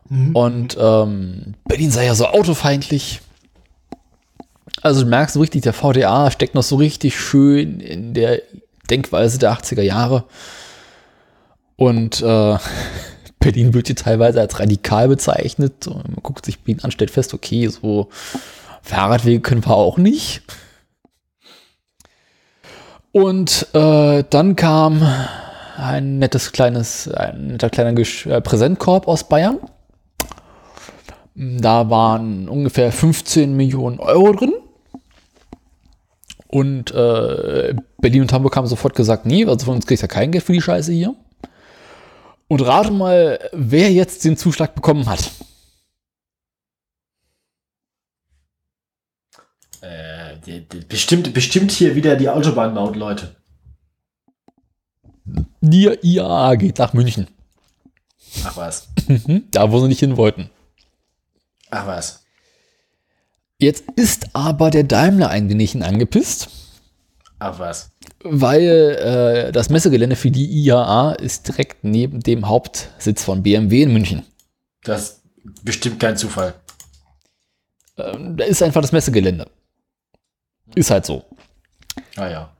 Mhm. 0.08 0.36
Und 0.36 0.76
ähm, 0.80 1.54
Berlin 1.64 1.90
sei 1.90 2.06
ja 2.06 2.14
so 2.14 2.26
autofeindlich. 2.26 3.20
Also 4.84 5.04
du 5.04 5.08
merkst 5.08 5.32
so 5.32 5.40
richtig, 5.40 5.62
der 5.62 5.72
VDA 5.72 6.30
steckt 6.30 6.54
noch 6.54 6.62
so 6.62 6.76
richtig 6.76 7.18
schön 7.18 7.80
in 7.80 8.12
der 8.12 8.42
Denkweise 8.90 9.38
der 9.38 9.54
80er 9.54 9.80
Jahre. 9.80 10.24
Und 11.76 12.20
äh, 12.20 12.58
Berlin 13.38 13.72
wird 13.72 13.86
hier 13.86 13.96
teilweise 13.96 14.42
als 14.42 14.60
radikal 14.60 15.08
bezeichnet. 15.08 15.86
Und 15.86 16.08
man 16.08 16.22
guckt 16.22 16.44
sich 16.44 16.60
Berlin 16.60 16.84
an, 16.84 16.90
stellt 16.90 17.10
fest, 17.10 17.32
okay, 17.32 17.66
so 17.68 18.10
Fahrradwege 18.82 19.40
können 19.40 19.64
wir 19.64 19.74
auch 19.74 19.96
nicht. 19.96 20.42
Und 23.10 23.66
äh, 23.72 24.22
dann 24.28 24.54
kam 24.54 25.00
ein 25.78 26.18
nettes 26.18 26.52
kleines, 26.52 27.08
ein 27.08 27.46
netter 27.46 27.70
kleiner 27.70 27.94
Gesch 27.94 28.26
äh, 28.26 28.42
Präsentkorb 28.42 29.08
aus 29.08 29.30
Bayern. 29.30 29.60
Da 31.34 31.88
waren 31.88 32.50
ungefähr 32.50 32.92
15 32.92 33.56
Millionen 33.56 33.98
Euro 33.98 34.32
drin. 34.32 34.52
Und 36.54 36.92
äh, 36.92 37.74
Berlin 38.00 38.22
und 38.22 38.32
Hamburg 38.32 38.56
haben 38.56 38.68
sofort 38.68 38.94
gesagt, 38.94 39.26
nee, 39.26 39.44
also 39.44 39.66
von 39.66 39.74
uns 39.74 39.86
kriegt 39.86 40.02
ja 40.02 40.06
kein 40.06 40.30
Geld 40.30 40.44
für 40.44 40.52
die 40.52 40.62
Scheiße 40.62 40.92
hier. 40.92 41.16
Und 42.46 42.60
rate 42.60 42.92
mal, 42.92 43.40
wer 43.52 43.90
jetzt 43.90 44.24
den 44.24 44.36
Zuschlag 44.36 44.76
bekommen 44.76 45.06
hat. 45.06 45.32
Äh, 49.80 50.36
bestimmt, 50.88 51.34
bestimmt 51.34 51.72
hier 51.72 51.96
wieder 51.96 52.14
die 52.14 52.28
Autobahnmaut, 52.28 52.94
Leute. 52.94 53.34
Die 55.60 55.86
IAA 55.86 56.54
geht 56.54 56.78
nach 56.78 56.92
München. 56.92 57.26
Ach 58.44 58.56
was. 58.56 58.90
da, 59.50 59.72
wo 59.72 59.80
sie 59.80 59.88
nicht 59.88 59.98
hin 59.98 60.16
wollten. 60.16 60.50
Ach 61.70 61.88
was. 61.88 62.23
Jetzt 63.64 63.84
ist 63.96 64.28
aber 64.34 64.70
der 64.70 64.84
Daimler 64.84 65.30
ein 65.30 65.48
wenig 65.48 65.82
angepisst. 65.82 66.50
Ach 67.38 67.58
was. 67.58 67.90
Weil 68.22 69.48
äh, 69.48 69.52
das 69.52 69.70
Messegelände 69.70 70.16
für 70.16 70.30
die 70.30 70.44
IAA 70.44 71.12
ist 71.12 71.48
direkt 71.48 71.82
neben 71.82 72.20
dem 72.20 72.46
Hauptsitz 72.46 73.24
von 73.24 73.42
BMW 73.42 73.82
in 73.82 73.92
München. 73.94 74.22
Das 74.82 75.00
ist 75.00 75.22
bestimmt 75.62 75.98
kein 75.98 76.18
Zufall. 76.18 76.52
Ähm, 77.96 78.36
da 78.36 78.44
ist 78.44 78.62
einfach 78.62 78.82
das 78.82 78.92
Messegelände. 78.92 79.46
Ist 80.74 80.90
halt 80.90 81.06
so. 81.06 81.24
Ah 82.16 82.28
ja. 82.28 82.52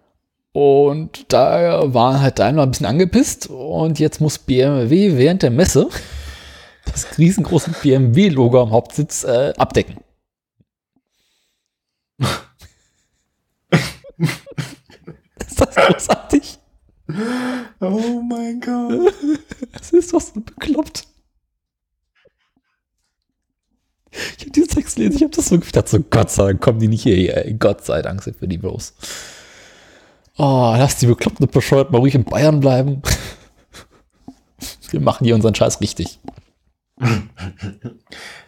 Und 0.53 1.27
da 1.33 1.93
war 1.93 2.23
halt 2.23 2.39
Daimler 2.39 2.63
ein 2.63 2.71
bisschen 2.71 2.87
angepisst 2.87 3.49
und 3.49 3.99
jetzt 3.99 4.23
muss 4.23 4.39
BMW 4.39 5.19
während 5.19 5.43
der 5.43 5.51
Messe 5.51 5.91
das 6.87 7.19
riesengroße 7.19 7.73
BMW-Logo 7.83 8.63
am 8.63 8.71
Hauptsitz 8.71 9.25
äh, 9.25 9.53
abdecken. 9.59 9.99
Ist 15.39 15.61
das 15.61 15.75
großartig? 15.75 16.59
Oh 17.81 18.23
mein 18.23 18.61
Gott. 18.61 19.15
Es 19.73 19.93
ist 19.93 20.13
doch 20.13 20.21
so 20.21 20.41
bekloppt. 20.41 21.07
Ich 24.39 24.43
habe 24.43 24.51
diesen 24.51 24.69
Text 24.69 24.97
gelesen, 24.97 25.17
ich 25.17 25.23
habe 25.23 25.35
das 25.35 25.49
so 25.49 25.59
gedacht, 25.59 25.89
so 25.89 25.99
Gott 26.01 26.31
sei 26.31 26.45
Dank 26.47 26.61
kommen 26.61 26.79
die 26.79 26.89
nicht 26.89 27.03
hierher. 27.03 27.53
Gott 27.55 27.85
sei 27.85 28.01
Dank 28.01 28.23
sind 28.23 28.41
wir 28.41 28.49
die 28.49 28.59
bloß. 28.59 28.95
Oh, 30.37 30.75
lass 30.77 30.99
die 30.99 31.07
bekloppten 31.07 31.49
bescheuert 31.49 31.91
mal 31.91 31.99
ruhig 31.99 32.15
in 32.15 32.25
Bayern 32.25 32.61
bleiben. 32.61 33.03
Wir 34.91 35.01
machen 35.01 35.25
hier 35.25 35.35
unseren 35.35 35.55
Scheiß 35.55 35.81
richtig. 35.81 36.21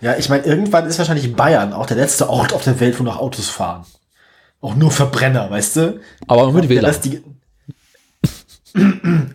Ja, 0.01 0.16
ich 0.16 0.28
meine, 0.28 0.44
irgendwann 0.44 0.86
ist 0.86 0.98
wahrscheinlich 0.98 1.35
Bayern 1.35 1.73
auch 1.73 1.86
der 1.86 1.97
letzte 1.97 2.28
Ort 2.28 2.52
auf 2.52 2.62
der 2.64 2.78
Welt, 2.81 2.98
wo 2.98 3.02
noch 3.02 3.18
Autos 3.18 3.48
fahren. 3.48 3.85
Auch 4.60 4.74
nur 4.74 4.90
Verbrenner, 4.90 5.51
weißt 5.51 5.77
du? 5.77 6.01
Aber 6.27 6.52
mit 6.52 6.68
WLAN. 6.68 6.94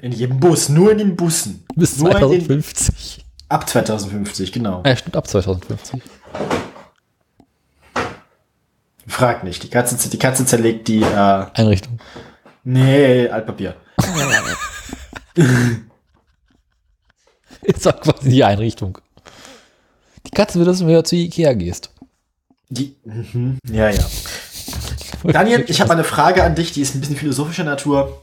In 0.01 0.11
jedem 0.11 0.39
Bus, 0.39 0.69
nur 0.69 0.91
in 0.91 0.99
den 0.99 1.15
Bussen. 1.15 1.65
Bis 1.75 1.97
2050. 1.97 3.15
Den, 3.17 3.25
ab 3.49 3.67
2050, 3.67 4.51
genau. 4.51 4.83
Ja, 4.85 4.95
stimmt, 4.95 5.15
ab 5.15 5.27
2050. 5.27 6.01
Frag 9.07 9.43
nicht. 9.43 9.63
Die 9.63 9.69
Katze, 9.69 10.09
die 10.09 10.19
Katze 10.19 10.45
zerlegt 10.45 10.87
die 10.87 11.01
äh, 11.01 11.45
Einrichtung. 11.53 11.99
Nee, 12.63 13.27
Altpapier. 13.29 13.75
Ist 17.61 17.87
auch 17.87 17.99
quasi 17.99 18.29
die 18.29 18.43
Einrichtung. 18.43 18.97
Die 20.25 20.31
Katze 20.31 20.59
will, 20.59 20.65
dass 20.65 20.79
du 20.79 20.87
wieder 20.87 21.03
zu 21.03 21.15
Ikea 21.15 21.53
gehst. 21.53 21.91
Die, 22.69 22.95
mhm, 23.03 23.59
ja, 23.69 23.89
ja. 23.89 24.05
Daniel, 25.23 25.65
ich 25.67 25.81
habe 25.81 25.91
eine 25.91 26.03
Frage 26.03 26.43
an 26.43 26.55
dich, 26.55 26.71
die 26.71 26.81
ist 26.81 26.95
ein 26.95 27.01
bisschen 27.01 27.17
philosophischer 27.17 27.63
Natur. 27.63 28.21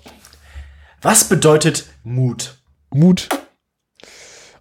Was 1.02 1.28
bedeutet 1.28 1.86
Mut? 2.02 2.56
Mut. 2.90 3.28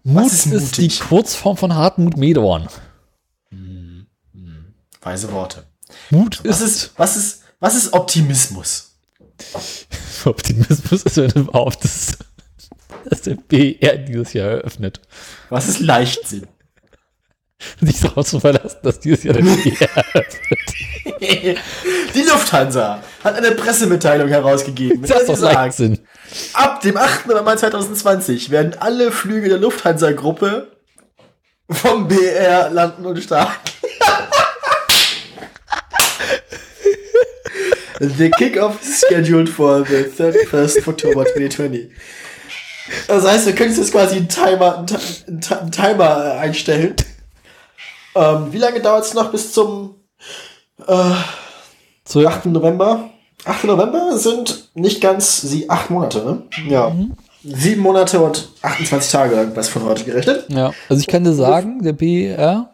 Mut 0.04 0.32
ist, 0.32 0.45
ist, 0.45 0.78
die 0.78 0.90
Kurzform 0.90 1.58
von 1.58 1.74
Hartmut 1.74 2.18
Medorn. 2.18 2.68
Hm, 3.49 4.08
hm. 4.34 4.74
Weise 5.02 5.32
Worte. 5.32 5.64
Mut 6.10 6.41
was 6.44 6.62
ist, 6.62 6.91
was 6.98 7.18
ist, 7.18 7.44
was 7.60 7.76
ist 7.76 7.94
Optimismus? 7.94 8.98
Optimismus 10.26 11.04
ist, 11.04 11.18
wenn 11.18 11.30
du 11.30 11.45
behauptest, 11.45 12.18
dass 13.09 13.21
der 13.21 13.35
BR 13.35 13.97
dieses 13.97 14.34
Jahr 14.34 14.49
eröffnet. 14.49 14.99
Was 15.49 15.67
ist 15.67 15.79
Leichtsinn? 15.79 16.47
Sich 17.81 17.99
darauf 18.01 18.25
zu 18.27 18.39
verlassen, 18.39 18.77
dass 18.84 18.99
dieses 18.99 19.23
Jahr 19.23 19.34
der 19.34 19.41
BR 19.43 19.89
eröffnet. 20.13 20.57
Die 22.13 22.21
Lufthansa 22.21 23.01
hat 23.23 23.35
eine 23.35 23.51
Pressemitteilung 23.51 24.27
herausgegeben. 24.27 25.01
Das 25.01 25.21
ist 25.21 25.29
doch 25.29 25.39
Leichtsinn. 25.39 25.99
Ab 26.53 26.81
dem 26.81 26.97
8. 26.97 27.27
November 27.27 27.57
2020 27.57 28.51
werden 28.51 28.75
alle 28.79 29.11
Flüge 29.11 29.49
der 29.49 29.57
Lufthansa-Gruppe 29.57 30.71
vom 31.69 32.07
BR 32.07 32.69
landen 32.69 33.05
und 33.05 33.21
starten. 33.23 33.53
The 37.99 38.29
kickoff 38.29 38.79
is 38.84 39.03
scheduled 39.07 39.49
for 39.49 39.84
the 39.84 40.03
31st 40.03 40.77
of 40.77 40.88
October 40.88 41.25
2020. 41.25 41.89
Das 43.07 43.26
heißt, 43.26 43.45
wir 43.47 43.55
können 43.55 43.76
jetzt 43.76 43.91
quasi 43.91 44.15
einen 44.18 44.30
Timer, 44.30 44.77
einen, 44.77 44.88
einen 45.27 45.41
Ti- 45.41 45.53
einen 45.53 45.72
Timer 45.72 46.26
äh, 46.26 46.38
einstellen. 46.39 46.95
Ähm, 48.15 48.51
wie 48.51 48.57
lange 48.57 48.80
dauert 48.81 49.05
es 49.05 49.14
noch 49.14 49.31
bis 49.31 49.51
zum 49.53 49.95
So, 52.07 52.27
8. 52.27 52.45
November. 52.47 53.09
8. 53.45 53.65
November 53.65 54.18
sind 54.18 54.69
nicht 54.73 55.01
ganz 55.01 55.41
sie 55.41 55.69
acht 55.69 55.89
Monate, 55.89 56.19
ne? 56.23 56.43
Ja. 56.69 56.95
Sieben 57.43 57.81
Monate 57.81 58.19
und 58.19 58.49
28 58.61 59.11
Tage 59.11 59.35
irgendwas 59.35 59.69
von 59.69 59.84
heute 59.84 60.03
gerechnet. 60.03 60.45
ja. 60.49 60.73
Also 60.89 60.99
ich 60.99 61.07
kann 61.07 61.23
dir 61.23 61.34
sagen, 61.34 61.81
der 61.84 61.93
BR 61.93 62.69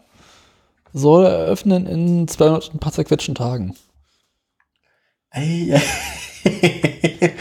soll 0.93 1.25
eröffnen 1.25 1.85
in 1.85 2.27
200 2.27 2.73
ein 2.73 2.79
paar 2.79 2.91
zerquetschten 2.93 3.35
Tagen. 3.35 3.75
Ey, 5.31 5.71
ey. 6.43 7.31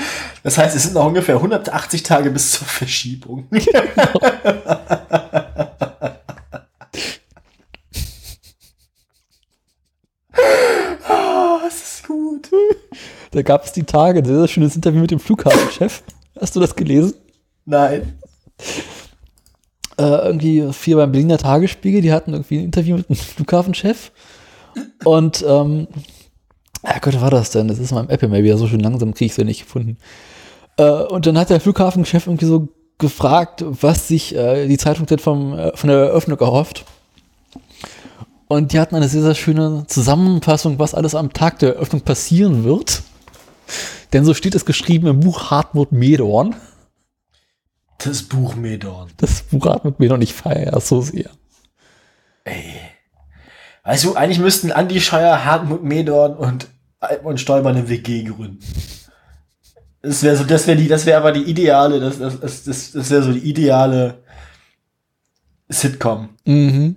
Das 0.43 0.59
heißt, 0.59 0.74
es 0.74 0.82
sind 0.85 0.94
noch 0.94 1.06
ungefähr 1.06 1.36
180 1.36 2.02
Tage 2.02 2.31
bis 2.31 2.52
zur 2.52 2.66
Verschiebung. 2.66 3.47
Ah, 11.09 11.59
das 11.62 11.74
ist 11.74 12.06
gut. 12.06 12.48
Da 13.31 13.43
gab 13.43 13.64
es 13.64 13.73
die 13.73 13.85
Tage, 13.85 14.20
ein 14.20 14.24
sehr, 14.24 14.39
sehr 14.39 14.48
schönes 14.48 14.77
Interview 14.77 15.01
mit 15.01 15.10
dem 15.10 15.20
Flughafenchef. 15.20 16.02
Hast 16.40 16.56
du 16.56 16.60
das 16.60 16.74
gelesen? 16.74 17.14
Nein. 17.64 18.19
äh, 19.98 20.02
irgendwie 20.02 20.73
vier 20.73 20.97
beim 20.97 21.12
Berliner 21.12 21.39
Tagesspiegel, 21.39 22.01
die 22.02 22.12
hatten 22.12 22.32
irgendwie 22.32 22.59
ein 22.59 22.64
Interview 22.64 22.97
mit 22.97 23.09
dem 23.09 23.16
Flughafenchef. 23.16 24.12
Und, 25.05 25.44
ähm, 25.47 25.86
ja 26.85 26.98
Gott, 26.98 27.20
war 27.20 27.31
das 27.31 27.51
denn? 27.51 27.69
Das 27.69 27.78
ist 27.78 27.93
mal 27.93 28.05
im 28.05 28.10
Apple 28.10 28.28
Maybe, 28.28 28.56
so 28.56 28.66
schön 28.66 28.81
langsam 28.81 29.14
kriege 29.14 29.27
ich 29.27 29.32
es 29.32 29.36
ja 29.39 29.44
nicht 29.44 29.62
gefunden. 29.64 29.98
Äh, 30.77 30.85
und 30.85 31.27
dann 31.27 31.39
hat 31.39 31.51
der 31.51 31.61
Flughafenchef 31.61 32.27
irgendwie 32.27 32.47
so 32.47 32.69
gefragt, 32.99 33.65
was 33.66 34.09
sich 34.09 34.35
äh, 34.35 34.66
die 34.66 34.78
Zeitung 34.78 35.07
denn 35.07 35.19
vom, 35.19 35.59
äh, 35.59 35.77
von 35.77 35.89
der 35.89 35.99
Eröffnung 35.99 36.39
erhofft. 36.40 36.85
Und 38.49 38.73
die 38.73 38.81
hatten 38.81 38.94
eine 38.94 39.09
sehr, 39.09 39.23
sehr 39.23 39.35
schöne 39.35 39.86
Zusammenfassung, 39.86 40.78
was 40.78 40.94
alles 40.94 41.15
am 41.15 41.32
Tag 41.32 41.59
der 41.59 41.74
Eröffnung 41.74 42.03
passieren 42.03 42.65
wird. 42.65 43.03
Denn 44.12 44.24
so 44.24 44.35
steht 44.35 44.55
es 44.55 44.66
geschrieben 44.66 45.07
im 45.07 45.20
Buch 45.20 45.51
Hartmut 45.51 45.90
Medorn. 45.90 46.55
Das 47.99 48.23
Buch 48.23 48.55
Medorn. 48.55 49.11
Das 49.16 49.43
Buch 49.43 49.65
Hartmut 49.66 50.01
Medorn, 50.01 50.20
ich 50.20 50.35
feiere 50.35 50.77
es 50.77 50.89
so 50.89 51.01
sehr. 51.01 51.31
Ey. 52.44 52.74
Weißt 53.85 54.05
du, 54.05 54.15
eigentlich 54.15 54.39
müssten 54.39 54.70
Andi 54.70 55.01
Scheuer, 55.01 55.44
Hartmut 55.44 55.82
Medorn 55.82 56.36
und 56.36 56.69
Altmann 57.01 57.39
Stoiber 57.39 57.70
eine 57.70 57.89
WG 57.89 58.24
gründen. 58.24 58.61
Das 60.03 60.23
wäre 60.24 60.37
so, 60.37 60.45
das 60.45 60.66
wäre 60.66 60.77
die, 60.77 60.89
das 60.89 61.07
wäre 61.07 61.19
aber 61.19 61.31
die 61.33 61.43
ideale, 61.43 62.01
das, 62.01 62.19
das, 62.19 62.41
das, 62.41 62.65
das, 62.65 62.93
das 62.93 63.11
wäre 63.11 63.23
so 63.23 63.33
die 63.33 63.49
ideale 63.49 64.23
Sitcom. 65.69 66.31
Mhm. 66.45 66.97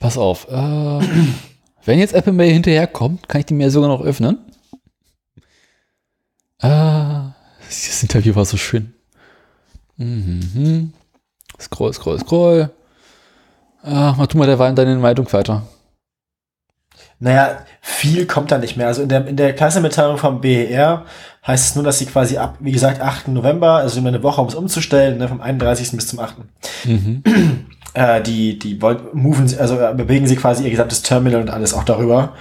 Pass 0.00 0.18
auf. 0.18 0.48
Äh, 0.48 0.52
wenn 1.84 1.98
jetzt 1.98 2.12
Apple 2.12 2.32
Mail 2.32 2.52
hinterherkommt, 2.52 3.28
kann 3.28 3.40
ich 3.40 3.46
die 3.46 3.54
Mail 3.54 3.70
sogar 3.70 3.88
noch 3.88 4.02
öffnen. 4.02 4.38
Äh, 6.58 6.68
das 6.68 8.02
Interview 8.02 8.34
war 8.34 8.44
so 8.44 8.56
schön. 8.56 8.94
Mhm. 9.96 10.92
Scroll, 11.60 11.92
scroll, 11.92 12.18
scroll. 12.18 12.70
Äh, 13.84 14.12
mach 14.16 14.26
du 14.26 14.38
mal 14.38 14.46
derweil 14.46 14.74
deine 14.74 14.96
Meinung 14.96 15.32
weiter. 15.32 15.66
Naja, 17.24 17.56
viel 17.80 18.26
kommt 18.26 18.52
da 18.52 18.58
nicht 18.58 18.76
mehr. 18.76 18.86
Also 18.86 19.00
in 19.02 19.08
der, 19.08 19.26
in 19.26 19.36
der 19.36 19.54
Klassenmitteilung 19.54 20.18
vom 20.18 20.42
BER 20.42 21.06
heißt 21.46 21.70
es 21.70 21.74
nur, 21.74 21.82
dass 21.82 21.98
sie 21.98 22.04
quasi 22.04 22.36
ab, 22.36 22.56
wie 22.60 22.70
gesagt, 22.70 23.00
8. 23.00 23.28
November, 23.28 23.76
also 23.76 23.98
immer 23.98 24.08
eine 24.08 24.22
Woche, 24.22 24.42
um 24.42 24.48
es 24.48 24.54
umzustellen, 24.54 25.16
ne, 25.16 25.26
vom 25.26 25.40
31. 25.40 25.92
bis 25.92 26.06
zum 26.08 26.18
8. 26.20 26.36
Mhm. 26.84 27.22
Äh, 27.96 28.22
die, 28.22 28.58
die 28.58 28.76
moven, 29.12 29.46
sie- 29.46 29.56
also 29.56 29.78
äh, 29.78 29.94
bewegen 29.94 30.26
sie 30.26 30.34
quasi 30.34 30.64
ihr 30.64 30.70
gesamtes 30.70 31.02
Terminal 31.02 31.40
und 31.42 31.48
alles 31.50 31.72
auch 31.74 31.84
darüber. 31.84 32.32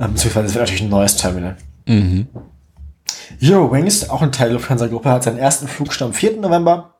Ähm, 0.00 0.14
beziehungsweise 0.14 0.46
es 0.48 0.54
wird 0.54 0.62
natürlich 0.64 0.82
ein 0.82 0.88
neues 0.88 1.16
Terminal. 1.16 1.56
Mhm. 1.86 2.26
Eurowings, 3.40 4.10
auch 4.10 4.20
ein 4.22 4.32
Teil 4.32 4.48
der 4.48 4.54
Lufthansa-Gruppe, 4.56 5.08
hat 5.08 5.22
seinen 5.22 5.38
ersten 5.38 5.68
Flug 5.68 5.92
schon 5.92 6.08
am 6.08 6.12
4. 6.12 6.40
November. 6.40 6.94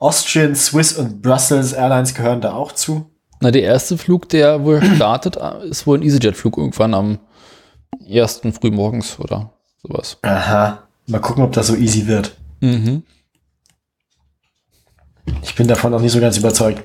Austrian, 0.00 0.56
Swiss 0.56 0.94
und 0.94 1.22
Brussels 1.22 1.72
Airlines 1.72 2.14
gehören 2.14 2.40
da 2.40 2.52
auch 2.54 2.72
zu. 2.72 3.11
Na, 3.42 3.50
der 3.50 3.62
erste 3.62 3.98
Flug, 3.98 4.28
der 4.28 4.64
wohl 4.64 4.80
startet, 4.96 5.36
äh, 5.36 5.66
ist 5.68 5.86
wohl 5.86 5.98
ein 5.98 6.02
EasyJet-Flug 6.02 6.56
irgendwann 6.56 6.94
am 6.94 7.18
ersten 8.08 8.52
frühmorgens 8.52 9.18
oder 9.18 9.52
sowas. 9.82 10.18
Aha. 10.22 10.84
Mal 11.08 11.20
gucken, 11.20 11.42
ob 11.42 11.52
das 11.52 11.66
so 11.66 11.74
easy 11.74 12.06
wird. 12.06 12.36
Mhm. 12.60 13.02
Ich 15.42 15.54
bin 15.54 15.66
davon 15.68 15.90
noch 15.92 16.00
nicht 16.00 16.12
so 16.12 16.20
ganz 16.20 16.38
überzeugt. 16.38 16.84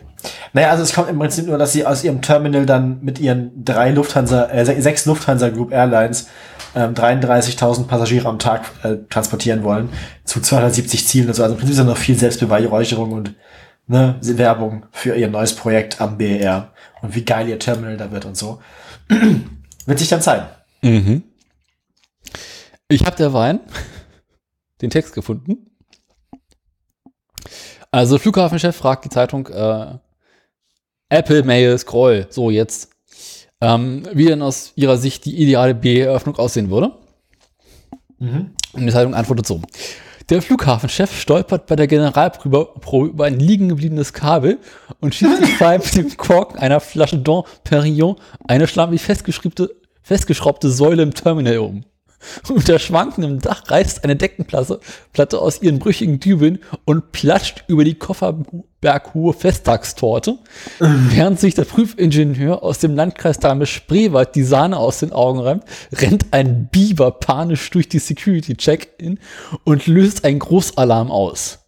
Naja, 0.54 0.72
also 0.72 0.82
es 0.84 0.94
kommt 0.94 1.10
im 1.10 1.20
Prinzip 1.20 1.46
nur, 1.46 1.58
dass 1.60 1.74
sie 1.74 1.86
aus 1.86 2.04
ihrem 2.04 2.22
Terminal 2.24 2.66
dann 2.66 3.00
mit 3.02 3.20
ihren 3.20 3.64
drei 3.64 3.92
Lufthansa, 3.92 4.46
äh, 4.50 4.66
se- 4.66 4.82
sechs 4.82 5.06
Lufthansa 5.06 5.50
Group 5.50 5.72
Airlines 5.72 6.28
ähm, 6.76 6.94
33.000 6.96 7.84
Passagiere 7.86 8.28
am 8.28 8.40
Tag 8.40 8.66
äh, 8.84 8.96
transportieren 9.10 9.64
wollen 9.64 9.90
zu 10.24 10.42
270 10.42 11.08
Zielen. 11.08 11.28
Also, 11.28 11.44
also 11.44 11.54
im 11.54 11.60
Prinzip 11.60 11.74
ist 11.74 11.80
da 11.80 11.84
noch 11.84 11.98
viel 11.98 12.18
Selbstbeweihräucherung 12.18 13.12
und 13.12 13.36
ne, 13.88 14.20
Werbung 14.22 14.86
für 14.92 15.16
ihr 15.16 15.30
neues 15.30 15.56
Projekt 15.56 16.00
am 16.00 16.18
BER 16.18 16.72
und 17.02 17.16
wie 17.16 17.26
geil 17.26 17.48
ihr 17.48 17.60
Terminal 17.60 17.98
da 17.98 18.12
wird 18.12 18.26
und 18.26 18.38
so. 18.38 18.62
wird 19.86 20.00
sich 20.00 20.10
dann 20.10 20.22
zeigen. 20.22 20.46
Mhm. 20.82 21.24
Ich 22.90 23.06
habe 23.06 23.16
der 23.16 23.34
Wein 23.34 23.60
den 24.82 24.90
Text 24.90 25.14
gefunden. 25.14 25.72
Also 27.92 28.18
Flughafenchef 28.18 28.76
fragt 28.76 29.06
die 29.06 29.10
Zeitung 29.10 29.48
äh, 29.48 29.98
Apple 31.10 31.44
Mail 31.44 31.78
Scroll. 31.78 32.28
So 32.30 32.50
jetzt, 32.50 32.92
ähm, 33.62 34.08
wie 34.14 34.26
denn 34.26 34.42
aus 34.42 34.74
ihrer 34.76 34.98
Sicht 34.98 35.26
die 35.26 35.42
ideale 35.42 35.74
B-Eröffnung 35.74 36.36
aussehen 36.36 36.70
würde. 36.70 36.98
Mhm. 38.20 38.52
Und 38.74 38.86
die 38.86 38.92
Zeitung 38.92 39.16
antwortet 39.16 39.48
so. 39.48 39.62
Der 40.30 40.42
Flughafenchef 40.42 41.18
stolpert 41.18 41.68
bei 41.68 41.78
der 41.78 41.88
Generalprobe 41.88 42.74
Probe 42.82 43.08
über 43.08 43.26
ein 43.26 43.40
liegen 43.40 43.70
gebliebenes 43.70 44.12
Kabel 44.12 44.60
und 45.00 45.16
schießt 45.16 45.42
dabei 45.42 45.78
mit 45.78 45.96
dem 45.96 46.18
Korken 46.18 46.60
einer 46.60 46.82
Flasche 46.82 47.18
Dom 47.18 47.46
Perignon 47.64 48.18
eine 48.46 48.68
schlampig 48.68 49.02
festgeschraubte 49.02 50.70
Säule 50.70 51.04
im 51.04 51.14
Terminal 51.14 51.60
um. 51.60 51.86
Unter 52.50 52.80
schwankendem 52.80 53.40
Dach 53.40 53.64
reißt 53.70 54.04
eine 54.04 54.16
Deckenplatte 54.16 54.80
Platte 55.14 55.40
aus 55.40 55.62
ihren 55.62 55.80
brüchigen 55.80 56.20
Dübeln 56.20 56.60
und 56.86 57.12
platscht 57.12 57.64
über 57.68 57.84
die 57.84 57.96
Kofferberghohe 57.96 59.34
Festtagstorte, 59.34 60.38
während 60.80 61.40
sich 61.40 61.54
der 61.54 61.66
Prüfingenieur 61.66 62.64
aus 62.64 62.80
dem 62.80 62.96
Landkreis 62.96 63.40
Dahme-Spreewald 63.40 64.36
die 64.36 64.44
Sahne 64.44 64.78
aus 64.78 65.00
den 65.00 65.12
Augen 65.12 65.40
räumt, 65.40 65.64
rennt 65.94 66.28
ein 66.32 66.68
Biber 66.72 67.12
panisch 67.12 67.70
durch 67.70 67.90
die 67.90 68.00
Security-Check-In 68.00 69.20
und 69.64 69.88
löst 69.88 70.26
einen 70.26 70.40
Großalarm 70.40 71.12
aus. 71.12 71.60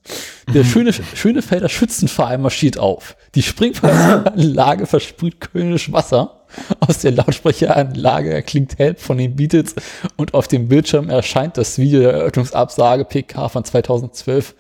Der 0.54 0.64
schöne, 0.64 0.92
Schönefelder 0.94 1.70
Schützenverein 1.70 2.42
marschiert 2.42 2.80
auf. 2.80 3.16
Die 3.36 3.44
Springfeueranlage 3.44 4.86
versprüht 4.88 5.40
kölnisch 5.40 5.92
Wasser. 5.92 6.39
Aus 6.80 7.00
der 7.00 7.12
Lautsprecheranlage 7.12 8.34
erklingt 8.34 8.78
Help 8.78 9.00
von 9.00 9.18
den 9.18 9.36
Beatles 9.36 9.76
und 10.18 10.34
auf 10.34 10.48
dem 10.48 10.68
Bildschirm 10.68 11.10
erscheint 11.10 11.58
das 11.58 11.78
Video 11.78 12.02
der 12.02 12.14
Eröffnungsabsage 12.14 13.06
PK 13.06 13.50
von 13.50 13.64
2012, 13.64 14.56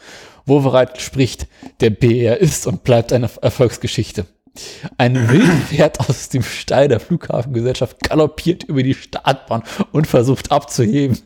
wo 0.45 0.59
bereits 0.61 1.01
spricht, 1.01 1.47
der 1.79 1.89
BR 1.89 2.37
ist 2.37 2.67
und 2.67 2.83
bleibt 2.83 3.13
eine 3.13 3.29
Erfolgsgeschichte. 3.41 4.25
Ein 4.97 5.29
Wildpferd 5.29 5.99
aus 5.99 6.29
dem 6.29 6.43
Stall 6.43 6.87
der 6.87 6.99
Flughafengesellschaft 6.99 8.01
galoppiert 8.01 8.63
über 8.63 8.83
die 8.83 8.93
Startbahn 8.93 9.63
und 9.91 10.07
versucht 10.07 10.51
abzuheben. 10.51 11.17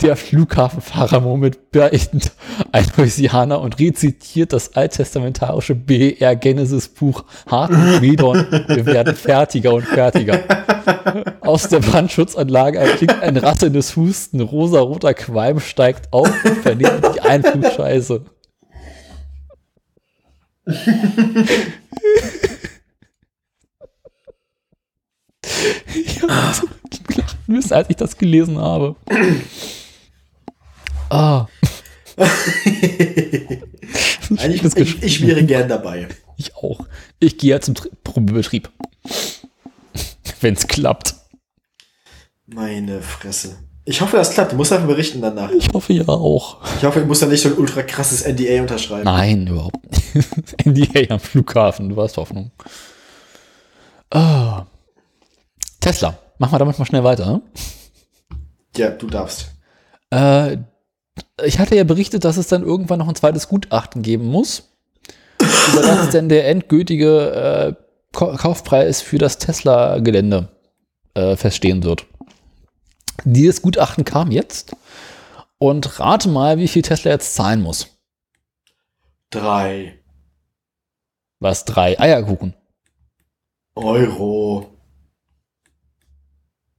Der 0.00 0.16
Flughafenfahrer 0.16 1.20
murmelt 1.20 1.70
beächtend 1.70 2.32
ein 2.72 2.84
Louisianer 2.96 3.60
und 3.60 3.78
rezitiert 3.78 4.52
das 4.52 4.74
alttestamentarische 4.74 5.74
BR 5.74 6.34
Genesis 6.34 6.88
Buch 6.88 7.24
Hart 7.46 7.70
und 7.70 8.00
Medon. 8.00 8.46
Wir 8.68 8.86
werden 8.86 9.14
fertiger 9.14 9.72
und 9.72 9.84
fertiger. 9.84 10.40
Aus 11.40 11.68
der 11.68 11.78
Brandschutzanlage 11.78 12.78
erklingt 12.78 13.22
ein 13.22 13.36
rasselndes 13.36 13.94
Husten. 13.96 14.40
Rosa-roter 14.40 15.14
Qualm 15.14 15.60
steigt 15.60 16.12
auf 16.12 16.28
und 16.44 16.58
vernebelt 16.58 17.14
die 17.14 17.20
Einflugscheiße. 17.20 18.24
ich 25.94 26.22
habe 26.22 26.54
so 26.54 26.66
gelacht 27.06 27.72
als 27.72 27.90
ich 27.90 27.96
das 27.96 28.16
gelesen 28.16 28.58
habe. 28.58 28.96
Ah. 31.14 31.46
Eigentlich, 34.38 34.76
ich, 34.76 35.02
ich 35.02 35.26
wäre 35.26 35.44
gern 35.44 35.68
dabei. 35.68 36.08
Ich 36.36 36.54
auch. 36.56 36.80
Ich 37.20 37.38
gehe 37.38 37.50
ja 37.50 37.60
zum 37.60 37.74
Tri- 37.74 37.90
Probebetrieb. 38.02 38.70
Wenn 40.40 40.54
es 40.54 40.66
klappt. 40.66 41.14
Meine 42.46 43.00
Fresse. 43.02 43.58
Ich 43.84 44.00
hoffe, 44.00 44.16
das 44.16 44.32
klappt. 44.32 44.52
Du 44.52 44.56
musst 44.56 44.72
einfach 44.72 44.86
berichten 44.88 45.20
danach. 45.20 45.50
Ich 45.50 45.68
hoffe 45.72 45.92
ja 45.92 46.08
auch. 46.08 46.58
Ich 46.78 46.84
hoffe, 46.84 47.00
du 47.00 47.06
musst 47.06 47.22
da 47.22 47.26
nicht 47.26 47.42
so 47.42 47.50
ein 47.50 47.58
ultra 47.58 47.82
krasses 47.82 48.24
NDA 48.26 48.60
unterschreiben. 48.62 49.04
Nein, 49.04 49.46
überhaupt 49.46 49.78
nicht. 49.90 50.66
NDA 50.66 51.12
am 51.14 51.20
Flughafen, 51.20 51.88
du 51.90 52.00
hast 52.00 52.16
Hoffnung. 52.16 52.50
Ah. 54.10 54.66
Tesla. 55.80 56.18
Machen 56.38 56.52
wir 56.54 56.58
damit 56.58 56.78
mal 56.78 56.84
schnell 56.86 57.04
weiter. 57.04 57.26
Ne? 57.26 57.42
Ja, 58.76 58.90
du 58.90 59.06
darfst. 59.06 59.52
Äh, 60.10 60.56
ich 61.44 61.58
hatte 61.58 61.76
ja 61.76 61.84
berichtet, 61.84 62.24
dass 62.24 62.36
es 62.36 62.48
dann 62.48 62.62
irgendwann 62.62 62.98
noch 62.98 63.08
ein 63.08 63.14
zweites 63.14 63.48
Gutachten 63.48 64.02
geben 64.02 64.26
muss. 64.26 64.70
Über 65.72 65.82
das 65.82 66.10
denn 66.10 66.28
der 66.28 66.48
endgültige 66.48 67.30
äh, 67.32 67.74
Ka- 68.12 68.36
Kaufpreis 68.36 69.00
für 69.02 69.18
das 69.18 69.38
Tesla-Gelände 69.38 70.48
äh, 71.14 71.36
feststehen 71.36 71.82
wird. 71.82 72.06
Dieses 73.24 73.62
Gutachten 73.62 74.04
kam 74.04 74.30
jetzt. 74.30 74.76
Und 75.58 76.00
rate 76.00 76.28
mal, 76.28 76.58
wie 76.58 76.68
viel 76.68 76.82
Tesla 76.82 77.12
jetzt 77.12 77.34
zahlen 77.34 77.62
muss. 77.62 77.88
Drei 79.30 79.98
Was? 81.40 81.64
Drei 81.64 81.98
Eierkuchen. 81.98 82.54
Euro. 83.76 84.73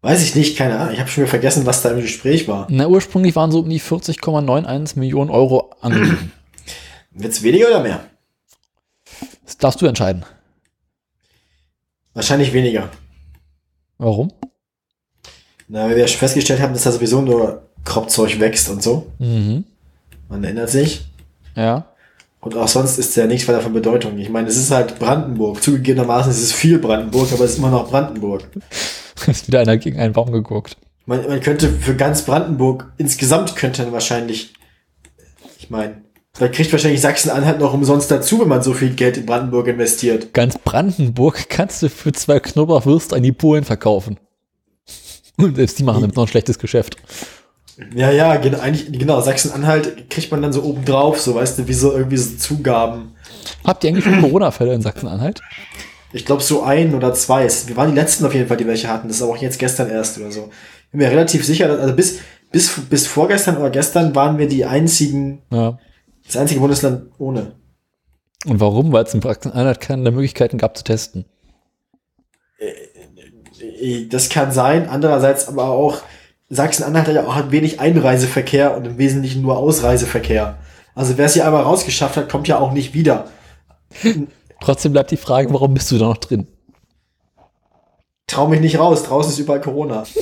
Weiß 0.06 0.22
ich 0.22 0.36
nicht, 0.36 0.56
keine 0.56 0.77
Ahnung. 0.77 0.94
Ich 0.94 0.99
habe 0.99 1.10
schon 1.10 1.23
wieder 1.23 1.32
vergessen, 1.32 1.65
was 1.65 1.82
da 1.82 1.90
im 1.90 1.99
Gespräch 1.99 2.48
war. 2.48 2.68
Na, 2.69 2.88
ursprünglich 2.88 3.36
waren 3.36 3.49
so 3.49 3.61
um 3.61 3.69
die 3.72 3.82
40,91 3.82 4.99
Millionen 4.99 5.32
Euro 5.32 5.72
angegeben. 5.82 6.32
Wird's 7.10 7.41
weniger 7.41 7.69
oder 7.69 7.80
mehr? 7.82 8.02
Das 9.44 9.57
darfst 9.57 9.82
du 9.82 9.88
entscheiden. 9.88 10.23
Wahrscheinlich 12.14 12.53
weniger. 12.53 12.90
Warum? 13.98 14.32
Na, 15.68 15.86
weil 15.86 15.95
wir 15.95 16.02
ja 16.02 16.07
schon 16.07 16.19
festgestellt 16.19 16.61
haben, 16.61 16.73
dass 16.73 16.84
da 16.84 16.91
sowieso 16.91 17.22
nur 17.22 17.64
Kropfzeug 17.84 18.40
wächst 18.40 18.69
und 18.69 18.84
so. 18.84 19.11
Mhm. 19.18 19.64
Man 20.30 20.44
erinnert 20.44 20.69
sich. 20.69 21.03
Ja. 21.56 21.88
Und 22.41 22.56
auch 22.56 22.68
sonst 22.68 22.99
ist 22.99 23.15
ja 23.15 23.26
nichts 23.26 23.48
weiter 23.48 23.61
von 23.61 23.73
Bedeutung. 23.73 24.19
Ich 24.19 24.30
meine, 24.30 24.49
es 24.49 24.57
ist 24.57 24.69
halt 24.69 24.99
Brandenburg. 24.99 25.64
Zugegebenermaßen 25.64 26.32
ist 26.32 26.44
es 26.44 26.52
viel 26.52 26.77
Brandenburg, 26.77 27.34
aber 27.34 27.45
es 27.45 27.53
ist 27.53 27.57
immer 27.57 27.72
noch 27.72 27.90
Brandenburg. 27.90 28.48
Ist 29.27 29.47
wieder 29.47 29.61
einer 29.61 29.77
gegen 29.77 29.99
einen 29.99 30.14
Baum 30.14 30.31
geguckt. 30.31 30.77
Man, 31.06 31.27
man 31.27 31.39
könnte 31.39 31.69
für 31.69 31.95
ganz 31.95 32.23
Brandenburg 32.23 32.91
insgesamt 32.97 33.56
könnte 33.56 33.84
man 33.84 33.93
wahrscheinlich, 33.93 34.53
ich 35.60 35.69
meine, 35.69 36.02
da 36.38 36.47
kriegt 36.49 36.72
wahrscheinlich 36.72 36.99
Sachsen-Anhalt 36.99 37.60
noch 37.60 37.73
umsonst 37.73 38.11
dazu, 38.11 38.41
wenn 38.41 38.49
man 38.49 38.61
so 38.61 38.73
viel 38.73 38.89
Geld 38.89 39.18
in 39.18 39.26
Brandenburg 39.26 39.68
investiert. 39.68 40.34
Ganz 40.34 40.57
Brandenburg 40.57 41.47
kannst 41.49 41.81
du 41.81 41.89
für 41.89 42.11
zwei 42.11 42.39
Knoblauchwürste 42.39 43.15
an 43.15 43.23
die 43.23 43.31
Polen 43.31 43.64
verkaufen. 43.64 44.19
Und 45.38 45.56
selbst 45.56 45.80
die 45.80 45.84
machen 45.84 46.02
damit 46.02 46.15
noch 46.15 46.23
ein 46.23 46.27
schlechtes 46.27 46.60
Geschäft. 46.60 46.97
Ja, 47.93 48.10
ja, 48.11 48.38
genau, 48.38 48.60
eigentlich, 48.60 48.97
genau, 48.97 49.19
Sachsen-Anhalt 49.22 50.10
kriegt 50.10 50.31
man 50.31 50.41
dann 50.41 50.53
so 50.53 50.64
obendrauf, 50.64 51.19
so 51.19 51.35
weißt 51.35 51.60
du, 51.60 51.68
wie 51.68 51.73
so 51.73 51.91
irgendwie 51.91 52.18
so 52.18 52.38
Zugaben. 52.38 53.11
Habt 53.65 53.84
ihr 53.84 53.89
eigentlich 53.89 54.06
schon 54.06 54.22
Corona-Fälle 54.22 54.73
in 54.73 54.81
Sachsen-Anhalt? 54.81 55.41
Ich 56.15 56.25
glaube 56.25 56.41
so 56.41 56.63
ein 56.63 56.95
oder 56.95 57.13
zwei. 57.13 57.45
Wir 57.67 57.75
waren 57.75 57.89
die 57.89 57.95
letzten 57.99 58.25
auf 58.25 58.33
jeden 58.33 58.47
Fall, 58.47 58.55
die 58.57 58.65
welche 58.67 58.87
hatten. 58.87 59.09
Das 59.09 59.17
ist 59.17 59.23
aber 59.23 59.33
auch 59.33 59.37
jetzt 59.37 59.59
gestern 59.59 59.89
erst 59.89 60.17
oder 60.17 60.31
so. 60.31 60.49
Ich 60.85 60.91
bin 60.91 60.99
mir 61.01 61.11
relativ 61.11 61.45
sicher, 61.45 61.67
dass- 61.67 61.79
also 61.79 61.93
bis, 61.93 62.19
bis, 62.51 62.71
bis 62.89 63.05
vorgestern 63.05 63.57
oder 63.57 63.69
gestern 63.69 64.15
waren 64.15 64.37
wir 64.37 64.47
die 64.47 64.63
einzigen, 64.65 65.41
Ja. 65.51 65.77
das 66.25 66.37
einzige 66.37 66.61
Bundesland 66.61 67.11
ohne. 67.17 67.51
Und 68.45 68.59
warum? 68.61 68.93
Weil 68.93 69.03
es 69.03 69.13
in 69.13 69.21
Sachsen-Anhalt 69.21 69.81
keine 69.81 70.09
Möglichkeiten 70.11 70.57
gab 70.57 70.77
zu 70.77 70.85
testen. 70.85 71.25
Äh, 72.59 74.05
Das 74.09 74.29
kann 74.29 74.51
sein. 74.53 74.87
Andererseits 74.87 75.47
aber 75.49 75.65
auch, 75.69 75.97
Sachsen-Anhalt 76.49 77.07
hat 77.07 77.15
ja 77.15 77.25
auch 77.27 77.51
wenig 77.51 77.79
Einreiseverkehr 77.81 78.77
und 78.77 78.85
im 78.85 78.97
Wesentlichen 78.97 79.41
nur 79.41 79.57
Ausreiseverkehr. 79.57 80.57
Also 80.93 81.17
wer 81.17 81.25
es 81.25 81.33
hier 81.33 81.45
einmal 81.45 81.63
rausgeschafft 81.63 82.15
hat, 82.15 82.29
kommt 82.29 82.47
ja 82.47 82.57
auch 82.59 82.71
nicht 82.71 82.93
wieder. 82.93 83.25
Trotzdem 84.65 84.93
bleibt 84.93 85.11
die 85.11 85.17
Frage, 85.17 85.53
warum 85.53 85.75
bist 85.75 85.91
du 85.91 85.99
da 85.99 86.05
noch 86.05 86.17
drin? 86.17 86.47
Trau 88.25 88.47
mich 88.47 88.61
nicht 88.61 88.79
raus, 88.79 89.03
draußen 89.03 89.31
ist 89.31 89.39
überall 89.39 89.61
Corona. 89.61 90.03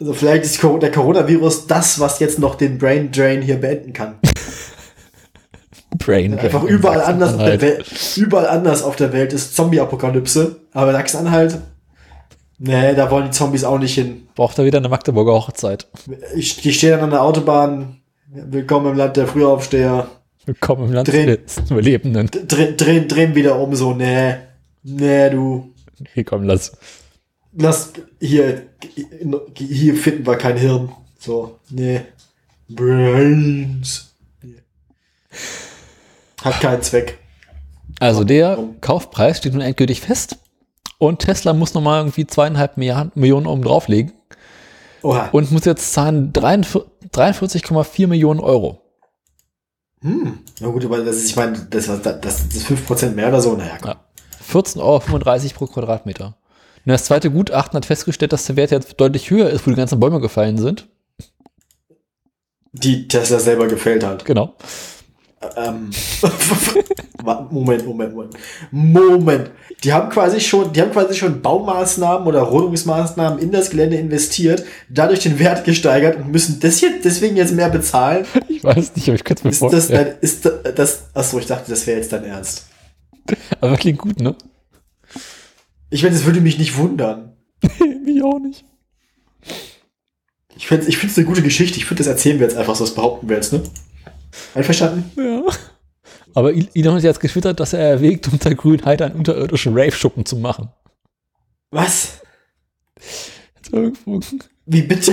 Also 0.00 0.12
vielleicht 0.12 0.44
ist 0.44 0.62
der 0.62 0.90
Coronavirus 0.90 1.66
das, 1.68 1.98
was 2.00 2.18
jetzt 2.18 2.38
noch 2.38 2.56
den 2.56 2.76
Brain 2.76 3.10
Drain 3.10 3.40
hier 3.40 3.58
beenden 3.58 3.94
kann. 3.94 4.18
Brain. 5.96 6.36
Einfach 6.36 6.60
Drain 6.60 6.68
in 6.68 6.74
überall 6.74 7.00
anders, 7.00 7.32
auf 7.32 7.38
der. 7.38 7.60
Welt, 7.62 8.16
überall 8.16 8.48
anders 8.48 8.82
auf 8.82 8.96
der 8.96 9.12
Welt 9.14 9.32
ist 9.32 9.54
Zombie-Apokalypse. 9.56 10.56
Aber 10.72 10.92
Sachsen-Anhalt, 10.92 11.58
nee, 12.58 12.94
da 12.94 13.10
wollen 13.10 13.26
die 13.26 13.30
Zombies 13.30 13.64
auch 13.64 13.78
nicht 13.78 13.94
hin. 13.94 14.26
Braucht 14.34 14.58
er 14.58 14.66
wieder 14.66 14.78
eine 14.78 14.90
Magdeburger 14.90 15.32
Hochzeit. 15.32 15.86
Ich, 16.34 16.60
die 16.60 16.72
stehen 16.74 16.90
dann 16.90 17.00
an 17.00 17.10
der 17.10 17.22
Autobahn. 17.22 18.02
Willkommen 18.26 18.90
im 18.90 18.98
Land 18.98 19.16
der 19.16 19.28
Frühaufsteher. 19.28 20.08
Willkommen 20.46 20.86
im 20.88 20.92
Land 20.92 21.08
Drehen. 21.08 21.26
des 21.26 21.58
Überlebenden. 21.70 22.28
Drehen, 22.48 22.76
drehen, 22.76 23.08
drehen 23.08 23.34
wieder 23.34 23.58
um 23.58 23.74
so, 23.74 23.94
nee. 23.94 24.34
Nee, 24.82 25.30
du. 25.30 25.72
Hier 26.12 26.24
komm, 26.24 26.42
lass. 26.44 26.72
Lass, 27.56 27.92
hier, 28.20 28.66
hier 29.56 29.94
finden 29.96 30.26
wir 30.26 30.36
kein 30.36 30.56
Hirn. 30.56 30.90
So, 31.18 31.58
nee. 31.70 32.02
Brains. 32.68 34.14
Hat 36.42 36.60
keinen 36.60 36.82
Zweck. 36.82 37.18
Also 38.00 38.24
der? 38.24 38.58
Kaufpreis 38.80 39.38
steht 39.38 39.52
nun 39.52 39.62
endgültig 39.62 40.00
fest. 40.00 40.36
Und 40.98 41.20
Tesla 41.20 41.52
muss 41.54 41.74
nochmal 41.74 42.00
irgendwie 42.00 42.26
zweieinhalb 42.26 42.76
Milliarden- 42.76 43.12
Millionen 43.14 43.46
oben 43.46 43.62
drauflegen. 43.62 44.12
Oha. 45.02 45.28
Und 45.32 45.50
muss 45.52 45.64
jetzt 45.64 45.92
zahlen 45.92 46.32
43 46.32 46.82
43,4 47.12 48.06
Millionen 48.08 48.40
Euro. 48.40 48.80
Hm. 50.04 50.38
Na 50.60 50.68
gut, 50.68 50.84
aber 50.84 50.98
das 50.98 51.16
ist, 51.16 51.30
ich 51.30 51.36
meine, 51.36 51.66
das, 51.70 51.86
das, 51.86 52.20
das 52.20 52.40
ist 52.42 52.66
5% 52.66 53.12
mehr 53.12 53.28
oder 53.28 53.40
so. 53.40 53.54
Naja. 53.56 53.78
Ja. 53.82 53.96
14,35 54.52 54.80
Euro 54.80 55.00
pro 55.54 55.66
Quadratmeter. 55.66 56.26
Und 56.26 56.92
das 56.92 57.06
zweite 57.06 57.30
Gutachten 57.30 57.78
hat 57.78 57.86
festgestellt, 57.86 58.34
dass 58.34 58.44
der 58.44 58.56
Wert 58.56 58.70
jetzt 58.70 59.00
deutlich 59.00 59.30
höher 59.30 59.48
ist, 59.48 59.66
wo 59.66 59.70
die 59.70 59.76
ganzen 59.76 59.98
Bäume 59.98 60.20
gefallen 60.20 60.58
sind. 60.58 60.86
Die 62.72 63.08
Tesla 63.08 63.38
selber 63.38 63.66
gefällt 63.66 64.04
hat. 64.04 64.26
Genau. 64.26 64.54
Ähm, 65.56 65.90
Moment, 67.50 67.86
Moment, 67.86 68.14
Moment. 68.14 68.34
Moment. 68.70 69.50
Die 69.82 69.92
haben 69.92 70.10
quasi 70.10 70.40
schon, 70.40 70.72
die 70.72 70.80
haben 70.82 70.92
quasi 70.92 71.14
schon 71.14 71.40
Baumaßnahmen 71.40 72.26
oder 72.26 72.40
Rodungsmaßnahmen 72.42 73.38
in 73.38 73.50
das 73.50 73.70
Gelände 73.70 73.96
investiert, 73.96 74.64
dadurch 74.88 75.20
den 75.20 75.38
Wert 75.38 75.64
gesteigert 75.64 76.16
und 76.16 76.30
müssen 76.30 76.60
das 76.60 76.80
jetzt 76.80 77.04
deswegen 77.04 77.36
jetzt 77.36 77.54
mehr 77.54 77.70
bezahlen. 77.70 78.26
Ich 78.48 78.62
weiß 78.62 78.94
nicht, 78.96 79.08
aber 79.08 79.16
ich 79.16 79.24
könnte 79.24 79.40
es 79.40 79.44
mir 79.44 79.50
Ist 79.50 79.62
das, 79.62 79.86
vorstellen. 79.86 80.06
dann, 80.06 80.20
ist 80.20 80.44
das, 80.44 80.52
das, 80.74 81.02
achso, 81.14 81.38
ich 81.38 81.46
dachte, 81.46 81.70
das 81.70 81.86
wäre 81.86 81.98
jetzt 81.98 82.12
dein 82.12 82.24
Ernst. 82.24 82.66
Aber 83.60 83.76
klingt 83.76 83.98
gut, 83.98 84.20
ne? 84.20 84.36
Ich 85.90 86.02
meine, 86.02 86.14
das 86.14 86.24
würde 86.24 86.40
mich 86.40 86.58
nicht 86.58 86.76
wundern. 86.76 87.36
Mich 88.04 88.22
auch 88.22 88.38
nicht. 88.38 88.64
Ich 90.56 90.66
finde 90.66 90.82
es 90.84 90.88
ich 90.88 90.98
find's 90.98 91.16
eine 91.16 91.26
gute 91.26 91.42
Geschichte. 91.42 91.78
Ich 91.78 91.86
finde, 91.86 92.02
das 92.02 92.06
erzählen 92.06 92.38
wir 92.38 92.46
jetzt 92.46 92.56
einfach 92.56 92.74
so, 92.74 92.84
das 92.84 92.94
behaupten 92.94 93.28
wir 93.28 93.36
jetzt, 93.36 93.52
ne? 93.52 93.62
Einverstanden? 94.54 95.10
Ja. 95.16 95.42
Aber 96.34 96.52
Elon 96.52 96.96
hat 96.96 97.02
jetzt 97.02 97.20
getwittert, 97.20 97.60
dass 97.60 97.72
er 97.72 97.80
erwägt, 97.80 98.28
unter 98.28 98.54
Grünheit 98.54 99.00
einen 99.00 99.14
unterirdischen 99.14 99.72
Rave-Schuppen 99.76 100.26
zu 100.26 100.36
machen. 100.36 100.68
Was? 101.70 102.20
Wie 104.66 104.82
bitte? 104.82 105.12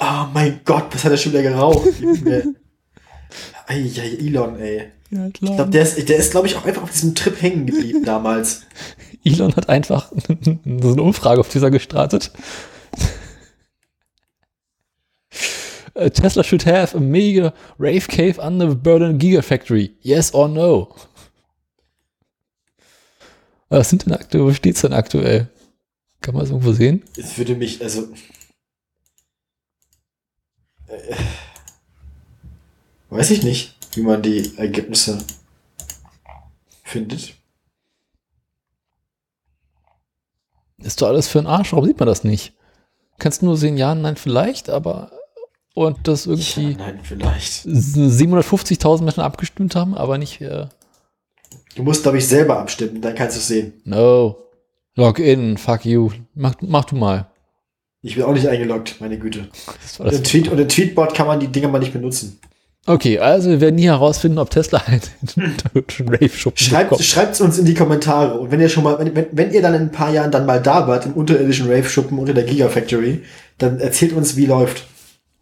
Oh 0.00 0.26
mein 0.32 0.60
Gott, 0.64 0.86
was 0.92 1.04
hat 1.04 1.12
er 1.12 1.16
schon 1.18 1.32
wieder 1.32 1.42
geraucht? 1.42 1.88
Ei, 3.66 3.90
Elon, 4.20 4.58
ey. 4.58 4.90
Ja, 5.10 5.26
Ich 5.26 5.40
glaube, 5.40 5.70
der 5.70 5.82
ist, 5.82 6.08
der 6.08 6.16
ist 6.16 6.30
glaube 6.30 6.46
ich, 6.46 6.56
auch 6.56 6.64
einfach 6.64 6.82
auf 6.82 6.90
diesem 6.90 7.14
Trip 7.14 7.40
hängen 7.40 7.66
geblieben 7.66 8.04
damals. 8.04 8.62
Elon 9.24 9.54
hat 9.56 9.68
einfach 9.68 10.10
so 10.44 10.58
eine 10.64 11.02
Umfrage 11.02 11.40
auf 11.40 11.48
dieser 11.48 11.70
gestartet. 11.70 12.32
Uh, 15.96 16.08
Tesla 16.08 16.42
should 16.42 16.62
have 16.64 16.94
a 16.94 17.00
mega 17.00 17.54
rave 17.78 18.08
cave 18.08 18.38
under 18.40 18.68
the 18.68 18.74
Berlin 18.74 19.18
Gigafactory. 19.18 19.92
Yes 20.02 20.34
or 20.34 20.48
no? 20.48 20.94
Was 23.68 23.90
sind 23.90 24.06
denn 24.06 24.14
aktuell, 24.14 24.44
wo 24.44 24.52
steht's 24.52 24.80
denn 24.82 24.92
aktuell? 24.92 25.48
Kann 26.20 26.34
man 26.34 26.44
es 26.44 26.50
irgendwo 26.50 26.72
sehen? 26.72 27.04
Es 27.16 27.38
würde 27.38 27.54
mich, 27.54 27.82
also. 27.82 28.08
Äh, 30.86 31.14
weiß 33.10 33.30
ich 33.30 33.42
nicht, 33.42 33.76
wie 33.94 34.02
man 34.02 34.22
die 34.22 34.56
Ergebnisse 34.56 35.18
findet. 36.82 37.34
Ist 40.78 41.00
doch 41.00 41.08
alles 41.08 41.28
für 41.28 41.38
den 41.38 41.46
Arsch, 41.46 41.72
warum 41.72 41.86
sieht 41.86 41.98
man 41.98 42.08
das 42.08 42.24
nicht? 42.24 42.52
Kannst 43.18 43.42
du 43.42 43.46
nur 43.46 43.56
sehen, 43.56 43.76
ja, 43.76 43.94
nein, 43.94 44.16
vielleicht, 44.16 44.68
aber 44.68 45.12
und 45.74 45.98
das 46.08 46.26
irgendwie 46.26 46.70
Ja, 46.72 46.76
nein, 46.78 47.00
vielleicht. 47.02 47.66
750.000 47.66 49.02
Menschen 49.02 49.20
abgestimmt 49.20 49.76
haben, 49.76 49.94
aber 49.94 50.18
nicht, 50.18 50.40
äh, 50.40 50.66
Du 51.76 51.82
musst, 51.82 52.02
glaube 52.04 52.18
ich, 52.18 52.28
selber 52.28 52.58
abstimmen, 52.58 53.00
dann 53.00 53.14
kannst 53.16 53.36
du 53.36 53.40
es 53.40 53.48
sehen. 53.48 53.74
no. 53.84 54.36
Login, 54.96 55.56
fuck 55.56 55.84
you. 55.84 56.10
Mach, 56.36 56.54
mach 56.60 56.84
du 56.84 56.94
mal. 56.94 57.26
Ich 58.02 58.14
bin 58.14 58.22
auch 58.22 58.32
nicht 58.32 58.46
eingeloggt, 58.46 59.00
meine 59.00 59.18
Güte. 59.18 59.48
Und 59.98 60.12
im, 60.12 60.22
Tweet, 60.22 60.46
und 60.46 60.58
im 60.60 60.68
Tweetbot 60.68 61.14
kann 61.14 61.26
man 61.26 61.40
die 61.40 61.48
Dinger 61.48 61.66
mal 61.66 61.80
nicht 61.80 61.92
benutzen. 61.92 62.38
Okay, 62.86 63.18
also 63.18 63.50
wir 63.50 63.60
werden 63.60 63.74
nie 63.74 63.86
herausfinden, 63.86 64.38
ob 64.38 64.50
Tesla 64.50 64.80
einen 64.86 65.00
deutschen 65.72 66.08
Rave-Schuppen 66.08 66.58
Schreibt 66.58 67.02
schreibt's 67.02 67.40
uns 67.40 67.58
in 67.58 67.64
die 67.64 67.74
Kommentare. 67.74 68.38
Und 68.38 68.52
wenn 68.52 68.60
ihr 68.60 68.68
schon 68.68 68.84
mal, 68.84 68.98
wenn, 69.00 69.16
wenn, 69.16 69.26
wenn 69.32 69.52
ihr 69.52 69.62
dann 69.62 69.74
in 69.74 69.82
ein 69.82 69.90
paar 69.90 70.12
Jahren 70.12 70.30
dann 70.30 70.46
mal 70.46 70.62
da 70.62 70.86
wart, 70.86 71.06
im 71.06 71.14
unterirdischen 71.14 71.66
Rave-Schuppen 71.68 72.16
unter 72.18 72.34
der 72.34 72.44
Gigafactory, 72.44 73.22
dann 73.58 73.80
erzählt 73.80 74.12
uns, 74.12 74.36
wie 74.36 74.46
läuft. 74.46 74.86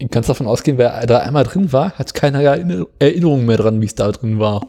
Du 0.03 0.09
kannst 0.09 0.27
davon 0.27 0.47
ausgehen, 0.47 0.77
wer 0.77 1.05
da 1.05 1.19
einmal 1.19 1.45
drin 1.45 1.71
war, 1.71 1.91
hat 1.93 2.13
keine 2.13 2.43
Erinner- 2.43 2.87
Erinnerung 2.99 3.45
mehr 3.45 3.55
dran, 3.55 3.79
wie 3.79 3.85
es 3.85 3.95
da 3.95 4.11
drin 4.11 4.37
war. 4.37 4.67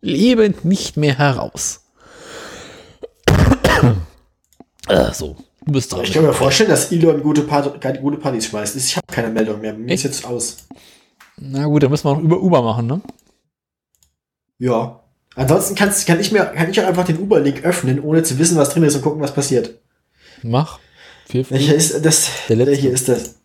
Lebend 0.00 0.64
nicht 0.64 0.96
mehr 0.96 1.16
heraus. 1.16 1.80
äh, 4.88 5.12
so, 5.12 5.36
du 5.64 5.72
bist 5.72 5.92
dran. 5.92 6.00
Ich 6.02 6.12
kann 6.12 6.24
mir 6.24 6.32
vorstellen, 6.32 6.70
dass 6.70 6.90
Elon 6.90 7.22
gute, 7.22 7.42
Part 7.42 7.80
gute 8.00 8.16
Partys 8.18 8.46
schmeißt. 8.46 8.74
Ich 8.76 8.96
habe 8.96 9.06
keine 9.06 9.28
Meldung 9.28 9.60
mehr. 9.60 9.72
Mir 9.72 9.94
ist 9.94 10.02
jetzt 10.02 10.24
aus. 10.26 10.56
Na 11.36 11.66
gut, 11.66 11.84
dann 11.84 11.90
müssen 11.90 12.08
wir 12.08 12.14
noch 12.14 12.22
über 12.22 12.40
Uber 12.42 12.62
machen, 12.62 12.86
ne? 12.88 13.00
Ja. 14.58 15.00
Ansonsten 15.36 15.76
kannst, 15.76 16.04
kann 16.06 16.18
ich 16.20 16.32
mir, 16.32 16.44
kann 16.46 16.68
ich 16.70 16.80
auch 16.80 16.86
einfach 16.86 17.04
den 17.04 17.18
Uber-Link 17.20 17.64
öffnen, 17.64 18.00
ohne 18.00 18.24
zu 18.24 18.38
wissen, 18.38 18.56
was 18.56 18.70
drin 18.70 18.82
ist 18.82 18.96
und 18.96 19.02
gucken, 19.02 19.20
was 19.20 19.34
passiert. 19.34 19.78
Mach. 20.42 20.80
Welcher 21.28 21.74
ist 21.76 22.04
das? 22.04 22.28
Der 22.48 22.56
letzte. 22.56 22.74
hier 22.74 22.92
ist 22.92 23.08
das. 23.08 23.36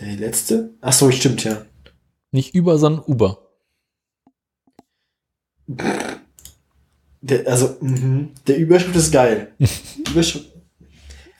Der 0.00 0.16
letzte? 0.16 0.74
Ach 0.80 0.92
so, 0.92 1.10
stimmt, 1.10 1.44
ja. 1.44 1.62
Nicht 2.32 2.54
über, 2.54 2.78
sondern 2.78 3.04
Uber. 3.06 3.38
Der, 7.20 7.46
also, 7.46 7.76
mhm. 7.80 8.30
der 8.46 8.56
Überschrift 8.58 8.96
ist 8.96 9.12
geil. 9.12 9.52
Überschrift. 10.10 10.46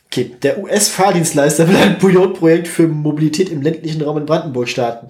Okay, 0.06 0.36
der 0.42 0.58
US-Fahrdienstleister 0.58 1.68
will 1.68 1.76
ein 1.76 1.98
Pilotprojekt 1.98 2.66
für 2.66 2.88
Mobilität 2.88 3.48
im 3.48 3.62
ländlichen 3.62 4.02
Raum 4.02 4.18
in 4.18 4.26
Brandenburg 4.26 4.68
starten. 4.68 5.08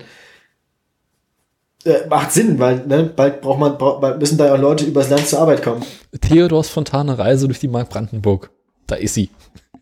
Äh, 1.85 2.07
macht 2.09 2.33
Sinn, 2.33 2.59
weil 2.59 2.87
ne, 2.87 3.05
bald 3.05 3.41
braucht 3.41 3.59
man, 3.59 3.79
braucht, 3.79 4.03
bald 4.03 4.21
müssen 4.21 4.37
da 4.37 4.47
ja 4.47 4.55
auch 4.55 4.61
Leute 4.61 4.85
übers 4.85 5.09
Land 5.09 5.27
zur 5.27 5.39
Arbeit 5.39 5.63
kommen. 5.63 5.83
Theodors 6.21 6.69
Fontane 6.69 7.19
Reise 7.19 7.47
durch 7.47 7.59
die 7.59 7.69
Mark 7.69 7.89
Brandenburg. 7.89 8.51
Da 8.87 8.97
ist 8.97 9.15
sie. 9.15 9.31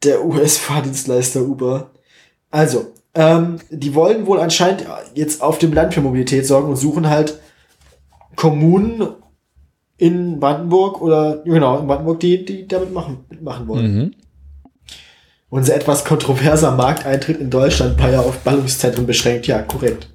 Der 0.04 0.24
US-Fahrdienstleister 0.24 1.42
Uber. 1.42 1.90
Also, 2.52 2.92
ähm, 3.18 3.56
die 3.70 3.96
wollen 3.96 4.26
wohl 4.26 4.38
anscheinend 4.38 4.86
jetzt 5.14 5.42
auf 5.42 5.58
dem 5.58 5.72
Land 5.72 5.92
für 5.92 6.00
Mobilität 6.00 6.46
sorgen 6.46 6.68
und 6.68 6.76
suchen 6.76 7.08
halt 7.10 7.40
Kommunen 8.36 9.08
in 9.96 10.38
Brandenburg 10.38 11.02
oder 11.02 11.38
genau 11.44 11.80
in 11.80 11.88
Brandenburg, 11.88 12.20
die, 12.20 12.44
die 12.44 12.68
damit 12.68 12.92
machen, 12.92 13.24
mitmachen 13.28 13.66
wollen. 13.66 13.96
Mhm. 13.96 14.14
Unser 15.50 15.74
etwas 15.74 16.04
kontroverser 16.04 16.70
Markteintritt 16.70 17.40
in 17.40 17.50
Deutschland 17.50 17.98
war 18.00 18.10
ja 18.10 18.20
auf 18.20 18.38
Ballungszentren 18.38 19.06
beschränkt. 19.06 19.48
Ja, 19.48 19.62
korrekt. 19.62 20.08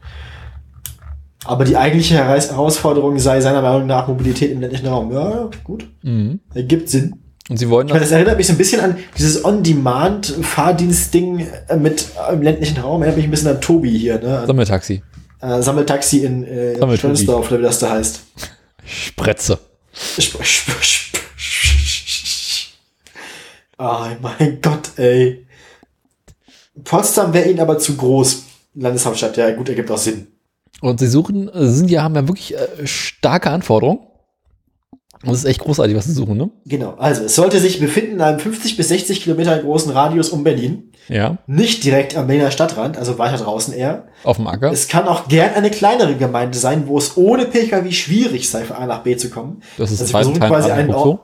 Aber 1.43 1.65
die 1.65 1.75
eigentliche 1.75 2.15
Heraus- 2.15 2.51
Herausforderung 2.51 3.19
sei 3.19 3.41
seiner 3.41 3.61
Meinung 3.61 3.85
nach 3.85 4.07
Mobilität 4.07 4.51
im 4.51 4.61
ländlichen 4.61 4.88
Raum. 4.88 5.11
Ja, 5.11 5.49
gut. 5.65 5.89
Mhm. 6.03 6.39
Ergibt 6.53 6.88
Sinn. 6.88 7.15
Und 7.49 7.57
sie 7.57 7.70
wollen 7.70 7.88
Ich 7.88 7.94
meine, 7.94 8.06
das. 8.06 8.11
erinnert 8.11 8.38
mich 8.38 8.48
so 8.48 8.53
ein 8.53 8.57
bisschen 8.57 8.80
an 8.82 8.98
dieses 9.18 9.44
On-Demand-Fahrdienst-Ding 9.44 11.48
äh, 11.68 11.76
mit 11.76 12.07
äh, 12.30 12.34
im 12.34 12.41
ländlichen 12.41 12.78
Raum. 12.80 13.02
Erinnert 13.02 13.18
mich 13.18 13.26
ein 13.26 13.32
bisschen 13.32 13.49
an 13.49 13.60
Tobi 13.61 13.98
hier, 13.98 14.20
ne? 14.20 14.40
An, 14.40 14.48
Sammeltaxi. 14.48 15.03
äh, 15.41 15.61
Sammeltaxi 15.61 16.20
in 16.20 16.44
äh. 16.45 16.98
Stölzdorf, 16.98 17.49
oder 17.52 17.60
wie 17.60 17.64
das 17.64 17.80
da 17.80 17.91
heißt. 17.91 18.22
Spretze. 18.86 19.60
Sp- 19.94 20.40
sp- 20.41 20.82
sp- 20.82 21.14
Oh 23.78 24.06
mein 24.22 24.60
Gott, 24.61 24.91
ey. 24.98 25.45
Potsdam 26.84 27.34
wäre 27.34 27.49
ihnen 27.49 27.60
aber 27.60 27.78
zu 27.80 27.95
groß. 27.98 28.44
Landeshauptstadt, 28.76 29.38
ja 29.38 29.52
gut, 29.52 29.70
ergibt 29.70 29.91
auch 29.91 29.98
Sinn. 29.98 30.28
Und 30.82 30.99
sie 30.99 31.07
suchen, 31.07 31.49
äh, 31.49 31.68
sind 31.68 31.90
ja, 31.91 32.03
haben 32.03 32.15
ja 32.15 32.28
wirklich 32.28 32.56
äh, 32.56 32.86
starke 32.88 33.49
Anforderungen. 33.49 33.99
Es 35.26 35.40
ist 35.40 35.45
echt 35.45 35.62
großartig, 35.62 35.95
was 35.95 36.06
sie 36.06 36.12
suchen, 36.12 36.38
ne? 36.38 36.50
Genau, 36.66 36.95
also 36.98 37.24
es 37.24 37.36
sollte 37.36 37.60
sich 37.60 37.80
befinden 37.80 38.14
in 38.14 38.22
einem 38.22 38.40
50 38.40 38.76
bis 38.76 38.90
60 38.90 39.24
Kilometer 39.24 39.58
großen 39.58 39.91
Radius 39.91 40.30
um 40.30 40.44
Berlin. 40.44 40.91
Ja. 41.08 41.38
Nicht 41.48 41.84
direkt 41.84 42.16
am 42.18 42.28
Berliner 42.28 42.52
Stadtrand, 42.52 42.98
also 42.98 43.18
weiter 43.18 43.38
draußen 43.38 43.74
eher. 43.74 44.08
Auf 44.24 44.38
dem 44.38 44.48
Acker. 44.48 44.72
Es 44.72 44.88
kann 44.88 45.08
auch 45.08 45.28
gern 45.28 45.54
eine 45.54 45.70
kleinere 45.70 46.16
Gemeinde 46.16 46.58
sein, 46.58 46.88
wo 46.88 46.98
es 46.98 47.18
ohne 47.18 47.45
Pkw 47.45 47.91
schwierig 47.91 48.50
sei, 48.50 48.64
von 48.64 48.78
A 48.78 48.86
nach 48.86 49.04
B 49.04 49.16
zu 49.16 49.30
kommen. 49.30 49.62
Das 49.78 49.91
ist 49.91 50.02
Also 50.02 50.06
sie 50.08 50.12
versuchen 50.12 50.40
quasi 50.40 50.72
einen 50.72 50.94
Ort, 50.94 51.22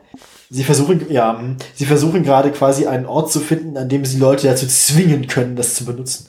sie 0.50 0.64
versuchen, 0.64 1.06
ja, 1.10 1.42
sie 1.76 1.86
versuchen 1.86 2.24
gerade 2.24 2.52
quasi 2.52 2.88
einen 2.88 3.06
Ort 3.06 3.32
zu 3.32 3.40
finden, 3.40 3.78
an 3.78 3.90
dem 3.90 4.06
sie 4.06 4.18
Leute 4.18 4.48
dazu 4.48 4.68
zwingen 4.68 5.28
können, 5.28 5.56
das 5.56 5.76
zu 5.76 5.86
benutzen. 5.86 6.28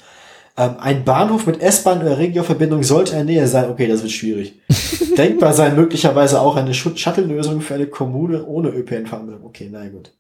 Ähm, 0.61 0.77
ein 0.79 1.05
Bahnhof 1.07 1.47
mit 1.47 1.63
S-Bahn 1.63 2.03
oder 2.03 2.19
Regio-Verbindung 2.19 2.83
sollte 2.83 3.13
in 3.13 3.17
der 3.17 3.25
Nähe 3.25 3.47
sein. 3.47 3.71
Okay, 3.71 3.87
das 3.87 4.03
wird 4.03 4.13
schwierig. 4.13 4.61
Denkbar 5.17 5.55
sei 5.55 5.71
möglicherweise 5.71 6.39
auch 6.39 6.55
eine 6.55 6.75
Shuttle-Lösung 6.75 7.63
für 7.63 7.77
eine 7.77 7.87
Kommune 7.87 8.45
ohne 8.45 8.69
ÖPNV-Anbindung. 8.69 9.43
Okay, 9.47 9.71
na 9.73 9.89
gut. 9.89 10.13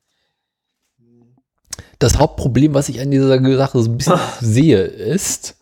Das 1.99 2.19
Hauptproblem, 2.19 2.73
was 2.73 2.89
ich 2.89 3.03
an 3.03 3.11
dieser 3.11 3.57
Sache 3.59 3.83
so 3.83 3.91
ein 3.91 3.99
bisschen 3.99 4.19
sehe, 4.41 4.79
ist, 4.81 5.59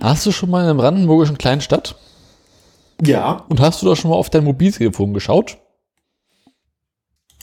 hast 0.00 0.26
du 0.26 0.32
schon 0.32 0.50
mal 0.50 0.64
in 0.64 0.70
einer 0.70 0.74
brandenburgischen 0.82 1.38
Kleinstadt 1.38 1.94
Ja, 3.00 3.46
und 3.48 3.60
hast 3.60 3.82
du 3.82 3.86
da 3.86 3.94
schon 3.94 4.10
mal 4.10 4.16
auf 4.16 4.30
dein 4.30 4.42
Mobiltelefon 4.42 5.14
geschaut? 5.14 5.58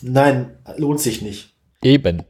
nein, 0.01 0.57
lohnt 0.76 0.99
sich 0.99 1.22
nicht. 1.22 1.56
Eben. 1.81 2.23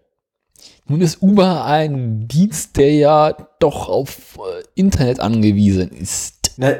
Nun 0.89 1.01
ist 1.01 1.21
Uber 1.21 1.65
ein 1.65 2.27
Dienst, 2.27 2.75
der 2.77 2.91
ja 2.93 3.37
doch 3.59 3.87
auf 3.87 4.37
äh, 4.37 4.63
Internet 4.75 5.19
angewiesen 5.19 5.91
ist. 5.91 6.51
Na, 6.57 6.71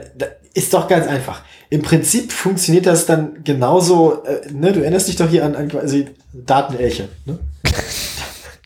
ist 0.53 0.73
doch 0.73 0.87
ganz 0.87 1.07
einfach. 1.07 1.43
Im 1.69 1.83
Prinzip 1.83 2.31
funktioniert 2.31 2.87
das 2.87 3.05
dann 3.05 3.43
genauso, 3.43 4.23
äh, 4.23 4.51
ne, 4.51 4.73
du 4.73 4.81
erinnerst 4.81 5.07
dich 5.07 5.15
doch 5.15 5.29
hier 5.29 5.45
an, 5.45 5.55
an 5.55 5.67
quasi 5.69 6.07
Datenelche, 6.33 7.09
ne? 7.25 7.39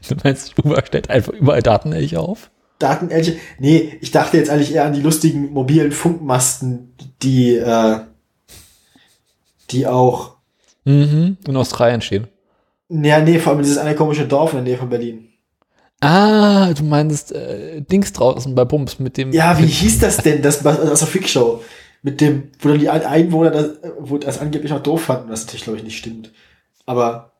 Du 0.09 0.15
meinst, 0.21 0.57
Uber 0.61 0.83
stellt 0.85 1.09
einfach 1.09 1.31
überall 1.31 1.61
Datenelche 1.61 2.19
auf? 2.19 2.51
Datenelche? 2.77 3.37
Nee, 3.57 3.97
ich 4.01 4.11
dachte 4.11 4.35
jetzt 4.37 4.49
eigentlich 4.49 4.73
eher 4.73 4.83
an 4.83 4.91
die 4.91 5.01
lustigen 5.01 5.53
mobilen 5.53 5.93
Funkmasten, 5.93 6.93
die, 7.21 7.55
äh, 7.55 7.99
die 9.71 9.87
auch, 9.87 10.33
Mhm. 10.85 11.37
In 11.47 11.55
Australien 11.55 12.01
stehen. 12.01 12.27
ja, 12.89 13.19
nee, 13.21 13.39
vor 13.39 13.53
allem 13.53 13.61
dieses 13.61 13.77
eine 13.77 13.95
komische 13.95 14.27
Dorf 14.27 14.51
in 14.51 14.57
der 14.57 14.63
Nähe 14.65 14.77
von 14.77 14.89
Berlin. 14.89 15.29
Ah, 16.03 16.73
du 16.73 16.83
meinst 16.83 17.31
äh, 17.31 17.81
Dings 17.81 18.13
draußen 18.13 18.53
bei 18.55 18.65
Bums 18.65 18.99
mit 18.99 19.17
dem. 19.17 19.31
Ja, 19.31 19.57
wie 19.59 19.65
hieß 19.65 19.99
das 19.99 20.17
denn, 20.17 20.41
das 20.41 20.63
was- 20.63 20.79
aus 20.79 20.99
der 20.99 21.07
Freakshow? 21.07 21.61
Mit 22.01 22.19
dem, 22.19 22.49
wo 22.59 22.69
dann 22.69 22.79
die 22.79 22.89
Ein- 22.89 23.05
Einwohner 23.05 23.51
das, 23.51 23.65
äh, 23.65 23.91
wo 23.99 24.17
das 24.17 24.39
angeblich 24.39 24.71
noch 24.71 24.83
doof 24.83 25.03
fanden, 25.03 25.29
was 25.31 25.41
natürlich, 25.45 25.63
glaube 25.63 25.77
ich, 25.77 25.83
nicht 25.85 25.97
stimmt. 25.97 26.31
Aber, 26.85 27.31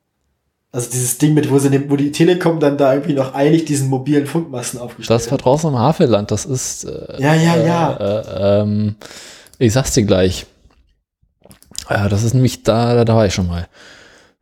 also 0.71 0.89
dieses 0.89 1.17
Ding 1.17 1.33
mit, 1.33 1.51
wo 1.51 1.59
sie, 1.59 1.69
dem- 1.69 1.89
wo 1.91 1.97
die 1.97 2.11
Telekom 2.13 2.59
dann 2.61 2.77
da 2.77 2.93
irgendwie 2.93 3.13
noch 3.13 3.35
eilig 3.35 3.65
diesen 3.65 3.89
mobilen 3.89 4.25
Funkmasten 4.25 4.79
aufgestellt 4.79 5.19
Das 5.19 5.29
war 5.31 5.37
draußen 5.37 5.69
im 5.69 5.77
Havelland. 5.77 6.31
Das 6.31 6.45
ist. 6.45 6.85
Äh, 6.85 7.21
Ja, 7.21 7.33
ja, 7.35 7.57
ja. 7.57 7.93
Äh, 7.97 8.61
ähm, 8.61 8.95
ich 9.59 9.73
sag's 9.73 9.93
dir 9.93 10.03
gleich. 10.03 10.45
Ja, 11.89 12.07
das 12.07 12.23
ist 12.23 12.33
nämlich 12.33 12.63
da, 12.63 12.95
da, 12.95 13.03
da 13.05 13.15
war 13.15 13.25
ich 13.25 13.33
schon 13.33 13.47
mal. 13.47 13.67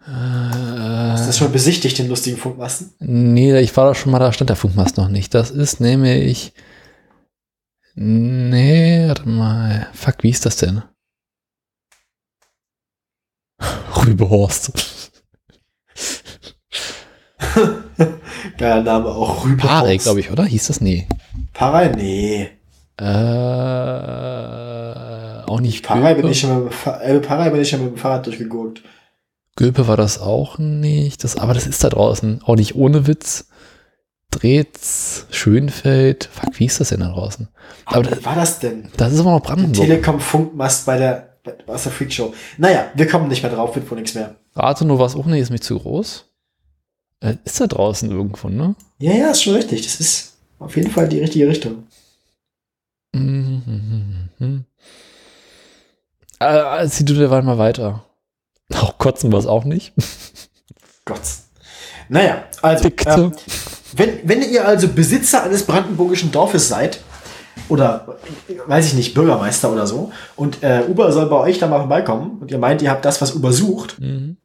Hast 0.03 1.19
du 1.19 1.23
Äh, 1.23 1.27
das 1.27 1.37
schon 1.37 1.51
besichtigt, 1.51 1.97
den 1.99 2.07
lustigen 2.07 2.37
Funkmasten? 2.37 2.91
nee, 2.99 3.59
ich 3.59 3.75
war 3.77 3.85
da 3.85 3.93
schon 3.95 4.11
mal, 4.11 4.19
da 4.19 4.33
stand 4.33 4.49
der 4.49 4.57
Funkmast 4.57 4.97
noch 4.97 5.09
nicht. 5.09 5.33
Das 5.35 5.51
ist 5.51 5.79
nämlich. 5.79 6.53
Nee, 7.93 9.07
warte 9.07 9.27
mal. 9.29 9.87
Fuck, 9.93 10.23
wie 10.23 10.29
ist 10.31 10.45
das 10.45 10.55
denn? 10.57 10.81
Rübehorst. 14.05 14.71
Geiler 18.57 18.81
Name 18.81 19.07
auch, 19.09 19.45
Rübe. 19.45 19.57
Pare, 19.57 19.97
glaube 19.97 20.19
ich, 20.21 20.31
oder? 20.31 20.45
Hieß 20.45 20.67
das? 20.67 20.81
Nee. 20.81 21.07
Parei? 21.53 21.89
Nee. 21.89 22.49
Äh, 22.97 23.03
auch 25.47 25.59
nicht. 25.59 25.83
Parei 25.85 26.13
bin 26.15 26.27
ich 26.27 26.39
schon 26.39 26.63
mit, 26.65 26.73
äh, 27.01 27.19
bin 27.49 27.61
ich 27.61 27.69
schon 27.69 27.83
mit 27.83 27.93
dem 27.95 27.97
Fahrrad 27.97 28.25
durchgegurkt. 28.25 28.81
Gülpe 29.55 29.87
war 29.87 29.97
das 29.97 30.19
auch 30.19 30.57
nicht. 30.57 31.23
Das, 31.23 31.35
aber 31.35 31.53
das 31.53 31.67
ist 31.67 31.83
da 31.83 31.89
draußen. 31.89 32.41
Auch 32.43 32.55
nicht 32.55 32.75
ohne 32.75 33.07
Witz. 33.07 33.47
Dretz, 34.31 35.25
Schönfeld. 35.29 36.29
Fuck, 36.31 36.59
wie 36.59 36.65
ist 36.65 36.79
das 36.79 36.89
denn 36.89 37.01
da 37.01 37.09
draußen? 37.09 37.49
Aber 37.85 38.03
das, 38.03 38.23
war 38.23 38.35
das 38.35 38.59
denn? 38.59 38.89
Das 38.95 39.11
ist 39.11 39.19
aber 39.19 39.31
noch 39.31 39.43
Brandenburg. 39.43 39.85
Telekom-Funkmast 39.85 40.85
bei 40.85 40.97
der, 40.97 41.37
bei, 41.43 41.53
aus 41.67 41.83
der 41.83 41.91
Freakshow. 41.91 42.33
Naja, 42.57 42.89
wir 42.95 43.07
kommen 43.07 43.27
nicht 43.27 43.43
mehr 43.43 43.51
drauf, 43.51 43.75
wird 43.75 43.91
wohl 43.91 43.97
nichts 43.97 44.15
mehr. 44.15 44.35
Rathenow 44.55 44.99
war 44.99 45.07
es 45.07 45.15
auch 45.15 45.25
nicht, 45.25 45.41
ist 45.41 45.49
mich 45.49 45.61
zu 45.61 45.77
groß. 45.77 46.25
Äh, 47.19 47.35
ist 47.43 47.59
da 47.59 47.67
draußen 47.67 48.09
irgendwo, 48.09 48.47
ne? 48.47 48.75
Ja, 48.99 49.13
ja, 49.13 49.31
ist 49.31 49.43
schon 49.43 49.55
richtig. 49.55 49.83
Das 49.83 49.99
ist 49.99 50.37
auf 50.59 50.77
jeden 50.77 50.91
Fall 50.91 51.09
die 51.09 51.19
richtige 51.19 51.47
Richtung. 51.47 51.83
Mhm. 53.13 54.65
Äh, 56.39 56.87
zieh 56.87 57.05
du 57.05 57.13
derweil 57.13 57.43
mal 57.43 57.57
weiter. 57.57 58.05
Auch 58.75 58.97
kotzen 58.97 59.31
war 59.31 59.39
es 59.39 59.45
auch 59.45 59.63
nicht. 59.63 59.93
Gott. 61.05 61.21
Naja, 62.09 62.43
also, 62.61 62.89
ähm, 63.05 63.31
wenn, 63.95 64.19
wenn 64.23 64.41
ihr 64.41 64.67
also 64.67 64.87
Besitzer 64.89 65.43
eines 65.43 65.63
brandenburgischen 65.63 66.31
Dorfes 66.31 66.67
seid, 66.67 66.99
oder 67.69 68.17
weiß 68.67 68.87
ich 68.87 68.93
nicht, 68.95 69.13
Bürgermeister 69.13 69.71
oder 69.71 69.87
so, 69.87 70.11
und 70.35 70.61
äh, 70.61 70.83
Uber 70.87 71.11
soll 71.11 71.27
bei 71.27 71.37
euch 71.37 71.57
da 71.57 71.67
mal 71.67 71.79
vorbeikommen 71.79 72.39
und 72.39 72.51
ihr 72.51 72.57
meint, 72.57 72.81
ihr 72.81 72.91
habt 72.91 73.05
das, 73.05 73.21
was 73.21 73.33
Uber 73.33 73.53
sucht. 73.53 73.99
Mhm. 73.99 74.37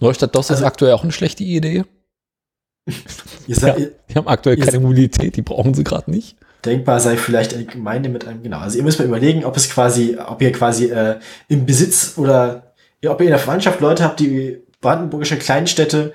Neustadt 0.00 0.34
DOS 0.34 0.50
also, 0.50 0.62
ist 0.62 0.66
aktuell 0.66 0.92
auch 0.92 1.02
eine 1.02 1.12
schlechte 1.12 1.44
Idee. 1.44 1.84
ihr 3.46 3.56
seid, 3.56 3.78
ja, 3.78 3.86
die 4.10 4.14
haben 4.14 4.28
aktuell 4.28 4.56
keine 4.56 4.80
Mobilität, 4.80 5.36
die 5.36 5.42
brauchen 5.42 5.72
sie 5.72 5.84
gerade 5.84 6.10
nicht. 6.10 6.36
Denkbar 6.64 7.00
sei 7.00 7.16
vielleicht 7.16 7.54
eine 7.54 7.64
Gemeinde 7.64 8.08
mit 8.08 8.26
einem, 8.26 8.42
genau. 8.42 8.58
Also 8.58 8.78
ihr 8.78 8.84
müsst 8.84 8.98
mal 8.98 9.06
überlegen, 9.06 9.44
ob 9.44 9.56
es 9.56 9.70
quasi, 9.70 10.16
ob 10.18 10.40
ihr 10.40 10.52
quasi 10.52 10.86
äh, 10.86 11.18
im 11.48 11.66
Besitz 11.66 12.14
oder 12.16 12.73
ja, 13.04 13.10
ob 13.10 13.20
ihr 13.20 13.26
in 13.26 13.32
der 13.32 13.38
Verwandtschaft 13.38 13.80
Leute 13.80 14.02
habt, 14.02 14.18
die 14.18 14.62
brandenburgische 14.80 15.38
Kleinstädte 15.38 16.14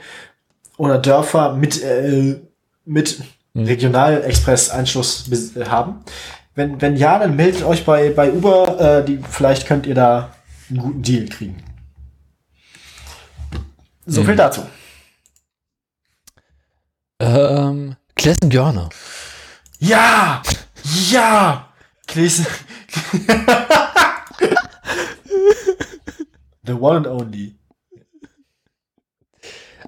oder 0.77 0.97
Dörfer 0.97 1.53
mit, 1.53 1.83
äh, 1.83 2.39
mit 2.83 3.21
hm. 3.53 3.65
Regionalexpress-Anschluss 3.65 5.29
haben. 5.69 6.03
Wenn, 6.55 6.81
wenn 6.81 6.97
ja, 6.97 7.19
dann 7.19 7.35
meldet 7.35 7.63
euch 7.63 7.85
bei, 7.85 8.09
bei 8.09 8.31
Uber, 8.31 8.79
äh, 8.79 9.05
die, 9.05 9.19
vielleicht 9.29 9.67
könnt 9.67 9.85
ihr 9.85 9.93
da 9.93 10.35
einen 10.69 10.79
guten 10.79 11.01
Deal 11.03 11.25
kriegen. 11.27 11.63
So 14.07 14.21
viel 14.21 14.31
hm. 14.31 14.37
dazu. 14.37 14.61
Ähm, 17.19 17.95
Klessen 18.15 18.49
Görner. 18.49 18.89
Ja! 19.77 20.41
Ja! 21.11 21.69
Klessen. 22.07 22.47
The 26.69 26.75
one 26.75 26.97
and 26.97 27.07
only. 27.07 27.55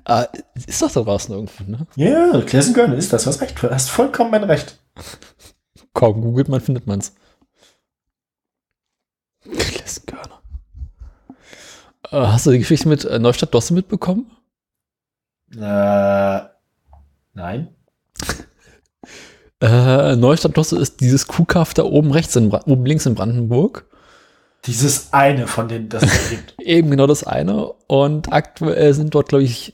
Ah, 0.03 0.25
ist 0.65 0.81
doch 0.81 0.91
da 0.91 1.01
draußen 1.01 1.31
irgendwo, 1.31 1.63
ne? 1.63 1.85
Ja, 1.95 2.33
yeah, 2.33 2.41
Klessenköln 2.41 2.93
ist 2.93 3.13
das. 3.13 3.27
Hast 3.27 3.39
recht. 3.39 3.61
Du 3.61 3.69
hast 3.69 3.91
vollkommen 3.91 4.31
mein 4.31 4.43
Recht. 4.45 4.79
Kaum 5.93 6.21
googelt 6.21 6.49
man, 6.49 6.59
findet 6.59 6.87
man's. 6.87 7.13
Klessenkörner. 9.43 10.41
Äh, 12.09 12.17
hast 12.17 12.47
du 12.47 12.51
die 12.51 12.57
Geschichte 12.57 12.89
mit 12.89 13.05
äh, 13.05 13.19
Neustadt 13.19 13.53
Dosse 13.53 13.75
mitbekommen? 13.75 14.31
Äh, 15.55 16.41
nein. 17.33 17.75
äh, 19.61 20.15
Neustadt 20.15 20.57
Dosse 20.57 20.79
ist 20.79 20.99
dieses 20.99 21.27
Kuhkaff 21.27 21.75
da 21.75 21.83
oben 21.83 22.09
rechts, 22.09 22.35
in 22.35 22.51
oben 22.51 22.87
links 22.87 23.05
in 23.05 23.13
Brandenburg. 23.13 23.85
Dieses 24.65 25.11
eine 25.11 25.47
von 25.47 25.67
denen, 25.67 25.89
das 25.89 26.03
es 26.03 26.29
gibt. 26.29 26.55
Eben 26.61 26.91
genau 26.91 27.07
das 27.07 27.23
eine. 27.23 27.71
Und 27.87 28.31
aktuell 28.31 28.93
sind 28.93 29.15
dort, 29.15 29.29
glaube 29.29 29.43
ich, 29.43 29.73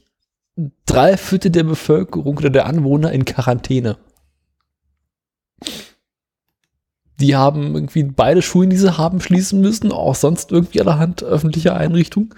drei 0.86 1.18
Viertel 1.18 1.52
der 1.52 1.64
Bevölkerung 1.64 2.38
oder 2.38 2.50
der 2.50 2.66
Anwohner 2.66 3.12
in 3.12 3.26
Quarantäne. 3.26 3.98
Die 7.20 7.36
haben 7.36 7.74
irgendwie 7.74 8.04
beide 8.04 8.42
Schulen, 8.42 8.70
die 8.70 8.78
sie 8.78 8.98
haben, 8.98 9.22
schließen 9.22 9.60
müssen, 9.60 9.92
auch 9.92 10.16
sonst 10.16 10.52
irgendwie 10.52 10.80
allerhand 10.80 11.24
öffentliche 11.24 11.74
Einrichtungen. 11.74 12.34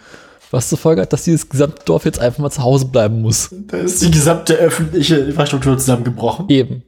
Was 0.51 0.69
zur 0.69 0.79
Folge 0.79 1.01
hat, 1.01 1.13
dass 1.13 1.25
dieses 1.25 1.49
gesamte 1.49 1.83
Dorf 1.85 2.05
jetzt 2.05 2.19
einfach 2.19 2.39
mal 2.39 2.49
zu 2.49 2.63
Hause 2.63 2.85
bleiben 2.85 3.21
muss. 3.21 3.53
Da 3.67 3.77
ist 3.77 4.01
die 4.01 4.09
gesamte 4.09 4.55
öffentliche 4.55 5.17
Infrastruktur 5.17 5.77
zusammengebrochen. 5.77 6.49
Eben. 6.49 6.83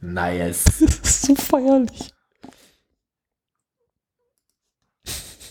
Nice. 0.00 0.64
Das 0.80 1.10
ist 1.10 1.26
so 1.26 1.34
feierlich. 1.34 2.12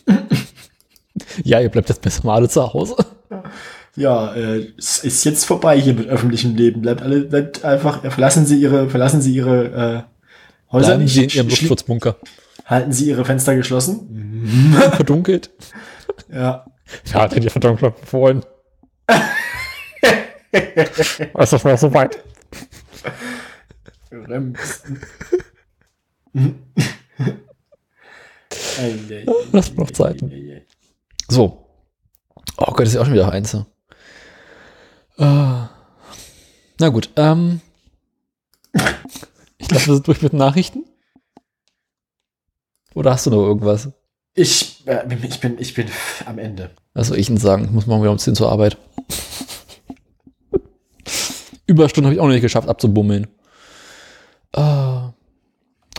ja, 1.44 1.60
ihr 1.60 1.70
bleibt 1.70 1.90
jetzt 1.90 2.02
besser 2.02 2.26
mal 2.26 2.36
alle 2.36 2.50
zu 2.50 2.74
Hause. 2.74 2.96
Ja, 3.96 4.34
äh, 4.36 4.68
es 4.78 5.04
ist 5.04 5.24
jetzt 5.24 5.46
vorbei 5.46 5.80
hier 5.80 5.94
mit 5.94 6.08
öffentlichem 6.08 6.56
Leben. 6.56 6.82
Bleibt 6.82 7.02
alle, 7.02 7.22
bleibt 7.22 7.66
einfach, 7.66 8.02
verlassen 8.02 8.46
Sie 8.46 8.60
Ihre, 8.62 8.90
verlassen 8.90 9.22
Sie 9.22 9.34
Ihre 9.34 10.06
äh, 10.06 10.18
Häuser 10.72 10.96
Bleiben 10.96 11.08
Sie 11.08 11.24
in 11.24 11.30
Ihrem 11.30 11.50
Luftschutzbunker. 11.50 12.18
Halten 12.66 12.92
Sie 12.92 13.08
Ihre 13.08 13.24
Fenster 13.26 13.56
geschlossen. 13.56 14.74
Verdunkelt. 14.96 15.50
Ja. 16.32 16.66
Ja, 17.06 17.22
hat 17.22 17.36
die 17.36 17.50
Verdunklung 17.50 17.94
empfohlen. 18.00 18.44
ist 20.92 21.54
das 21.54 21.64
noch 21.64 21.78
so 21.78 21.94
weit? 21.94 22.24
Das 29.52 29.70
braucht 29.70 29.96
Zeiten. 29.96 30.32
So. 31.28 31.66
Oh 32.58 32.66
Gott, 32.66 32.82
das 32.82 32.90
ist 32.90 32.96
ja 32.96 33.02
auch 33.02 33.06
schon 33.06 33.14
wieder 33.14 33.32
eins. 33.32 33.54
Uh, 33.54 33.64
na 36.80 36.90
gut, 36.92 37.10
ähm. 37.16 37.62
Ich 39.60 39.68
glaube, 39.68 39.88
wir 39.88 39.94
sind 39.96 40.08
durch 40.08 40.22
mit 40.22 40.34
Nachrichten. 40.34 40.86
Oder 42.94 43.12
hast 43.12 43.26
du 43.26 43.32
noch 43.32 43.44
irgendwas? 43.44 43.90
Ich, 44.34 44.88
äh, 44.88 45.04
ich, 45.24 45.40
bin, 45.40 45.58
ich 45.60 45.74
bin 45.74 45.88
am 46.26 46.38
Ende. 46.38 46.70
Also 46.94 47.16
ich 47.16 47.28
Ihnen 47.28 47.40
sagen, 47.40 47.66
ich 47.66 47.72
muss 47.72 47.88
morgen 47.88 48.04
wieder 48.04 48.12
um 48.12 48.20
10 48.20 48.36
zur 48.36 48.52
Arbeit. 48.52 48.78
Überstunden 51.66 52.06
habe 52.06 52.14
ich 52.14 52.20
auch 52.22 52.26
noch 52.26 52.34
nicht 52.34 52.44
geschafft 52.44 52.70
abzubummeln. 52.70 53.28
Uh, 54.56 55.10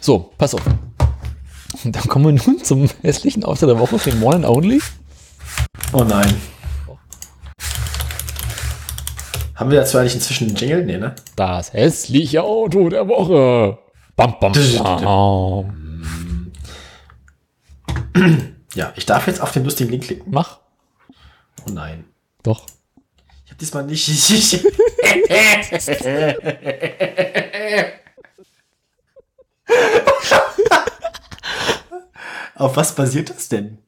so, 0.01 0.33
pass 0.39 0.55
auf. 0.55 0.63
Dann 1.85 2.09
kommen 2.09 2.25
wir 2.25 2.33
nun 2.45 2.65
zum 2.65 2.89
hässlichen 3.03 3.45
Auto 3.45 3.67
der 3.67 3.79
Woche, 3.79 3.99
den 3.99 4.19
Morning 4.19 4.45
Only. 4.45 4.81
Oh 5.93 6.05
nein. 6.05 6.35
Haben 9.55 9.71
wir 9.71 9.81
dazu 9.81 9.99
eigentlich 9.99 10.15
inzwischen 10.15 10.49
einen 10.49 10.57
Jingle? 10.57 10.85
Nee, 10.85 10.99
ne? 10.99 11.15
Das 11.37 11.73
hässliche 11.73 12.43
Auto 12.43 12.89
der 12.89 13.09
Woche. 13.09 13.79
Bam, 14.15 14.35
bam, 14.41 14.53
bam. 14.53 15.75
Ja, 18.75 18.93
ich 18.97 19.07
darf 19.07 19.27
jetzt 19.27 19.41
auf 19.41 19.51
den 19.51 19.65
lustigen 19.65 19.91
Link 19.91 20.05
klicken. 20.05 20.31
Mach. 20.31 20.59
Oh 21.67 21.71
nein. 21.71 22.05
Doch. 22.43 22.67
Ich 23.47 23.51
hab 23.51 23.59
diesmal 23.59 23.85
nicht. 23.85 24.07
Auf 32.59 32.77
was 32.77 32.95
basiert 32.95 33.31
das 33.31 33.49
denn? 33.49 33.79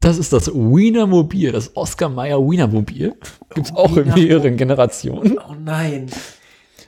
Das 0.00 0.16
ist 0.16 0.32
das 0.32 0.46
Wienermobil, 0.54 1.50
das 1.50 1.76
Oscar 1.76 2.08
Mayer 2.08 2.38
Wienermobil. 2.38 3.16
Gibt 3.52 3.66
es 3.66 3.74
auch 3.74 3.96
in 3.96 4.14
mehreren 4.14 4.56
Generationen. 4.56 5.38
Oh 5.38 5.54
nein. 5.58 6.06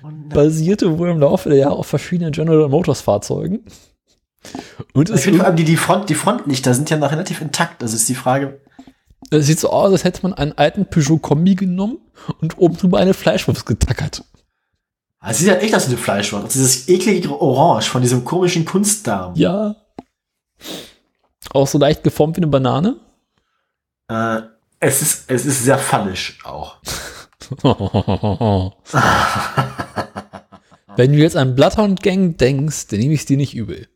oh 0.04 0.06
nein. 0.06 0.28
Basierte 0.28 0.96
wohl 0.98 1.10
im 1.10 1.18
Laufe 1.18 1.48
der 1.48 1.58
Jahre 1.58 1.74
auf 1.74 1.88
verschiedenen 1.88 2.30
General 2.30 2.68
Motors 2.68 3.00
Fahrzeugen. 3.00 3.64
Und 4.94 5.10
ich 5.10 5.20
finde 5.20 5.40
vor 5.40 5.46
allem 5.48 5.56
die, 5.56 5.64
die, 5.64 5.76
Front, 5.76 6.08
die 6.08 6.14
Frontlichter 6.14 6.72
sind 6.72 6.88
ja 6.88 6.96
noch 6.96 7.10
relativ 7.10 7.40
intakt. 7.40 7.82
Das 7.82 7.92
ist 7.92 8.08
die 8.08 8.14
Frage. 8.14 8.60
Es 9.30 9.46
sieht 9.46 9.58
so 9.58 9.70
aus, 9.70 9.90
als 9.90 10.04
hätte 10.04 10.22
man 10.22 10.34
einen 10.34 10.52
alten 10.52 10.86
Peugeot-Kombi 10.86 11.56
genommen 11.56 11.98
und 12.40 12.58
oben 12.58 12.76
drüber 12.76 12.98
eine 12.98 13.14
Fleischwurst 13.14 13.66
getackert. 13.66 14.24
Es 15.22 15.38
sieht 15.38 15.48
ja 15.48 15.54
echt 15.56 15.74
aus 15.74 15.88
wie 15.88 15.92
eine 15.92 15.98
Fleischwurst. 15.98 16.54
Dieses 16.54 16.88
eklige 16.88 17.40
Orange 17.40 17.90
von 17.90 18.00
diesem 18.00 18.24
komischen 18.24 18.64
Kunstdarm. 18.64 19.34
Ja. 19.34 19.76
Auch 21.52 21.66
so 21.66 21.78
leicht 21.78 22.04
geformt 22.04 22.36
wie 22.36 22.40
eine 22.40 22.46
Banane? 22.48 22.96
Äh, 24.08 24.42
es, 24.78 25.02
ist, 25.02 25.30
es 25.30 25.46
ist 25.46 25.64
sehr 25.64 25.78
fallisch 25.78 26.38
auch. 26.44 26.76
Wenn 30.96 31.12
du 31.12 31.18
jetzt 31.18 31.36
an 31.36 31.54
Bloodhound 31.54 32.02
Gang 32.02 32.36
denkst, 32.36 32.88
dann 32.88 32.98
nehme 32.98 33.14
ich 33.14 33.20
es 33.20 33.26
dir 33.26 33.36
nicht 33.36 33.54
übel. 33.54 33.88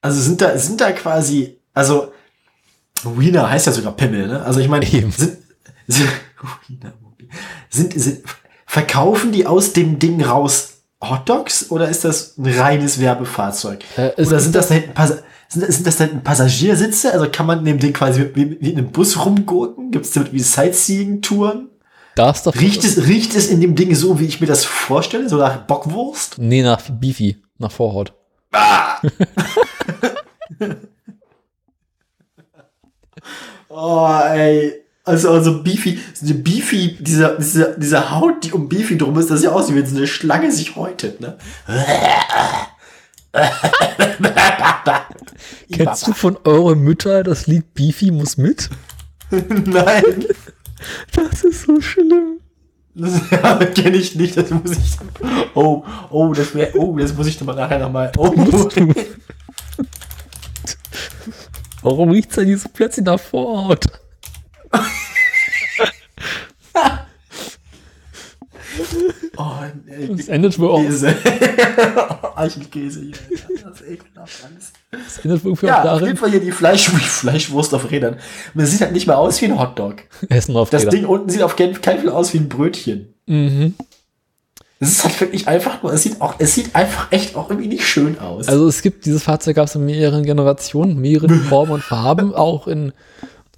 Also 0.00 0.20
sind 0.20 0.40
da, 0.40 0.56
sind 0.58 0.80
da 0.80 0.92
quasi, 0.92 1.60
also 1.74 2.12
Wiener 3.04 3.50
heißt 3.50 3.66
ja 3.66 3.72
sogar 3.72 3.92
Pimmel, 3.92 4.26
ne? 4.26 4.42
Also 4.42 4.60
ich 4.60 4.68
meine, 4.68 4.86
sind, 4.86 5.14
sind, 5.86 6.08
sind, 7.70 7.92
sind, 8.00 8.24
verkaufen 8.66 9.32
die 9.32 9.46
aus 9.46 9.72
dem 9.72 9.98
Ding 9.98 10.22
raus 10.22 10.74
Hotdogs 11.02 11.70
oder 11.70 11.88
ist 11.88 12.04
das 12.04 12.36
ein 12.38 12.46
reines 12.46 13.00
Werbefahrzeug? 13.00 13.84
Äh, 13.96 14.10
oder 14.20 14.40
sind 14.40 14.54
das 14.54 14.68
da 14.68 14.74
hinten 14.74 14.94
Sind, 15.48 15.72
sind 15.72 15.86
das 15.86 15.96
denn 15.96 16.22
Passagiersitze? 16.22 17.12
Also 17.12 17.28
kann 17.30 17.46
man 17.46 17.60
in 17.60 17.64
dem 17.64 17.78
Ding 17.78 17.94
quasi 17.94 18.30
wie, 18.34 18.60
wie 18.60 18.70
in 18.70 18.78
einem 18.78 18.92
Bus 18.92 19.24
rumgurken? 19.24 19.90
Gibt 19.90 20.04
es 20.04 20.12
damit 20.12 20.32
wie 20.32 20.40
Sightseeing-Touren? 20.40 21.70
Da 22.14 22.30
ist 22.30 22.46
doch. 22.46 22.54
Riecht 22.54 22.84
es, 22.84 23.06
riecht 23.06 23.34
es 23.34 23.48
in 23.48 23.60
dem 23.60 23.74
Ding 23.74 23.94
so, 23.94 24.20
wie 24.20 24.26
ich 24.26 24.40
mir 24.40 24.46
das 24.46 24.64
vorstelle? 24.64 25.28
So 25.28 25.36
nach 25.36 25.66
Bockwurst? 25.66 26.36
Nee, 26.38 26.62
nach 26.62 26.82
Beefy, 26.90 27.42
nach 27.58 27.70
Vorhaut. 27.70 28.12
Ah! 28.52 29.00
oh, 33.68 34.10
ey. 34.30 34.72
Also, 35.04 35.30
also 35.30 35.62
Beefy, 35.62 35.98
so 36.12 36.34
Beefy, 36.34 36.98
dieser, 37.00 37.36
dieser, 37.38 37.78
dieser 37.78 38.10
Haut, 38.10 38.44
die 38.44 38.52
um 38.52 38.68
Beefy 38.68 38.98
drum 38.98 39.18
ist, 39.18 39.30
das 39.30 39.40
sieht 39.40 39.48
aus, 39.48 39.70
wie 39.70 39.76
wenn 39.76 39.86
so 39.86 39.96
eine 39.96 40.06
Schlange 40.06 40.52
sich 40.52 40.76
häutet, 40.76 41.22
ne? 41.22 41.38
Kennst 45.72 46.06
du 46.06 46.12
von 46.12 46.38
euren 46.44 46.80
Mütter 46.80 47.22
das 47.22 47.46
Lied 47.46 47.74
Beefy 47.74 48.10
muss 48.10 48.36
mit? 48.36 48.68
Nein. 49.30 50.26
Das 51.12 51.44
ist 51.44 51.62
so 51.62 51.80
schlimm. 51.80 52.40
Das 52.94 53.20
ja, 53.30 53.56
kenne 53.66 53.96
ich 53.96 54.16
nicht, 54.16 54.36
das 54.36 54.50
muss 54.50 54.72
ich. 54.72 54.96
Oh, 55.54 55.84
oh, 56.10 56.32
das 56.32 56.54
wäre. 56.54 56.76
Oh, 56.76 56.96
das 56.96 57.14
muss 57.14 57.28
ich 57.28 57.38
doch 57.38 57.46
mal 57.46 57.54
nachher 57.54 57.78
nochmal. 57.78 58.10
Oh, 58.16 58.34
Warum 61.82 62.10
riecht's 62.10 62.34
denn 62.34 62.46
hier 62.46 62.58
so 62.58 62.68
plötzlich 62.72 63.06
nach 63.06 63.20
Vorhaut? 63.20 63.84
oh 69.38 69.52
ey, 69.86 70.16
Das 70.16 70.28
endet 70.28 70.58
wohl 70.58 70.70
auch, 70.70 70.82
Käse. 70.82 71.14
Eichelkäse 72.36 73.00
hier. 73.02 73.12
Das 73.64 73.80
ist 73.80 73.88
ekelhaft 73.88 74.44
alles. 74.44 74.72
das 74.90 75.24
endet 75.24 75.44
irgendwie 75.44 75.66
Ja, 75.66 75.82
auch 75.82 75.84
auf 75.84 76.00
jeden 76.00 76.00
darin. 76.02 76.16
Fall 76.16 76.30
hier 76.30 76.40
die 76.40 76.52
Fleisch, 76.52 76.88
Fleischwurst 76.90 77.74
auf 77.74 77.90
Rädern. 77.90 78.16
Das 78.54 78.70
sieht 78.70 78.80
halt 78.80 78.92
nicht 78.92 79.06
mal 79.06 79.14
aus 79.14 79.40
wie 79.40 79.46
ein 79.46 79.58
Hotdog. 79.58 79.96
Essen 80.28 80.56
auf 80.56 80.70
Das 80.70 80.82
Rädern. 80.82 80.94
Ding 80.94 81.04
unten 81.06 81.30
sieht 81.30 81.42
auf 81.42 81.56
keinen 81.56 81.80
keinen 81.80 82.00
Fall 82.04 82.10
aus 82.12 82.32
wie 82.34 82.38
ein 82.38 82.48
Brötchen. 82.48 83.14
Mhm. 83.26 83.74
Es 84.80 84.90
ist 84.90 85.04
halt 85.04 85.20
wirklich 85.20 85.48
einfach 85.48 85.82
nur, 85.82 85.92
es 85.92 86.04
sieht 86.04 86.20
auch, 86.20 86.34
es 86.38 86.54
sieht 86.54 86.76
einfach 86.76 87.10
echt 87.10 87.34
auch 87.34 87.50
irgendwie 87.50 87.66
nicht 87.68 87.84
schön 87.86 88.16
aus. 88.20 88.46
Also 88.46 88.68
es 88.68 88.80
gibt, 88.82 89.06
dieses 89.06 89.24
Fahrzeug 89.24 89.56
gab 89.56 89.66
es 89.66 89.74
in 89.74 89.84
mehreren 89.84 90.22
Generationen, 90.22 90.98
mehreren 91.00 91.40
Formen 91.48 91.72
und 91.72 91.82
Farben, 91.82 92.32
auch 92.34 92.68
in 92.68 92.92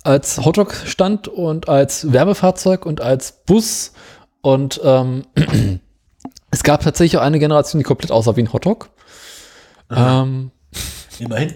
als 0.03 0.39
Hotdog-Stand 0.43 1.29
und 1.29 1.69
als 1.69 2.11
Wärmefahrzeug 2.11 2.87
und 2.87 3.03
als 3.03 3.33
Bus. 3.45 3.93
Und 4.43 4.81
ähm, 4.83 5.25
es 6.51 6.63
gab 6.63 6.83
tatsächlich 6.83 7.19
auch 7.19 7.25
eine 7.25 7.39
Generation, 7.39 7.81
die 7.81 7.85
komplett 7.85 8.11
aussah 8.11 8.37
wie 8.37 8.43
ein 8.43 8.53
Hotdog. 8.53 8.91
Ähm, 9.91 10.51
Immerhin. 11.19 11.55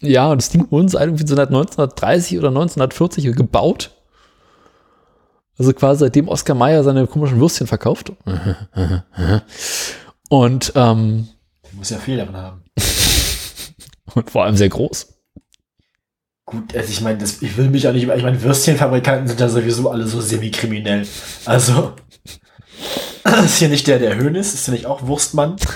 ja, 0.00 0.30
und 0.30 0.40
das 0.40 0.48
Ding 0.50 0.66
irgendwie 0.70 1.26
so 1.26 1.36
seit 1.36 1.48
1930 1.48 2.38
oder 2.38 2.48
1940 2.48 3.36
gebaut. 3.36 3.90
Also 5.58 5.72
quasi 5.74 6.00
seitdem 6.00 6.28
Oskar 6.28 6.56
Mayer 6.56 6.82
seine 6.82 7.06
komischen 7.06 7.38
Würstchen 7.38 7.66
verkauft. 7.66 8.12
Und, 10.28 10.72
ähm, 10.74 11.28
Muss 11.72 11.90
ja 11.90 11.98
viel 11.98 12.16
davon 12.16 12.36
haben. 12.36 12.64
und 14.14 14.30
vor 14.30 14.44
allem 14.44 14.56
sehr 14.56 14.70
groß. 14.70 15.11
Gut, 16.52 16.76
also 16.76 16.88
ich 16.90 17.00
meine, 17.00 17.18
das- 17.18 17.42
ich 17.42 17.56
will 17.56 17.68
mich 17.70 17.88
auch 17.88 17.92
nicht, 17.92 18.06
ich 18.08 18.22
meine, 18.22 18.40
Würstchenfabrikanten 18.42 19.26
sind 19.26 19.40
ja 19.40 19.48
sowieso 19.48 19.90
alle 19.90 20.06
so 20.06 20.20
semi-kriminell. 20.20 21.06
Also, 21.46 21.94
ist 23.44 23.56
hier 23.58 23.68
nicht 23.68 23.86
der, 23.86 23.98
der 23.98 24.14
Höhnes, 24.16 24.54
ist 24.54 24.66
ja 24.68 24.72
nicht 24.74 24.86
auch 24.86 25.02
Wurstmann? 25.06 25.56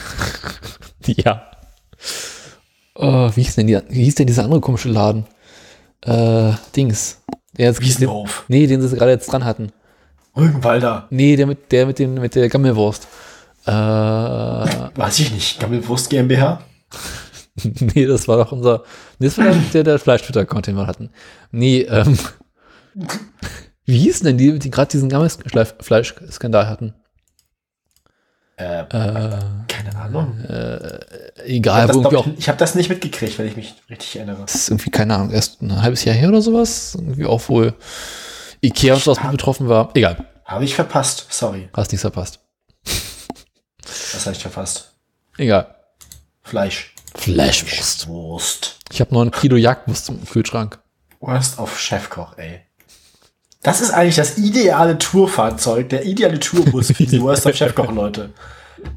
Ja. 1.06 1.42
Oh, 2.96 3.30
wie 3.34 3.42
hieß 3.42 3.54
denn, 3.54 3.68
die, 3.68 3.78
wie 3.90 4.02
hieß 4.04 4.16
denn 4.16 4.26
dieser 4.26 4.42
andere 4.44 4.60
komische 4.60 4.88
Laden? 4.88 5.24
Äh, 6.02 6.52
Dings. 6.74 7.22
Der 7.56 7.66
jetzt, 7.66 7.78
den, 7.78 7.86
Wiesenhof, 7.86 8.44
nee, 8.48 8.66
den 8.66 8.82
sie 8.82 8.96
gerade 8.96 9.12
jetzt 9.12 9.30
dran 9.30 9.44
hatten. 9.44 9.70
Rügenwalder, 10.36 11.06
Nee, 11.10 11.36
der 11.36 11.46
mit 11.46 11.70
der 11.70 11.86
mit 11.86 11.98
den 12.00 12.14
mit 12.14 12.34
der 12.34 12.48
Gammelwurst. 12.48 13.06
Äh, 13.66 13.70
weiß 13.70 15.20
ich 15.20 15.30
nicht, 15.32 15.60
Gammelwurst 15.60 16.10
GmbH? 16.10 16.60
nee, 17.94 18.06
das 18.06 18.28
war 18.28 18.36
doch 18.38 18.52
unser. 18.52 18.84
Nee, 19.18 19.26
das 19.26 19.38
war 19.38 19.54
der, 19.72 19.84
der, 19.84 19.98
Fleisch-Twitter-Account, 19.98 20.66
den 20.66 20.76
wir 20.76 20.86
hatten. 20.86 21.10
Nee, 21.50 21.80
ähm. 21.82 22.18
Wie 23.84 23.98
hießen 23.98 24.26
denn 24.26 24.36
die, 24.36 24.58
die 24.58 24.70
gerade 24.70 24.90
diesen 24.90 25.08
Gammelfleisch-Skandal 25.08 26.68
hatten? 26.68 26.94
Äh, 28.56 28.80
Äh, 28.80 28.84
keine 29.68 29.94
Ahnung. 29.94 30.42
Ich 31.44 31.56
egal, 31.56 31.82
habe 31.82 31.94
wo 31.94 32.00
das, 32.00 32.10
glaub 32.10 32.26
ich, 32.26 32.38
ich 32.38 32.48
hab 32.48 32.58
das 32.58 32.74
nicht 32.74 32.88
mitgekriegt, 32.88 33.38
wenn 33.38 33.46
ich 33.46 33.56
mich 33.56 33.74
richtig 33.88 34.16
erinnere. 34.16 34.42
Das 34.42 34.54
ist 34.54 34.70
irgendwie, 34.70 34.90
keine 34.90 35.14
Ahnung, 35.14 35.30
erst 35.30 35.62
ein 35.62 35.82
halbes 35.82 36.04
Jahr 36.04 36.16
her 36.16 36.30
oder 36.30 36.42
sowas. 36.42 36.96
Irgendwie 36.98 37.26
auch 37.26 37.48
wohl 37.48 37.74
Ikea 38.62 38.94
und 38.94 39.02
sowas 39.02 39.22
mit 39.22 39.30
betroffen 39.30 39.68
war. 39.68 39.90
Egal, 39.94 40.26
Habe 40.44 40.64
ich 40.64 40.74
verpasst, 40.74 41.26
sorry. 41.30 41.68
hast 41.74 41.92
nichts 41.92 42.02
verpasst. 42.02 42.40
Was 44.12 44.26
habe 44.26 44.34
ich 44.34 44.42
verpasst? 44.42 44.92
Egal. 45.36 45.74
Fleisch. 46.42 46.94
Fleischwurst. 47.16 48.08
Wurst. 48.08 48.78
Ich 48.92 49.00
habe 49.00 49.14
noch 49.14 49.22
ein 49.22 49.30
Kilo 49.30 49.56
Jagdwurst 49.56 50.08
im 50.08 50.24
Kühlschrank. 50.24 50.78
Wurst 51.20 51.58
auf 51.58 51.78
Chefkoch, 51.78 52.36
ey. 52.38 52.60
Das 53.62 53.80
ist 53.80 53.90
eigentlich 53.90 54.16
das 54.16 54.38
ideale 54.38 54.98
Tourfahrzeug, 54.98 55.88
der 55.88 56.04
ideale 56.04 56.38
Tourbus 56.38 56.92
für 56.92 57.04
die 57.04 57.20
Wurst 57.20 57.46
auf 57.46 57.56
Chefkoch, 57.56 57.90
Leute. 57.92 58.32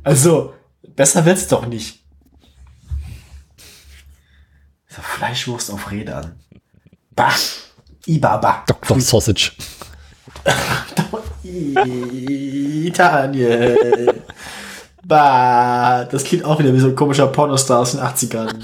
Also, 0.03 0.53
besser 0.95 1.25
wird's 1.25 1.47
doch 1.47 1.65
nicht. 1.65 1.99
So, 4.89 5.01
Fleischwurst 5.01 5.71
auf 5.71 5.89
Rädern. 5.89 6.39
Bah. 7.15 7.33
Ibaba. 8.05 8.63
Dr. 8.67 8.99
Sausage. 9.01 9.51
Daniel. 12.93 14.23
Bah. 15.05 16.05
Das 16.05 16.23
klingt 16.23 16.45
auch 16.45 16.59
wieder 16.59 16.73
wie 16.73 16.79
so 16.79 16.87
ein 16.87 16.95
komischer 16.95 17.27
Pornostar 17.27 17.79
aus 17.79 17.91
den 17.91 18.01
80ern. 18.01 18.63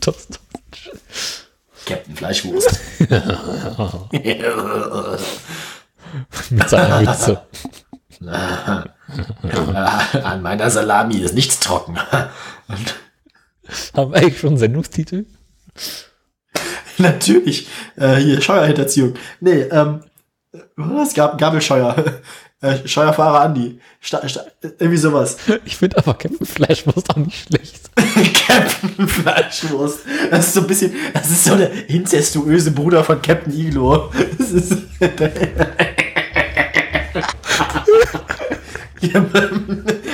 Dr. 0.00 0.14
Sausage. 0.14 0.98
Captain 1.86 2.16
Fleischwurst. 2.16 2.80
Mit 6.50 6.68
seiner 6.68 7.00
Mütze. 7.00 7.42
An 10.22 10.42
meiner 10.42 10.70
Salami 10.70 11.16
ist 11.16 11.34
nichts 11.34 11.58
trocken. 11.60 11.98
Haben 13.94 14.12
wir 14.12 14.18
eigentlich 14.18 14.38
schon 14.38 14.50
einen 14.50 14.58
Sendungstitel? 14.58 15.26
natürlich, 16.98 17.68
äh, 17.96 18.16
hier, 18.16 18.40
Scheuerhinterziehung. 18.40 19.14
Nee, 19.40 19.62
ähm, 19.62 20.04
was 20.76 21.14
gab 21.14 21.38
Gabelscheuer? 21.38 21.96
Äh, 22.62 22.86
Scheuerfahrer 22.86 23.40
Andi. 23.40 23.80
Sta 24.00 24.28
Sta 24.28 24.42
irgendwie 24.60 24.98
sowas. 24.98 25.38
Ich 25.64 25.78
finde 25.78 25.96
aber 25.96 26.12
Captain 26.12 26.46
Fleischwurst 26.46 27.08
auch 27.10 27.16
nicht 27.16 27.48
schlecht. 27.48 27.90
Captain 28.46 29.08
Fleischwurst. 29.08 30.00
Das 30.30 30.48
ist 30.48 30.54
so 30.54 30.60
ein 30.60 30.66
bisschen, 30.66 30.92
das 31.14 31.30
ist 31.30 31.44
so 31.44 31.56
der 31.56 31.88
inzestuöse 31.88 32.72
Bruder 32.72 33.02
von 33.02 33.20
Captain 33.22 33.52
Iglo. 33.52 34.10
Das 34.38 34.50
ist 34.50 34.76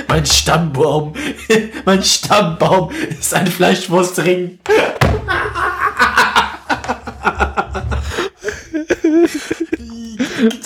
mein 0.07 0.25
Stammbaum, 0.25 1.13
mein 1.85 2.03
Stammbaum 2.03 2.91
ist 3.19 3.33
ein 3.33 3.47
Fleischwurstring. 3.47 4.59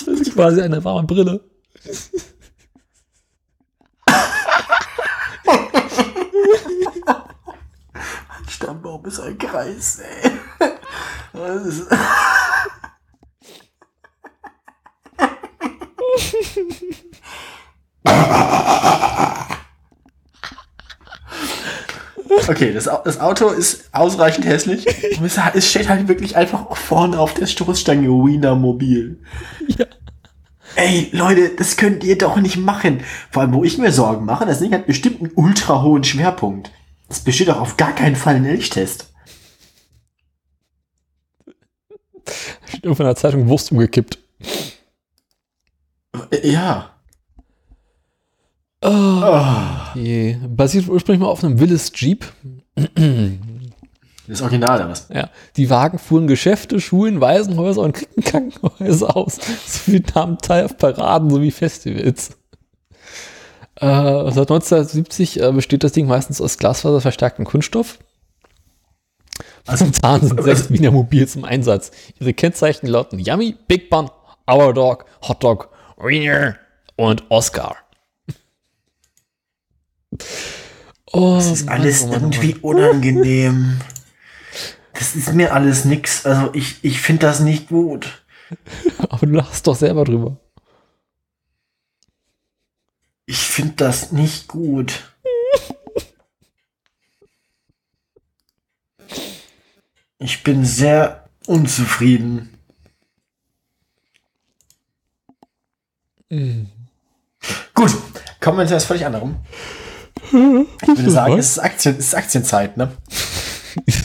Das 0.06 0.20
ist 0.20 0.34
quasi 0.34 0.60
eine 0.60 0.84
warme 0.84 1.06
Brille. 1.06 1.40
Stammbaum 8.48 9.04
ist 9.06 9.20
ein 9.20 9.36
Kreis, 9.38 9.98
ey. 10.00 10.30
Das 11.32 11.66
ist 11.66 11.88
Okay, 22.48 22.72
das, 22.72 22.88
das 23.04 23.20
Auto 23.20 23.48
ist 23.48 23.88
ausreichend 23.92 24.46
hässlich. 24.46 24.86
Es, 25.54 25.68
steht 25.68 25.88
halt 25.88 26.08
wirklich 26.08 26.36
einfach 26.36 26.76
vorne 26.76 27.18
auf 27.18 27.34
der 27.34 27.46
Stoßstange 27.46 28.08
Wiener 28.08 28.54
Mobil. 28.54 29.20
Ja. 29.66 29.86
Ey, 30.76 31.08
Leute, 31.12 31.50
das 31.56 31.76
könnt 31.76 32.02
ihr 32.04 32.16
doch 32.16 32.36
nicht 32.36 32.56
machen. 32.56 33.02
Vor 33.30 33.42
allem, 33.42 33.52
wo 33.52 33.64
ich 33.64 33.78
mir 33.78 33.92
Sorgen 33.92 34.24
mache, 34.24 34.46
das 34.46 34.60
Ding 34.60 34.72
hat 34.72 34.86
bestimmt 34.86 35.20
einen 35.20 35.32
ultra 35.34 35.82
hohen 35.82 36.04
Schwerpunkt. 36.04 36.70
Das 37.08 37.20
besteht 37.20 37.48
doch 37.48 37.60
auf 37.60 37.76
gar 37.76 37.94
keinen 37.94 38.16
Fall 38.16 38.36
ein 38.36 38.46
Elchtest. 38.46 39.12
Steht 42.66 42.84
in 42.84 42.94
der 42.94 43.16
Zeitung 43.16 43.48
Wurst 43.48 43.70
umgekippt. 43.72 44.18
Äh, 46.30 46.50
Ja. 46.50 46.88
Oh. 48.84 48.88
Oh. 48.90 49.98
Je. 49.98 50.36
Basiert 50.48 50.88
ursprünglich 50.88 51.20
mal 51.20 51.28
auf 51.28 51.44
einem 51.44 51.60
Willis 51.60 51.92
Jeep. 51.94 52.24
Das 54.28 54.40
Original 54.40 54.78
oder 54.80 54.90
was? 54.90 55.08
Ja, 55.12 55.30
die 55.56 55.68
Wagen 55.68 55.98
fuhren 55.98 56.26
Geschäfte, 56.26 56.80
Schulen, 56.80 57.20
Waisenhäuser 57.20 57.82
und 57.82 58.06
Krankenhäuser 58.24 59.16
aus, 59.16 59.38
sowie 59.66 60.02
nahmen 60.14 60.38
teil 60.38 60.64
auf 60.64 60.76
Paraden 60.76 61.28
sowie 61.30 61.50
Festivals. 61.50 62.30
Äh, 63.76 63.86
seit 63.86 64.50
1970 64.50 65.40
äh, 65.40 65.52
besteht 65.52 65.82
das 65.82 65.92
Ding 65.92 66.06
meistens 66.06 66.40
aus 66.40 66.58
glasfaserverstärktem 66.58 67.44
Kunststoff. 67.44 67.98
Also 69.66 69.90
Zahn 69.90 70.20
sind 70.20 70.42
sechs 70.42 70.70
Wiener 70.70 70.90
Mobils 70.90 71.36
im 71.36 71.44
Einsatz. 71.44 71.90
Ihre 72.20 72.34
Kennzeichen 72.34 72.86
lauten 72.86 73.18
Yummy, 73.18 73.56
Big 73.66 73.90
Bun, 73.90 74.10
Our 74.50 74.72
Dog, 74.72 75.06
Hot 75.26 75.42
Dog, 75.42 75.70
Wiener 75.98 76.56
und 76.96 77.24
Oscar. 77.28 77.76
Oh, 81.12 81.36
das 81.36 81.50
ist 81.50 81.68
alles 81.68 82.06
Mann, 82.06 82.12
irgendwie 82.12 82.54
Mann. 82.54 82.62
unangenehm. 82.62 83.80
Das 84.94 85.16
ist 85.16 85.32
mir 85.32 85.54
alles 85.54 85.84
nix. 85.84 86.26
Also 86.26 86.50
ich, 86.54 86.82
ich 86.84 87.00
finde 87.00 87.26
das 87.26 87.40
nicht 87.40 87.68
gut. 87.68 88.24
Aber 88.98 89.26
du 89.26 89.32
lachst 89.32 89.66
doch 89.66 89.76
selber 89.76 90.04
drüber. 90.04 90.36
Ich 93.26 93.38
finde 93.38 93.74
das 93.76 94.12
nicht 94.12 94.48
gut. 94.48 95.14
Ich 100.18 100.42
bin 100.44 100.64
sehr 100.64 101.28
unzufrieden. 101.46 102.56
Mhm. 106.28 106.70
Gut, 107.74 107.90
kommen 108.40 108.58
wir 108.58 108.66
zu 108.66 108.74
etwas 108.74 108.84
völlig 108.84 109.04
anderem. 109.04 109.36
Ich 110.24 110.32
würde 110.32 111.10
sagen, 111.10 111.38
es 111.38 111.52
ist, 111.52 111.58
Aktien, 111.58 111.96
es 111.98 112.06
ist 112.06 112.14
Aktienzeit, 112.14 112.76
ne? 112.76 112.96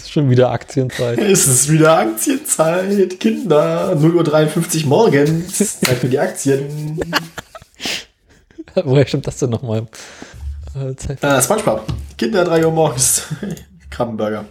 Ist 0.07 0.13
schon 0.13 0.29
wieder 0.29 0.51
Aktienzeit. 0.51 1.19
Es 1.19 1.47
ist 1.47 1.69
wieder 1.69 1.99
Aktienzeit, 1.99 3.19
Kinder. 3.19 3.93
0.53 3.93 4.83
Uhr 4.83 4.87
morgens. 4.87 5.79
Zeit 5.81 5.97
für 5.97 6.07
die 6.07 6.17
Aktien. 6.17 7.01
Woher 8.85 9.05
stimmt 9.05 9.27
das 9.27 9.37
denn 9.39 9.49
nochmal? 9.49 9.87
Äh, 10.75 10.91
äh, 10.91 11.41
Spongebob. 11.41 11.85
Kinder, 12.17 12.45
3 12.45 12.65
Uhr 12.65 12.71
morgens. 12.71 13.23
Krabbenburger. 13.89 14.45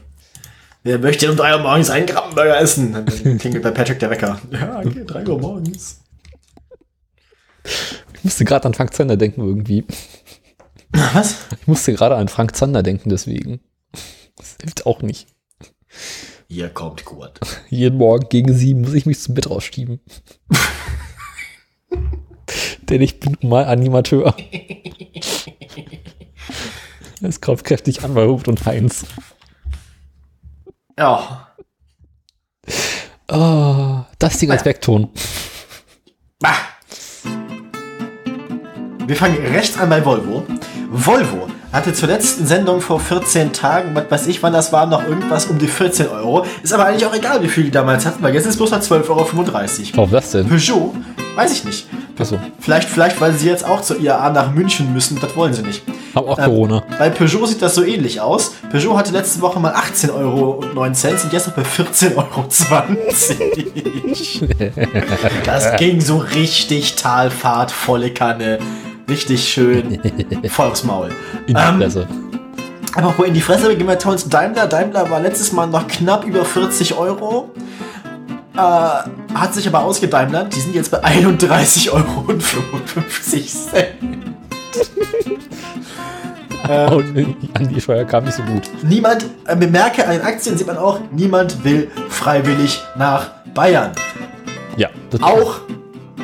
Wer 0.83 0.99
möchte 0.99 1.31
um 1.31 1.37
3 1.37 1.57
Uhr 1.57 1.63
morgens 1.63 1.89
einen 1.89 2.07
Krabbenburger 2.07 2.61
essen? 2.61 2.93
Dann 2.93 3.07
klingelt 3.39 3.63
bei 3.63 3.71
Patrick 3.71 3.99
der 3.99 4.11
Wecker. 4.11 4.39
Ja, 4.51 4.81
okay, 4.81 5.05
3 5.07 5.27
Uhr 5.27 5.41
morgens. 5.41 6.01
Ich 7.65 8.25
musste 8.25 8.45
gerade 8.45 8.67
an 8.67 8.75
Frank 8.75 8.93
Zander 8.93 9.17
denken 9.17 9.41
irgendwie. 9.41 9.85
Was? 10.93 11.37
Ich 11.59 11.67
musste 11.67 11.95
gerade 11.95 12.17
an 12.17 12.29
Frank 12.29 12.55
Zander 12.55 12.83
denken, 12.83 13.09
deswegen. 13.09 13.61
Das 14.37 14.57
hilft 14.61 14.85
auch 14.85 15.01
nicht. 15.01 15.29
Hier 16.49 16.69
kommt 16.69 17.05
Kurt. 17.05 17.41
Jeden 17.69 17.99
Morgen 17.99 18.29
gegen 18.29 18.55
sieben 18.55 18.83
muss 18.83 18.95
ich 18.95 19.07
mich 19.07 19.21
zum 19.21 19.35
Bett 19.35 19.51
rausschieben. 19.51 20.01
Denn 22.83 23.03
ich 23.03 23.19
bin 23.19 23.37
mal 23.43 23.65
Animateur. 23.65 24.37
Es 27.21 27.41
kommt 27.41 27.65
kräftig 27.65 28.05
an 28.05 28.15
bei 28.15 28.27
Hubert 28.27 28.47
und 28.47 28.65
Heinz. 28.65 29.05
Ja. 30.97 31.49
Oh, 33.29 34.05
das 34.19 34.39
Ding 34.39 34.53
als 34.53 34.65
Vekton. 34.65 35.11
Bah. 36.39 36.55
Wir 39.07 39.17
fangen 39.17 39.45
rechts 39.47 39.77
an 39.79 39.91
bei 39.91 40.05
Volvo. 40.05 40.47
Volvo 40.91 41.49
hatte 41.73 41.93
zur 41.93 42.09
letzten 42.09 42.47
Sendung 42.47 42.81
vor 42.81 43.01
14 43.01 43.53
Tagen, 43.53 43.95
was 43.95 44.11
weiß 44.11 44.27
ich, 44.29 44.43
wann 44.43 44.53
das 44.53 44.73
war, 44.73 44.87
noch 44.87 45.07
irgendwas 45.07 45.47
um 45.47 45.59
die 45.59 45.67
14 45.67 46.09
Euro. 46.09 46.47
Ist 46.63 46.73
aber 46.73 46.87
eigentlich 46.87 47.07
auch 47.07 47.15
egal, 47.15 47.43
wie 47.43 47.49
viel 47.49 47.65
die 47.65 47.71
damals 47.71 48.07
hatten, 48.07 48.23
weil 48.23 48.35
jetzt 48.35 48.45
ist 48.45 48.51
es 48.51 48.57
bloß 48.57 48.71
noch 48.71 48.81
12,35 48.81 49.09
Euro. 49.11 49.27
Warum 49.95 50.11
das 50.11 50.31
denn? 50.31 50.49
Peugeot, 50.49 50.95
weiß 51.37 51.53
ich 51.53 51.65
nicht. 51.65 51.87
Achso. 52.19 52.39
Vielleicht, 52.61 52.89
vielleicht, 52.89 53.21
weil 53.21 53.33
sie 53.35 53.47
jetzt 53.47 53.65
auch 53.67 53.83
zur 53.83 54.01
IAA 54.01 54.31
nach 54.31 54.53
München 54.53 54.93
müssen, 54.93 55.19
das 55.21 55.37
wollen 55.37 55.53
sie 55.53 55.63
nicht. 55.63 55.83
Haben 56.15 56.29
auch 56.29 56.39
ähm, 56.39 56.45
Corona. 56.47 56.83
Bei 56.99 57.11
Peugeot 57.11 57.47
sieht 57.47 57.61
das 57.61 57.75
so 57.75 57.85
ähnlich 57.85 58.23
aus. 58.23 58.53
Peugeot 58.71 58.97
hatte 58.97 59.13
letzte 59.13 59.43
Woche 59.43 59.61
mal 59.61 59.75
18,09 59.75 60.15
Euro 60.15 60.65
und 60.75 61.03
jetzt 61.33 61.47
noch 61.47 61.55
bei 61.55 61.63
14,20 61.63 62.17
Euro. 62.17 62.27
das 65.45 65.77
ging 65.77 66.01
so 66.01 66.17
richtig 66.19 66.97
Talfahrt, 66.97 67.71
volle 67.71 68.11
Kanne. 68.13 68.59
Richtig 69.09 69.49
schön 69.49 70.01
voll 70.49 70.67
aufs 70.67 70.85
Maul. 70.85 71.11
In 71.47 71.55
die 71.55 71.63
ähm, 71.63 71.79
Fresse. 71.79 72.09
Aber 72.95 73.27
in 73.27 73.35
die 73.35 73.41
Fresse 73.41 73.77
gehen 73.77 73.87
wir 73.87 73.99
zu 73.99 74.29
Daimler. 74.29 74.67
Daimler 74.67 75.11
war 75.11 75.21
letztes 75.21 75.53
Mal 75.53 75.67
noch 75.67 75.87
knapp 75.87 76.25
über 76.25 76.45
40 76.45 76.97
Euro. 76.97 77.51
Äh, 78.55 78.59
hat 78.59 79.55
sich 79.55 79.69
aber 79.69 79.85
ausgedaimlert. 79.85 80.55
Die 80.55 80.61
sind 80.61 80.75
jetzt 80.75 80.91
bei 80.91 81.05
31,55 81.05 81.91
Euro. 81.93 82.27
ähm, 86.69 87.37
an 87.55 87.69
die 87.69 87.81
Steuer 87.81 88.05
kam 88.05 88.25
nicht 88.25 88.35
so 88.35 88.43
gut. 88.43 88.63
Niemand, 88.83 89.27
äh, 89.47 89.55
bemerke 89.55 90.05
an 90.05 90.13
den 90.13 90.23
Aktien 90.23 90.57
sieht 90.57 90.67
man 90.67 90.79
auch, 90.79 91.01
niemand 91.13 91.65
will 91.65 91.91
freiwillig 92.09 92.83
nach 92.97 93.31
Bayern. 93.55 93.93
Ja. 94.77 94.89
auch 95.21 95.61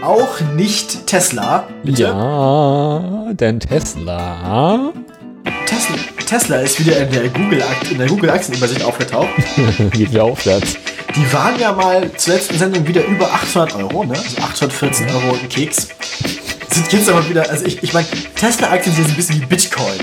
auch 0.03 0.41
nicht 0.55 1.07
Tesla. 1.07 1.66
Bitte? 1.83 2.03
Ja, 2.03 3.29
denn 3.33 3.61
Tesla. 3.61 4.93
Tesla, 5.66 5.97
Tesla 6.27 6.57
ist 6.57 6.81
wieder 6.81 6.99
in 6.99 7.11
der 7.12 7.29
Google, 7.29 7.62
in 7.91 7.99
der 7.99 8.09
Google 8.09 8.31
Aktienübersicht 8.31 8.83
aufgetaucht. 8.85 9.29
Geht 9.93 10.12
wieder 10.12 10.24
aufwärts. 10.24 10.77
Die 11.15 11.33
waren 11.33 11.59
ja 11.59 11.73
mal 11.73 12.11
zur 12.16 12.35
letzten 12.35 12.59
Sendung 12.59 12.87
wieder 12.87 13.05
über 13.05 13.27
800 13.27 13.77
Euro, 13.77 14.05
ne? 14.05 14.15
Also 14.15 14.39
814 14.39 15.09
Euro 15.11 15.37
ein 15.41 15.49
Keks. 15.49 15.89
Sind 16.70 16.93
jetzt 16.93 17.09
aber 17.09 17.29
wieder, 17.29 17.49
also 17.51 17.66
ich, 17.66 17.83
ich 17.83 17.93
meine, 17.93 18.07
Tesla-Aktien 18.35 18.95
sind 18.95 19.09
ein 19.09 19.15
bisschen 19.15 19.41
wie 19.43 19.47
Bitcoin. 19.47 19.99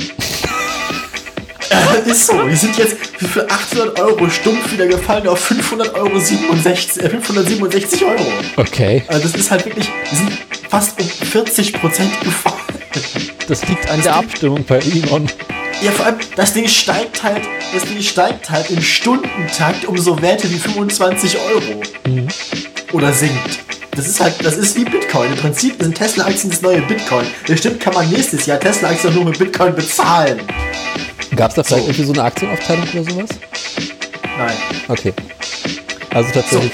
Äh, 1.69 2.09
ist 2.09 2.27
so. 2.27 2.41
Die 2.47 2.55
sind 2.55 2.77
jetzt 2.77 2.95
für 3.17 3.49
800 3.49 3.99
Euro 3.99 4.29
stumpf 4.29 4.71
wieder 4.71 4.87
gefallen 4.87 5.27
auf 5.27 5.39
500 5.39 5.93
Euro 5.95 6.19
67, 6.19 7.03
äh, 7.03 7.09
567 7.09 8.03
Euro. 8.05 8.25
Okay. 8.57 9.03
Also 9.07 9.27
das 9.27 9.39
ist 9.39 9.51
halt 9.51 9.65
wirklich, 9.65 9.87
die 10.11 10.15
sind 10.15 10.31
fast 10.69 10.99
um 10.99 11.07
40 11.07 11.73
Prozent 11.73 12.19
gefallen. 12.21 12.55
Das 13.47 13.67
liegt 13.67 13.89
an 13.89 13.97
das 13.97 14.05
der 14.05 14.13
Ding, 14.13 14.23
Abstimmung 14.25 14.63
bei 14.63 14.77
Elon. 14.77 15.27
Ja, 15.81 15.89
vor 15.91 16.05
allem, 16.05 16.17
das 16.35 16.53
Ding 16.53 16.67
steigt 16.67 17.23
halt, 17.23 17.41
das 17.73 17.83
Ding 17.83 17.99
steigt 17.99 18.47
halt 18.47 18.69
im 18.69 18.79
Stundentakt 18.79 19.85
um 19.85 19.97
so 19.97 20.21
Werte 20.21 20.47
wie 20.51 20.59
25 20.59 21.35
Euro. 21.51 21.81
Mhm. 22.05 22.27
Oder 22.91 23.11
sinkt. 23.11 23.59
Das 23.95 24.07
ist 24.07 24.19
halt, 24.19 24.33
das 24.43 24.55
ist 24.55 24.75
wie 24.75 24.85
Bitcoin. 24.85 25.31
Im 25.31 25.37
Prinzip 25.37 25.81
sind 25.81 25.95
Tesla-Aktien 25.95 26.51
das 26.51 26.61
neue 26.61 26.81
Bitcoin. 26.81 27.25
Bestimmt 27.47 27.79
kann 27.79 27.93
man 27.93 28.09
nächstes 28.09 28.45
Jahr 28.45 28.59
Tesla-Aktien 28.59 29.13
nur 29.13 29.25
mit 29.25 29.39
Bitcoin 29.39 29.73
bezahlen. 29.73 30.39
Gab 31.39 31.51
es 31.51 31.55
da 31.55 31.63
vielleicht 31.63 31.85
irgendwie 31.87 32.03
so 32.03 32.11
eine 32.11 32.23
Aktienaufteilung 32.23 32.83
oder 32.83 33.03
sowas? 33.09 33.29
Nein. 34.37 34.57
Okay. 34.89 35.13
Also 36.13 36.31
tatsächlich. 36.33 36.73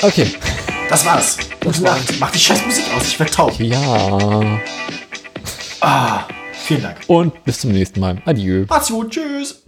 So. 0.00 0.06
Okay. 0.06 0.30
Das 0.88 1.04
war's. 1.04 1.38
Gute 1.60 1.82
Nacht. 1.82 2.14
Mach 2.20 2.30
die 2.30 2.38
scheiß 2.38 2.64
Musik 2.66 2.84
aus, 2.96 3.08
ich 3.08 3.18
werd 3.18 3.34
taub. 3.34 3.58
Ja. 3.58 4.60
Ah, 5.80 6.28
vielen 6.52 6.82
Dank. 6.82 6.98
Und 7.08 7.42
bis 7.42 7.58
zum 7.58 7.72
nächsten 7.72 7.98
Mal. 7.98 8.22
Adieu. 8.26 8.64
Macht's 8.68 8.90
gut, 8.90 9.10
tschüss. 9.10 9.64